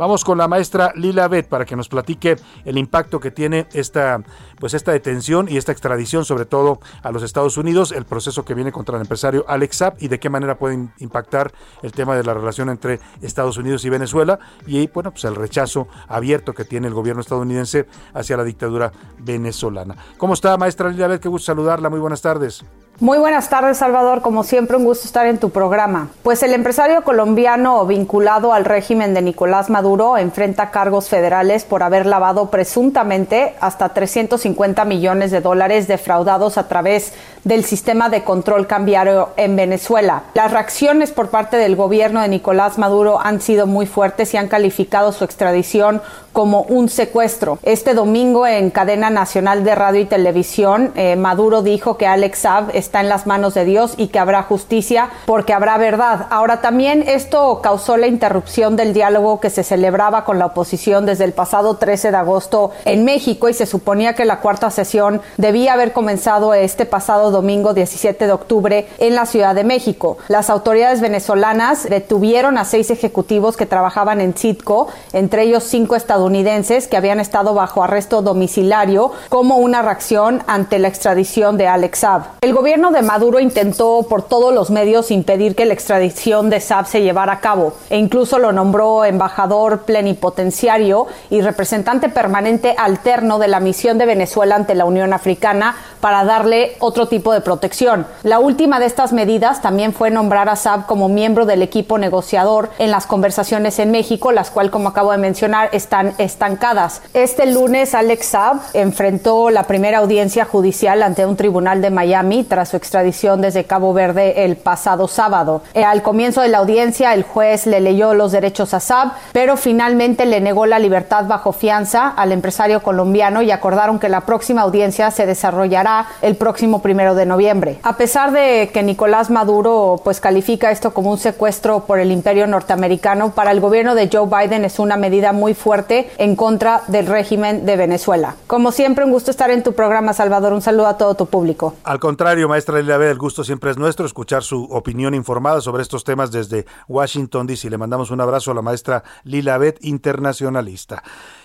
Vamos 0.03 0.25
con 0.25 0.37
la 0.37 0.49
maestra 0.49 0.91
Lila 0.97 1.29
Bet 1.29 1.47
para 1.47 1.63
que 1.63 1.77
nos 1.77 1.87
platique 1.87 2.35
el 2.65 2.77
impacto 2.77 3.21
que 3.21 3.31
tiene 3.31 3.67
esta, 3.71 4.21
pues 4.59 4.73
esta 4.73 4.91
detención 4.91 5.47
y 5.49 5.55
esta 5.55 5.71
extradición, 5.71 6.25
sobre 6.25 6.43
todo 6.43 6.81
a 7.03 7.09
los 7.13 7.23
Estados 7.23 7.55
Unidos, 7.55 7.93
el 7.93 8.03
proceso 8.03 8.43
que 8.43 8.53
viene 8.53 8.73
contra 8.73 8.97
el 8.97 9.01
empresario 9.03 9.45
Alex 9.47 9.77
Zapp 9.77 10.03
y 10.03 10.09
de 10.09 10.19
qué 10.19 10.29
manera 10.29 10.57
puede 10.57 10.75
im- 10.75 10.91
impactar 10.99 11.53
el 11.83 11.93
tema 11.93 12.17
de 12.17 12.23
la 12.25 12.33
relación 12.33 12.67
entre 12.69 12.99
Estados 13.21 13.55
Unidos 13.55 13.85
y 13.85 13.89
Venezuela 13.89 14.39
y 14.67 14.87
bueno, 14.87 15.11
pues 15.11 15.23
el 15.23 15.35
rechazo 15.35 15.87
abierto 16.09 16.53
que 16.53 16.65
tiene 16.65 16.87
el 16.87 16.93
gobierno 16.93 17.21
estadounidense 17.21 17.87
hacia 18.13 18.35
la 18.35 18.43
dictadura 18.43 18.91
venezolana. 19.19 19.95
¿Cómo 20.17 20.33
está, 20.33 20.57
maestra 20.57 20.89
Lila 20.89 21.07
Bet? 21.07 21.21
Qué 21.21 21.29
gusto 21.29 21.45
saludarla. 21.45 21.89
Muy 21.89 22.01
buenas 22.01 22.21
tardes. 22.21 22.65
Muy 23.03 23.17
buenas 23.17 23.49
tardes, 23.49 23.79
Salvador. 23.79 24.21
Como 24.21 24.45
siempre, 24.45 24.77
un 24.77 24.85
gusto 24.85 25.07
estar 25.07 25.27
en 25.27 25.37
tu 25.37 25.49
programa. 25.49 26.07
Pues 26.23 26.41
el 26.41 26.53
empresario 26.53 27.03
colombiano 27.03 27.85
vinculado 27.85 28.53
al 28.53 28.63
régimen 28.63 29.13
de 29.13 29.21
Nicolás 29.21 29.69
Maduro 29.69 30.17
enfrenta 30.17 30.71
cargos 30.71 31.09
federales 31.09 31.65
por 31.65 31.83
haber 31.83 32.05
lavado 32.05 32.49
presuntamente 32.49 33.55
hasta 33.59 33.89
350 33.89 34.85
millones 34.85 35.31
de 35.31 35.41
dólares 35.41 35.89
defraudados 35.89 36.57
a 36.57 36.69
través 36.69 37.11
del 37.43 37.65
sistema 37.65 38.09
de 38.09 38.23
control 38.23 38.67
cambiario 38.67 39.29
en 39.37 39.55
Venezuela. 39.55 40.23
Las 40.33 40.51
reacciones 40.51 41.11
por 41.11 41.29
parte 41.29 41.57
del 41.57 41.75
gobierno 41.75 42.21
de 42.21 42.27
Nicolás 42.27 42.77
Maduro 42.77 43.19
han 43.19 43.41
sido 43.41 43.67
muy 43.67 43.85
fuertes 43.85 44.33
y 44.33 44.37
han 44.37 44.47
calificado 44.47 45.11
su 45.11 45.23
extradición 45.23 46.01
como 46.33 46.63
un 46.63 46.89
secuestro. 46.89 47.59
Este 47.61 47.93
domingo 47.93 48.47
en 48.47 48.71
cadena 48.71 49.09
nacional 49.09 49.63
de 49.63 49.75
radio 49.75 50.01
y 50.01 50.05
televisión, 50.05 50.91
eh, 50.95 51.15
Maduro 51.15 51.61
dijo 51.61 51.95
que 51.95 52.07
Alex 52.07 52.39
Saab 52.39 52.75
está 52.75 53.01
en 53.01 53.09
las 53.09 53.27
manos 53.27 53.53
de 53.53 53.65
Dios 53.65 53.93
y 53.97 54.07
que 54.07 54.19
habrá 54.19 54.43
justicia 54.43 55.09
porque 55.25 55.53
habrá 55.53 55.77
verdad. 55.77 56.25
Ahora 56.31 56.59
también 56.59 57.03
esto 57.07 57.61
causó 57.61 57.97
la 57.97 58.07
interrupción 58.07 58.75
del 58.75 58.93
diálogo 58.93 59.39
que 59.39 59.51
se 59.51 59.63
celebraba 59.63 60.25
con 60.25 60.39
la 60.39 60.47
oposición 60.47 61.05
desde 61.05 61.25
el 61.25 61.33
pasado 61.33 61.75
13 61.77 62.11
de 62.11 62.17
agosto 62.17 62.71
en 62.85 63.05
México 63.05 63.47
y 63.47 63.53
se 63.53 63.67
suponía 63.67 64.15
que 64.15 64.25
la 64.25 64.39
cuarta 64.39 64.71
sesión 64.71 65.21
debía 65.37 65.73
haber 65.73 65.93
comenzado 65.93 66.53
este 66.55 66.85
pasado 66.85 67.29
domingo 67.33 67.73
17 67.73 68.25
de 68.25 68.31
octubre 68.31 68.87
en 68.99 69.15
la 69.15 69.25
Ciudad 69.25 69.53
de 69.53 69.65
México. 69.65 70.17
Las 70.29 70.49
autoridades 70.49 71.01
venezolanas 71.01 71.83
detuvieron 71.89 72.57
a 72.57 72.63
seis 72.63 72.89
ejecutivos 72.89 73.57
que 73.57 73.65
trabajaban 73.65 74.21
en 74.21 74.33
Citco, 74.33 74.87
entre 75.11 75.43
ellos 75.43 75.65
cinco 75.65 75.97
estadounidenses 75.97 76.87
que 76.87 76.95
habían 76.95 77.19
estado 77.19 77.53
bajo 77.53 77.83
arresto 77.83 78.21
domiciliario 78.21 79.11
como 79.27 79.57
una 79.57 79.81
reacción 79.81 80.43
ante 80.47 80.79
la 80.79 80.87
extradición 80.87 81.57
de 81.57 81.67
Alex 81.67 81.99
Saab. 81.99 82.21
El 82.41 82.53
gobierno 82.53 82.91
de 82.91 83.01
Maduro 83.01 83.39
intentó 83.39 84.05
por 84.07 84.21
todos 84.21 84.53
los 84.53 84.69
medios 84.69 85.11
impedir 85.11 85.55
que 85.55 85.65
la 85.65 85.73
extradición 85.73 86.49
de 86.49 86.61
Saab 86.61 86.85
se 86.85 87.01
llevara 87.01 87.33
a 87.33 87.39
cabo 87.39 87.73
e 87.89 87.97
incluso 87.97 88.39
lo 88.39 88.51
nombró 88.51 89.03
embajador 89.05 89.81
plenipotenciario 89.81 91.07
y 91.29 91.41
representante 91.41 92.09
permanente 92.09 92.75
alterno 92.77 93.39
de 93.39 93.47
la 93.47 93.59
misión 93.59 93.97
de 93.97 94.05
Venezuela 94.05 94.55
ante 94.55 94.75
la 94.75 94.85
Unión 94.85 95.13
Africana 95.13 95.75
para 95.99 96.25
darle 96.25 96.75
otro 96.79 97.07
tipo 97.07 97.22
de 97.31 97.41
protección. 97.41 98.05
La 98.23 98.39
última 98.39 98.79
de 98.79 98.85
estas 98.85 99.13
medidas 99.13 99.61
también 99.61 99.93
fue 99.93 100.11
nombrar 100.11 100.49
a 100.49 100.55
Saab 100.55 100.85
como 100.85 101.09
miembro 101.09 101.45
del 101.45 101.61
equipo 101.61 101.97
negociador 101.97 102.69
en 102.79 102.91
las 102.91 103.07
conversaciones 103.07 103.79
en 103.79 103.91
México, 103.91 104.31
las 104.31 104.51
cuales, 104.51 104.71
como 104.71 104.89
acabo 104.89 105.11
de 105.11 105.17
mencionar, 105.17 105.69
están 105.71 106.13
estancadas. 106.17 107.01
Este 107.13 107.45
lunes, 107.45 107.93
Alex 107.95 108.25
Saab 108.25 108.57
enfrentó 108.73 109.49
la 109.49 109.63
primera 109.63 109.99
audiencia 109.99 110.45
judicial 110.45 111.03
ante 111.03 111.25
un 111.25 111.35
tribunal 111.35 111.81
de 111.81 111.89
Miami 111.89 112.43
tras 112.43 112.69
su 112.69 112.77
extradición 112.77 113.41
desde 113.41 113.65
Cabo 113.65 113.93
Verde 113.93 114.45
el 114.45 114.57
pasado 114.57 115.07
sábado. 115.07 115.61
Eh, 115.73 115.83
al 115.83 116.01
comienzo 116.01 116.41
de 116.41 116.49
la 116.49 116.59
audiencia, 116.59 117.13
el 117.13 117.23
juez 117.23 117.65
le 117.65 117.79
leyó 117.79 118.13
los 118.13 118.31
derechos 118.31 118.73
a 118.73 118.79
Saab, 118.79 119.13
pero 119.31 119.57
finalmente 119.57 120.25
le 120.25 120.41
negó 120.41 120.65
la 120.65 120.79
libertad 120.79 121.25
bajo 121.25 121.51
fianza 121.51 122.07
al 122.09 122.31
empresario 122.31 122.81
colombiano 122.81 123.41
y 123.41 123.51
acordaron 123.51 123.99
que 123.99 124.09
la 124.09 124.21
próxima 124.21 124.61
audiencia 124.61 125.11
se 125.11 125.25
desarrollará 125.25 126.07
el 126.21 126.35
próximo 126.35 126.81
primero 126.81 127.12
de 127.15 127.25
noviembre. 127.25 127.79
A 127.83 127.97
pesar 127.97 128.31
de 128.31 128.69
que 128.73 128.83
Nicolás 128.83 129.29
Maduro 129.29 130.01
pues 130.03 130.19
califica 130.19 130.71
esto 130.71 130.93
como 130.93 131.11
un 131.11 131.17
secuestro 131.17 131.85
por 131.85 131.99
el 131.99 132.11
imperio 132.11 132.47
norteamericano, 132.47 133.33
para 133.33 133.51
el 133.51 133.59
gobierno 133.59 133.95
de 133.95 134.09
Joe 134.11 134.27
Biden 134.27 134.65
es 134.65 134.79
una 134.79 134.97
medida 134.97 135.33
muy 135.33 135.53
fuerte 135.53 136.09
en 136.17 136.35
contra 136.35 136.81
del 136.87 137.07
régimen 137.07 137.65
de 137.65 137.75
Venezuela. 137.75 138.35
Como 138.47 138.71
siempre, 138.71 139.05
un 139.05 139.11
gusto 139.11 139.31
estar 139.31 139.51
en 139.51 139.63
tu 139.63 139.73
programa, 139.73 140.13
Salvador. 140.13 140.53
Un 140.53 140.61
saludo 140.61 140.87
a 140.87 140.97
todo 140.97 141.15
tu 141.15 141.25
público. 141.25 141.75
Al 141.83 141.99
contrario, 141.99 142.47
maestra 142.47 142.79
Elizabeth, 142.79 143.11
el 143.11 143.17
gusto 143.17 143.43
siempre 143.43 143.71
es 143.71 143.77
nuestro 143.77 144.05
escuchar 144.05 144.43
su 144.43 144.63
opinión 144.65 145.13
informada 145.13 145.61
sobre 145.61 145.81
estos 145.81 146.03
temas 146.03 146.31
desde 146.31 146.65
Washington, 146.87 147.47
D.C. 147.47 147.69
Le 147.69 147.77
mandamos 147.77 148.11
un 148.11 148.21
abrazo 148.21 148.51
a 148.51 148.53
la 148.53 148.61
maestra 148.61 149.03
Lila 149.23 149.57
Bet, 149.57 149.77
internacionalista. 149.81 151.03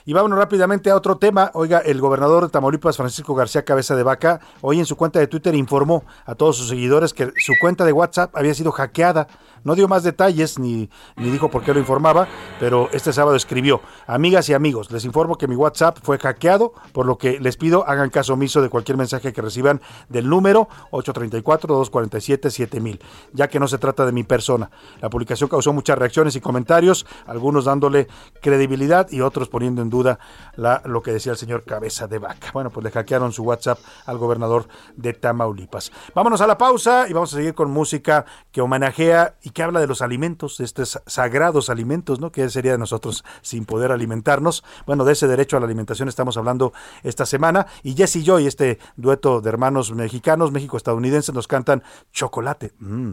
Y 0.09 0.14
vámonos 0.14 0.39
rápidamente 0.39 0.89
a 0.89 0.97
otro 0.97 1.18
tema. 1.18 1.51
Oiga, 1.52 1.80
el 1.80 2.01
gobernador 2.01 2.44
de 2.44 2.48
Tamaulipas, 2.48 2.97
Francisco 2.97 3.35
García 3.35 3.66
Cabeza 3.66 3.94
de 3.94 4.02
Vaca, 4.02 4.40
hoy 4.62 4.78
en 4.78 4.86
su 4.86 4.97
cuenta 4.97 5.18
de 5.18 5.26
Twitter 5.26 5.55
informó 5.55 6.02
a 6.24 6.35
todos 6.35 6.56
sus 6.56 6.70
seguidores 6.70 7.12
que 7.12 7.30
su 7.36 7.52
cuenta 7.60 7.85
de 7.85 7.93
WhatsApp 7.93 8.35
había 8.35 8.55
sido 8.55 8.72
hackeada. 8.72 9.28
No 9.64 9.74
dio 9.74 9.89
más 9.89 10.02
detalles 10.02 10.59
ni, 10.59 10.90
ni 11.16 11.30
dijo 11.30 11.51
por 11.51 11.62
qué 11.62 11.72
lo 11.72 11.80
informaba, 11.80 12.28
pero 12.60 12.89
este 12.93 13.12
sábado 13.12 13.36
escribió, 13.36 13.80
amigas 14.06 14.48
y 14.48 14.55
amigos, 14.55 14.90
les 14.90 15.05
informo 15.05 15.36
que 15.36 15.47
mi 15.47 15.56
WhatsApp 15.56 15.98
fue 16.02 16.18
hackeado, 16.18 16.72
por 16.93 17.06
lo 17.06 17.18
que 17.18 17.40
les 17.40 17.56
pido 17.56 17.86
hagan 17.86 18.10
caso 18.10 18.35
omiso 18.35 18.62
de 18.62 18.68
cualquier 18.68 18.97
mensaje 18.97 19.32
que 19.32 19.43
reciban 19.43 19.80
del 20.09 20.28
número 20.28 20.68
834-247-7000, 20.93 23.01
ya 23.32 23.48
que 23.48 23.60
no 23.60 23.68
se 23.68 23.78
trata 23.78 24.06
de 24.06 24.12
mi 24.12 24.24
persona. 24.24 24.70
La 25.01 25.10
publicación 25.10 25.48
causó 25.48 25.72
muchas 25.72 25.98
reacciones 25.98 26.36
y 26.36 26.40
comentarios, 26.40 27.06
algunos 27.26 27.64
dándole 27.64 28.09
credibilidad 28.40 29.10
y 29.10 29.20
otros 29.20 29.48
poniendo 29.48 29.82
en 29.82 29.90
duda 29.90 30.18
la, 30.56 30.82
lo 30.85 31.02
que 31.02 31.12
decía 31.12 31.32
el 31.32 31.39
señor 31.39 31.64
Cabeza 31.64 32.06
de 32.06 32.18
Vaca. 32.18 32.51
Bueno, 32.52 32.70
pues 32.70 32.85
le 32.85 32.90
hackearon 32.90 33.32
su 33.32 33.43
WhatsApp 33.43 33.78
al 34.06 34.18
gobernador 34.18 34.68
de 34.97 35.12
Tamaulipas. 35.12 35.93
Vámonos 36.14 36.40
a 36.40 36.47
la 36.47 36.59
pausa 36.59 37.06
y 37.09 37.12
vamos 37.12 37.32
a 37.32 37.36
seguir 37.36 37.55
con 37.55 37.70
música 37.70 38.24
que 38.52 38.60
homenajea 38.60 39.36
que 39.51 39.62
habla 39.62 39.81
de 39.81 39.87
los 39.87 40.03
alimentos, 40.03 40.59
de 40.59 40.65
estos 40.65 41.01
sagrados 41.07 41.70
alimentos, 41.70 42.20
¿no? 42.20 42.33
¿Qué 42.33 42.49
sería 42.51 42.73
de 42.73 42.79
nosotros 42.79 43.25
sin 43.43 43.65
poder 43.65 43.93
alimentarnos? 43.93 44.65
Bueno, 44.87 45.05
de 45.05 45.12
ese 45.12 45.29
derecho 45.29 45.57
a 45.57 45.61
la 45.61 45.66
alimentación 45.66 46.09
estamos 46.09 46.37
hablando 46.37 46.73
esta 47.03 47.27
semana 47.27 47.66
y 47.83 47.95
Jesse 47.95 48.25
Joy, 48.25 48.47
este 48.47 48.79
dueto 48.97 49.41
de 49.41 49.49
hermanos 49.49 49.93
mexicanos, 49.93 50.53
México-estadounidenses, 50.53 51.35
nos 51.35 51.49
cantan 51.49 51.83
Chocolate, 52.12 52.73
mm, 52.79 53.12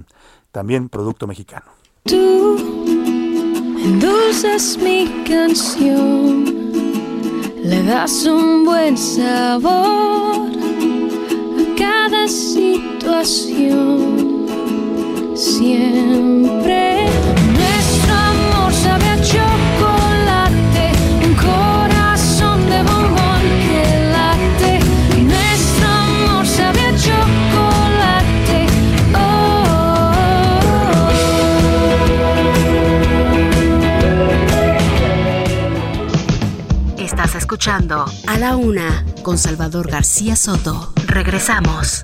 también 0.52 0.90
producto 0.90 1.28
mexicano. 1.28 1.66
Tú 2.04 2.58
endulzas 3.78 4.78
mi 4.78 5.24
canción 5.28 6.56
le 7.66 7.84
das 7.84 8.26
un 8.26 8.64
buen 8.64 8.96
sabor 8.96 10.52
a 11.60 11.76
cada 11.76 12.28
situación. 12.28 14.35
Escuchando 37.66 38.06
A 38.28 38.38
la 38.38 38.58
Una 38.58 39.06
con 39.24 39.38
Salvador 39.38 39.90
García 39.90 40.36
Soto. 40.36 40.94
Regresamos. 41.08 42.04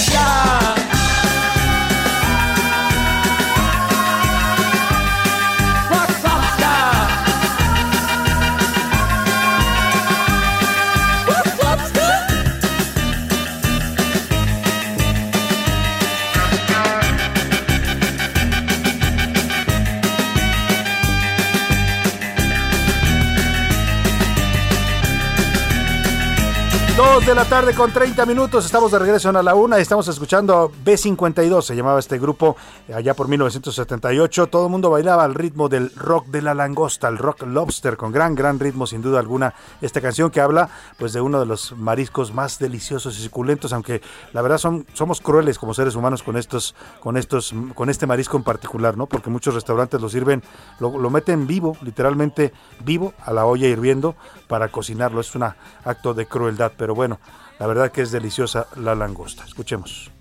Dos 27.01 27.25
de 27.25 27.33
la 27.33 27.45
tarde 27.45 27.73
con 27.73 27.91
30 27.91 28.27
minutos, 28.27 28.63
estamos 28.63 28.91
de 28.91 28.99
regreso 28.99 29.27
en 29.31 29.35
a 29.35 29.41
la 29.41 29.55
una 29.55 29.79
y 29.79 29.81
estamos 29.81 30.07
escuchando 30.07 30.71
B52, 30.85 31.63
se 31.63 31.75
llamaba 31.75 31.99
este 31.99 32.19
grupo 32.19 32.55
allá 32.93 33.15
por 33.15 33.27
1978. 33.27 34.45
Todo 34.45 34.65
el 34.65 34.71
mundo 34.71 34.91
bailaba 34.91 35.23
al 35.23 35.33
ritmo 35.33 35.67
del 35.67 35.91
rock 35.95 36.27
de 36.27 36.43
la 36.43 36.53
langosta, 36.53 37.07
el 37.07 37.17
rock 37.17 37.41
lobster, 37.47 37.97
con 37.97 38.11
gran, 38.11 38.35
gran 38.35 38.59
ritmo 38.59 38.85
sin 38.85 39.01
duda 39.01 39.17
alguna. 39.17 39.55
Esta 39.81 39.99
canción 39.99 40.29
que 40.29 40.41
habla 40.41 40.69
pues 40.99 41.11
de 41.11 41.21
uno 41.21 41.39
de 41.39 41.47
los 41.47 41.75
mariscos 41.75 42.35
más 42.35 42.59
deliciosos 42.59 43.17
y 43.17 43.23
suculentos, 43.23 43.73
aunque 43.73 44.03
la 44.31 44.43
verdad 44.43 44.59
son, 44.59 44.85
somos 44.93 45.21
crueles 45.21 45.57
como 45.57 45.73
seres 45.73 45.95
humanos 45.95 46.21
con 46.21 46.37
estos, 46.37 46.75
con 46.99 47.17
estos, 47.17 47.51
con 47.73 47.89
este 47.89 48.05
marisco 48.05 48.37
en 48.37 48.43
particular, 48.43 48.95
¿no? 48.95 49.07
Porque 49.07 49.31
muchos 49.31 49.55
restaurantes 49.55 49.99
lo 49.99 50.07
sirven, 50.07 50.43
lo, 50.79 50.95
lo 50.99 51.09
meten 51.09 51.47
vivo, 51.47 51.75
literalmente 51.81 52.53
vivo, 52.85 53.15
a 53.25 53.33
la 53.33 53.45
olla 53.45 53.67
hirviendo 53.67 54.15
para 54.47 54.67
cocinarlo. 54.67 55.19
Es 55.19 55.33
un 55.33 55.45
acto 55.83 56.13
de 56.13 56.27
crueldad, 56.27 56.73
pero 56.77 56.90
bueno, 56.93 57.19
la 57.59 57.67
verdad 57.67 57.91
que 57.91 58.01
es 58.01 58.11
deliciosa 58.11 58.67
la 58.75 58.95
langosta. 58.95 59.43
Escuchemos. 59.45 60.11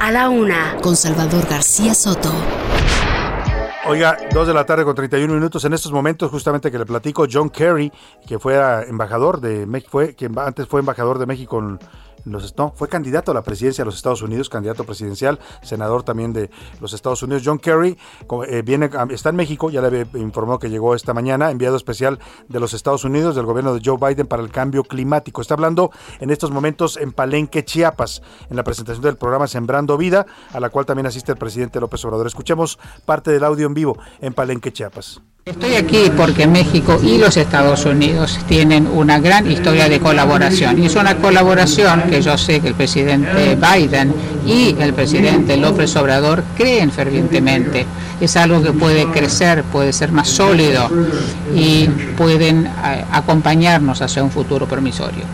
A 0.00 0.10
la 0.10 0.28
Una 0.30 0.76
con 0.80 0.96
Salvador 0.96 1.46
García 1.48 1.94
Soto. 1.94 2.57
Oiga, 3.88 4.18
dos 4.34 4.46
de 4.46 4.52
la 4.52 4.66
tarde 4.66 4.84
con 4.84 4.94
31 4.94 5.32
minutos. 5.32 5.64
En 5.64 5.72
estos 5.72 5.90
momentos, 5.92 6.30
justamente 6.30 6.70
que 6.70 6.78
le 6.78 6.84
platico, 6.84 7.26
John 7.30 7.48
Kerry, 7.48 7.90
que 8.26 8.38
fue 8.38 8.54
embajador 8.86 9.40
de 9.40 9.64
México, 9.64 9.92
fue, 9.92 10.14
que 10.14 10.28
antes 10.36 10.68
fue 10.68 10.80
embajador 10.80 11.18
de 11.18 11.24
México 11.24 11.58
en 11.58 11.78
fue 12.74 12.88
candidato 12.88 13.32
a 13.32 13.34
la 13.34 13.42
presidencia 13.42 13.82
de 13.82 13.86
los 13.86 13.96
Estados 13.96 14.22
Unidos, 14.22 14.48
candidato 14.48 14.84
presidencial, 14.84 15.38
senador 15.62 16.02
también 16.02 16.32
de 16.32 16.50
los 16.80 16.92
Estados 16.92 17.22
Unidos. 17.22 17.42
John 17.44 17.58
Kerry 17.58 17.98
eh, 18.48 18.62
viene, 18.62 18.90
está 19.10 19.30
en 19.30 19.36
México, 19.36 19.70
ya 19.70 19.80
le 19.82 20.06
informó 20.14 20.58
que 20.58 20.70
llegó 20.70 20.94
esta 20.94 21.14
mañana, 21.14 21.50
enviado 21.50 21.76
especial 21.76 22.18
de 22.48 22.60
los 22.60 22.74
Estados 22.74 23.04
Unidos, 23.04 23.36
del 23.36 23.46
gobierno 23.46 23.74
de 23.74 23.80
Joe 23.84 23.98
Biden 23.98 24.26
para 24.26 24.42
el 24.42 24.50
cambio 24.50 24.84
climático. 24.84 25.40
Está 25.40 25.54
hablando 25.54 25.90
en 26.20 26.30
estos 26.30 26.50
momentos 26.50 26.96
en 26.96 27.12
Palenque, 27.12 27.64
Chiapas, 27.64 28.22
en 28.50 28.56
la 28.56 28.64
presentación 28.64 29.04
del 29.04 29.16
programa 29.16 29.46
Sembrando 29.46 29.96
Vida, 29.96 30.26
a 30.52 30.60
la 30.60 30.70
cual 30.70 30.86
también 30.86 31.06
asiste 31.06 31.32
el 31.32 31.38
presidente 31.38 31.80
López 31.80 32.04
Obrador. 32.04 32.26
Escuchemos 32.26 32.78
parte 33.04 33.30
del 33.30 33.44
audio 33.44 33.66
en 33.66 33.74
vivo 33.74 33.98
en 34.20 34.34
Palenque, 34.34 34.72
Chiapas. 34.72 35.20
Estoy 35.44 35.76
aquí 35.76 36.10
porque 36.14 36.46
México 36.46 37.00
y 37.02 37.16
los 37.16 37.36
Estados 37.38 37.86
Unidos 37.86 38.38
tienen 38.48 38.86
una 38.86 39.18
gran 39.18 39.50
historia 39.50 39.88
de 39.88 39.98
colaboración 39.98 40.82
y 40.82 40.86
es 40.86 40.94
una 40.94 41.16
colaboración 41.16 42.02
que 42.10 42.20
yo 42.20 42.36
sé 42.36 42.60
que 42.60 42.68
el 42.68 42.74
presidente 42.74 43.56
Biden 43.56 44.12
y 44.46 44.76
el 44.78 44.92
presidente 44.92 45.56
López 45.56 45.96
Obrador 45.96 46.44
creen 46.56 46.90
fervientemente. 46.90 47.86
Es 48.20 48.36
algo 48.36 48.62
que 48.62 48.72
puede 48.72 49.06
crecer, 49.10 49.62
puede 49.64 49.92
ser 49.92 50.10
más 50.10 50.28
sólido 50.28 50.88
y 51.54 51.86
pueden 52.16 52.66
eh, 52.66 53.04
acompañarnos 53.12 54.02
hacia 54.02 54.24
un 54.24 54.30
futuro 54.30 54.66
promisorio. 54.66 55.24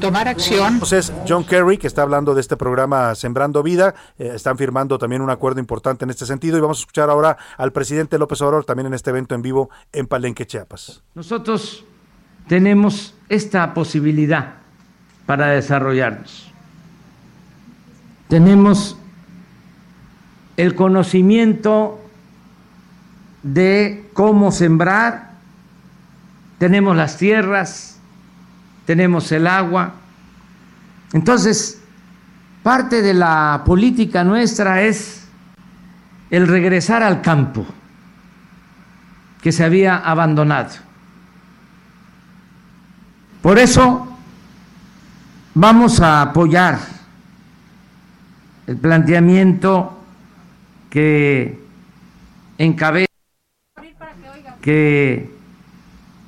Tomar 0.00 0.28
acción. 0.28 0.74
Entonces, 0.74 1.12
John 1.26 1.44
Kerry, 1.44 1.78
que 1.78 1.86
está 1.86 2.02
hablando 2.02 2.34
de 2.34 2.42
este 2.42 2.56
programa 2.56 3.14
Sembrando 3.14 3.62
Vida, 3.62 3.94
eh, 4.18 4.32
están 4.34 4.58
firmando 4.58 4.98
también 4.98 5.22
un 5.22 5.30
acuerdo 5.30 5.60
importante 5.60 6.04
en 6.04 6.10
este 6.10 6.26
sentido 6.26 6.58
y 6.58 6.60
vamos 6.60 6.78
a 6.78 6.82
escuchar 6.82 7.08
ahora 7.08 7.38
al 7.56 7.72
presidente 7.72 8.18
López 8.18 8.40
Obrador 8.42 8.64
también 8.64 8.86
en 8.86 8.94
este 8.94 9.10
evento 9.10 9.34
en 9.34 9.42
vivo 9.42 9.70
en 9.92 10.06
Palenque, 10.06 10.46
Chiapas. 10.46 11.02
Nosotros 11.14 11.84
tenemos 12.46 13.14
esta 13.28 13.72
posibilidad 13.72 14.56
para 15.26 15.48
desarrollarnos. 15.48 16.50
Tenemos 18.28 18.96
el 20.56 20.74
conocimiento 20.74 22.00
de 23.42 24.08
cómo 24.14 24.52
sembrar, 24.52 25.32
tenemos 26.58 26.96
las 26.96 27.16
tierras, 27.18 27.98
tenemos 28.86 29.30
el 29.32 29.46
agua. 29.46 29.92
Entonces, 31.12 31.80
parte 32.62 33.02
de 33.02 33.14
la 33.14 33.62
política 33.64 34.24
nuestra 34.24 34.82
es 34.82 35.26
el 36.30 36.48
regresar 36.48 37.02
al 37.02 37.20
campo 37.20 37.66
que 39.42 39.52
se 39.52 39.62
había 39.62 39.98
abandonado. 39.98 40.70
Por 43.42 43.58
eso 43.58 44.08
vamos 45.54 46.00
a 46.00 46.22
apoyar 46.22 46.78
el 48.66 48.78
planteamiento 48.78 49.93
que 50.94 51.58
encabeza, 52.56 53.08
que 54.60 55.28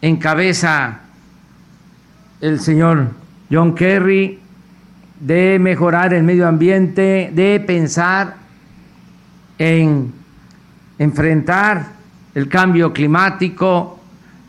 encabeza 0.03 1.03
el 2.41 2.59
señor 2.59 3.11
John 3.49 3.77
Kerry 3.77 4.41
de 5.21 5.61
mejorar 5.61 6.13
el 6.15 6.25
medio 6.25 6.49
ambiente, 6.49 7.31
de 7.33 7.61
pensar 7.65 8.39
en 9.57 10.13
enfrentar 10.99 11.93
el 12.35 12.49
cambio 12.49 12.93
climático, 12.93 14.01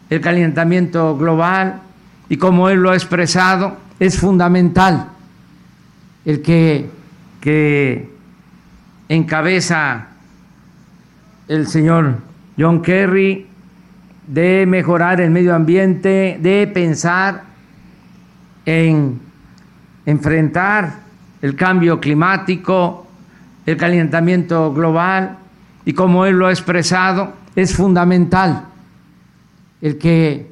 el 0.10 0.20
calentamiento 0.20 1.16
global, 1.16 1.80
y 2.28 2.38
como 2.38 2.70
él 2.70 2.80
lo 2.80 2.90
ha 2.90 2.96
expresado, 2.96 3.78
es 4.00 4.20
fundamental 4.20 5.10
el 6.26 6.42
que, 6.42 6.90
que 7.40 8.17
encabeza 9.10 10.08
el 11.48 11.68
señor 11.68 12.18
John 12.58 12.82
Kerry 12.82 13.48
de 14.28 14.66
mejorar 14.68 15.22
el 15.22 15.30
medio 15.30 15.56
ambiente, 15.56 16.38
de 16.42 16.68
pensar 16.68 17.44
en 18.66 19.20
enfrentar 20.06 21.00
el 21.42 21.56
cambio 21.56 22.00
climático, 22.00 23.08
el 23.66 23.78
calentamiento 23.78 24.74
global, 24.74 25.38
y 25.86 25.94
como 25.94 26.26
él 26.26 26.38
lo 26.38 26.48
ha 26.48 26.52
expresado, 26.52 27.34
es 27.56 27.76
fundamental 27.76 28.66
el 29.82 29.98
que 29.98 30.52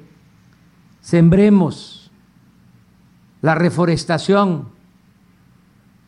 sembremos 1.01 2.09
la 3.41 3.55
reforestación 3.55 4.69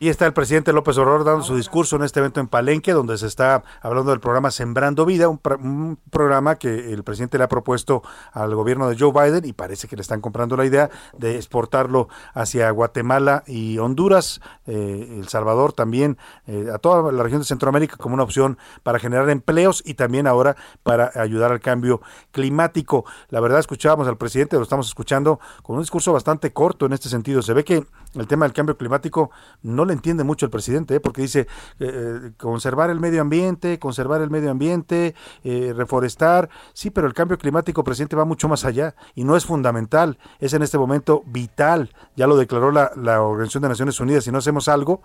y 0.00 0.08
está 0.08 0.26
el 0.26 0.32
presidente 0.32 0.72
López 0.72 0.96
Obrador 0.98 1.24
dando 1.24 1.42
su 1.42 1.56
discurso 1.56 1.96
en 1.96 2.02
este 2.02 2.20
evento 2.20 2.40
en 2.40 2.46
Palenque, 2.46 2.92
donde 2.92 3.18
se 3.18 3.26
está 3.26 3.64
hablando 3.80 4.10
del 4.10 4.20
programa 4.20 4.50
Sembrando 4.50 5.04
Vida, 5.04 5.28
un, 5.28 5.98
programa 6.10 6.56
que 6.56 6.92
el 6.92 7.02
presidente 7.02 7.38
le 7.38 7.44
ha 7.44 7.48
propuesto 7.48 8.02
al 8.32 8.54
gobierno 8.54 8.88
de 8.88 8.96
Joe 8.96 9.12
Biden 9.12 9.44
y 9.44 9.52
parece 9.52 9.88
que 9.88 9.96
le 9.96 10.02
están 10.02 10.20
comprando 10.20 10.56
la 10.56 10.64
idea 10.64 10.90
de 11.16 11.36
exportarlo 11.36 12.08
hacia 12.32 12.70
Guatemala 12.70 13.42
y 13.46 13.78
Honduras, 13.78 14.40
eh, 14.66 15.16
El 15.18 15.28
Salvador 15.28 15.72
también, 15.72 16.16
eh, 16.46 16.68
a 16.72 16.78
toda 16.78 17.10
la 17.10 17.22
región 17.22 17.40
de 17.40 17.46
Centroamérica 17.46 17.96
como 17.96 18.14
una 18.14 18.22
opción 18.22 18.58
para 18.82 18.98
generar 18.98 19.28
empleos 19.30 19.82
y 19.84 19.94
también 19.94 20.26
ahora 20.26 20.56
para 20.82 21.10
ayudar 21.16 21.50
al 21.50 21.60
cambio 21.60 22.00
climático. 22.30 23.04
La 23.30 23.40
verdad, 23.40 23.58
escuchábamos 23.58 24.06
al 24.06 24.16
presidente, 24.16 24.56
lo 24.56 24.62
estamos 24.62 24.86
escuchando 24.86 25.40
con 25.62 25.76
un 25.76 25.82
discurso 25.82 26.12
bastante 26.12 26.52
corto 26.52 26.86
en 26.86 26.92
este 26.92 27.08
sentido. 27.08 27.42
Se 27.42 27.52
ve 27.52 27.64
que 27.64 27.84
el 28.20 28.28
tema 28.28 28.44
del 28.44 28.52
cambio 28.52 28.76
climático 28.76 29.30
no 29.62 29.84
le 29.84 29.92
entiende 29.92 30.24
mucho 30.24 30.46
el 30.46 30.50
presidente, 30.50 30.96
¿eh? 30.96 31.00
porque 31.00 31.22
dice 31.22 31.46
eh, 31.78 32.32
conservar 32.36 32.90
el 32.90 33.00
medio 33.00 33.20
ambiente, 33.20 33.78
conservar 33.78 34.20
el 34.22 34.30
medio 34.30 34.50
ambiente, 34.50 35.14
eh, 35.44 35.72
reforestar, 35.76 36.48
sí, 36.72 36.90
pero 36.90 37.06
el 37.06 37.14
cambio 37.14 37.38
climático, 37.38 37.84
presidente, 37.84 38.16
va 38.16 38.24
mucho 38.24 38.48
más 38.48 38.64
allá 38.64 38.94
y 39.14 39.24
no 39.24 39.36
es 39.36 39.44
fundamental, 39.44 40.18
es 40.38 40.52
en 40.52 40.62
este 40.62 40.78
momento 40.78 41.22
vital, 41.26 41.92
ya 42.16 42.26
lo 42.26 42.36
declaró 42.36 42.70
la, 42.70 42.92
la 42.96 43.22
Organización 43.22 43.62
de 43.62 43.68
Naciones 43.70 44.00
Unidas, 44.00 44.24
si 44.24 44.32
no 44.32 44.38
hacemos 44.38 44.68
algo, 44.68 45.02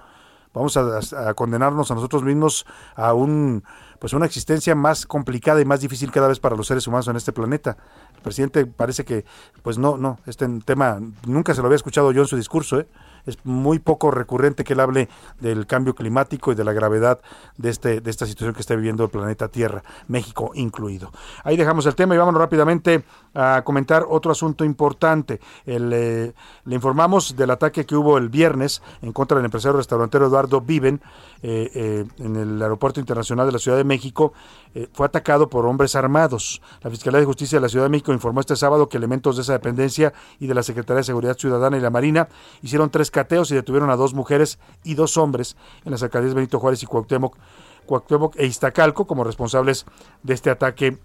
vamos 0.54 0.78
a, 0.78 1.30
a, 1.30 1.34
condenarnos 1.34 1.90
a 1.92 1.96
nosotros 1.96 2.24
mismos 2.24 2.66
a 2.96 3.14
un 3.14 3.64
pues 4.04 4.12
una 4.12 4.26
existencia 4.26 4.76
más 4.76 5.06
complicada 5.06 5.62
y 5.62 5.66
más 5.66 5.80
difícil 5.80 6.12
cada 6.12 6.28
vez 6.28 6.38
para 6.38 6.58
los 6.58 6.68
seres 6.68 6.86
humanos 6.88 7.08
en 7.08 7.16
este 7.16 7.32
planeta. 7.32 7.78
El 8.16 8.22
presidente 8.22 8.66
parece 8.66 9.06
que 9.06 9.24
pues 9.62 9.78
no, 9.78 9.96
no, 9.96 10.20
este 10.26 10.46
tema 10.66 11.00
nunca 11.26 11.54
se 11.54 11.62
lo 11.62 11.68
había 11.68 11.78
escuchado 11.78 12.12
yo 12.12 12.24
en 12.24 12.28
su 12.28 12.36
discurso, 12.36 12.82
¿eh? 12.82 12.88
Es 13.26 13.38
muy 13.44 13.80
poco 13.80 14.12
recurrente 14.12 14.64
que 14.64 14.74
él 14.74 14.80
hable 14.80 15.10
del 15.40 15.66
cambio 15.68 15.96
climático 15.96 16.52
y 16.52 16.56
de 16.56 16.64
la 16.64 16.74
gravedad 16.74 17.20
de, 17.58 17.70
este, 17.70 18.02
de 18.02 18.10
esta 18.10 18.26
situación 18.26 18.54
que 18.54 18.62
está 18.62 18.76
viviendo 18.76 19.04
el 19.04 19.10
planeta 19.10 19.48
Tierra, 19.48 19.84
México 20.08 20.52
incluido. 20.56 21.12
Ahí 21.44 21.58
dejamos 21.58 21.86
el 21.86 21.96
tema 21.96 22.16
y 22.16 22.18
vámonos 22.18 22.42
rápidamente 22.42 23.04
a 23.34 23.62
comentar 23.64 24.06
otro 24.08 24.32
asunto 24.32 24.64
importante. 24.64 25.40
El, 25.66 25.92
eh, 25.94 26.34
le 26.66 26.76
informamos 26.76 27.36
del 27.36 27.52
ataque 27.52 27.86
que 27.86 27.96
hubo 27.96 28.18
el 28.18 28.30
viernes 28.30 28.82
en 29.02 29.12
contra 29.12 29.38
del 29.38 29.46
empresario 29.46 29.78
restaurantero 29.78 30.28
Eduardo 30.28 30.62
Viven 30.62 31.02
eh, 31.42 31.70
eh, 31.74 32.06
en 32.20 32.36
el 32.36 32.62
Aeropuerto 32.62 33.00
Internacional 33.00 33.46
de 33.46 33.52
la 33.54 33.60
Ciudad 33.60 33.78
de 33.78 33.84
México. 33.84 34.34
Eh, 34.76 34.88
fue 34.92 35.06
atacado 35.06 35.50
por 35.50 35.66
hombres 35.66 35.96
armados. 35.96 36.62
La 36.82 36.90
Fiscalía 36.90 37.20
de 37.20 37.26
Justicia 37.26 37.58
de 37.58 37.62
la 37.62 37.70
Ciudad 37.70 37.86
de 37.86 37.90
México 37.90 38.12
informó 38.12 38.40
este 38.40 38.56
sábado 38.56 38.90
que 38.90 38.98
elementos 38.98 39.36
de 39.36 39.44
esa 39.44 39.54
dependencia 39.54 40.14
y 40.40 40.48
de 40.48 40.54
la 40.54 40.64
Secretaría 40.64 40.98
de 40.98 41.04
Seguridad 41.04 41.38
Ciudadana 41.38 41.78
y 41.78 41.82
la 41.82 41.90
Marina 41.90 42.28
hicieron 42.62 42.90
tres 42.90 43.12
cateos 43.12 43.52
y 43.52 43.56
detuvieron 43.56 43.90
a 43.90 43.96
dos 43.96 44.14
mujeres 44.14 44.58
y 44.84 44.96
dos 44.96 45.18
hombres 45.18 45.56
en 45.86 45.92
las 45.92 46.02
alcaldías 46.02 46.34
Benito 46.34 46.60
Juárez 46.60 46.82
y 46.82 46.88
Cuauhtémoc, 46.88 47.38
Cuauhtémoc 47.86 48.36
e 48.38 48.46
Iztacalco 48.46 49.06
como 49.06 49.24
responsables 49.24 49.86
de 50.24 50.34
este 50.34 50.50
ataque 50.50 50.98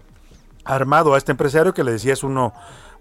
armado 0.65 1.13
a 1.13 1.17
este 1.17 1.31
empresario 1.31 1.73
que 1.73 1.83
le 1.83 1.91
decía 1.91 2.13
es 2.13 2.23
uno 2.23 2.53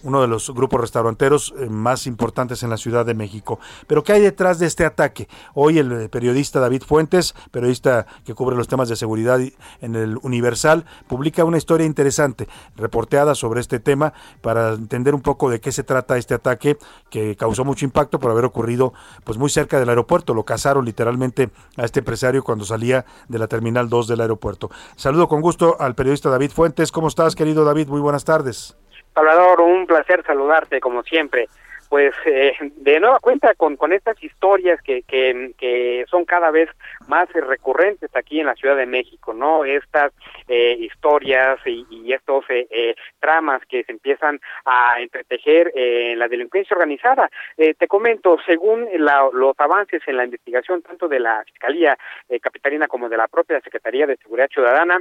uno 0.03 0.21
de 0.21 0.29
los 0.29 0.51
grupos 0.51 0.81
restauranteros 0.81 1.55
eh, 1.59 1.69
más 1.69 2.07
importantes 2.07 2.63
en 2.63 2.71
la 2.71 2.77
Ciudad 2.77 3.05
de 3.05 3.15
México. 3.15 3.59
Pero 3.87 4.03
¿qué 4.03 4.13
hay 4.13 4.21
detrás 4.21 4.59
de 4.59 4.67
este 4.67 4.85
ataque? 4.85 5.29
Hoy 5.55 5.79
el 5.79 5.93
eh, 5.93 6.09
periodista 6.09 6.61
David 6.61 6.83
Fuentes, 6.83 7.35
periodista 7.51 8.07
que 8.25 8.35
cubre 8.35 8.57
los 8.57 8.69
temas 8.69 8.89
de 8.89 8.97
seguridad 8.97 9.41
en 9.81 9.95
el 9.95 10.19
Universal, 10.23 10.85
publica 11.07 11.45
una 11.45 11.59
historia 11.59 11.87
interesante, 11.87 12.49
reporteada 12.77 13.35
sobre 13.35 13.61
este 13.61 13.81
tema, 13.81 14.13
para 14.41 14.75
entender 14.75 15.15
un 15.15 15.23
poco 15.23 15.51
de 15.51 15.61
qué 15.61 15.73
se 15.73 15.83
trata 15.83 16.17
este 16.17 16.35
ataque 16.35 16.79
que 17.11 17.37
causó 17.37 17.65
mucho 17.65 17.85
impacto 17.85 18.19
por 18.19 18.31
haber 18.31 18.45
ocurrido 18.45 18.93
pues 19.25 19.39
muy 19.39 19.51
cerca 19.51 19.79
del 19.79 19.89
aeropuerto. 19.89 20.35
Lo 20.35 20.45
cazaron 20.45 20.85
literalmente 20.85 21.51
a 21.77 21.85
este 21.85 22.01
empresario 22.01 22.45
cuando 22.45 22.65
salía 22.65 23.05
de 23.29 23.39
la 23.39 23.49
Terminal 23.49 23.89
2 23.89 24.09
del 24.09 24.21
aeropuerto. 24.21 24.71
Saludo 24.97 25.29
con 25.29 25.41
gusto 25.41 25.77
al 25.81 25.95
periodista 25.95 26.31
David 26.31 26.51
Fuentes. 26.51 26.93
¿Cómo 26.93 27.09
estás, 27.09 27.35
querido 27.35 27.65
David? 27.65 27.89
Muy 27.89 28.01
buenas 28.01 28.25
tardes. 28.25 28.77
Salvador, 29.15 29.61
un 29.61 29.87
placer 29.87 30.23
saludarte 30.27 30.81
como 30.81 31.03
siempre. 31.03 31.49
Pues 31.89 32.15
eh, 32.27 32.53
de 32.77 33.01
nueva 33.01 33.19
cuenta 33.21 33.55
con, 33.55 33.77
con 33.77 33.93
estas 33.93 34.23
historias 34.23 34.81
que, 34.83 35.03
que, 35.03 35.53
que 35.57 36.05
son 36.11 36.25
cada 36.25 36.51
vez 36.51 36.69
más 37.09 37.29
recurrentes 37.33 38.11
aquí 38.15 38.41
en 38.41 38.47
la 38.47 38.55
Ciudad 38.55 38.77
de 38.77 38.87
México, 38.87 39.33
¿no? 39.33 39.65
Estas 39.65 40.13
eh, 40.47 40.77
historias 40.81 41.59
y, 41.67 41.87
y 41.91 42.13
estos 42.13 42.45
eh, 42.49 42.67
eh, 42.71 42.95
tramas 43.21 43.63
que 43.67 43.85
se 43.85 43.93
empiezan 43.93 44.41
a 44.65 45.01
entretejer 45.01 45.73
en 45.75 46.19
la 46.19 46.29
delincuencia 46.29 46.75
organizada. 46.75 47.31
te 47.57 47.89
comento, 47.89 48.39
según 48.47 48.89
la, 48.99 49.29
los 49.33 49.55
avances 49.59 50.03
en 50.07 50.17
la 50.17 50.25
investigación 50.25 50.83
tanto 50.83 51.09
de 51.09 51.21
la 51.21 51.43
Fiscalía 51.45 51.97
Capitalina 52.41 52.87
como 52.87 53.09
de 53.09 53.17
la 53.17 53.29
propia 53.29 53.61
Secretaría 53.61 54.07
de 54.07 54.17
Seguridad 54.17 54.49
Ciudadana, 54.49 55.01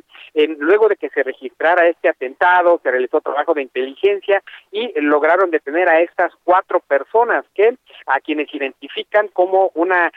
luego 0.57 0.87
de 0.87 0.95
que 0.95 1.09
se 1.09 1.23
registrara 1.23 1.87
este 1.87 2.09
atentado, 2.09 2.79
se 2.81 2.91
realizó 2.91 3.21
trabajo 3.21 3.53
de 3.53 3.61
inteligencia 3.63 4.41
y 4.71 4.99
lograron 5.01 5.51
detener 5.51 5.89
a 5.89 6.01
estas 6.01 6.33
cuatro 6.43 6.76
personas 6.79 7.45
que 7.53 7.75
a 8.05 8.19
quienes 8.19 8.53
identifican 8.53 9.27
como 9.29 9.71
una 9.75 10.11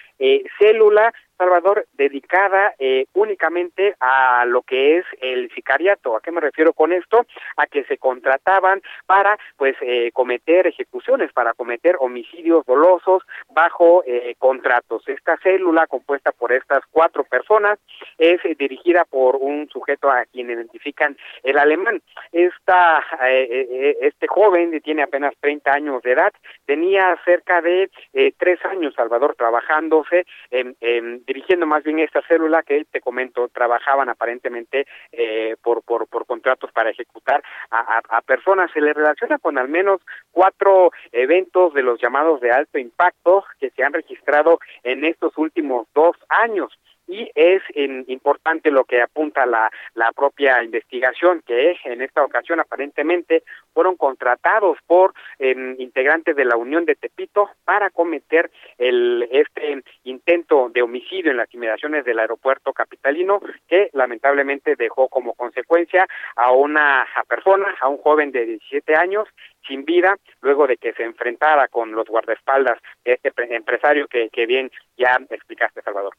célula 0.58 1.12
Salvador, 1.40 1.86
dedicada 1.94 2.74
eh, 2.78 3.06
únicamente 3.14 3.94
a 3.98 4.44
lo 4.44 4.60
que 4.60 4.98
es 4.98 5.06
el 5.22 5.50
sicariato. 5.54 6.14
¿A 6.14 6.20
qué 6.20 6.30
me 6.30 6.40
refiero 6.42 6.74
con 6.74 6.92
esto? 6.92 7.24
A 7.56 7.66
que 7.66 7.84
se 7.84 7.96
contrataban 7.96 8.82
para, 9.06 9.38
pues, 9.56 9.74
eh, 9.80 10.10
cometer 10.12 10.66
ejecuciones, 10.66 11.32
para 11.32 11.54
cometer 11.54 11.96
homicidios 11.98 12.66
dolosos 12.66 13.22
bajo 13.48 14.04
eh, 14.06 14.34
contratos. 14.36 15.08
Esta 15.08 15.38
célula, 15.38 15.86
compuesta 15.86 16.30
por 16.32 16.52
estas 16.52 16.82
cuatro 16.90 17.24
personas, 17.24 17.78
es 18.18 18.44
eh, 18.44 18.54
dirigida 18.58 19.06
por 19.06 19.36
un 19.36 19.66
sujeto 19.70 20.10
a 20.10 20.26
quien 20.26 20.50
identifican 20.50 21.16
el 21.42 21.58
alemán. 21.58 22.02
Esta, 22.32 23.02
eh, 23.26 23.48
eh, 23.50 23.96
este 24.02 24.26
joven 24.26 24.78
tiene 24.82 25.02
apenas 25.02 25.32
30 25.40 25.72
años 25.72 26.02
de 26.02 26.12
edad, 26.12 26.32
tenía 26.70 27.18
cerca 27.24 27.60
de 27.60 27.90
eh, 28.12 28.32
tres 28.38 28.64
años, 28.64 28.94
Salvador, 28.94 29.34
trabajándose, 29.36 30.24
en, 30.52 30.76
en- 30.80 31.24
dirigiendo 31.26 31.66
más 31.66 31.82
bien 31.82 31.98
esta 31.98 32.22
célula 32.28 32.62
que 32.62 32.84
te 32.84 33.00
comento, 33.00 33.48
trabajaban 33.48 34.08
aparentemente 34.08 34.86
eh, 35.10 35.56
por, 35.64 35.82
por, 35.82 36.06
por 36.06 36.26
contratos 36.26 36.70
para 36.70 36.90
ejecutar 36.90 37.42
a 37.72 38.20
personas. 38.22 38.70
Se 38.72 38.80
le 38.80 38.92
relaciona 38.92 39.38
con 39.38 39.58
al 39.58 39.68
menos 39.68 40.00
cuatro 40.30 40.92
eventos 41.10 41.74
de 41.74 41.82
los 41.82 42.00
llamados 42.00 42.40
de 42.40 42.52
alto 42.52 42.78
impacto 42.78 43.44
que 43.58 43.70
se 43.70 43.82
han 43.82 43.92
registrado 43.92 44.60
en 44.84 45.04
estos 45.04 45.36
últimos 45.38 45.88
dos 45.92 46.16
años 46.28 46.70
y 47.10 47.30
es 47.34 47.62
em, 47.74 48.04
importante 48.06 48.70
lo 48.70 48.84
que 48.84 49.02
apunta 49.02 49.44
la, 49.44 49.70
la 49.94 50.12
propia 50.12 50.62
investigación, 50.62 51.42
que 51.44 51.76
en 51.84 52.02
esta 52.02 52.24
ocasión 52.24 52.60
aparentemente 52.60 53.42
fueron 53.74 53.96
contratados 53.96 54.78
por 54.86 55.12
em, 55.38 55.74
integrantes 55.78 56.36
de 56.36 56.44
la 56.44 56.56
Unión 56.56 56.84
de 56.84 56.94
Tepito 56.94 57.50
para 57.64 57.90
cometer 57.90 58.50
el 58.78 59.28
este 59.30 59.82
intento 60.04 60.68
de 60.68 60.82
homicidio 60.82 61.30
en 61.30 61.36
las 61.36 61.52
inmediaciones 61.52 62.04
del 62.04 62.18
aeropuerto 62.18 62.72
capitalino, 62.72 63.40
que 63.68 63.90
lamentablemente 63.92 64.76
dejó 64.76 65.08
como 65.08 65.34
consecuencia 65.34 66.06
a 66.36 66.52
una 66.52 67.06
persona, 67.28 67.74
a 67.80 67.88
un 67.88 67.98
joven 67.98 68.30
de 68.30 68.46
17 68.46 68.94
años, 68.94 69.28
sin 69.66 69.84
vida, 69.84 70.16
luego 70.40 70.66
de 70.66 70.76
que 70.76 70.92
se 70.94 71.04
enfrentara 71.04 71.68
con 71.68 71.92
los 71.92 72.06
guardaespaldas 72.06 72.78
de 73.04 73.12
este 73.12 73.30
pre- 73.32 73.54
empresario 73.54 74.06
que, 74.08 74.28
que 74.30 74.46
bien 74.46 74.70
ya 74.96 75.18
explicaste, 75.30 75.82
Salvador. 75.82 76.14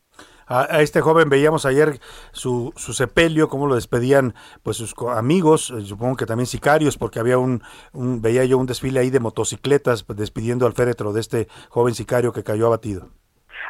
A, 0.47 0.81
este 0.81 1.01
joven 1.01 1.29
veíamos 1.29 1.65
ayer 1.65 1.99
su, 2.31 2.73
su 2.75 2.93
sepelio, 2.93 3.47
cómo 3.47 3.67
lo 3.67 3.75
despedían 3.75 4.33
pues 4.63 4.77
sus 4.77 4.93
amigos, 5.09 5.71
eh, 5.71 5.81
supongo 5.81 6.15
que 6.17 6.25
también 6.25 6.45
sicarios, 6.47 6.97
porque 6.97 7.19
había 7.19 7.37
un, 7.37 7.61
un 7.93 8.21
veía 8.21 8.43
yo 8.45 8.57
un 8.57 8.65
desfile 8.65 8.99
ahí 8.99 9.09
de 9.09 9.19
motocicletas 9.19 10.03
pues, 10.03 10.17
despidiendo 10.17 10.65
al 10.65 10.73
féretro 10.73 11.13
de 11.13 11.21
este 11.21 11.47
joven 11.69 11.93
sicario 11.95 12.33
que 12.33 12.43
cayó 12.43 12.67
abatido. 12.67 13.09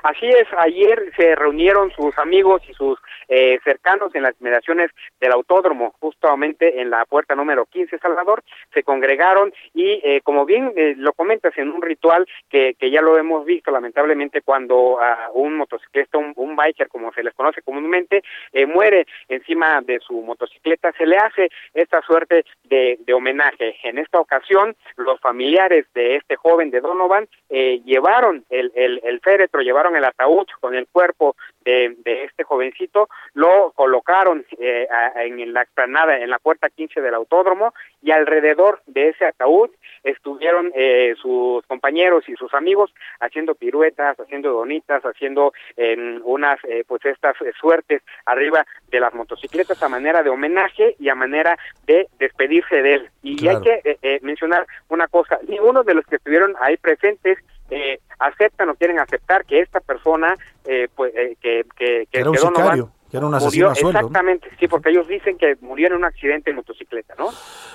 Así 0.03 0.27
es, 0.27 0.47
ayer 0.57 1.11
se 1.15 1.35
reunieron 1.35 1.91
sus 1.91 2.17
amigos 2.17 2.61
y 2.67 2.73
sus 2.73 2.99
eh, 3.27 3.59
cercanos 3.63 4.13
en 4.15 4.23
las 4.23 4.39
inmediaciones 4.39 4.91
del 5.19 5.31
autódromo, 5.31 5.93
justamente 5.99 6.81
en 6.81 6.89
la 6.89 7.05
puerta 7.05 7.35
número 7.35 7.65
15, 7.65 7.97
Salvador, 7.99 8.43
se 8.73 8.83
congregaron 8.83 9.53
y 9.73 10.01
eh, 10.03 10.21
como 10.23 10.45
bien 10.45 10.73
eh, 10.75 10.95
lo 10.97 11.13
comentas 11.13 11.57
en 11.57 11.71
un 11.71 11.81
ritual 11.81 12.27
que, 12.49 12.75
que 12.79 12.91
ya 12.91 13.01
lo 13.01 13.17
hemos 13.17 13.45
visto 13.45 13.71
lamentablemente 13.71 14.41
cuando 14.41 14.99
ah, 14.99 15.29
un 15.33 15.55
motociclista, 15.57 16.17
un, 16.17 16.55
biker 16.55 16.89
como 16.89 17.11
se 17.13 17.23
les 17.23 17.33
conoce 17.33 17.61
comúnmente, 17.61 18.23
eh, 18.51 18.65
muere 18.65 19.05
encima 19.29 19.81
de 19.81 19.99
su 19.99 20.21
motocicleta, 20.21 20.91
se 20.97 21.05
le 21.05 21.17
hace 21.17 21.49
esta 21.73 22.01
suerte 22.01 22.45
de, 22.63 22.97
homenaje. 23.13 23.75
En 23.83 23.97
esta 23.97 24.19
ocasión, 24.19 24.75
los 24.95 25.19
familiares 25.19 25.85
de 25.93 26.15
este 26.15 26.37
joven 26.37 26.71
de 26.71 26.79
Donovan 26.79 27.27
eh, 27.49 27.81
llevaron 27.83 28.45
el, 28.49 28.71
el 28.73 29.19
féretro, 29.19 29.61
llevaron 29.61 29.90
el 29.95 30.05
ataúd 30.05 30.47
con 30.59 30.75
el 30.75 30.87
cuerpo 30.87 31.35
de, 31.65 31.95
de 32.03 32.23
este 32.25 32.43
jovencito, 32.43 33.07
lo 33.33 33.71
colocaron 33.75 34.45
eh, 34.59 34.87
a- 34.89 35.23
en 35.23 35.53
la 35.53 35.61
explanada, 35.61 36.17
en 36.17 36.29
la 36.29 36.39
puerta 36.39 36.69
15 36.69 37.01
del 37.01 37.13
autódromo, 37.13 37.73
y 38.01 38.11
alrededor 38.11 38.81
de 38.87 39.09
ese 39.09 39.25
ataúd 39.25 39.69
estuvieron 40.03 40.71
eh, 40.75 41.13
sus 41.21 41.65
compañeros 41.67 42.27
y 42.27 42.35
sus 42.35 42.53
amigos 42.53 42.91
haciendo 43.19 43.53
piruetas, 43.55 44.19
haciendo 44.19 44.51
donitas, 44.51 45.03
haciendo 45.03 45.53
eh, 45.77 46.19
unas, 46.23 46.57
eh, 46.65 46.83
pues 46.87 47.05
estas 47.05 47.39
eh, 47.41 47.51
suertes 47.59 48.01
arriba 48.25 48.65
de 48.89 48.99
las 48.99 49.13
motocicletas 49.13 49.81
a 49.83 49.89
manera 49.89 50.23
de 50.23 50.29
homenaje 50.31 50.95
y 50.99 51.09
a 51.09 51.15
manera 51.15 51.57
de 51.85 52.07
despedirse 52.17 52.81
de 52.81 52.93
él. 52.95 53.09
Y 53.21 53.37
Claro. 53.37 53.59
hay 53.59 53.63
que 53.63 53.89
eh, 53.91 53.97
eh, 54.01 54.19
mencionar 54.23 54.65
una 54.89 55.07
cosa, 55.07 55.39
ninguno 55.47 55.83
de 55.83 55.93
los 55.93 56.05
que 56.05 56.15
estuvieron 56.15 56.55
ahí 56.59 56.77
presentes 56.77 57.37
eh, 57.71 57.99
aceptan 58.19 58.69
o 58.69 58.75
quieren 58.75 58.99
aceptar 58.99 59.45
que 59.45 59.61
esta 59.61 59.79
persona, 59.79 60.35
eh, 60.65 60.87
pues, 60.95 61.13
eh, 61.15 61.37
que, 61.41 61.65
que, 61.75 62.07
que, 62.11 62.19
Era 62.19 62.29
un 62.29 62.35
Donovan 62.35 62.63
sicario, 62.63 62.91
que 63.09 63.17
era 63.17 63.25
un 63.25 63.33
asesino 63.33 63.67
murió, 63.67 63.71
a 63.71 63.75
sueldo. 63.75 63.91
¿no? 63.93 64.07
Exactamente, 64.07 64.49
sí, 64.59 64.67
porque 64.67 64.89
ellos 64.89 65.07
dicen 65.07 65.37
que 65.37 65.57
murió 65.61 65.87
en 65.87 65.93
un 65.93 66.05
accidente 66.05 66.49
en 66.49 66.57
motocicleta, 66.57 67.15
¿no? 67.17 67.29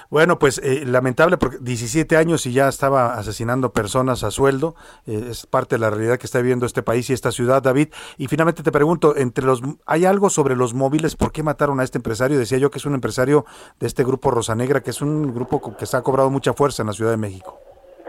Bueno, 0.08 0.38
pues 0.38 0.58
eh, 0.62 0.84
lamentable 0.86 1.36
porque 1.36 1.58
17 1.60 2.16
años 2.16 2.46
y 2.46 2.52
ya 2.52 2.68
estaba 2.68 3.14
asesinando 3.14 3.72
personas 3.72 4.22
a 4.22 4.30
sueldo. 4.30 4.76
eh, 5.06 5.28
es 5.30 5.46
parte 5.46 5.76
de 5.76 5.80
la 5.80 5.90
realidad 5.90 6.18
que 6.18 6.26
está 6.26 6.38
viviendo 6.38 6.64
este 6.64 6.82
país 6.82 7.10
y 7.10 7.12
esta 7.12 7.32
ciudad, 7.32 7.62
David. 7.62 7.88
Y 8.16 8.28
finalmente 8.28 8.62
te 8.62 8.72
pregunto, 8.72 9.16
entre 9.16 9.44
los 9.44 9.62
¿hay 9.84 10.04
algo 10.04 10.30
sobre 10.30 10.56
los 10.56 10.74
móviles? 10.74 11.16
¿Por 11.16 11.32
qué 11.32 11.42
mataron 11.42 11.80
a 11.80 11.84
este 11.84 11.98
empresario? 11.98 12.38
Decía 12.38 12.58
yo 12.58 12.70
que 12.70 12.78
es 12.78 12.86
un 12.86 12.94
empresario 12.94 13.44
de 13.80 13.86
este 13.86 14.04
grupo 14.04 14.30
Rosa 14.30 14.54
Negra, 14.54 14.82
que 14.82 14.90
es 14.90 15.02
un 15.02 15.34
grupo 15.34 15.76
que 15.76 15.86
se 15.86 15.96
ha 15.96 16.02
cobrado 16.02 16.30
mucha 16.30 16.52
fuerza 16.52 16.82
en 16.82 16.86
la 16.86 16.92
Ciudad 16.92 17.10
de 17.10 17.16
México. 17.16 17.65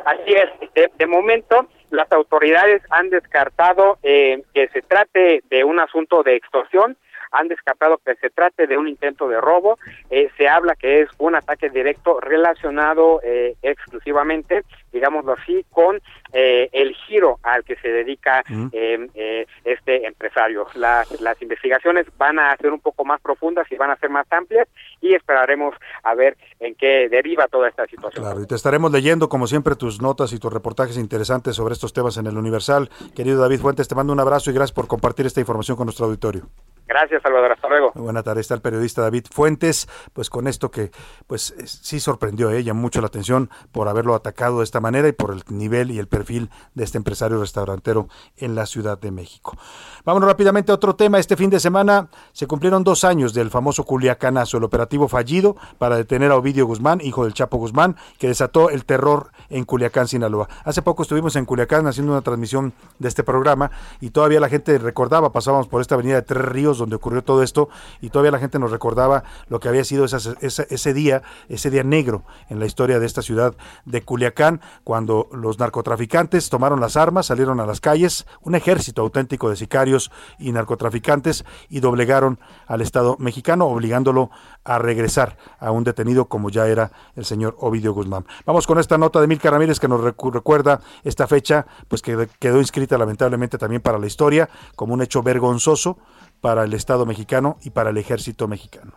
Así 0.08 0.32
es, 0.32 0.50
de, 0.74 0.90
de 0.98 1.06
momento 1.06 1.68
las 1.90 2.10
autoridades 2.14 2.82
han 2.92 3.10
descartado 3.10 3.98
eh, 4.04 4.42
que 4.54 4.70
se 4.70 4.82
trate 4.82 5.44
de 5.50 5.66
un 5.66 5.82
asunto 5.82 6.24
de 6.24 6.38
extorsión, 6.38 6.96
han 7.32 7.48
descartado 7.48 7.98
que 7.98 8.16
se 8.16 8.30
trate 8.30 8.68
de 8.68 8.78
un 8.78 8.88
intento 8.88 9.28
de 9.28 9.40
robo, 9.40 9.78
eh, 10.10 10.30
se 10.38 10.48
habla 10.48 10.76
que 10.76 11.02
es 11.02 11.10
un 11.18 11.36
ataque 11.36 11.70
directo 11.70 12.20
relacionado 12.20 13.22
eh, 13.24 13.56
exclusivamente, 13.62 14.64
digámoslo 14.92 15.34
así, 15.34 15.66
con 15.72 16.02
eh, 16.34 16.70
el 16.72 16.94
giro 16.94 17.40
al 17.44 17.64
que 17.64 17.76
se 17.78 17.88
dedica 17.90 18.44
eh, 18.72 19.08
eh, 19.16 19.46
este 19.64 20.06
empresario. 20.06 20.68
Las, 20.76 21.20
las 21.22 21.42
investigaciones 21.42 22.06
van 22.18 22.40
a 22.40 22.56
ser 22.58 22.72
un 22.72 22.80
poco 22.80 23.06
más 23.06 23.22
profundas 23.22 23.66
y 23.72 23.76
van 23.76 23.92
a 23.92 23.98
ser 23.98 24.10
más 24.10 24.26
amplias 24.32 24.68
y 25.02 25.14
esperaremos 25.14 25.76
a 26.04 26.16
ver 26.16 26.38
en 26.60 26.76
qué 26.76 27.08
deriva 27.10 27.48
toda 27.48 27.70
esta 27.70 27.86
situación. 27.88 28.24
Claro, 28.24 28.42
y 28.42 28.48
te 28.48 28.56
estaremos 28.56 28.92
leyendo, 28.92 29.30
como 29.30 29.48
siempre, 29.48 29.76
tus 29.76 30.02
notas 30.02 30.34
y 30.34 30.40
tus 30.40 30.52
reportajes 30.52 30.98
interesantes 30.98 31.56
sobre 31.56 31.74
estos 31.74 31.94
temas 31.94 32.18
en 32.18 32.28
el 32.28 32.38
Universal. 32.38 32.90
Querido 33.16 33.42
David 33.42 33.60
Fuentes, 33.60 33.88
te 33.88 33.96
mando 33.96 34.14
un 34.14 34.20
abrazo 34.20 34.52
y 34.52 34.54
gracias 34.54 34.74
por 34.74 34.88
compartir 34.88 35.26
esta 35.26 35.40
información 35.40 35.78
con 35.78 35.86
nuestro 35.86 36.06
auditorio. 36.06 36.48
Gracias, 36.88 37.22
Salvador. 37.22 37.52
Hasta 37.52 37.68
luego. 37.68 37.92
Muy 37.96 38.06
buena 38.06 38.24
tarde, 38.24 38.42
está 38.42 38.54
el 38.54 38.62
periodista 38.62 39.02
David 39.02 39.26
Fuentes, 39.30 39.90
pues 40.14 40.30
con 40.30 40.48
esto 40.48 40.72
que 40.72 40.92
pues 41.28 41.52
eh, 41.52 41.68
sí 41.68 42.00
sorprendió 42.00 42.50
a 42.50 42.56
ella 42.56 42.74
mucho 42.74 43.02
la 43.02 43.08
atención 43.08 43.50
por 43.72 43.90
haberlo 43.90 44.16
atacado 44.16 44.60
de 44.60 44.64
esta 44.64 44.80
manera 44.80 45.08
y 45.08 45.12
por 45.12 45.32
el 45.32 45.44
nivel 45.50 45.92
y 45.92 46.00
el 46.00 46.08
perfil 46.08 46.50
de 46.76 46.86
este 46.86 46.98
empresario 46.98 47.40
restaurantero 47.40 48.08
en 48.38 48.56
la 48.56 48.66
Ciudad 48.66 48.98
de 48.98 49.12
México. 49.12 49.58
Vámonos 50.06 50.30
rápidamente 50.30 50.72
a 50.72 50.76
otro 50.76 50.96
tema. 50.96 51.20
Este 51.20 51.36
fin 51.36 51.50
de 51.50 51.60
semana 51.60 52.08
se 52.32 52.48
cumplieron 52.48 52.84
dos 52.84 53.04
años 53.04 53.34
del 53.34 53.50
famoso 53.50 53.84
Culiacanazo, 53.84 54.58
el 54.58 54.64
operativo 54.64 55.10
fallido 55.10 55.58
para 55.78 55.98
detener 55.98 56.32
a 56.32 56.38
Ovidio 56.38 56.66
Guzmán, 56.66 57.02
hijo 57.02 57.26
del 57.26 57.34
Chapo 57.34 57.58
Guzmán, 57.58 57.98
que 58.18 58.28
desató 58.28 58.70
el 58.70 58.86
terror 58.86 59.32
en 59.50 59.66
Culiacán, 59.66 60.08
Sinaloa. 60.08 60.48
Hace 60.64 60.82
poco 60.82 61.04
estuvimos 61.04 61.36
en 61.36 61.46
Culiacán 61.46 61.86
haciendo 61.88 62.14
una 62.14 62.22
transmisión 62.22 62.74
de 63.00 63.10
este 63.10 63.24
programa 63.24 63.72
y 64.00 64.12
todavía 64.12 64.40
la 64.40 64.48
gente 64.48 64.78
recordaba, 64.78 65.34
pasábamos 65.34 65.68
por 65.68 65.82
esta 65.82 65.96
avenida 65.96 66.16
de 66.16 66.22
Tres 66.22 66.46
Ríos 66.46 66.77
donde 66.78 66.96
ocurrió 66.96 67.24
todo 67.24 67.44
esto 67.44 67.70
y 68.02 68.10
todavía 68.10 68.32
la 68.32 68.40
gente 68.40 68.60
nos 68.60 68.72
recordaba 68.72 69.24
lo 69.48 69.60
que 69.60 69.70
había 69.70 69.84
sido 69.84 70.06
ese, 70.06 70.94
día, 70.94 71.22
ese 71.50 71.70
día 71.70 71.84
negro 71.84 72.24
en 72.50 72.60
la 72.60 72.66
historia 72.66 73.00
de 73.00 73.06
esta 73.06 73.22
ciudad 73.22 73.56
de 73.86 74.02
Culiacán, 74.02 74.62
cuando 74.84 75.28
los 75.32 75.60
narcotraficantes 75.60 76.50
tomaron 76.50 76.80
las 76.80 76.98
armas, 76.98 77.28
salieron 77.28 77.60
a 77.60 77.66
las 77.66 77.82
calles, 77.82 78.26
un 78.42 78.56
ejército 78.56 79.02
auténtico 79.02 79.50
de 79.50 79.56
sicarios 79.56 80.12
y 80.40 80.52
narcotraficantes 80.52 81.46
y 81.70 81.80
doblegaron 81.80 82.40
al 82.68 82.82
Estado 82.82 83.16
mexicano, 83.20 83.66
obligándolo 83.66 84.30
a 84.64 84.80
regresar 84.80 85.38
a 85.60 85.72
un 85.72 85.84
detenido 85.84 86.26
como 86.26 86.50
ya 86.50 86.68
era 86.68 86.92
el 87.16 87.26
señor 87.26 87.56
Ovidio 87.60 87.94
Guzmán. 87.94 88.26
Vamos 88.46 88.68
con 88.68 88.80
esta 88.80 88.98
nota 88.98 89.22
de 89.22 89.28
Milka 89.28 89.50
Ramírez 89.50 89.80
que 89.80 89.88
nos 89.88 90.02
recu- 90.02 90.32
recuerda 90.32 90.82
esta 91.04 91.28
fecha, 91.28 91.66
pues 91.88 92.02
que 92.02 92.28
quedó 92.40 92.60
inscrita 92.60 92.98
lamentablemente 92.98 93.58
también 93.58 93.82
para 93.82 93.98
la 93.98 94.08
historia 94.08 94.50
como 94.76 94.94
un 94.94 95.02
hecho 95.02 95.24
vergonzoso 95.24 95.98
para 96.42 96.64
el 96.64 96.74
Estado 96.74 97.06
mexicano 97.06 97.58
y 97.64 97.72
para 97.72 97.90
el 97.90 97.98
ejército 97.98 98.48
mexicano. 98.48 98.94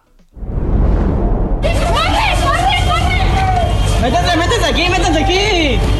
¡Métanse, 4.03 4.37
métanse 4.37 4.65
aquí, 4.65 4.89
métanse 4.89 5.25
aquí! 5.25 5.99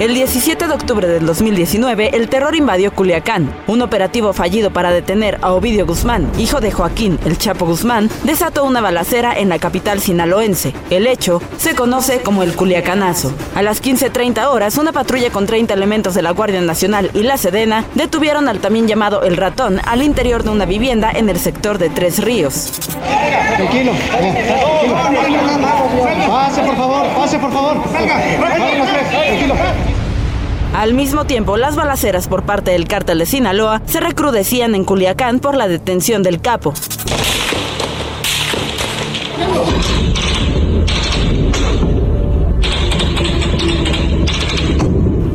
El 0.00 0.14
17 0.14 0.66
de 0.66 0.72
octubre 0.72 1.06
del 1.06 1.26
2019, 1.26 2.16
el 2.16 2.30
terror 2.30 2.56
invadió 2.56 2.90
Culiacán. 2.90 3.54
Un 3.66 3.82
operativo 3.82 4.32
fallido 4.32 4.70
para 4.70 4.92
detener 4.92 5.38
a 5.42 5.52
Ovidio 5.52 5.84
Guzmán, 5.84 6.32
hijo 6.38 6.62
de 6.62 6.72
Joaquín 6.72 7.18
El 7.26 7.36
Chapo 7.36 7.66
Guzmán, 7.66 8.08
desató 8.24 8.64
una 8.64 8.80
balacera 8.80 9.38
en 9.38 9.50
la 9.50 9.58
capital 9.58 10.00
sinaloense. 10.00 10.72
El 10.88 11.06
hecho 11.06 11.42
se 11.58 11.74
conoce 11.74 12.20
como 12.20 12.42
el 12.42 12.56
Culiacanazo. 12.56 13.30
A 13.54 13.60
las 13.60 13.82
15.30 13.82 14.46
horas, 14.46 14.78
una 14.78 14.92
patrulla 14.92 15.28
con 15.28 15.44
30 15.44 15.74
elementos 15.74 16.14
de 16.14 16.22
la 16.22 16.30
Guardia 16.30 16.62
Nacional 16.62 17.10
y 17.12 17.22
la 17.22 17.36
Sedena 17.36 17.84
detuvieron 17.94 18.48
al 18.48 18.60
también 18.60 18.88
llamado 18.88 19.22
El 19.22 19.36
Ratón 19.36 19.82
al 19.84 20.02
interior 20.02 20.44
de 20.44 20.48
una 20.48 20.64
vivienda 20.64 21.10
en 21.12 21.28
el 21.28 21.38
sector 21.38 21.76
de 21.76 21.90
Tres 21.90 22.24
Ríos. 22.24 22.72
Tranquilo. 23.54 23.92
Pase, 26.26 26.62
por 26.62 26.76
favor, 26.76 27.06
pase, 27.08 27.38
por 27.38 27.52
favor. 27.52 27.82
Tranquilo. 27.90 29.54
Al 30.74 30.94
mismo 30.94 31.24
tiempo, 31.24 31.56
las 31.56 31.74
balaceras 31.74 32.28
por 32.28 32.44
parte 32.44 32.70
del 32.70 32.86
cártel 32.86 33.18
de 33.18 33.26
Sinaloa 33.26 33.82
se 33.86 34.00
recrudecían 34.00 34.74
en 34.74 34.84
Culiacán 34.84 35.40
por 35.40 35.56
la 35.56 35.66
detención 35.66 36.22
del 36.22 36.40
capo. 36.40 36.72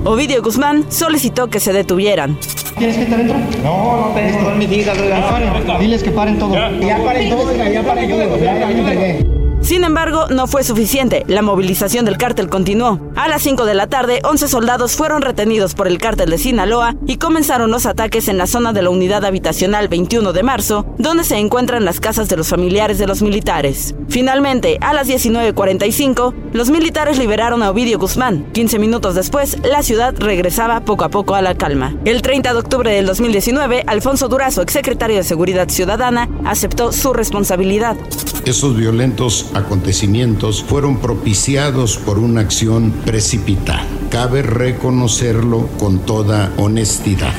Ovidio 0.06 0.42
Guzmán 0.42 0.86
solicitó 0.90 1.48
que 1.50 1.60
se 1.60 1.74
detuvieran. 1.74 2.38
¿Quieres 2.78 2.98
que 2.98 3.06
te 3.06 3.18
dentro? 3.18 3.38
No, 3.64 4.08
no 4.08 4.14
te 4.14 4.32
no 4.32 4.56
me 4.56 4.68
digas, 4.68 4.98
paren. 4.98 5.80
Diles 5.80 6.04
que 6.04 6.12
paren 6.12 6.40
todo. 6.40 6.54
Ya 6.54 7.04
paren 7.04 7.30
todo, 7.30 7.54
ya 7.56 7.84
paren 7.84 8.10
todo. 8.10 8.38
Ya, 8.38 8.60
ya 8.60 8.68
me 8.68 8.80
entregué. 8.80 9.45
Sin 9.66 9.84
embargo, 9.84 10.28
no 10.30 10.46
fue 10.46 10.64
suficiente. 10.64 11.24
La 11.28 11.42
movilización 11.42 12.06
del 12.06 12.20
cártel 12.20 12.50
continuó. 12.50 13.00
A 13.16 13.28
las 13.28 13.42
5 13.42 13.66
de 13.66 13.74
la 13.74 13.88
tarde, 13.88 14.20
11 14.24 14.48
soldados 14.48 14.96
fueron 14.96 15.24
retenidos 15.24 15.74
por 15.74 15.88
el 15.88 15.98
cártel 15.98 16.30
de 16.30 16.38
Sinaloa 16.38 16.94
y 17.08 17.18
comenzaron 17.18 17.72
los 17.72 17.88
ataques 17.88 18.28
en 18.28 18.38
la 18.38 18.46
zona 18.46 18.74
de 18.74 18.84
la 18.84 18.92
unidad 18.92 19.26
habitacional 19.26 19.88
21 19.88 20.34
de 20.34 20.44
marzo, 20.44 20.86
donde 21.00 21.24
se 21.24 21.38
encuentran 21.38 21.84
las 21.84 22.00
casas 22.00 22.30
de 22.30 22.38
los 22.38 22.48
familiares 22.48 23.00
de 23.00 23.08
los 23.08 23.24
militares. 23.24 23.96
Finalmente, 24.08 24.78
a 24.82 24.94
las 24.94 25.10
19.45, 25.10 26.36
los 26.54 26.70
militares 26.70 27.18
liberaron 27.18 27.64
a 27.64 27.72
Ovidio 27.72 27.98
Guzmán. 27.98 28.46
15 28.54 28.78
minutos 28.78 29.16
después, 29.16 29.58
la 29.64 29.82
ciudad 29.82 30.14
regresaba 30.16 30.82
poco 30.82 31.06
a 31.06 31.10
poco 31.10 31.34
a 31.34 31.42
la 31.42 31.56
calma. 31.56 31.96
El 32.06 32.22
30 32.22 32.54
de 32.54 32.60
octubre 32.60 32.92
del 32.92 33.08
2019, 33.08 33.84
Alfonso 33.88 34.28
Durazo, 34.28 34.62
exsecretario 34.62 35.18
de 35.18 35.24
Seguridad 35.24 35.70
Ciudadana, 35.70 36.30
aceptó 36.44 36.92
su 36.92 37.14
responsabilidad. 37.14 37.98
Esos 38.46 38.78
violentos 38.78 39.48
acontecimientos 39.56 40.64
fueron 40.64 40.98
propiciados 40.98 41.98
por 41.98 42.20
una 42.20 42.42
acción 42.42 42.92
precipitada. 43.06 43.86
Cabe 44.10 44.42
reconocerlo 44.42 45.68
con 45.80 46.00
toda 46.00 46.52
honestidad. 46.58 47.34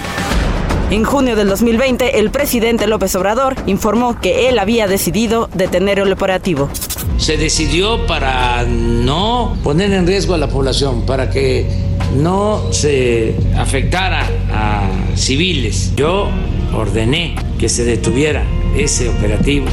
En 0.91 1.03
junio 1.05 1.35
del 1.35 1.49
2020, 1.49 2.21
el 2.21 2.31
presidente 2.31 2.87
López 2.87 3.15
Obrador 3.17 3.57
informó 3.67 4.21
que 4.21 4.49
él 4.49 4.59
había 4.59 4.87
decidido 4.87 5.49
detener 5.53 5.99
el 5.99 6.13
operativo. 6.13 6.69
Se 7.19 7.37
decidió 7.37 8.07
para 8.07 8.63
no 8.65 9.57
poner 9.65 9.93
en 9.93 10.07
riesgo 10.07 10.35
a 10.35 10.39
la 10.39 10.49
población, 10.49 11.03
para 11.05 11.29
que 11.29 11.67
no 12.17 12.73
se 12.73 13.35
afectara 13.57 14.29
a 14.53 14.89
civiles. 15.17 15.93
Yo 15.97 16.29
ordené 16.73 17.35
que 17.59 17.69
se 17.69 17.85
detuviera 17.85 18.45
ese 18.77 19.09
operativo 19.09 19.67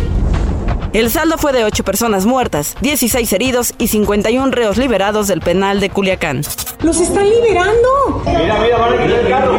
el 0.99 1.09
saldo 1.09 1.37
fue 1.37 1.53
de 1.53 1.63
8 1.63 1.83
personas 1.83 2.25
muertas, 2.25 2.75
16 2.81 3.33
heridos 3.33 3.73
y 3.79 3.87
51 3.87 4.51
reos 4.51 4.77
liberados 4.77 5.27
del 5.27 5.41
penal 5.41 5.79
de 5.79 5.89
Culiacán. 5.89 6.41
¡Los 6.83 6.99
están 6.99 7.27
liberando! 7.29 8.21
Mira, 8.25 8.59
mira, 8.59 8.77
van 8.77 8.93
a 8.93 9.03
quitar 9.03 9.19
el 9.19 9.27
carro. 9.27 9.55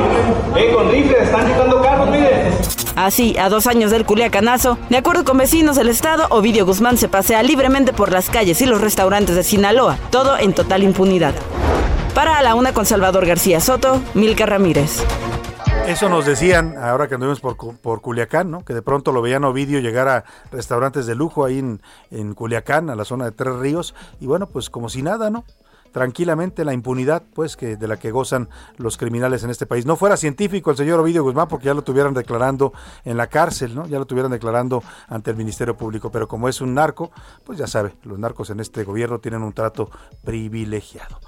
Eh, 0.56 0.72
con 0.72 0.90
rifles, 0.90 1.22
están 1.22 1.46
quitando 1.46 1.82
carros, 1.82 2.08
mire. 2.10 2.52
Así, 2.94 3.36
a 3.36 3.48
dos 3.48 3.66
años 3.66 3.90
del 3.90 4.04
Culiacanazo, 4.04 4.78
de 4.88 4.96
acuerdo 4.96 5.24
con 5.24 5.38
vecinos 5.38 5.74
del 5.74 5.88
estado, 5.88 6.26
Ovidio 6.30 6.64
Guzmán 6.64 6.96
se 6.96 7.08
pasea 7.08 7.42
libremente 7.42 7.92
por 7.92 8.12
las 8.12 8.30
calles 8.30 8.60
y 8.62 8.66
los 8.66 8.80
restaurantes 8.80 9.34
de 9.34 9.42
Sinaloa, 9.42 9.98
todo 10.10 10.38
en 10.38 10.52
total 10.52 10.84
impunidad. 10.84 11.34
Para 12.14 12.38
a 12.38 12.42
la 12.42 12.54
una 12.54 12.72
con 12.72 12.86
Salvador 12.86 13.26
García 13.26 13.60
Soto, 13.60 14.00
Milka 14.14 14.46
Ramírez. 14.46 15.02
Eso 15.86 16.08
nos 16.08 16.24
decían 16.24 16.76
ahora 16.78 17.08
que 17.08 17.14
anduvimos 17.14 17.40
por, 17.40 17.56
por 17.76 18.00
Culiacán, 18.00 18.50
¿no? 18.50 18.64
Que 18.64 18.72
de 18.72 18.80
pronto 18.80 19.12
lo 19.12 19.20
veían 19.20 19.44
Ovidio 19.44 19.80
llegar 19.80 20.08
a 20.08 20.24
restaurantes 20.50 21.04
de 21.04 21.14
lujo 21.14 21.44
ahí 21.44 21.58
en, 21.58 21.82
en 22.10 22.34
Culiacán, 22.34 22.88
a 22.88 22.96
la 22.96 23.04
zona 23.04 23.26
de 23.26 23.32
Tres 23.32 23.54
Ríos, 23.56 23.94
y 24.18 24.26
bueno, 24.26 24.46
pues 24.48 24.70
como 24.70 24.88
si 24.88 25.02
nada, 25.02 25.28
¿no? 25.28 25.44
tranquilamente 25.94 26.64
la 26.64 26.72
impunidad 26.72 27.22
pues 27.34 27.56
que 27.56 27.76
de 27.76 27.86
la 27.86 27.96
que 27.96 28.10
gozan 28.10 28.48
los 28.78 28.96
criminales 28.96 29.44
en 29.44 29.50
este 29.50 29.64
país. 29.64 29.86
No 29.86 29.94
fuera 29.94 30.16
científico 30.16 30.72
el 30.72 30.76
señor 30.76 30.98
Ovidio 30.98 31.22
Guzmán 31.22 31.46
porque 31.46 31.66
ya 31.66 31.74
lo 31.74 31.82
tuvieran 31.82 32.12
declarando 32.12 32.72
en 33.04 33.16
la 33.16 33.28
cárcel, 33.28 33.76
¿no? 33.76 33.86
Ya 33.86 34.00
lo 34.00 34.04
tuvieran 34.04 34.32
declarando 34.32 34.82
ante 35.06 35.30
el 35.30 35.36
Ministerio 35.36 35.76
Público, 35.76 36.10
pero 36.10 36.26
como 36.26 36.48
es 36.48 36.60
un 36.60 36.74
narco, 36.74 37.12
pues 37.44 37.60
ya 37.60 37.68
sabe, 37.68 37.94
los 38.02 38.18
narcos 38.18 38.50
en 38.50 38.58
este 38.58 38.82
gobierno 38.82 39.20
tienen 39.20 39.44
un 39.44 39.52
trato 39.52 39.88
privilegiado. 40.24 41.20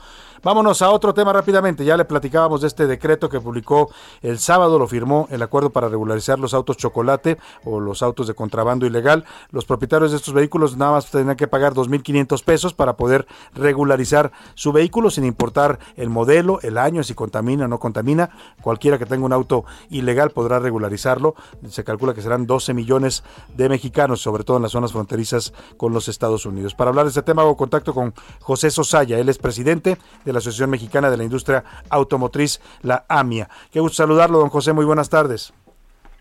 Vámonos 0.47 0.81
a 0.81 0.91
otro 0.91 1.13
tema 1.13 1.33
rápidamente. 1.33 1.85
Ya 1.85 1.97
le 1.97 2.05
platicábamos 2.05 2.61
de 2.61 2.69
este 2.69 2.87
decreto 2.87 3.29
que 3.29 3.41
publicó 3.41 3.91
el 4.23 4.39
sábado, 4.39 4.79
lo 4.79 4.87
firmó 4.87 5.27
el 5.33 5.43
acuerdo 5.43 5.71
para 5.71 5.89
regularizar 5.89 6.39
los 6.39 6.55
autos 6.55 6.77
chocolate 6.77 7.37
o 7.65 7.81
los 7.81 8.01
autos 8.01 8.29
de 8.29 8.35
contrabando 8.35 8.87
ilegal. 8.87 9.25
Los 9.51 9.65
propietarios 9.65 10.13
de 10.13 10.19
estos 10.19 10.33
vehículos 10.33 10.77
nada 10.77 10.93
más 10.93 11.11
tendrán 11.11 11.37
que 11.37 11.49
pagar 11.49 11.75
2.500 11.75 12.45
pesos 12.45 12.75
para 12.75 12.97
poder 12.97 13.27
regularizar 13.55 14.31
su 14.55 14.71
vehículo 14.71 15.11
sin 15.11 15.25
importar 15.25 15.81
el 15.97 16.11
modelo, 16.11 16.61
el 16.63 16.79
año, 16.79 17.03
si 17.03 17.15
contamina 17.15 17.65
o 17.65 17.69
no 17.69 17.81
contamina. 17.81 18.31
Cualquiera 18.63 18.99
que 18.99 19.07
tenga 19.07 19.27
un 19.27 19.33
auto 19.33 19.65
ilegal 19.91 20.31
podrá 20.31 20.61
regularizarlo. 20.61 21.35
Se 21.69 21.83
calcula 21.83 22.15
que 22.15 22.23
serán 22.23 22.47
12 22.47 22.73
millones 22.73 23.25
de 23.57 23.69
mexicanos, 23.69 24.21
sobre 24.21 24.45
todo 24.45 24.59
en 24.59 24.63
las 24.63 24.71
zonas 24.71 24.93
fronterizas 24.93 25.53
con 25.77 25.93
los 25.93 26.07
Estados 26.07 26.47
Unidos. 26.47 26.77
Para 26.77 26.91
hablar 26.91 27.07
de 27.07 27.09
este 27.09 27.23
tema 27.23 27.43
hago 27.43 27.57
contacto 27.57 27.93
con 27.93 28.15
José 28.43 28.71
Sosaya. 28.71 29.19
Él 29.19 29.29
es 29.29 29.39
presidente 29.39 29.99
de 30.25 30.36
la 30.37 30.39
Asociación 30.39 30.71
Mexicana 30.71 31.11
de 31.11 31.17
la 31.17 31.25
Industria 31.25 31.65
Automotriz, 31.89 32.61
la 32.83 33.05
AMIA. 33.09 33.49
Qué 33.73 33.81
gusto 33.81 33.97
saludarlo, 33.97 34.39
don 34.39 34.51
José, 34.51 34.73
muy 34.73 34.85
buenas 34.85 35.09
tardes. 35.09 35.53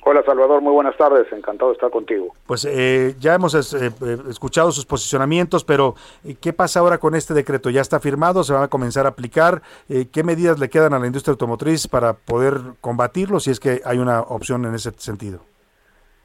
Hola 0.07 0.21
Salvador, 0.23 0.61
muy 0.61 0.71
buenas 0.71 0.95
tardes, 0.97 1.25
encantado 1.33 1.71
de 1.71 1.73
estar 1.73 1.89
contigo. 1.89 2.27
Pues 2.45 2.63
eh, 2.65 3.15
ya 3.19 3.33
hemos 3.33 3.55
eh, 3.55 3.87
eh, 3.87 4.17
escuchado 4.29 4.71
sus 4.71 4.85
posicionamientos, 4.85 5.65
pero 5.65 5.95
eh, 6.23 6.35
¿qué 6.39 6.53
pasa 6.53 6.79
ahora 6.79 6.99
con 6.99 7.15
este 7.15 7.33
decreto? 7.33 7.71
¿Ya 7.71 7.81
está 7.81 7.99
firmado? 7.99 8.43
¿Se 8.43 8.53
va 8.53 8.63
a 8.63 8.67
comenzar 8.67 9.07
a 9.07 9.09
aplicar? 9.09 9.63
Eh, 9.89 10.05
¿Qué 10.11 10.23
medidas 10.23 10.59
le 10.59 10.69
quedan 10.69 10.93
a 10.93 10.99
la 10.99 11.07
industria 11.07 11.31
automotriz 11.31 11.87
para 11.87 12.13
poder 12.13 12.53
combatirlo 12.81 13.39
si 13.39 13.49
es 13.49 13.59
que 13.59 13.81
hay 13.83 13.97
una 13.97 14.21
opción 14.21 14.63
en 14.65 14.75
ese 14.75 14.91
sentido? 14.95 15.39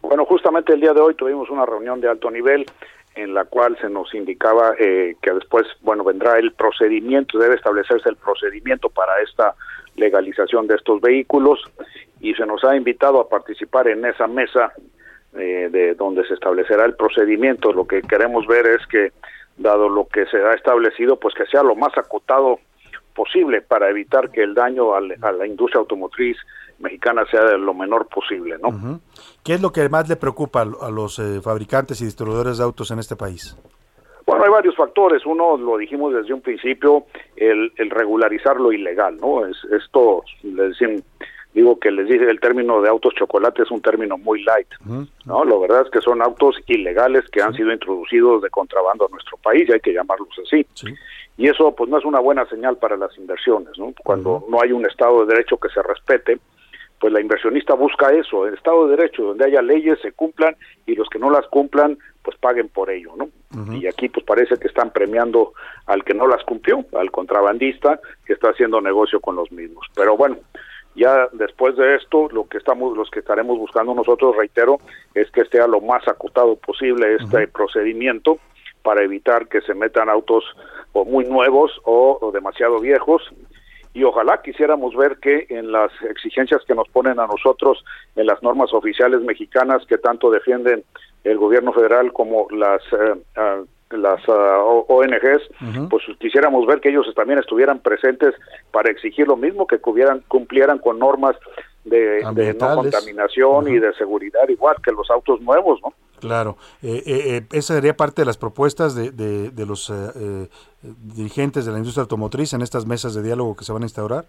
Bueno, 0.02 0.26
justamente 0.26 0.74
el 0.74 0.80
día 0.80 0.92
de 0.92 1.00
hoy 1.00 1.14
tuvimos 1.14 1.48
una 1.48 1.64
reunión 1.64 2.02
de 2.02 2.10
alto 2.10 2.30
nivel 2.30 2.66
en 3.22 3.34
la 3.34 3.44
cual 3.44 3.76
se 3.80 3.88
nos 3.90 4.14
indicaba 4.14 4.72
eh, 4.78 5.16
que 5.22 5.32
después, 5.32 5.66
bueno, 5.82 6.04
vendrá 6.04 6.38
el 6.38 6.52
procedimiento, 6.52 7.38
debe 7.38 7.54
establecerse 7.56 8.08
el 8.08 8.16
procedimiento 8.16 8.88
para 8.88 9.20
esta 9.22 9.54
legalización 9.96 10.66
de 10.66 10.76
estos 10.76 11.00
vehículos 11.00 11.60
y 12.20 12.34
se 12.34 12.46
nos 12.46 12.64
ha 12.64 12.76
invitado 12.76 13.20
a 13.20 13.28
participar 13.28 13.88
en 13.88 14.04
esa 14.04 14.26
mesa 14.26 14.72
eh, 15.36 15.68
de 15.70 15.94
donde 15.94 16.24
se 16.26 16.34
establecerá 16.34 16.84
el 16.84 16.94
procedimiento. 16.94 17.72
Lo 17.72 17.86
que 17.86 18.02
queremos 18.02 18.46
ver 18.46 18.66
es 18.66 18.86
que, 18.86 19.12
dado 19.58 19.88
lo 19.88 20.06
que 20.06 20.24
se 20.26 20.38
ha 20.38 20.52
establecido, 20.54 21.16
pues 21.20 21.34
que 21.34 21.44
sea 21.46 21.62
lo 21.62 21.74
más 21.74 21.96
acotado 21.98 22.58
posible 23.14 23.60
para 23.60 23.90
evitar 23.90 24.30
que 24.30 24.42
el 24.42 24.54
daño 24.54 24.94
al- 24.94 25.16
a 25.20 25.32
la 25.32 25.46
industria 25.46 25.80
automotriz 25.80 26.36
mexicana 26.80 27.24
sea 27.30 27.44
de 27.44 27.58
lo 27.58 27.74
menor 27.74 28.08
posible, 28.08 28.56
¿no? 28.60 29.00
¿Qué 29.44 29.54
es 29.54 29.62
lo 29.62 29.70
que 29.70 29.88
más 29.88 30.08
le 30.08 30.16
preocupa 30.16 30.62
a 30.62 30.90
los 30.90 31.18
eh, 31.18 31.40
fabricantes 31.40 32.00
y 32.00 32.04
distribuidores 32.04 32.58
de 32.58 32.64
autos 32.64 32.90
en 32.90 32.98
este 32.98 33.16
país? 33.16 33.56
Bueno, 34.26 34.44
hay 34.44 34.50
varios 34.50 34.76
factores. 34.76 35.24
Uno, 35.26 35.56
lo 35.56 35.76
dijimos 35.76 36.14
desde 36.14 36.32
un 36.32 36.40
principio, 36.40 37.06
el, 37.36 37.72
el 37.76 37.90
regularizar 37.90 38.60
lo 38.60 38.72
ilegal, 38.72 39.16
¿no? 39.16 39.46
Es, 39.46 39.56
esto, 39.72 40.22
les 40.42 40.78
decimos, 40.78 41.02
digo 41.52 41.78
que 41.78 41.90
les 41.90 42.08
dije, 42.08 42.30
el 42.30 42.38
término 42.38 42.80
de 42.80 42.88
autos 42.88 43.14
chocolate 43.14 43.62
es 43.62 43.70
un 43.70 43.82
término 43.82 44.16
muy 44.18 44.42
light, 44.44 44.68
¿no? 45.24 45.44
Lo 45.44 45.60
verdad 45.60 45.82
es 45.84 45.90
que 45.90 46.00
son 46.00 46.22
autos 46.22 46.56
ilegales 46.66 47.24
que 47.30 47.42
han 47.42 47.54
sido 47.54 47.72
introducidos 47.72 48.42
de 48.42 48.50
contrabando 48.50 49.06
a 49.06 49.08
nuestro 49.08 49.36
país, 49.38 49.68
y 49.68 49.72
hay 49.72 49.80
que 49.80 49.92
llamarlos 49.92 50.28
así. 50.46 50.64
Y 51.36 51.48
eso, 51.48 51.74
pues, 51.74 51.90
no 51.90 51.98
es 51.98 52.04
una 52.04 52.20
buena 52.20 52.46
señal 52.46 52.76
para 52.76 52.96
las 52.96 53.16
inversiones, 53.18 53.76
¿no? 53.78 53.92
Cuando 54.04 54.44
no 54.48 54.60
hay 54.62 54.72
un 54.72 54.86
Estado 54.86 55.20
de 55.20 55.34
Derecho 55.34 55.56
que 55.56 55.70
se 55.70 55.82
respete, 55.82 56.38
pues 57.00 57.14
la 57.14 57.20
inversionista 57.20 57.74
busca 57.74 58.12
eso, 58.12 58.46
el 58.46 58.54
Estado 58.54 58.86
de 58.86 58.96
Derecho, 58.96 59.22
donde 59.24 59.46
haya 59.46 59.62
leyes, 59.62 59.98
se 60.02 60.12
cumplan 60.12 60.54
y 60.84 60.94
los 60.94 61.08
que 61.08 61.18
no 61.18 61.30
las 61.30 61.46
cumplan, 61.46 61.98
pues 62.22 62.36
paguen 62.36 62.68
por 62.68 62.90
ello, 62.90 63.14
¿no? 63.16 63.30
Y 63.74 63.86
aquí 63.86 64.10
pues 64.10 64.24
parece 64.24 64.58
que 64.58 64.68
están 64.68 64.90
premiando 64.90 65.54
al 65.86 66.04
que 66.04 66.12
no 66.12 66.26
las 66.26 66.44
cumplió, 66.44 66.84
al 66.92 67.10
contrabandista 67.10 67.98
que 68.26 68.34
está 68.34 68.50
haciendo 68.50 68.82
negocio 68.82 69.18
con 69.20 69.34
los 69.34 69.50
mismos. 69.50 69.86
Pero 69.94 70.16
bueno, 70.18 70.36
ya 70.94 71.26
después 71.32 71.74
de 71.76 71.96
esto, 71.96 72.28
lo 72.32 72.46
que 72.46 72.58
estamos, 72.58 72.94
los 72.94 73.10
que 73.10 73.20
estaremos 73.20 73.58
buscando 73.58 73.94
nosotros, 73.94 74.36
reitero, 74.36 74.78
es 75.14 75.30
que 75.30 75.40
esté 75.40 75.60
a 75.60 75.66
lo 75.66 75.80
más 75.80 76.06
acotado 76.06 76.56
posible 76.56 77.16
este 77.18 77.48
procedimiento 77.48 78.38
para 78.82 79.02
evitar 79.02 79.48
que 79.48 79.62
se 79.62 79.72
metan 79.72 80.10
autos 80.10 80.44
o 80.92 81.06
muy 81.06 81.24
nuevos 81.24 81.72
o, 81.84 82.18
o 82.20 82.30
demasiado 82.30 82.78
viejos 82.78 83.22
y 83.94 84.04
ojalá 84.04 84.40
quisiéramos 84.42 84.94
ver 84.94 85.18
que 85.18 85.46
en 85.50 85.72
las 85.72 85.90
exigencias 86.08 86.62
que 86.66 86.74
nos 86.74 86.88
ponen 86.88 87.18
a 87.18 87.26
nosotros 87.26 87.84
en 88.16 88.26
las 88.26 88.42
normas 88.42 88.72
oficiales 88.72 89.20
mexicanas 89.22 89.84
que 89.86 89.98
tanto 89.98 90.30
defienden 90.30 90.84
el 91.24 91.38
gobierno 91.38 91.72
federal 91.72 92.12
como 92.12 92.46
las 92.50 92.82
eh, 92.92 93.64
las 93.90 94.20
O- 94.28 94.86
ONGs, 94.88 95.50
pues 95.88 96.04
quisiéramos 96.20 96.64
ver 96.64 96.80
que 96.80 96.90
ellos 96.90 97.12
también 97.16 97.40
estuvieran 97.40 97.80
presentes 97.80 98.34
para 98.70 98.88
exigir 98.90 99.26
lo 99.26 99.36
mismo, 99.36 99.66
que 99.66 99.78
cubieran, 99.80 100.22
cumplieran 100.28 100.78
con 100.78 101.00
normas 101.00 101.34
de, 101.84 102.22
de 102.34 102.54
no 102.54 102.58
contaminación 102.82 103.66
y 103.68 103.78
de 103.80 103.92
seguridad, 103.94 104.48
igual 104.48 104.76
que 104.84 104.92
los 104.92 105.10
autos 105.10 105.40
nuevos, 105.40 105.80
¿no? 105.82 105.92
Claro, 106.20 106.56
eh, 106.82 107.02
eh, 107.06 107.36
eh, 107.38 107.46
esa 107.52 107.74
sería 107.74 107.96
parte 107.96 108.22
de 108.22 108.26
las 108.26 108.36
propuestas 108.36 108.94
de, 108.94 109.10
de- 109.10 109.50
de 109.50 109.66
los 109.66 109.88
eh, 109.90 109.94
eh, 110.14 110.48
dirigentes 111.14 111.64
de 111.64 111.72
la 111.72 111.78
industria 111.78 112.02
automotriz 112.02 112.52
en 112.52 112.62
estas 112.62 112.84
mesas 112.86 113.14
de 113.14 113.22
diálogo 113.22 113.56
que 113.56 113.64
se 113.64 113.72
van 113.72 113.82
a 113.82 113.86
instaurar. 113.86 114.26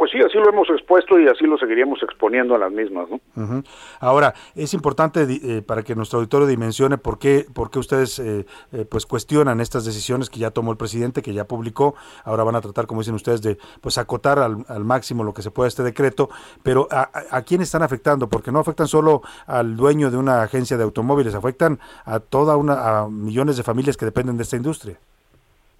Pues 0.00 0.12
sí, 0.12 0.18
así 0.26 0.38
lo 0.38 0.48
hemos 0.48 0.66
expuesto 0.70 1.20
y 1.20 1.28
así 1.28 1.44
lo 1.44 1.58
seguiríamos 1.58 2.02
exponiendo 2.02 2.54
en 2.54 2.60
las 2.62 2.72
mismas, 2.72 3.06
¿no? 3.10 3.20
Ujú. 3.36 3.62
Ahora, 4.00 4.32
es 4.54 4.72
importante 4.72 5.26
eh, 5.28 5.60
para 5.60 5.82
que 5.82 5.94
nuestro 5.94 6.20
auditorio 6.20 6.46
dimensione 6.46 6.96
por 6.96 7.18
qué, 7.18 7.44
por 7.52 7.70
qué 7.70 7.80
ustedes 7.80 8.18
eh, 8.18 8.46
eh, 8.72 8.86
pues 8.90 9.04
cuestionan 9.04 9.60
estas 9.60 9.84
decisiones 9.84 10.30
que 10.30 10.38
ya 10.38 10.52
tomó 10.52 10.70
el 10.70 10.78
presidente, 10.78 11.20
que 11.20 11.34
ya 11.34 11.44
publicó. 11.44 11.96
Ahora 12.24 12.44
van 12.44 12.54
a 12.54 12.62
tratar, 12.62 12.86
como 12.86 13.02
dicen 13.02 13.14
ustedes, 13.14 13.42
de 13.42 13.58
pues 13.82 13.98
acotar 13.98 14.38
al, 14.38 14.84
máximo 14.86 15.22
lo 15.22 15.34
que 15.34 15.42
se 15.42 15.50
pueda 15.50 15.68
este 15.68 15.82
decreto. 15.82 16.30
Pero 16.62 16.88
¿a, 16.90 17.02
a, 17.02 17.36
a 17.36 17.42
quién 17.42 17.60
están 17.60 17.82
afectando? 17.82 18.30
Porque 18.30 18.50
no 18.50 18.58
afectan 18.58 18.88
solo 18.88 19.20
al 19.46 19.76
dueño 19.76 20.10
de 20.10 20.16
una 20.16 20.40
agencia 20.42 20.78
de 20.78 20.84
automóviles, 20.84 21.34
afectan 21.34 21.78
a 22.06 22.20
toda 22.20 22.56
una 22.56 23.00
a 23.00 23.08
millones 23.10 23.58
de 23.58 23.64
familias 23.64 23.98
que 23.98 24.06
dependen 24.06 24.38
de 24.38 24.44
esta 24.44 24.56
industria. 24.56 24.98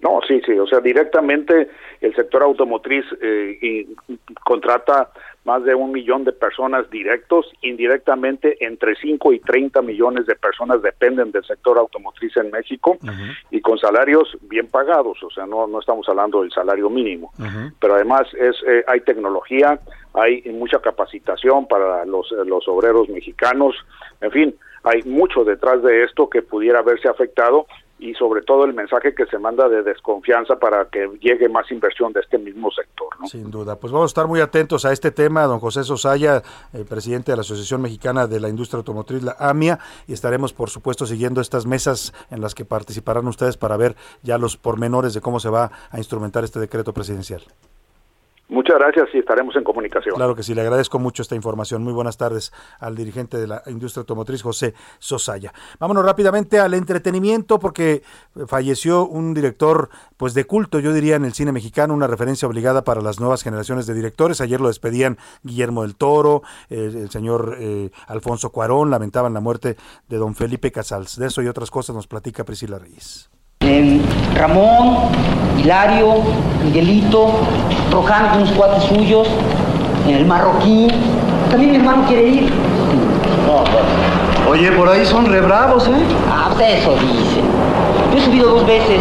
No, 0.01 0.19
sí, 0.27 0.41
sí, 0.45 0.57
o 0.57 0.65
sea, 0.65 0.79
directamente 0.79 1.69
el 2.01 2.15
sector 2.15 2.41
automotriz 2.41 3.05
eh, 3.21 3.57
y 3.61 3.95
contrata 4.43 5.11
más 5.43 5.63
de 5.63 5.73
un 5.73 5.91
millón 5.91 6.23
de 6.23 6.33
personas 6.33 6.89
directos, 6.91 7.51
indirectamente 7.61 8.63
entre 8.63 8.95
5 8.95 9.33
y 9.33 9.39
30 9.39 9.81
millones 9.81 10.25
de 10.27 10.35
personas 10.35 10.81
dependen 10.81 11.31
del 11.31 11.43
sector 11.43 11.77
automotriz 11.79 12.35
en 12.37 12.51
México 12.51 12.97
y 13.49 13.59
con 13.61 13.79
salarios 13.79 14.37
bien 14.41 14.67
pagados, 14.67 15.21
o 15.23 15.31
sea, 15.31 15.47
no, 15.47 15.65
no 15.65 15.79
estamos 15.79 16.07
hablando 16.09 16.41
del 16.41 16.51
salario 16.51 16.89
mínimo, 16.89 17.31
pero 17.79 17.95
además 17.95 18.27
es 18.39 18.55
eh, 18.67 18.83
hay 18.87 19.01
tecnología, 19.01 19.79
hay 20.13 20.43
mucha 20.51 20.79
capacitación 20.79 21.67
para 21.67 22.05
los, 22.05 22.31
eh, 22.31 22.45
los 22.45 22.67
obreros 22.67 23.09
mexicanos, 23.09 23.75
en 24.21 24.31
fin, 24.31 24.55
hay 24.83 25.01
mucho 25.03 25.43
detrás 25.43 25.81
de 25.81 26.03
esto 26.03 26.29
que 26.29 26.43
pudiera 26.43 26.83
verse 26.83 27.07
afectado 27.07 27.65
y 28.01 28.15
sobre 28.15 28.41
todo 28.41 28.65
el 28.65 28.73
mensaje 28.73 29.13
que 29.13 29.27
se 29.27 29.37
manda 29.37 29.69
de 29.69 29.83
desconfianza 29.83 30.55
para 30.55 30.85
que 30.85 31.07
llegue 31.21 31.47
más 31.47 31.71
inversión 31.71 32.11
de 32.11 32.21
este 32.21 32.39
mismo 32.39 32.71
sector. 32.71 33.07
¿no? 33.19 33.27
Sin 33.27 33.51
duda. 33.51 33.75
Pues 33.75 33.93
vamos 33.93 34.09
a 34.09 34.11
estar 34.11 34.27
muy 34.27 34.39
atentos 34.39 34.85
a 34.85 34.91
este 34.91 35.11
tema, 35.11 35.43
don 35.43 35.59
José 35.59 35.83
Sosaya, 35.83 36.41
eh, 36.73 36.83
presidente 36.89 37.31
de 37.31 37.35
la 37.35 37.41
Asociación 37.41 37.79
Mexicana 37.79 38.25
de 38.25 38.39
la 38.39 38.49
Industria 38.49 38.79
Automotriz, 38.79 39.21
la 39.21 39.35
AMIA, 39.37 39.77
y 40.07 40.13
estaremos, 40.13 40.51
por 40.51 40.71
supuesto, 40.71 41.05
siguiendo 41.05 41.41
estas 41.41 41.67
mesas 41.67 42.11
en 42.31 42.41
las 42.41 42.55
que 42.55 42.65
participarán 42.65 43.27
ustedes 43.27 43.57
para 43.57 43.77
ver 43.77 43.95
ya 44.23 44.39
los 44.39 44.57
pormenores 44.57 45.13
de 45.13 45.21
cómo 45.21 45.39
se 45.39 45.49
va 45.49 45.71
a 45.91 45.97
instrumentar 45.99 46.43
este 46.43 46.59
decreto 46.59 46.93
presidencial. 46.93 47.43
Muchas 48.51 48.77
gracias 48.77 49.07
y 49.13 49.19
estaremos 49.19 49.55
en 49.55 49.63
comunicación. 49.63 50.13
Claro 50.15 50.35
que 50.35 50.43
sí, 50.43 50.53
le 50.53 50.59
agradezco 50.59 50.99
mucho 50.99 51.21
esta 51.21 51.35
información. 51.35 51.85
Muy 51.85 51.93
buenas 51.93 52.17
tardes 52.17 52.51
al 52.81 52.97
dirigente 52.97 53.37
de 53.37 53.47
la 53.47 53.63
industria 53.67 54.01
automotriz, 54.01 54.41
José 54.41 54.73
Sosaya. 54.99 55.53
Vámonos 55.79 56.03
rápidamente 56.03 56.59
al 56.59 56.73
entretenimiento 56.73 57.59
porque 57.59 58.03
falleció 58.47 59.05
un 59.05 59.33
director 59.33 59.87
pues 60.17 60.33
de 60.33 60.43
culto, 60.43 60.79
yo 60.79 60.91
diría, 60.91 61.15
en 61.15 61.23
el 61.23 61.31
cine 61.31 61.53
mexicano, 61.53 61.93
una 61.93 62.07
referencia 62.07 62.45
obligada 62.45 62.83
para 62.83 62.99
las 62.99 63.21
nuevas 63.21 63.41
generaciones 63.41 63.87
de 63.87 63.93
directores. 63.93 64.41
Ayer 64.41 64.59
lo 64.59 64.67
despedían 64.67 65.17
Guillermo 65.43 65.83
del 65.83 65.95
Toro, 65.95 66.41
el 66.69 67.09
señor 67.09 67.55
eh, 67.57 67.89
Alfonso 68.07 68.51
Cuarón, 68.51 68.89
lamentaban 68.89 69.33
la 69.33 69.39
muerte 69.39 69.77
de 70.09 70.17
don 70.17 70.35
Felipe 70.35 70.73
Casals. 70.73 71.17
De 71.17 71.27
eso 71.27 71.41
y 71.41 71.47
otras 71.47 71.71
cosas 71.71 71.95
nos 71.95 72.07
platica 72.07 72.43
Priscila 72.43 72.79
Reyes. 72.79 73.29
Eh, 73.63 74.01
Ramón, 74.35 74.97
Hilario, 75.59 76.23
Miguelito, 76.63 77.31
Rojano, 77.91 78.37
unos 78.37 78.51
cuates 78.51 78.83
suyos, 78.83 79.27
el 80.07 80.25
marroquí. 80.25 80.87
También 81.49 81.71
mi 81.71 81.77
hermano 81.77 82.05
quiere 82.07 82.27
ir. 82.27 82.53
Oye, 84.49 84.71
por 84.71 84.89
ahí 84.89 85.05
son 85.05 85.27
re 85.27 85.41
bravos, 85.41 85.87
¿eh? 85.87 85.91
Ah, 86.29 86.49
pues 86.53 86.79
eso 86.79 86.91
dice. 86.95 87.41
Yo 88.11 88.17
he 88.17 88.21
subido 88.21 88.49
dos 88.49 88.65
veces. 88.65 88.99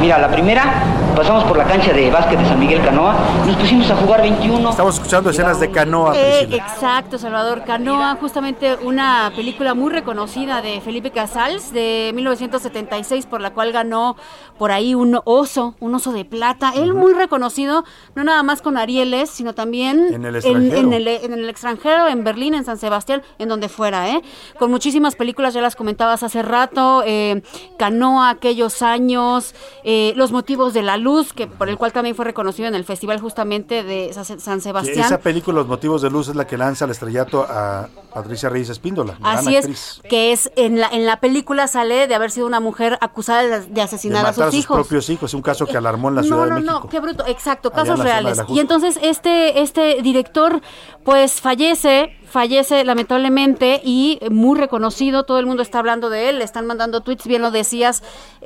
Mira, 0.00 0.18
la 0.18 0.28
primera 0.28 0.84
pasamos 1.14 1.44
por 1.44 1.56
la 1.56 1.64
cancha 1.64 1.92
de 1.92 2.10
básquet 2.10 2.38
de 2.38 2.46
San 2.46 2.58
Miguel 2.58 2.82
Canoa, 2.82 3.14
nos 3.46 3.56
pusimos 3.56 3.90
a 3.90 3.96
jugar 3.96 4.22
21. 4.22 4.70
Estamos 4.70 4.94
escuchando 4.94 5.30
escenas 5.30 5.60
de 5.60 5.70
canoa, 5.70 6.16
Eh, 6.16 6.48
exacto, 6.52 7.18
Salvador 7.18 7.64
Canoa, 7.64 8.16
justamente 8.20 8.76
una 8.82 9.32
película 9.36 9.74
muy 9.74 9.90
reconocida 9.92 10.62
de 10.62 10.80
Felipe 10.80 11.10
Casals 11.10 11.72
de 11.72 12.12
1976 12.14 13.26
por 13.26 13.40
la 13.40 13.52
cual 13.52 13.72
ganó 13.72 14.16
por 14.58 14.70
ahí 14.72 14.94
un 14.94 15.18
oso, 15.24 15.74
un 15.80 15.94
oso 15.94 16.12
de 16.12 16.24
plata. 16.24 16.72
Él 16.74 16.94
muy 16.94 17.12
reconocido, 17.14 17.84
no 18.14 18.24
nada 18.24 18.42
más 18.42 18.62
con 18.62 18.76
Arieles, 18.76 19.30
sino 19.30 19.54
también 19.54 20.14
En 20.14 20.24
el 20.24 20.36
extranjero. 20.36 20.78
en 20.78 20.92
el, 20.92 21.08
en 21.08 21.32
el 21.32 21.48
extranjero, 21.48 22.08
en 22.08 22.24
Berlín, 22.24 22.54
en 22.54 22.64
San 22.64 22.78
Sebastián, 22.78 23.22
en 23.38 23.48
donde 23.48 23.68
fuera, 23.68 24.08
¿eh? 24.10 24.22
Con 24.58 24.70
muchísimas 24.70 25.16
películas, 25.16 25.54
ya 25.54 25.60
las 25.60 25.76
comentabas 25.76 26.22
hace 26.22 26.42
rato, 26.42 27.02
eh, 27.06 27.42
Canoa, 27.78 28.30
aquellos 28.30 28.82
años, 28.82 29.54
eh, 29.84 30.12
Los 30.16 30.32
motivos 30.32 30.72
de 30.74 30.82
la 30.82 30.96
luz, 31.02 31.32
que 31.34 31.46
por 31.46 31.68
el 31.68 31.76
cual 31.76 31.92
también 31.92 32.16
fue 32.16 32.24
reconocido 32.24 32.68
en 32.68 32.74
el 32.74 32.84
festival 32.84 33.20
justamente 33.20 33.82
de 33.82 34.12
Sa- 34.14 34.24
San 34.24 34.60
Sebastián. 34.62 35.04
esa 35.04 35.18
película, 35.18 35.58
Los 35.58 35.66
Motivos 35.66 36.00
de 36.00 36.08
Luz, 36.10 36.28
es 36.28 36.36
la 36.36 36.46
que 36.46 36.56
lanza 36.56 36.86
al 36.86 36.90
estrellato 36.92 37.42
a 37.48 37.88
Patricia 38.14 38.48
Reyes 38.48 38.70
Espíndola. 38.70 39.18
Así 39.22 39.54
es, 39.56 39.64
actriz. 39.66 40.00
que 40.08 40.32
es 40.32 40.50
en 40.56 40.80
la 40.80 40.88
en 40.88 41.04
la 41.04 41.20
película 41.20 41.66
sale 41.68 42.06
de 42.06 42.14
haber 42.14 42.30
sido 42.30 42.46
una 42.46 42.60
mujer 42.60 42.96
acusada 43.00 43.42
de, 43.42 43.48
de 43.60 43.66
De 43.66 43.82
asesinar 43.82 44.24
a 44.24 44.30
matar 44.30 44.46
sus 44.50 44.54
hijos. 44.60 44.76
propios 44.76 45.10
hijos, 45.10 45.34
un 45.34 45.42
caso 45.42 45.66
que 45.66 45.76
alarmó 45.76 46.08
en 46.08 46.14
la 46.16 46.22
Ciudad 46.22 46.36
no, 46.38 46.44
de 46.44 46.50
no, 46.50 46.56
México. 46.60 46.80
no, 46.84 46.88
qué 46.88 47.00
bruto, 47.00 47.26
exacto, 47.26 47.70
casos 47.70 47.98
reales. 47.98 48.40
Y 48.48 48.60
entonces 48.60 48.98
este 49.02 49.60
este 49.62 50.00
director 50.02 50.60
pues 51.04 51.40
fallece, 51.40 52.16
fallece 52.32 52.82
lamentablemente 52.82 53.82
y 53.84 54.18
muy 54.30 54.58
reconocido, 54.58 55.24
todo 55.24 55.38
el 55.38 55.44
mundo 55.44 55.62
está 55.62 55.80
hablando 55.80 56.08
de 56.08 56.30
él, 56.30 56.38
le 56.38 56.44
están 56.44 56.66
mandando 56.66 57.02
tweets, 57.02 57.26
bien 57.26 57.42
lo 57.42 57.50
decías, 57.50 58.02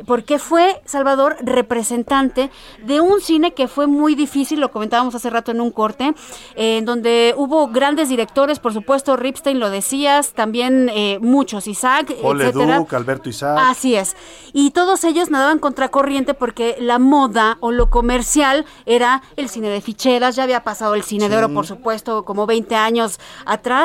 porque 0.06 0.40
fue 0.40 0.82
Salvador 0.84 1.36
representante 1.40 2.50
de 2.82 3.00
un 3.00 3.20
cine 3.20 3.54
que 3.54 3.68
fue 3.68 3.86
muy 3.86 4.16
difícil, 4.16 4.58
lo 4.58 4.72
comentábamos 4.72 5.14
hace 5.14 5.30
rato 5.30 5.52
en 5.52 5.60
un 5.60 5.70
corte, 5.70 6.14
eh, 6.56 6.78
en 6.78 6.84
donde 6.84 7.32
hubo 7.36 7.68
grandes 7.68 8.08
directores, 8.08 8.58
por 8.58 8.72
supuesto, 8.72 9.16
Ripstein 9.16 9.60
lo 9.60 9.70
decías, 9.70 10.32
también 10.32 10.90
eh, 10.92 11.20
muchos, 11.20 11.68
Isaac, 11.68 12.12
Paul 12.20 12.40
etcétera. 12.40 12.78
Leduc, 12.78 12.92
Alberto 12.92 13.28
Isaac. 13.28 13.56
Así 13.62 13.94
es. 13.94 14.16
Y 14.52 14.72
todos 14.72 15.04
ellos 15.04 15.30
nadaban 15.30 15.60
contracorriente 15.60 16.34
porque 16.34 16.76
la 16.80 16.98
moda 16.98 17.56
o 17.60 17.70
lo 17.70 17.88
comercial 17.88 18.64
era 18.84 19.22
el 19.36 19.48
cine 19.48 19.68
de 19.68 19.80
ficheras, 19.80 20.34
ya 20.34 20.42
había 20.42 20.64
pasado 20.64 20.96
el 20.96 21.04
cine 21.04 21.28
de 21.28 21.36
oro, 21.36 21.54
por 21.54 21.68
supuesto, 21.68 22.24
como 22.24 22.46
20 22.46 22.74
años 22.74 23.20
atrás. 23.44 23.75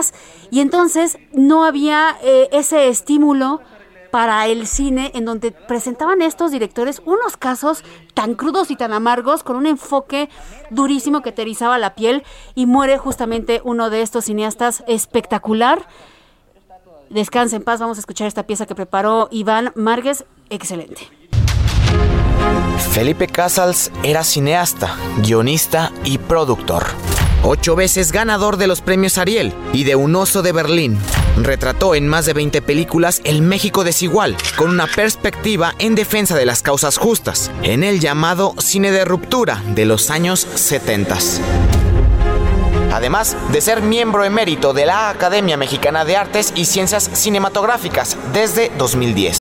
Y 0.50 0.60
entonces 0.60 1.18
no 1.34 1.64
había 1.64 2.18
eh, 2.24 2.50
ese 2.52 2.88
estímulo 2.88 3.62
para 4.12 4.46
el 4.48 4.68
cine 4.68 5.12
en 5.16 5.26
donde 5.26 5.52
presentaban 5.52 6.22
estos 6.22 6.52
directores 6.52 7.02
unos 7.06 7.38
casos 7.38 7.84
tan 8.14 8.36
crudos 8.36 8.70
y 8.70 8.76
tan 8.76 8.94
amargos 8.94 9.42
con 9.42 9.56
un 9.56 9.66
enfoque 9.66 10.30
durísimo 10.70 11.22
que 11.22 11.32
te 11.32 11.46
la 11.80 11.96
piel 11.96 12.24
y 12.54 12.66
muere 12.66 12.98
justamente 12.98 13.62
uno 13.64 13.90
de 13.90 14.02
estos 14.02 14.26
cineastas 14.26 14.84
espectacular. 14.88 15.88
Descansa 17.10 17.56
en 17.56 17.64
paz, 17.64 17.80
vamos 17.80 17.98
a 17.98 18.02
escuchar 18.02 18.28
esta 18.28 18.44
pieza 18.44 18.66
que 18.66 18.76
preparó 18.76 19.28
Iván 19.32 19.72
Márquez, 19.76 20.26
excelente. 20.50 21.10
Felipe 22.92 23.28
Casals 23.28 23.92
era 24.04 24.24
cineasta, 24.24 24.96
guionista 25.22 25.92
y 26.04 26.18
productor. 26.18 26.86
Ocho 27.44 27.76
veces 27.76 28.12
ganador 28.12 28.58
de 28.58 28.68
los 28.68 28.82
premios 28.82 29.18
Ariel 29.18 29.52
y 29.74 29.84
de 29.84 29.96
Un 29.96 30.16
Oso 30.16 30.44
de 30.44 30.52
Berlín. 30.52 31.00
Retrató 31.38 31.96
en 31.96 32.08
más 32.08 32.28
de 32.28 32.34
20 32.34 32.62
películas 32.62 33.20
el 33.24 33.42
México 33.42 33.84
desigual, 33.84 34.38
con 34.58 34.70
una 34.70 34.86
perspectiva 34.86 35.74
en 35.80 35.96
defensa 35.96 36.36
de 36.36 36.46
las 36.46 36.62
causas 36.62 36.98
justas, 36.98 37.50
en 37.64 37.84
el 37.84 38.00
llamado 38.00 38.54
cine 38.60 38.92
de 38.92 39.06
ruptura 39.06 39.64
de 39.74 39.86
los 39.86 40.12
años 40.12 40.46
70. 40.54 41.18
Además 42.94 43.36
de 43.52 43.62
ser 43.62 43.82
miembro 43.82 44.24
emérito 44.24 44.74
de 44.74 44.86
la 44.86 45.10
Academia 45.10 45.58
Mexicana 45.58 46.06
de 46.06 46.18
Artes 46.18 46.54
y 46.56 46.66
Ciencias 46.66 47.10
Cinematográficas 47.14 48.18
desde 48.34 48.72
2010. 48.78 49.41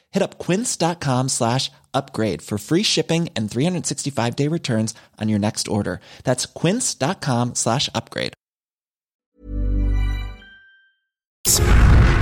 Hit 0.11 0.21
up 0.21 0.37
quince.com 0.37 1.29
slash 1.29 1.71
upgrade 1.93 2.41
for 2.41 2.57
free 2.57 2.83
shipping 2.83 3.29
and 3.35 3.49
365 3.49 4.35
day 4.35 4.47
returns 4.47 4.93
on 5.19 5.29
your 5.29 5.39
next 5.39 5.67
order. 5.67 5.99
That's 6.23 6.45
quince.com 6.45 7.55
slash 7.55 7.89
upgrade. 7.95 8.33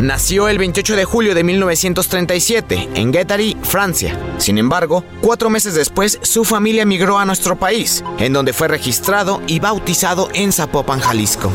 Nació 0.01 0.47
el 0.47 0.57
28 0.57 0.95
de 0.95 1.03
julio 1.03 1.35
de 1.35 1.43
1937 1.43 2.89
en 2.95 3.11
Guétary, 3.11 3.57
Francia. 3.63 4.17
Sin 4.37 4.57
embargo, 4.57 5.03
cuatro 5.21 5.49
meses 5.49 5.75
después 5.75 6.19
su 6.21 6.45
familia 6.45 6.85
migró 6.85 7.17
a 7.17 7.25
nuestro 7.25 7.59
país, 7.59 8.01
en 8.17 8.31
donde 8.31 8.53
fue 8.53 8.69
registrado 8.69 9.41
y 9.45 9.59
bautizado 9.59 10.29
en 10.33 10.53
Zapopan, 10.53 11.01
Jalisco. 11.01 11.51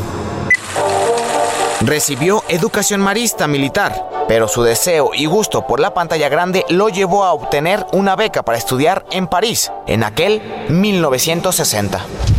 Recibió 1.84 2.42
educación 2.48 3.02
marista 3.02 3.46
militar, 3.46 4.24
pero 4.26 4.48
su 4.48 4.62
deseo 4.62 5.10
y 5.12 5.26
gusto 5.26 5.66
por 5.66 5.80
la 5.80 5.92
pantalla 5.92 6.30
grande 6.30 6.64
lo 6.70 6.88
llevó 6.88 7.24
a 7.24 7.34
obtener 7.34 7.84
una 7.92 8.16
beca 8.16 8.42
para 8.42 8.56
estudiar 8.56 9.04
en 9.10 9.26
París, 9.26 9.70
en 9.86 10.02
aquel 10.02 10.40
1960. 10.70 12.33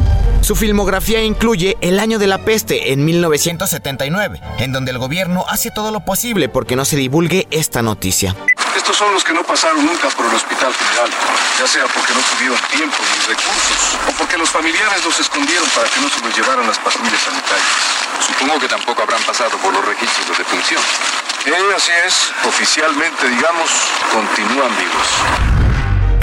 Su 0.46 0.56
filmografía 0.56 1.24
incluye 1.24 1.76
El 1.82 2.00
año 2.00 2.20
de 2.20 2.28
la 2.28 2.38
peste 2.38 2.94
en 2.94 3.04
1979, 3.04 4.40
en 4.60 4.72
donde 4.72 4.92
el 4.92 5.00
gobierno 5.00 5.44
hace 5.50 5.72
todo 5.72 5.90
lo 5.90 6.02
posible 6.02 6.50
porque 6.50 6.76
no 6.76 6.86
se 6.86 6.98
divulgue 6.98 7.48
esta 7.50 7.82
noticia. 7.82 8.36
Estos 8.78 8.96
son 8.96 9.12
los 9.12 9.24
que 9.24 9.34
no 9.34 9.42
pasaron 9.42 9.84
nunca 9.84 10.08
por 10.10 10.28
el 10.28 10.36
hospital 10.36 10.72
general, 10.72 11.10
ya 11.58 11.66
sea 11.66 11.86
porque 11.88 12.14
no 12.14 12.22
tuvieron 12.30 12.60
tiempo 12.70 12.96
ni 13.02 13.34
recursos, 13.34 13.98
o 14.08 14.12
porque 14.20 14.38
los 14.38 14.52
familiares 14.52 15.04
los 15.04 15.20
escondieron 15.20 15.68
para 15.74 15.90
que 15.90 16.00
no 16.00 16.10
se 16.10 16.22
los 16.22 16.38
llevaran 16.38 16.68
las 16.68 16.78
patrullas 16.78 17.22
sanitarias. 17.26 17.74
Supongo 18.22 18.60
que 18.60 18.68
tampoco 18.68 19.02
habrán 19.02 19.24
pasado 19.24 19.58
por 19.58 19.74
los 19.74 19.84
registros 19.84 20.30
de 20.30 20.44
defunción. 20.44 20.82
Eh, 21.48 21.74
así 21.76 21.92
es, 22.06 22.32
oficialmente, 22.46 23.28
digamos, 23.30 23.72
continúan 24.14 24.70
vivos. 24.78 25.55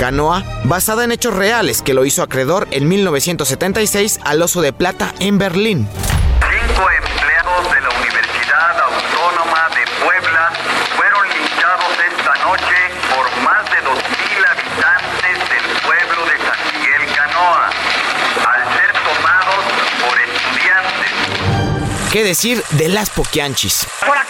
Canoa, 0.03 0.43
basada 0.65 1.05
en 1.05 1.13
hechos 1.13 1.33
reales 1.33 1.81
que 1.81 1.95
lo 1.95 2.05
hizo 2.05 2.25
acreedor 2.25 2.67
en 2.73 2.89
1976 2.89 4.19
al 4.25 4.43
Oso 4.43 4.61
de 4.61 4.73
Plata 4.73 5.15
en 5.21 5.39
Berlín. 5.39 5.87
Cinco 6.41 6.91
empleados 6.91 7.73
de 7.73 7.81
la 7.81 7.89
Universidad 8.01 8.81
Autónoma 8.83 9.69
de 9.71 9.87
Puebla 10.05 10.51
fueron 10.97 11.23
linchados 11.29 11.95
esta 12.03 12.35
noche 12.43 12.75
por 13.15 13.31
más 13.45 13.63
de 13.71 13.79
2.000 13.79 14.43
habitantes 14.51 15.39
del 15.39 15.67
pueblo 15.87 16.27
de 16.27 16.37
San 16.51 16.59
Miguel 16.73 17.03
Canoa, 17.15 17.71
al 18.51 18.61
ser 18.75 18.91
tomados 19.07 19.63
por 20.03 20.19
estudiantes. 20.19 22.11
¿Qué 22.11 22.25
decir 22.25 22.61
de 22.71 22.89
las 22.89 23.09
poquianchis? 23.09 23.87
Por 24.05 24.22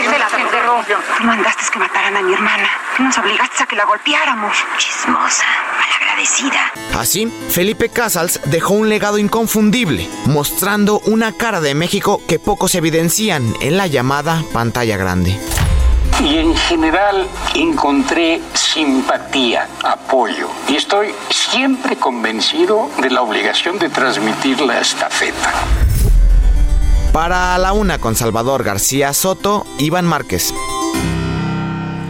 Ese 0.00 0.18
las 0.18 0.32
enterró. 0.34 0.84
Tú 1.16 1.24
mandaste 1.24 1.64
que 1.72 1.78
mataran 1.78 2.16
a 2.16 2.22
mi 2.22 2.34
hermana. 2.34 2.68
Tú 2.96 3.02
nos 3.02 3.16
obligaste 3.16 3.62
a 3.62 3.66
que 3.66 3.76
la 3.76 3.84
golpeáramos. 3.84 4.56
Chismosa, 4.76 5.44
malagradecida. 5.78 6.72
Así, 6.98 7.32
Felipe 7.50 7.88
Casals 7.88 8.40
dejó 8.46 8.74
un 8.74 8.88
legado 8.88 9.16
inconfundible, 9.18 10.08
mostrando 10.26 11.00
una 11.06 11.32
cara 11.32 11.60
de 11.60 11.74
México 11.74 12.20
que 12.28 12.38
pocos 12.38 12.74
evidencian 12.74 13.54
en 13.60 13.76
la 13.76 13.86
llamada 13.86 14.42
pantalla 14.52 14.96
grande. 14.96 15.38
Y 16.22 16.36
en 16.36 16.54
general 16.54 17.26
encontré 17.54 18.42
simpatía, 18.52 19.66
apoyo. 19.82 20.48
Y 20.68 20.76
estoy 20.76 21.14
siempre 21.30 21.96
convencido 21.96 22.90
de 23.00 23.10
la 23.10 23.22
obligación 23.22 23.78
de 23.78 23.88
transmitir 23.88 24.60
la 24.60 24.80
estafeta. 24.80 25.52
Para 27.12 27.58
la 27.58 27.72
una 27.72 27.98
con 27.98 28.14
Salvador 28.14 28.62
García 28.62 29.12
Soto, 29.12 29.66
Iván 29.78 30.06
Márquez. 30.06 30.54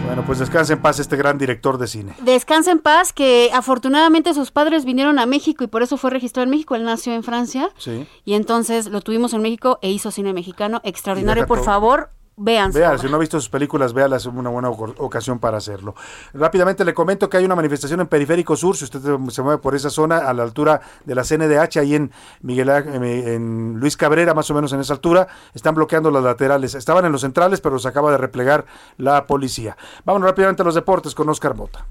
Bueno, 0.04 0.24
pues 0.26 0.40
descanse 0.40 0.74
en 0.74 0.82
paz 0.82 0.98
este 0.98 1.16
gran 1.16 1.38
director 1.38 1.78
de 1.78 1.86
cine. 1.86 2.12
Descansa 2.20 2.70
en 2.70 2.80
paz, 2.80 3.12
que 3.14 3.50
afortunadamente 3.54 4.34
sus 4.34 4.50
padres 4.50 4.84
vinieron 4.84 5.18
a 5.18 5.24
México 5.24 5.64
y 5.64 5.68
por 5.68 5.82
eso 5.82 5.96
fue 5.96 6.10
registrado 6.10 6.44
en 6.44 6.50
México. 6.50 6.74
Él 6.74 6.84
nació 6.84 7.14
en 7.14 7.22
Francia 7.22 7.70
Sí. 7.78 8.06
y 8.26 8.34
entonces 8.34 8.86
lo 8.88 9.00
tuvimos 9.00 9.32
en 9.32 9.40
México 9.40 9.78
e 9.80 9.90
hizo 9.90 10.10
cine 10.10 10.34
mexicano 10.34 10.80
extraordinario. 10.84 11.46
Por 11.46 11.64
favor, 11.64 12.10
vean. 12.40 12.72
su 12.72 12.78
Vea, 12.78 12.90
obra. 12.90 12.98
si 12.98 13.08
no 13.08 13.16
ha 13.16 13.18
visto 13.20 13.38
sus 13.38 13.48
películas, 13.48 13.92
véalas, 13.92 14.22
es 14.22 14.26
una 14.26 14.50
buena 14.50 14.70
ocasión 14.70 15.38
para 15.38 15.58
hacerlo. 15.58 15.94
Rápidamente 16.34 16.84
le 16.84 16.94
comento 16.94 17.28
que 17.28 17.36
hay 17.36 17.44
una 17.44 17.54
manifestación 17.54 18.00
en 18.00 18.06
Periférico 18.06 18.56
Sur, 18.56 18.76
si 18.76 18.84
usted 18.84 19.00
se 19.30 19.42
mueve 19.42 19.58
por 19.58 19.74
esa 19.74 19.90
zona, 19.90 20.18
a 20.18 20.32
la 20.32 20.42
altura 20.42 20.80
de 21.04 21.14
la 21.14 21.22
CNDH, 21.22 21.78
ahí 21.78 21.94
en 21.94 22.10
Miguel 22.42 22.68
en 22.70 23.74
Luis 23.78 23.96
Cabrera, 23.96 24.34
más 24.34 24.50
o 24.50 24.54
menos 24.54 24.72
en 24.72 24.80
esa 24.80 24.94
altura, 24.94 25.28
están 25.54 25.74
bloqueando 25.74 26.10
las 26.10 26.22
laterales. 26.22 26.74
Estaban 26.74 27.04
en 27.04 27.12
los 27.12 27.20
centrales, 27.20 27.60
pero 27.60 27.74
los 27.74 27.86
acaba 27.86 28.10
de 28.10 28.18
replegar 28.18 28.64
la 28.96 29.26
policía. 29.26 29.76
Vámonos 30.04 30.28
rápidamente 30.28 30.62
a 30.62 30.64
los 30.64 30.74
deportes 30.74 31.14
con 31.14 31.28
Oscar 31.28 31.54
Mota. 31.54 31.86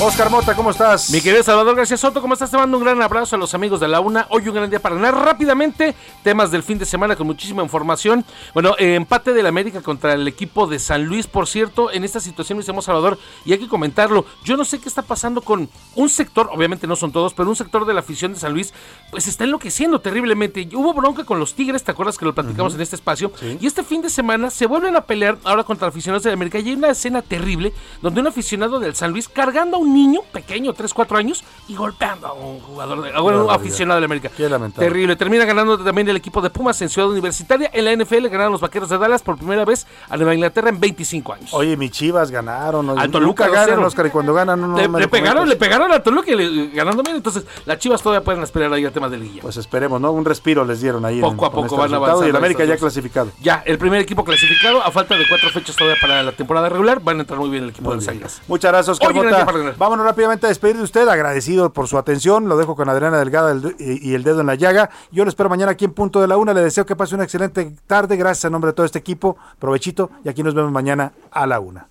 Oscar 0.00 0.28
Mota, 0.28 0.56
¿cómo 0.56 0.72
estás? 0.72 1.08
Mi 1.10 1.20
querido 1.20 1.44
Salvador 1.44 1.76
García 1.76 1.96
Soto, 1.96 2.20
¿cómo 2.20 2.34
estás? 2.34 2.50
Te 2.50 2.56
mando 2.56 2.76
un 2.76 2.82
gran 2.82 3.00
abrazo 3.00 3.36
a 3.36 3.38
los 3.38 3.54
amigos 3.54 3.78
de 3.78 3.86
la 3.86 4.00
UNA. 4.00 4.26
Hoy 4.28 4.46
un 4.48 4.54
gran 4.54 4.68
día 4.68 4.80
para 4.80 4.96
ganar 4.96 5.14
rápidamente 5.14 5.94
temas 6.24 6.50
del 6.50 6.64
fin 6.64 6.78
de 6.78 6.84
semana 6.84 7.14
con 7.14 7.28
muchísima 7.28 7.62
información. 7.62 8.24
Bueno, 8.52 8.74
eh, 8.78 8.96
empate 8.96 9.32
del 9.32 9.46
América 9.46 9.82
contra 9.82 10.14
el 10.14 10.26
equipo 10.26 10.66
de 10.66 10.80
San 10.80 11.04
Luis, 11.04 11.28
por 11.28 11.46
cierto, 11.46 11.92
en 11.92 12.02
esta 12.02 12.18
situación, 12.18 12.58
mi 12.58 12.64
Salvador, 12.64 13.20
y 13.44 13.52
hay 13.52 13.58
que 13.58 13.68
comentarlo. 13.68 14.26
Yo 14.42 14.56
no 14.56 14.64
sé 14.64 14.80
qué 14.80 14.88
está 14.88 15.02
pasando 15.02 15.42
con 15.42 15.70
un 15.94 16.08
sector, 16.08 16.50
obviamente 16.52 16.88
no 16.88 16.96
son 16.96 17.12
todos, 17.12 17.32
pero 17.32 17.48
un 17.48 17.56
sector 17.56 17.86
de 17.86 17.94
la 17.94 18.00
afición 18.00 18.32
de 18.32 18.40
San 18.40 18.52
Luis, 18.52 18.74
pues 19.12 19.28
está 19.28 19.44
enloqueciendo 19.44 20.00
terriblemente. 20.00 20.68
Hubo 20.74 20.92
bronca 20.92 21.22
con 21.24 21.38
los 21.38 21.54
Tigres, 21.54 21.84
¿te 21.84 21.92
acuerdas 21.92 22.18
que 22.18 22.24
lo 22.24 22.34
platicamos 22.34 22.74
en 22.74 22.80
este 22.80 22.96
espacio? 22.96 23.30
Y 23.60 23.66
este 23.66 23.84
fin 23.84 24.02
de 24.02 24.10
semana 24.10 24.50
se 24.50 24.66
vuelven 24.66 24.96
a 24.96 25.02
pelear 25.02 25.38
ahora 25.44 25.62
contra 25.62 25.86
aficionados 25.86 26.24
del 26.24 26.32
América. 26.32 26.58
Y 26.58 26.68
hay 26.70 26.74
una 26.74 26.90
escena 26.90 27.22
terrible 27.22 27.72
donde 28.02 28.20
un 28.20 28.26
aficionado 28.26 28.80
del 28.80 28.96
San 28.96 29.12
Luis 29.12 29.28
cargando 29.28 29.76
a 29.76 29.83
un 29.84 29.94
niño 29.94 30.20
pequeño, 30.32 30.72
3, 30.72 30.92
4 30.92 31.16
años, 31.18 31.44
y 31.68 31.74
golpeando 31.76 32.26
a 32.26 32.32
un 32.32 32.60
jugador, 32.60 33.02
de, 33.02 33.12
a 33.12 33.20
un 33.22 33.50
aficionado 33.50 33.96
del 34.00 34.04
América. 34.04 34.30
Qué 34.36 34.48
lamentable. 34.48 34.86
Terrible. 34.88 35.16
Termina 35.16 35.44
ganando 35.44 35.78
también 35.78 36.08
el 36.08 36.16
equipo 36.16 36.40
de 36.40 36.50
Pumas 36.50 36.80
en 36.82 36.88
Ciudad 36.88 37.08
Universitaria. 37.10 37.70
En 37.72 37.84
la 37.84 37.92
NFL 37.94 38.26
ganaron 38.28 38.52
los 38.52 38.60
vaqueros 38.60 38.88
de 38.88 38.98
Dallas 38.98 39.22
por 39.22 39.36
primera 39.36 39.64
vez 39.64 39.86
a 40.08 40.16
Nueva 40.16 40.34
Inglaterra 40.34 40.68
en 40.68 40.80
25 40.80 41.32
años. 41.32 41.54
Oye, 41.54 41.76
mis 41.76 41.90
chivas 41.90 42.30
ganaron. 42.30 42.98
Al 42.98 43.10
Toluca 43.10 43.48
ganan, 43.48 43.80
2-0. 43.80 43.84
Oscar, 43.86 44.06
y 44.06 44.10
cuando 44.10 44.34
ganan, 44.34 44.60
no, 44.60 44.98
le, 44.98 45.08
pegaron, 45.08 45.48
le 45.48 45.56
pegaron 45.56 45.92
a 45.92 46.02
Toluca 46.02 46.30
y 46.30 46.34
le- 46.36 46.68
ganando 46.68 47.02
bien. 47.02 47.16
Entonces, 47.16 47.44
las 47.66 47.78
chivas 47.78 48.02
todavía 48.02 48.24
pueden 48.24 48.42
esperar 48.42 48.72
ahí 48.72 48.84
a 48.84 48.90
temas 48.90 49.10
de 49.10 49.18
liguilla. 49.18 49.42
Pues 49.42 49.56
esperemos, 49.56 50.00
¿no? 50.00 50.12
Un 50.12 50.24
respiro 50.24 50.64
les 50.64 50.80
dieron 50.80 51.04
ahí. 51.04 51.16
en- 51.16 51.20
Poco 51.20 51.46
a 51.46 51.50
poco 51.50 51.66
este 51.66 51.76
van 51.76 51.94
avanzando 51.94 52.26
Y 52.26 52.30
el 52.30 52.36
América 52.36 52.64
ya 52.64 52.76
clasificado. 52.76 53.30
Ya, 53.40 53.62
el 53.66 53.78
primer 53.78 54.00
equipo 54.00 54.24
clasificado, 54.24 54.82
a 54.82 54.90
falta 54.90 55.16
de 55.16 55.26
cuatro 55.28 55.50
fechas 55.50 55.76
todavía 55.76 56.00
para 56.00 56.22
la 56.22 56.32
temporada 56.32 56.68
regular, 56.68 57.00
van 57.00 57.18
a 57.18 57.20
entrar 57.20 57.38
muy 57.38 57.50
bien 57.50 57.64
el 57.64 57.70
equipo 57.70 57.90
de 57.90 57.96
las 57.96 58.08
Águilas. 58.08 58.42
Muchas 58.48 58.70
gracias, 58.72 58.88
Oscar 59.00 59.10
Oye, 59.10 59.73
Vámonos 59.78 60.06
rápidamente 60.06 60.46
a 60.46 60.48
despedir 60.48 60.76
de 60.76 60.82
usted, 60.84 61.08
agradecido 61.08 61.72
por 61.72 61.88
su 61.88 61.98
atención. 61.98 62.48
Lo 62.48 62.56
dejo 62.56 62.76
con 62.76 62.88
Adriana 62.88 63.18
Delgada 63.18 63.52
el- 63.52 63.74
y 63.78 64.10
y 64.10 64.14
el 64.14 64.22
dedo 64.22 64.40
en 64.40 64.46
la 64.46 64.54
llaga. 64.54 64.90
Yo 65.10 65.24
lo 65.24 65.28
espero 65.30 65.48
mañana 65.48 65.72
aquí 65.72 65.84
en 65.84 65.92
Punto 65.92 66.20
de 66.20 66.28
la 66.28 66.36
Una. 66.36 66.54
Le 66.54 66.62
deseo 66.62 66.86
que 66.86 66.94
pase 66.96 67.14
una 67.14 67.24
excelente 67.24 67.74
tarde. 67.86 68.16
Gracias 68.16 68.44
a 68.44 68.50
nombre 68.50 68.68
de 68.70 68.74
todo 68.74 68.86
este 68.86 68.98
equipo. 68.98 69.36
Provechito. 69.58 70.10
Y 70.24 70.28
aquí 70.28 70.42
nos 70.42 70.54
vemos 70.54 70.70
mañana 70.70 71.12
a 71.30 71.46
la 71.46 71.60
Una. 71.60 71.88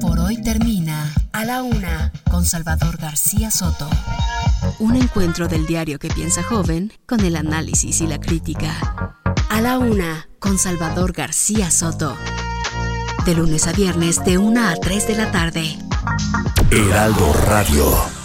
Por 0.00 0.18
hoy 0.20 0.36
termina 0.42 1.12
A 1.32 1.44
la 1.44 1.62
Una 1.62 2.12
con 2.30 2.44
Salvador 2.44 2.96
García 2.98 3.50
Soto. 3.50 3.88
Un 4.78 4.96
encuentro 4.96 5.48
del 5.48 5.66
diario 5.66 5.98
que 5.98 6.08
piensa 6.08 6.42
joven 6.42 6.92
con 7.06 7.20
el 7.20 7.36
análisis 7.36 8.00
y 8.00 8.06
la 8.06 8.18
crítica. 8.20 9.14
A 9.48 9.60
la 9.60 9.78
Una 9.78 10.28
con 10.38 10.58
Salvador 10.58 11.12
García 11.12 11.70
Soto. 11.70 12.16
De 13.24 13.34
lunes 13.34 13.66
a 13.66 13.72
viernes 13.72 14.24
de 14.24 14.38
1 14.38 14.68
a 14.68 14.74
3 14.74 15.08
de 15.08 15.14
la 15.16 15.30
tarde. 15.30 15.78
Heraldo 16.70 17.32
Radio. 17.46 18.23